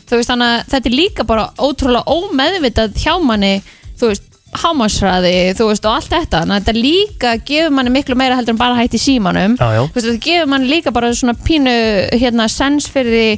þú 0.04 0.16
veist, 0.20 0.28
þannig 0.28 0.50
að 0.52 0.66
þetta 0.68 0.86
er 0.86 0.96
líka 1.00 1.24
bara 1.26 1.50
ótrúlega 1.58 2.04
ómeðvitað 2.04 2.94
hjá 3.00 3.16
manni 3.24 3.62
þú 3.98 4.08
veist, 4.12 4.22
hámasræði 4.62 5.34
þú 5.58 5.70
veist, 5.70 5.88
og 5.88 5.98
allt 5.98 6.12
þetta, 6.12 6.42
þannig 6.42 6.54
að 6.54 6.62
þetta 6.62 6.84
líka 6.84 7.34
gefur 7.48 7.74
manni 7.76 7.94
miklu 7.94 8.18
meira 8.18 8.38
heldur 8.38 8.54
en 8.56 8.60
bara 8.60 8.78
hætti 8.78 9.00
símanum. 9.02 9.56
Já, 9.60 9.66
já. 9.78 9.82
þú 9.88 9.98
veist, 9.98 10.08
þetta 10.10 10.24
gefur 10.28 10.52
manni 10.54 10.70
líka 10.70 10.94
bara 10.94 11.12
svona 11.14 11.34
pínu, 11.46 11.74
hérna, 12.20 12.48
sens 12.52 12.88
fyrir 12.92 13.14
því 13.18 13.28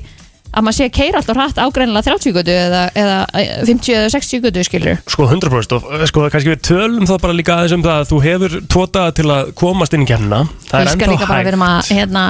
að 0.56 0.64
maður 0.64 0.76
sé 0.78 0.86
að 0.86 0.92
keira 0.96 1.20
alltaf 1.20 1.36
hratt 1.36 1.58
ágreinilega 1.60 2.06
30 2.06 2.34
götu 2.36 2.52
eða, 2.54 2.82
eða 2.96 3.16
eh, 3.36 3.48
50 3.66 3.96
eða 3.98 4.12
60 4.14 4.44
götu, 4.46 4.62
skilur 4.64 5.00
Sko 5.12 5.26
100% 5.28 5.74
og 5.76 5.88
uh, 5.90 6.04
sko 6.08 6.28
kannski 6.32 6.52
við 6.54 6.62
tölum 6.70 7.08
þá 7.08 7.14
bara 7.20 7.34
líka 7.36 7.56
aðeins 7.58 7.74
um 7.76 7.84
það 7.84 7.98
að 8.00 8.12
þú 8.12 8.20
hefur 8.24 8.54
tóta 8.72 9.02
til 9.18 9.26
að 9.34 9.50
komast 9.58 9.96
inn 9.96 10.06
í 10.06 10.08
kemna 10.08 10.44
Það 10.70 10.78
er 10.80 10.92
skal 10.94 10.96
ennþá 10.96 11.10
líka 11.12 11.28
bara 11.28 11.42
hægt. 11.42 11.50
vera 11.50 11.60
með 11.60 11.74
að 11.74 11.90
hérna, 11.98 12.24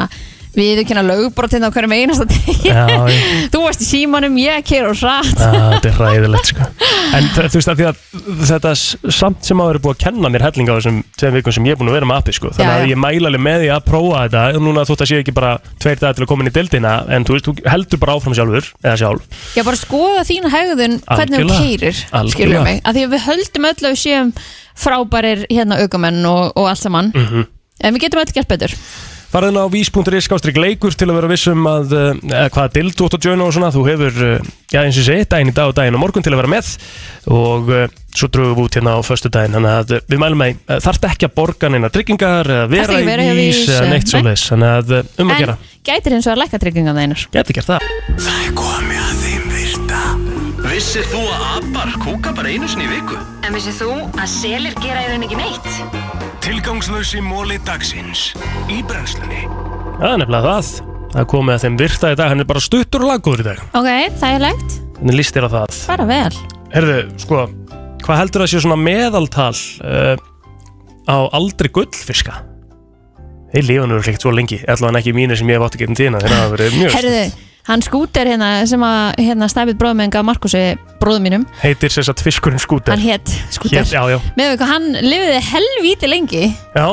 við 0.56 0.82
kynna 0.88 1.02
lögbrotin 1.06 1.66
á 1.66 1.70
hverjum 1.70 1.94
einasta 1.96 2.26
degi. 2.28 2.72
Þú 3.52 3.62
varst 3.62 3.82
í 3.84 3.88
símanum, 3.88 4.36
ég 4.40 4.64
keir 4.66 4.88
og 4.88 4.96
Já, 4.96 5.20
þetta 5.76 5.90
er 5.90 5.98
ræðilegt 6.00 6.50
sko. 6.50 6.66
En 7.16 7.28
þú 7.36 7.44
veist 7.58 7.70
að 7.70 7.80
því 7.80 7.86
að 7.90 8.00
þetta 8.50 8.72
samt 9.14 9.46
sem 9.46 9.60
að 9.62 9.70
vera 9.70 9.82
búið 9.84 9.94
að 9.94 10.02
kenna 10.06 10.30
mér 10.32 10.46
helling 10.46 10.70
á 10.72 10.74
þessum 10.78 11.00
tveim 11.20 11.36
vikum 11.36 11.56
sem 11.56 11.68
ég 11.68 11.76
er 11.76 11.80
búin 11.80 11.90
að 11.92 11.98
vera 11.98 12.08
með 12.10 12.20
appi 12.22 12.36
sko. 12.36 12.52
Þannig 12.56 12.72
Já, 12.72 12.76
að 12.76 12.86
já. 12.86 12.90
ég 12.92 13.00
mæla 13.04 13.30
alveg 13.30 13.44
með 13.46 13.58
því 13.62 13.70
að 13.76 13.82
prófa 13.90 14.22
þetta. 14.26 14.44
Núna 14.66 14.86
þótt 14.88 15.04
að 15.04 15.10
sé 15.12 15.20
ekki 15.22 15.34
bara 15.36 15.52
tveir 15.82 16.00
dagar 16.02 16.18
til 16.18 16.24
að 16.26 16.30
koma 16.32 16.44
inn 16.46 16.50
í 16.50 16.54
deildina 16.56 16.94
en 17.16 17.26
þú 17.28 17.36
veist, 17.36 17.48
þú 17.50 17.70
heldur 17.72 18.02
bara 18.02 18.16
áfram 18.16 18.36
sjálfur 18.38 18.70
eða 18.82 18.96
sjálf. 19.02 19.42
Já, 19.56 19.62
bara 19.66 19.80
skoða 19.80 20.24
þín 20.28 20.48
hegðun 20.56 20.96
hvernig 21.06 21.44
þú 21.44 21.58
keirir 21.60 22.00
skilur 22.32 22.64
mig, 22.66 22.80
að 22.82 22.98
því 22.98 23.04
að 23.06 23.12
við 23.16 23.26
höldum 23.26 23.68
öll 23.70 23.76
að 23.76 23.92
við 23.92 24.00
séum 24.02 24.32
frábærir 24.76 25.44
hérna 25.50 25.78
aukamenn 25.84 26.24
og, 26.28 26.50
og 26.56 26.70
allt 26.70 26.82
saman. 26.82 27.12
Mhm. 27.14 27.46
en 27.84 27.92
við 27.94 28.06
getum 28.06 28.22
öll 28.22 28.32
gert 28.32 28.48
betur 28.48 28.72
Farðu 29.36 29.52
inn 29.52 29.60
á 29.60 29.68
vís.is 29.68 30.24
skástrík 30.30 30.56
leikur 30.56 30.94
til 30.96 31.10
að 31.10 31.18
vera 31.18 31.28
vissum 31.28 31.66
að 31.68 31.90
uh, 31.92 32.06
eða 32.24 32.48
hvaða 32.54 32.70
dild 32.72 32.94
þú 32.96 33.08
átt 33.10 33.16
að 33.18 33.26
joina 33.28 33.44
og 33.44 33.52
svona. 33.52 33.68
Þú 33.74 33.82
hefur, 33.84 34.20
uh, 34.24 34.46
já 34.72 34.78
eins 34.80 34.96
og 34.96 35.04
segi, 35.04 35.26
daginn 35.28 35.52
í 35.52 35.56
dag 35.58 35.68
og 35.68 35.76
daginn 35.76 35.98
á 35.98 36.00
morgun 36.00 36.24
til 36.24 36.32
að 36.32 36.40
vera 36.40 36.52
með. 36.54 36.70
Og 37.36 37.68
uh, 37.68 37.84
svo 38.16 38.30
drögum 38.32 38.56
við 38.56 38.64
út 38.64 38.78
hérna 38.78 38.96
á 38.96 39.00
föstu 39.04 39.30
daginn 39.32 39.56
þannig 39.58 39.74
að 39.74 39.94
við 40.08 40.22
mælum 40.22 40.44
að 40.46 40.54
uh, 40.56 40.78
þarft 40.86 41.08
ekki 41.10 41.28
að 41.28 41.34
borga 41.36 41.70
neina 41.72 41.92
tryggingar 41.92 42.52
eða 42.56 42.70
vera 42.72 43.26
í 43.26 43.36
vís 43.36 43.66
eh, 43.68 43.82
neitt 43.90 44.06
nei. 44.06 44.12
svo 44.14 44.22
leis 44.24 44.46
þannig 44.52 44.72
að 44.78 44.94
um 44.96 45.28
að 45.28 45.36
en 45.36 45.44
gera, 45.44 45.58
gætir 45.90 46.16
eins 46.16 46.30
og 46.30 46.36
að 46.36 46.42
lækka 46.44 46.62
tryggingan 46.64 47.02
þeinar 47.02 47.28
geti 47.36 47.60
gert 47.60 47.74
það 47.74 48.65
Vissir 50.76 51.06
þú 51.08 51.22
að 51.32 51.44
abar 51.56 51.92
kúka 52.02 52.32
bara 52.36 52.50
einu 52.52 52.66
sinni 52.68 52.84
í 52.84 52.90
viku? 52.90 53.16
En 53.48 53.54
vissið 53.56 53.78
þú 53.78 53.92
að 54.20 54.26
selir 54.28 54.74
gera 54.84 55.06
í 55.06 55.08
raun 55.08 55.22
ekki 55.24 55.38
neitt? 55.38 55.68
Tilgangslösi 56.44 57.22
móli 57.24 57.56
dagsins. 57.64 58.26
Í 58.68 58.82
brennslunni. 58.84 59.46
Það 59.96 60.04
er 60.10 60.20
nefnilega 60.20 60.50
það. 60.50 60.68
Það 61.14 61.22
er 61.22 61.28
komið 61.32 61.54
að 61.54 61.64
þeim 61.64 61.78
virta 61.80 62.10
í 62.12 62.18
dag, 62.20 62.28
hann 62.34 62.44
er 62.44 62.48
bara 62.50 62.64
stuttur 62.66 63.06
og 63.06 63.12
laggóður 63.14 63.40
í 63.40 63.46
dag. 63.46 63.64
Ok, 63.80 63.88
þægilegt, 64.20 64.76
Hvernig 64.98 65.18
líst 65.22 65.38
þér 65.38 65.48
á 65.48 65.50
það? 65.54 65.80
bara 65.94 66.08
vel. 66.12 66.44
Herðu, 66.76 66.98
sko, 67.24 67.40
hvað 68.04 68.20
heldur 68.20 68.44
að 68.44 68.52
sé 68.52 68.62
svona 68.66 68.78
meðaltal 68.82 69.48
uh, 69.80 70.14
á 71.08 71.16
aldri 71.40 71.72
gullfiska? 71.72 72.36
Þeir 73.56 73.68
lifa 73.72 73.88
nú 73.88 74.02
ekkert 74.02 74.28
svo 74.28 74.36
lengi, 74.36 74.60
allavega 74.68 75.00
ekki 75.00 75.16
mínu 75.16 75.40
sem 75.40 75.48
ég 75.48 75.56
hef 75.56 75.70
átt 75.70 75.80
að 75.80 75.86
geta 75.86 76.00
tíðina. 76.02 76.20
Þegar 76.20 76.36
það 76.36 76.44
hafa 76.44 76.56
verið 76.58 76.80
mjög 76.82 76.96
Herðu, 77.00 77.26
hann 77.66 77.82
skúter 77.84 78.28
hérna 78.30 78.51
sem 78.68 78.82
að 78.86 79.18
hérna, 79.22 79.48
en 80.05 80.14
gaf 80.14 80.26
Markusi 80.26 80.62
bróðum 81.01 81.26
mínum, 81.26 81.47
heitir 81.62 81.93
sér 81.93 82.06
satt 82.09 82.22
fiskurinn 82.22 82.62
skúter. 82.62 82.94
Hann 82.94 83.02
hétt 83.02 83.32
skúter. 83.55 83.82
Hét, 83.82 83.93
já, 83.93 84.02
já, 84.10 84.18
með 84.38 84.52
við 84.52 84.60
hvað 84.60 84.72
hann 84.72 84.88
lifiði 85.06 85.40
helvíti 85.51 86.10
lengi. 86.10 86.44
Já, 86.76 86.86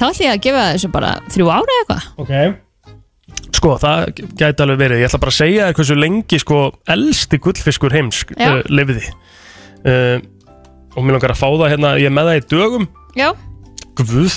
þá 0.00 0.04
ætlum 0.08 0.26
ég 0.26 0.34
að 0.34 0.42
gefa 0.48 0.66
þessu 0.74 0.92
bara 0.92 1.14
þrjú 1.30 1.52
ára 1.52 1.78
eitthvað. 1.80 2.10
Ok. 2.24 2.34
Sko, 3.52 3.76
það 3.78 4.24
gæti 4.40 4.64
alveg 4.64 4.80
verið, 4.80 5.00
ég 5.02 5.08
ætla 5.08 5.22
bara 5.22 5.32
að 5.32 5.38
segja 5.38 5.68
þér 5.68 5.78
hversu 5.78 5.96
lengi 5.98 6.38
sko 6.42 6.62
elsti 6.90 7.38
gullfiskur 7.44 7.94
heims 7.94 8.24
Já. 8.34 8.48
uh, 8.48 8.58
lifiði 8.72 9.04
uh, 9.86 10.18
og 10.96 11.06
mér 11.06 11.16
langar 11.16 11.34
að 11.36 11.40
fá 11.40 11.46
það 11.46 11.70
hérna, 11.76 11.92
ég 12.02 12.10
er 12.10 12.14
með 12.16 12.30
það 12.30 12.40
í 12.40 12.44
dögum. 12.50 12.88
Já, 13.16 13.28
Guð. 13.98 14.34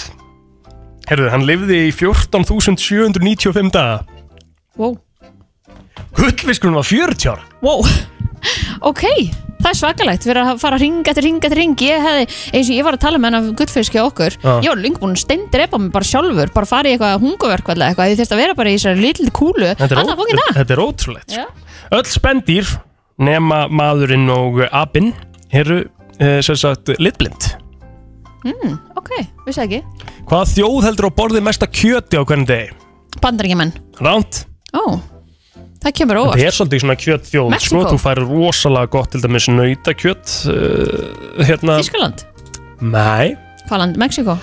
Herðu, 1.10 1.30
hann 1.32 1.46
lifiði 1.48 1.80
í 1.88 1.92
14.795 1.96 3.72
daga. 3.74 4.04
Wow, 4.76 4.98
Gullfiskurinn 6.16 6.78
var 6.78 6.88
40 6.88 7.32
ára 7.32 7.44
wow. 7.66 7.82
ok, 8.86 9.04
það 9.62 9.70
er 9.72 9.78
svakalegt 9.80 10.26
fyrir 10.28 10.42
að 10.44 10.60
fara 10.62 10.78
ring 10.82 11.02
eftir 11.08 11.26
ring 11.26 11.40
eftir 11.42 11.60
ring 11.60 11.76
ég 11.86 12.04
hefði, 12.06 12.26
eins 12.54 12.70
og 12.70 12.78
ég 12.78 12.86
var 12.88 12.98
að 12.98 13.04
tala 13.06 13.20
með 13.22 13.32
hann 13.32 13.40
af 13.40 13.48
gullfiski 13.62 14.02
okkur 14.04 14.38
Já. 14.38 14.52
ég 14.64 14.70
var 14.72 14.82
lengi 14.84 15.02
búin 15.02 15.16
að 15.16 15.24
steindrepa 15.24 15.80
mig 15.82 15.92
bara 15.96 16.10
sjálfur 16.10 16.54
bara 16.56 16.70
fara 16.70 16.92
í 16.92 16.96
eitthvað 16.96 17.26
hunguverk 17.26 17.72
eða 17.74 17.90
eitthvað 17.90 18.12
ég 18.14 18.20
þurfti 18.22 18.38
að 18.38 18.44
vera 18.44 18.58
bara 18.60 18.72
í 18.72 18.78
þessari 18.78 19.04
lítil 19.04 19.32
kúlu 19.36 19.72
Þetta 19.74 19.90
er, 19.98 20.02
ó, 20.04 20.16
fókin 20.22 20.42
það 20.44 20.60
þetta 20.60 20.76
er 20.78 20.84
ótrúlegt 20.86 21.36
Já. 21.36 21.44
sko. 21.46 21.68
Öll 22.00 22.08
spendýr 22.14 22.72
nema 23.26 23.60
maðurinn 23.72 24.30
og 24.34 24.62
abinn 24.70 25.14
eru 25.56 25.82
uh, 25.86 26.40
sem 26.46 26.60
sagt 26.60 26.94
litblind 27.00 27.50
mm, 28.46 28.78
ok, 29.00 29.12
vissi 29.48 29.62
það 29.62 29.66
ekki 29.66 29.84
Hvaða 30.26 30.52
þjóð 30.54 30.80
heldur 30.90 31.10
á 31.10 31.18
borði 31.18 31.44
mesta 31.46 31.70
kjöti 31.70 32.18
á 32.18 32.24
hvernig 32.26 32.50
degi? 32.50 32.72
bandaríkjumenn, 33.24 33.72
Ránt 34.04 34.44
ó 34.76 35.00
það 35.84 35.96
kemur 36.00 36.20
óvart 36.22 36.42
er 36.44 36.56
svolítið 36.56 36.84
svona 36.84 36.96
Mexíkó. 37.00 37.50
sko, 37.66 37.82
Þú 37.92 38.00
færir 38.04 38.30
rosalega 38.30 38.92
gott 38.96 39.12
til 39.14 39.24
dæmis 39.24 39.50
nautakjöt 39.52 40.38
uh, 40.52 41.44
hérna, 41.46 41.80
Þískaland, 41.82 42.26
Nei, 42.82 43.36
Hvað 43.66 43.82
land? 43.82 43.98
Mexiko? 43.98 44.38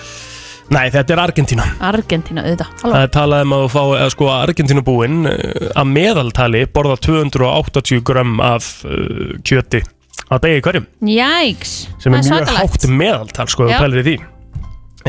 nei, 0.73 0.87
þetta 0.89 1.13
er 1.13 1.19
Argentína 1.21 1.65
Argentína, 1.83 2.43
auðvitað. 2.47 2.69
Það 2.81 2.95
er 3.01 3.11
talað 3.13 3.43
um 3.45 3.55
að 3.55 3.63
þú 3.65 3.71
fá, 3.73 3.81
eða 3.99 4.11
sko 4.13 4.29
Argentínubúinn 4.33 5.19
uh, 5.29 5.67
að 5.79 5.91
meðaltali 5.91 6.63
borða 6.73 6.97
280 7.03 8.05
grömm 8.07 8.39
af 8.43 8.69
uh, 8.87 9.35
kjöti 9.45 9.83
á 10.31 10.35
degi 10.41 10.63
hverjum 10.65 10.87
Jæks 11.09 11.73
sem 12.01 12.13
er 12.15 12.23
Það 12.23 12.29
mjög 12.29 12.29
svakalegt. 12.31 12.77
hátt 12.77 12.87
meðaltal 13.03 13.49
sko, 13.51 13.67
þú 13.67 13.81
pælir 13.83 14.01
í 14.01 14.05
því 14.07 14.15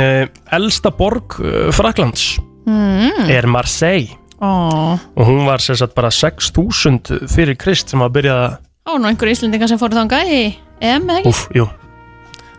uh, 0.02 0.26
Elsta 0.58 0.92
borg 0.98 1.38
uh, 1.40 1.70
Fraklands 1.74 2.26
mm. 2.66 3.30
er 3.32 3.48
Marseille 3.50 4.18
Ó, 4.44 4.48
og 5.16 5.24
hún 5.28 5.44
var 5.48 5.62
sem 5.64 5.78
sagt 5.78 5.94
bara 5.96 6.10
6000 6.12 7.28
fyrir 7.32 7.56
Krist 7.60 7.92
sem 7.94 8.02
að 8.04 8.16
byrja 8.18 8.34
að 8.42 8.56
Ó, 8.84 8.98
nú 9.00 9.08
einhver 9.08 9.30
íslendingar 9.32 9.70
sem 9.70 9.80
fóru 9.80 9.96
þangað 9.96 10.28
í 10.28 10.40
EM 10.84 11.06
eða 11.08 11.22
ekki? 11.22 11.30
Úf, 11.30 11.46
jú. 11.56 11.64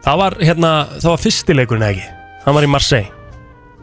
Það 0.06 0.18
var 0.24 0.36
hérna, 0.41 0.72
það 0.98 1.12
var 1.12 1.22
fyrstileikurinn 1.22 1.86
eða 1.86 1.94
ekki? 1.94 2.07
Það 2.45 2.57
var 2.57 2.66
í 2.66 2.72
Marseille. 2.74 3.12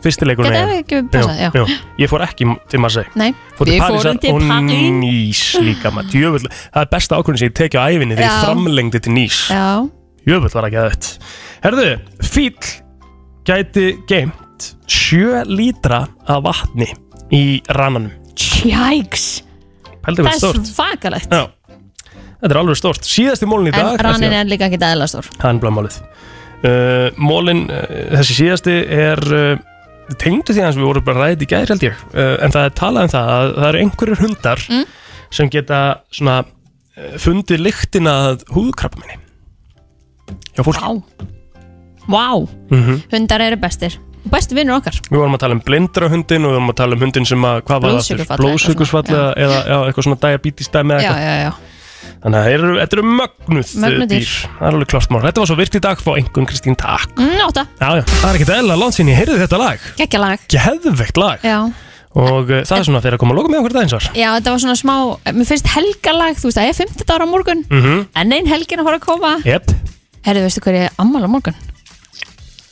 Fyrstileikurinn 0.02 0.56
það 0.56 0.72
ekki 0.80 1.00
passað, 1.12 1.38
já. 1.38 1.50
jú, 1.54 1.64
Ég 2.02 2.10
fór 2.10 2.24
ekki 2.26 2.46
til 2.72 2.80
Marseille. 2.82 3.12
Nei, 3.18 3.28
Fór 3.58 3.68
til 3.68 3.76
við 3.76 3.82
Parísar 3.84 4.08
fórum 4.08 4.20
til 4.24 4.32
og 4.34 4.98
Nís 4.98 5.42
líka 5.62 5.92
maður, 5.94 6.10
djöfull 6.16 6.48
Það 6.50 6.80
er 6.82 6.90
besta 6.96 7.18
ákvörðin 7.20 7.42
sem 7.42 7.50
ég 7.52 7.56
tekið 7.60 7.78
á 7.78 7.84
æfinni 7.86 8.16
þegar 8.18 8.26
ég 8.26 8.46
framlengdi 8.48 9.02
til 9.06 9.14
Nís 9.14 9.38
Já, 9.52 9.66
Jöfull 10.26 10.54
var 10.56 10.68
ekki 10.68 10.80
að 10.82 10.88
þetta. 10.96 11.30
Herðu, 11.62 11.86
fíl 12.32 12.72
gæti 13.46 13.86
geimt 14.10 14.68
7 14.90 15.44
lítra 15.50 16.04
af 16.26 16.42
vatni 16.46 16.90
í 17.32 17.42
rannanum 17.72 18.12
jæks 18.68 19.42
Pældi 20.02 20.22
Það 20.24 20.26
hvað 20.26 20.34
er 20.34 20.40
stórt. 20.42 20.70
svakalegt. 20.72 21.30
Já, 21.30 21.44
þetta 22.42 22.48
er 22.50 22.58
alveg 22.58 22.78
stórt. 22.80 23.04
Síðasti 23.06 23.46
mólin 23.46 23.68
í 23.70 23.74
En 23.76 23.86
dag 23.86 24.00
rannin 24.02 24.32
er 24.34 24.48
líka 24.50 24.66
ekki 24.66 24.80
eðla 24.82 25.06
stór. 25.06 25.28
Það 25.38 25.52
er 25.52 25.60
bara 25.62 25.74
málið. 25.76 25.98
Uh, 26.62 27.20
Mólin, 27.22 27.60
uh, 27.70 27.84
þessi 28.16 28.34
síðasti 28.40 28.74
er 28.96 29.22
uh, 29.30 29.62
tengdu 30.18 30.54
því 30.56 30.64
að 30.66 30.80
við 30.80 30.88
vorum 30.88 31.06
bara 31.06 31.22
ræðið 31.28 31.44
í 31.46 31.48
gær 31.52 31.70
held 31.70 31.86
ég. 31.86 32.02
Uh, 32.14 32.34
En 32.42 32.50
það 32.54 32.66
er 32.66 32.74
talað 32.82 33.06
um 33.06 33.12
það 33.14 33.30
að 33.36 33.52
það 33.60 33.68
eru 33.68 33.82
einhverjur 33.84 34.22
hundar 34.24 34.64
Mm. 34.72 34.84
sem 35.38 35.50
geta 35.54 35.80
svona 36.10 36.36
uh, 36.42 37.14
fundið 37.22 37.62
lyktina 37.68 38.16
húðkrabba 38.50 39.00
minni 39.04 39.20
Já, 40.58 40.62
fólk 40.66 40.82
Vá. 40.82 40.90
Vá, 42.10 42.26
mm 42.74 42.98
hundar 43.14 43.40
eru 43.46 43.56
bestir 43.62 43.94
Besti 44.30 44.54
vinnur 44.54 44.78
okkar. 44.78 45.00
Við 45.08 45.18
vorum 45.18 45.34
að 45.34 45.42
tala 45.42 45.56
um 45.58 45.62
blindra 45.66 46.08
hundin 46.12 46.46
og 46.46 46.52
við 46.52 46.58
vorum 46.60 46.72
að 46.72 46.78
tala 46.78 46.96
um 46.96 47.04
hundin 47.06 47.26
sem 47.26 47.44
að, 47.48 47.60
hvað 47.66 47.82
var 47.82 47.96
það 47.96 48.00
aftur? 48.02 48.40
Blóðsykurfall 48.42 49.04
eða 49.10 49.58
já, 49.66 49.76
eitthvað 49.82 50.08
svona 50.08 50.20
diabetes 50.22 50.72
dæmi 50.72 50.98
eða 50.98 51.14
eitthvað. 51.18 51.68
Þannig 52.22 52.38
að 52.38 52.66
þetta 52.78 52.96
eru 52.96 53.04
mögnuð 53.06 53.70
Mögnuð 53.82 54.02
uh, 54.04 54.10
dýr. 54.10 54.32
Það 54.46 54.66
er 54.66 54.76
alveg 54.76 54.90
klart 54.92 55.10
mál. 55.10 55.22
Þetta 55.24 55.42
var 55.42 55.48
svo 55.50 55.56
virt 55.58 55.78
í 55.78 55.80
dag, 55.82 56.02
fá 56.02 56.10
einhvern 56.14 56.48
Kristín 56.50 56.76
takk. 56.78 57.14
Mm, 57.18 57.40
Átta, 57.48 57.64
Já, 57.80 57.88
já, 57.98 58.02
það 58.12 58.28
er 58.28 58.38
ekkert 58.38 58.52
eðla 58.56 58.76
langt 58.78 58.98
sinni, 58.98 59.14
ég 59.14 59.22
heyrði 59.22 59.40
þetta 59.42 59.58
lag. 59.62 59.88
Geggja 59.98 60.20
lag. 60.22 60.44
Geðveikt 60.54 61.18
lag. 61.22 61.46
Já, 61.46 61.58
Og 62.12 62.50
uh, 62.52 62.60
það 62.68 62.76
er 62.76 62.84
svona 62.84 63.00
þegar 63.00 63.14
að 63.16 63.22
koma 63.22 63.32
að 63.32 63.38
loka 63.40 63.50
með 63.52 63.62
okkur 63.62 63.74
dagins 63.78 63.94
var 63.96 64.06
já, 64.12 64.26
þetta 64.34 64.52
var 64.52 64.60
svona 64.60 64.74
smá 64.76 64.96
Mér 65.32 65.46
finnst 65.48 65.70
helgalag, 65.72 66.36
þú 66.36 66.50
veist, 66.50 66.58
það 66.58 66.68
er 66.68 66.76
50 66.82 67.14
ára 67.14 67.24
á 67.24 67.32
morgun. 67.32 67.62
Mm 67.70 67.80
-hmm. 67.82 68.02
En 68.20 68.34
einn 68.36 68.50
helgin 68.52 68.82
að 68.82 68.88
fara 68.90 68.98
að 69.00 69.06
koma. 69.06 69.30
Jep. 69.48 69.72
Herðu, 70.26 70.42
veistu 70.44 70.60
hver 70.60 70.76
ég 70.76 71.00
ammál 71.00 71.24
á 71.24 71.30
morgun? 71.32 71.56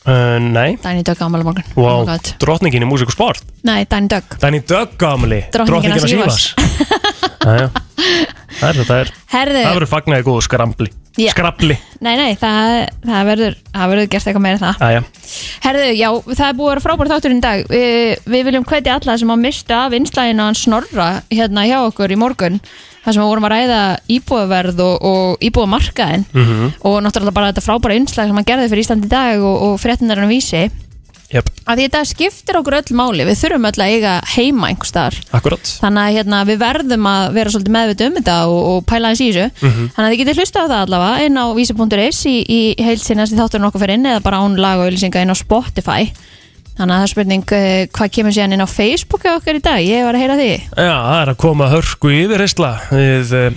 Uh, 0.07 0.39
Nei, 0.41 0.77
Dæni 0.83 1.05
Dögg 1.07 1.23
ammál 1.27 1.45
á 1.45 1.47
morgun 1.51 1.67
wow, 1.77 2.05
Oh 2.05 2.33
drottningin 2.43 2.87
í 2.87 2.89
músík 2.89 3.13
og 3.13 3.17
sport? 3.17 3.45
Nei, 3.67 3.85
Dæni 3.91 4.11
Dögg. 4.13 4.39
Danny 4.43 4.63
Dögg 4.65 4.97
gamli 5.01 5.43
Drottningin 5.53 5.97
hans 5.99 6.09
Sívas 6.09 6.51
Jæja. 7.41 7.71
Það 8.61 8.69
er 8.69 8.79
þetta 8.81 8.97
er. 9.01 9.11
Herðu, 9.31 9.61
Það 9.61 9.77
verður 9.77 9.91
fagnaði 9.91 10.25
góðu 10.27 10.43
skrambli. 10.45 10.91
Já. 11.21 11.31
Skrabli. 11.35 11.77
Nei, 12.05 12.13
nei, 12.19 12.35
það, 12.39 12.75
það 13.05 13.29
verður 13.31 13.57
Það 13.71 13.93
verður 13.93 14.09
gert 14.13 14.29
eitthvað 14.31 14.45
meira 14.45 14.61
það. 14.61 14.83
Jæja. 14.85 15.03
Herðu, 15.65 15.87
já, 15.97 16.09
það 16.29 16.45
er 16.47 16.59
búið 16.59 16.67
að 16.67 16.73
vera 16.73 16.85
frábært 16.85 17.13
þátturinn 17.15 17.41
í 17.41 17.45
dag. 17.45 17.65
Við, 17.71 18.29
við 18.35 18.47
viljum 18.49 18.67
hvetja 18.69 18.97
alla 18.99 19.17
sem 19.23 19.33
að 19.35 19.43
mista 19.47 19.81
af 19.87 19.97
einslæginu 19.97 20.47
hans 20.47 20.65
snorra 20.67 21.09
hérna 21.31 21.67
hjá 21.69 21.79
okkur 21.87 22.15
í 22.15 22.21
morgun 22.21 22.61
þar 23.05 23.13
sem 23.17 23.23
við 23.23 23.31
vorum 23.31 23.49
að 23.49 23.55
ræða 23.57 23.81
íbúðverð 24.19 24.85
og, 24.85 25.09
og 25.11 25.49
íbúðmarkaðin 25.49 26.25
Mhm. 26.35 26.73
og 26.85 27.01
náttúrulega 27.05 27.35
bara 27.41 27.53
þetta 27.53 27.67
frábæra 27.67 27.97
einslæg 27.97 28.29
sem 28.31 28.37
hann 28.37 28.45
gerði 28.51 28.69
fyrir 28.73 28.85
Ísland 28.85 29.05
í 29.05 29.09
dag 29.09 29.41
og, 29.41 29.57
og 29.71 29.81
fréttinnar 29.81 30.19
hann 30.21 30.29
vísi. 30.33 30.71
Jep, 31.31 31.47
að 31.63 31.79
því 31.79 31.85
þetta 31.87 31.99
skiptir 32.11 32.57
okkur 32.59 32.75
öll 32.81 32.95
máli. 32.99 33.23
Við 33.23 33.37
þurfum 33.39 33.67
öll 33.69 33.79
að 33.79 33.91
eiga 33.95 34.15
heima 34.35 34.67
einhver 34.73 34.89
staðar. 34.91 35.15
Akkurat 35.39 35.63
þannig 35.79 36.03
að 36.03 36.17
hérna, 36.17 36.41
við 36.49 36.59
verðum 36.59 37.07
að 37.07 37.27
vera 37.37 37.53
svolítið 37.55 37.75
meðvita 37.77 38.07
um 38.11 38.17
þetta 38.19 38.35
og, 38.51 38.59
og 38.73 38.81
pæla 38.91 39.13
hans 39.13 39.21
í 39.23 39.29
þessu. 39.31 39.47
Mhm. 39.63 39.85
þannig 39.95 40.09
að 40.09 40.11
þið 40.11 40.21
getið 40.25 40.41
hlusta 40.43 40.59
á 40.59 40.67
það 40.67 40.83
allavega 40.89 41.29
inn 41.29 41.39
á 41.39 41.45
vísi.is 41.55 42.21
í, 42.27 42.35
í 42.51 42.61
heilsinast 42.83 43.33
í 43.33 43.39
þátturinn 43.39 43.69
okkur 43.71 43.85
fyrir 43.85 43.95
inn 44.01 44.11
eða 44.11 44.25
bara 44.27 44.43
án 44.43 44.59
lag 44.59 44.83
og 44.83 44.91
auðlýsinga 44.91 45.23
inn 45.23 45.31
á 45.31 45.37
Spotify 45.39 46.11
þannig 46.79 46.95
að 46.95 46.99
það 47.01 47.07
er 47.07 47.13
spurning 47.13 47.55
uh, 47.57 47.69
hvað 47.97 48.13
kemur 48.17 48.37
síðan 48.37 48.57
inn 48.57 48.65
á 48.65 48.69
Facebook 48.71 49.25
hjá 49.27 49.33
okkur 49.37 49.59
í 49.59 49.63
dag, 49.65 49.81
ég 49.85 50.05
var 50.07 50.19
að 50.19 50.25
heyra 50.25 50.39
því 50.41 50.51
Já, 50.51 50.97
það 50.97 51.21
er 51.21 51.33
að 51.33 51.41
koma 51.45 51.71
hörku 51.73 52.13
yfirreysla 52.17 52.73
við 52.93 53.33
uh, 53.39 53.49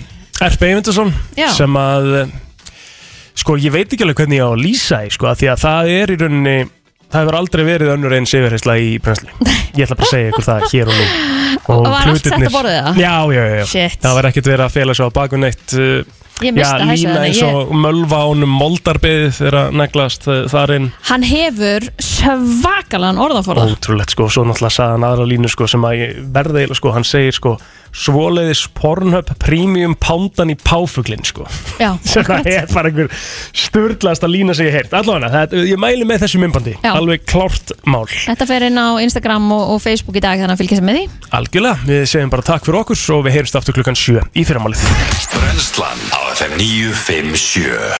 Erp 0.44 0.64
Eyvindarsson 0.68 1.12
Já. 1.38 1.48
sem 1.56 1.78
að 1.80 2.08
uh, 2.22 2.32
sko, 3.44 3.58
ég 3.62 3.74
veit 3.74 3.86
ekki 3.88 4.06
alveg 4.06 4.22
hvernig 4.22 4.40
ég 4.40 4.48
á 4.48 4.50
að 4.52 4.64
lýsa 4.64 5.02
því 5.04 5.14
sko, 5.18 5.34
því 5.42 5.52
að 5.54 5.62
það 5.64 5.92
er 5.94 6.14
í 6.14 6.18
rauninni 6.24 6.56
það 7.14 7.20
hefur 7.22 7.38
aldrei 7.38 7.64
verið 7.68 7.94
önnur 7.94 8.16
eins 8.18 8.34
yfirreysla 8.34 8.76
í 8.82 8.92
brensli 9.02 9.30
ég 9.78 9.86
ætla 9.86 9.98
bara 10.00 10.08
að 10.08 10.12
segja 10.12 10.32
ykkur 10.32 10.48
það 10.48 10.68
hér 10.72 10.90
og 10.92 11.00
nú 11.00 11.08
Og 11.70 11.86
var 11.86 12.10
allt 12.10 12.26
sett 12.26 12.34
á 12.34 12.50
borðið, 12.52 12.74
það? 12.82 12.98
Já, 12.98 13.14
já, 13.32 13.42
já, 13.46 13.62
já. 13.62 13.92
Það 14.02 14.16
var 14.18 14.26
ekkert 14.28 14.48
verið 14.50 14.64
að 14.66 14.72
fela 14.74 14.96
svo 14.98 15.06
á 15.08 15.16
bakun 15.16 15.46
eitt 15.46 15.74
uh, 15.78 16.23
Já, 16.42 16.66
lína 16.82 17.20
eins 17.22 17.38
ég, 17.38 17.46
og 17.46 17.70
mölva 17.78 18.24
ánum 18.26 18.50
moldarbyðið 18.58 19.36
þegar 19.36 19.56
að 19.60 19.76
neglast 19.78 20.26
uh, 20.26 20.40
þar 20.50 20.72
inn 20.74 20.88
hann 21.06 21.26
hefur 21.28 21.86
svakalan 22.02 23.20
orðaforða. 23.22 23.68
Ótrúlegt 23.70 24.16
sko, 24.16 24.26
svo 24.26 24.42
náttúrulega 24.48 24.74
sagði 24.74 24.96
hann 24.96 25.06
aðra 25.06 25.28
línu 25.30 25.52
sko 25.52 25.68
sem 25.70 25.86
að 25.86 26.00
ég 26.00 26.18
verði 26.34 26.64
eiginlega 26.64 26.80
sko, 26.80 26.94
hann 26.96 27.06
segir 27.06 27.38
sko 27.38 27.54
svoleiðis 27.94 28.64
Pornhub 28.74 29.30
premium 29.42 29.94
pándan 29.98 30.52
í 30.52 30.56
páfuglinn 30.58 31.24
sko. 31.26 31.46
Já, 31.80 31.94
sem 32.10 32.26
það 32.26 32.50
er 32.50 32.68
bara 32.72 32.90
einhver 32.90 33.10
sturglasta 33.54 34.30
lína 34.30 34.56
sem 34.56 34.68
ég 34.68 34.78
heirt 34.78 34.96
allavega, 34.96 35.30
það, 35.32 35.56
ég 35.70 35.80
mæli 35.80 36.08
með 36.08 36.26
þessu 36.26 36.42
mymbandi 36.42 36.76
alveg 36.90 37.26
klárt 37.30 37.74
mál. 37.86 38.06
Þetta 38.10 38.48
fer 38.50 38.68
inn 38.68 38.80
á 38.80 38.98
Instagram 39.04 39.50
og, 39.54 39.64
og 39.76 39.82
Facebook 39.84 40.18
í 40.18 40.24
dag 40.24 40.40
þannig 40.40 40.56
að 40.56 40.64
fylgja 40.64 40.80
sem 40.80 40.88
með 40.90 41.00
því. 41.00 41.06
Algjörlega, 41.40 41.88
við 41.88 42.04
segjum 42.10 42.34
bara 42.34 42.48
takk 42.50 42.66
fyrir 42.66 42.80
okkur 42.82 43.02
og 43.14 43.26
við 43.28 43.38
heyrjumst 43.38 43.60
aftur 43.60 43.78
klukkan 43.78 43.98
7 43.98 44.24
í 44.34 44.46
fyrramálið. 44.48 44.86
Brennslan 45.34 46.04
á 46.14 46.20
FM 46.34 46.58
957 46.60 47.92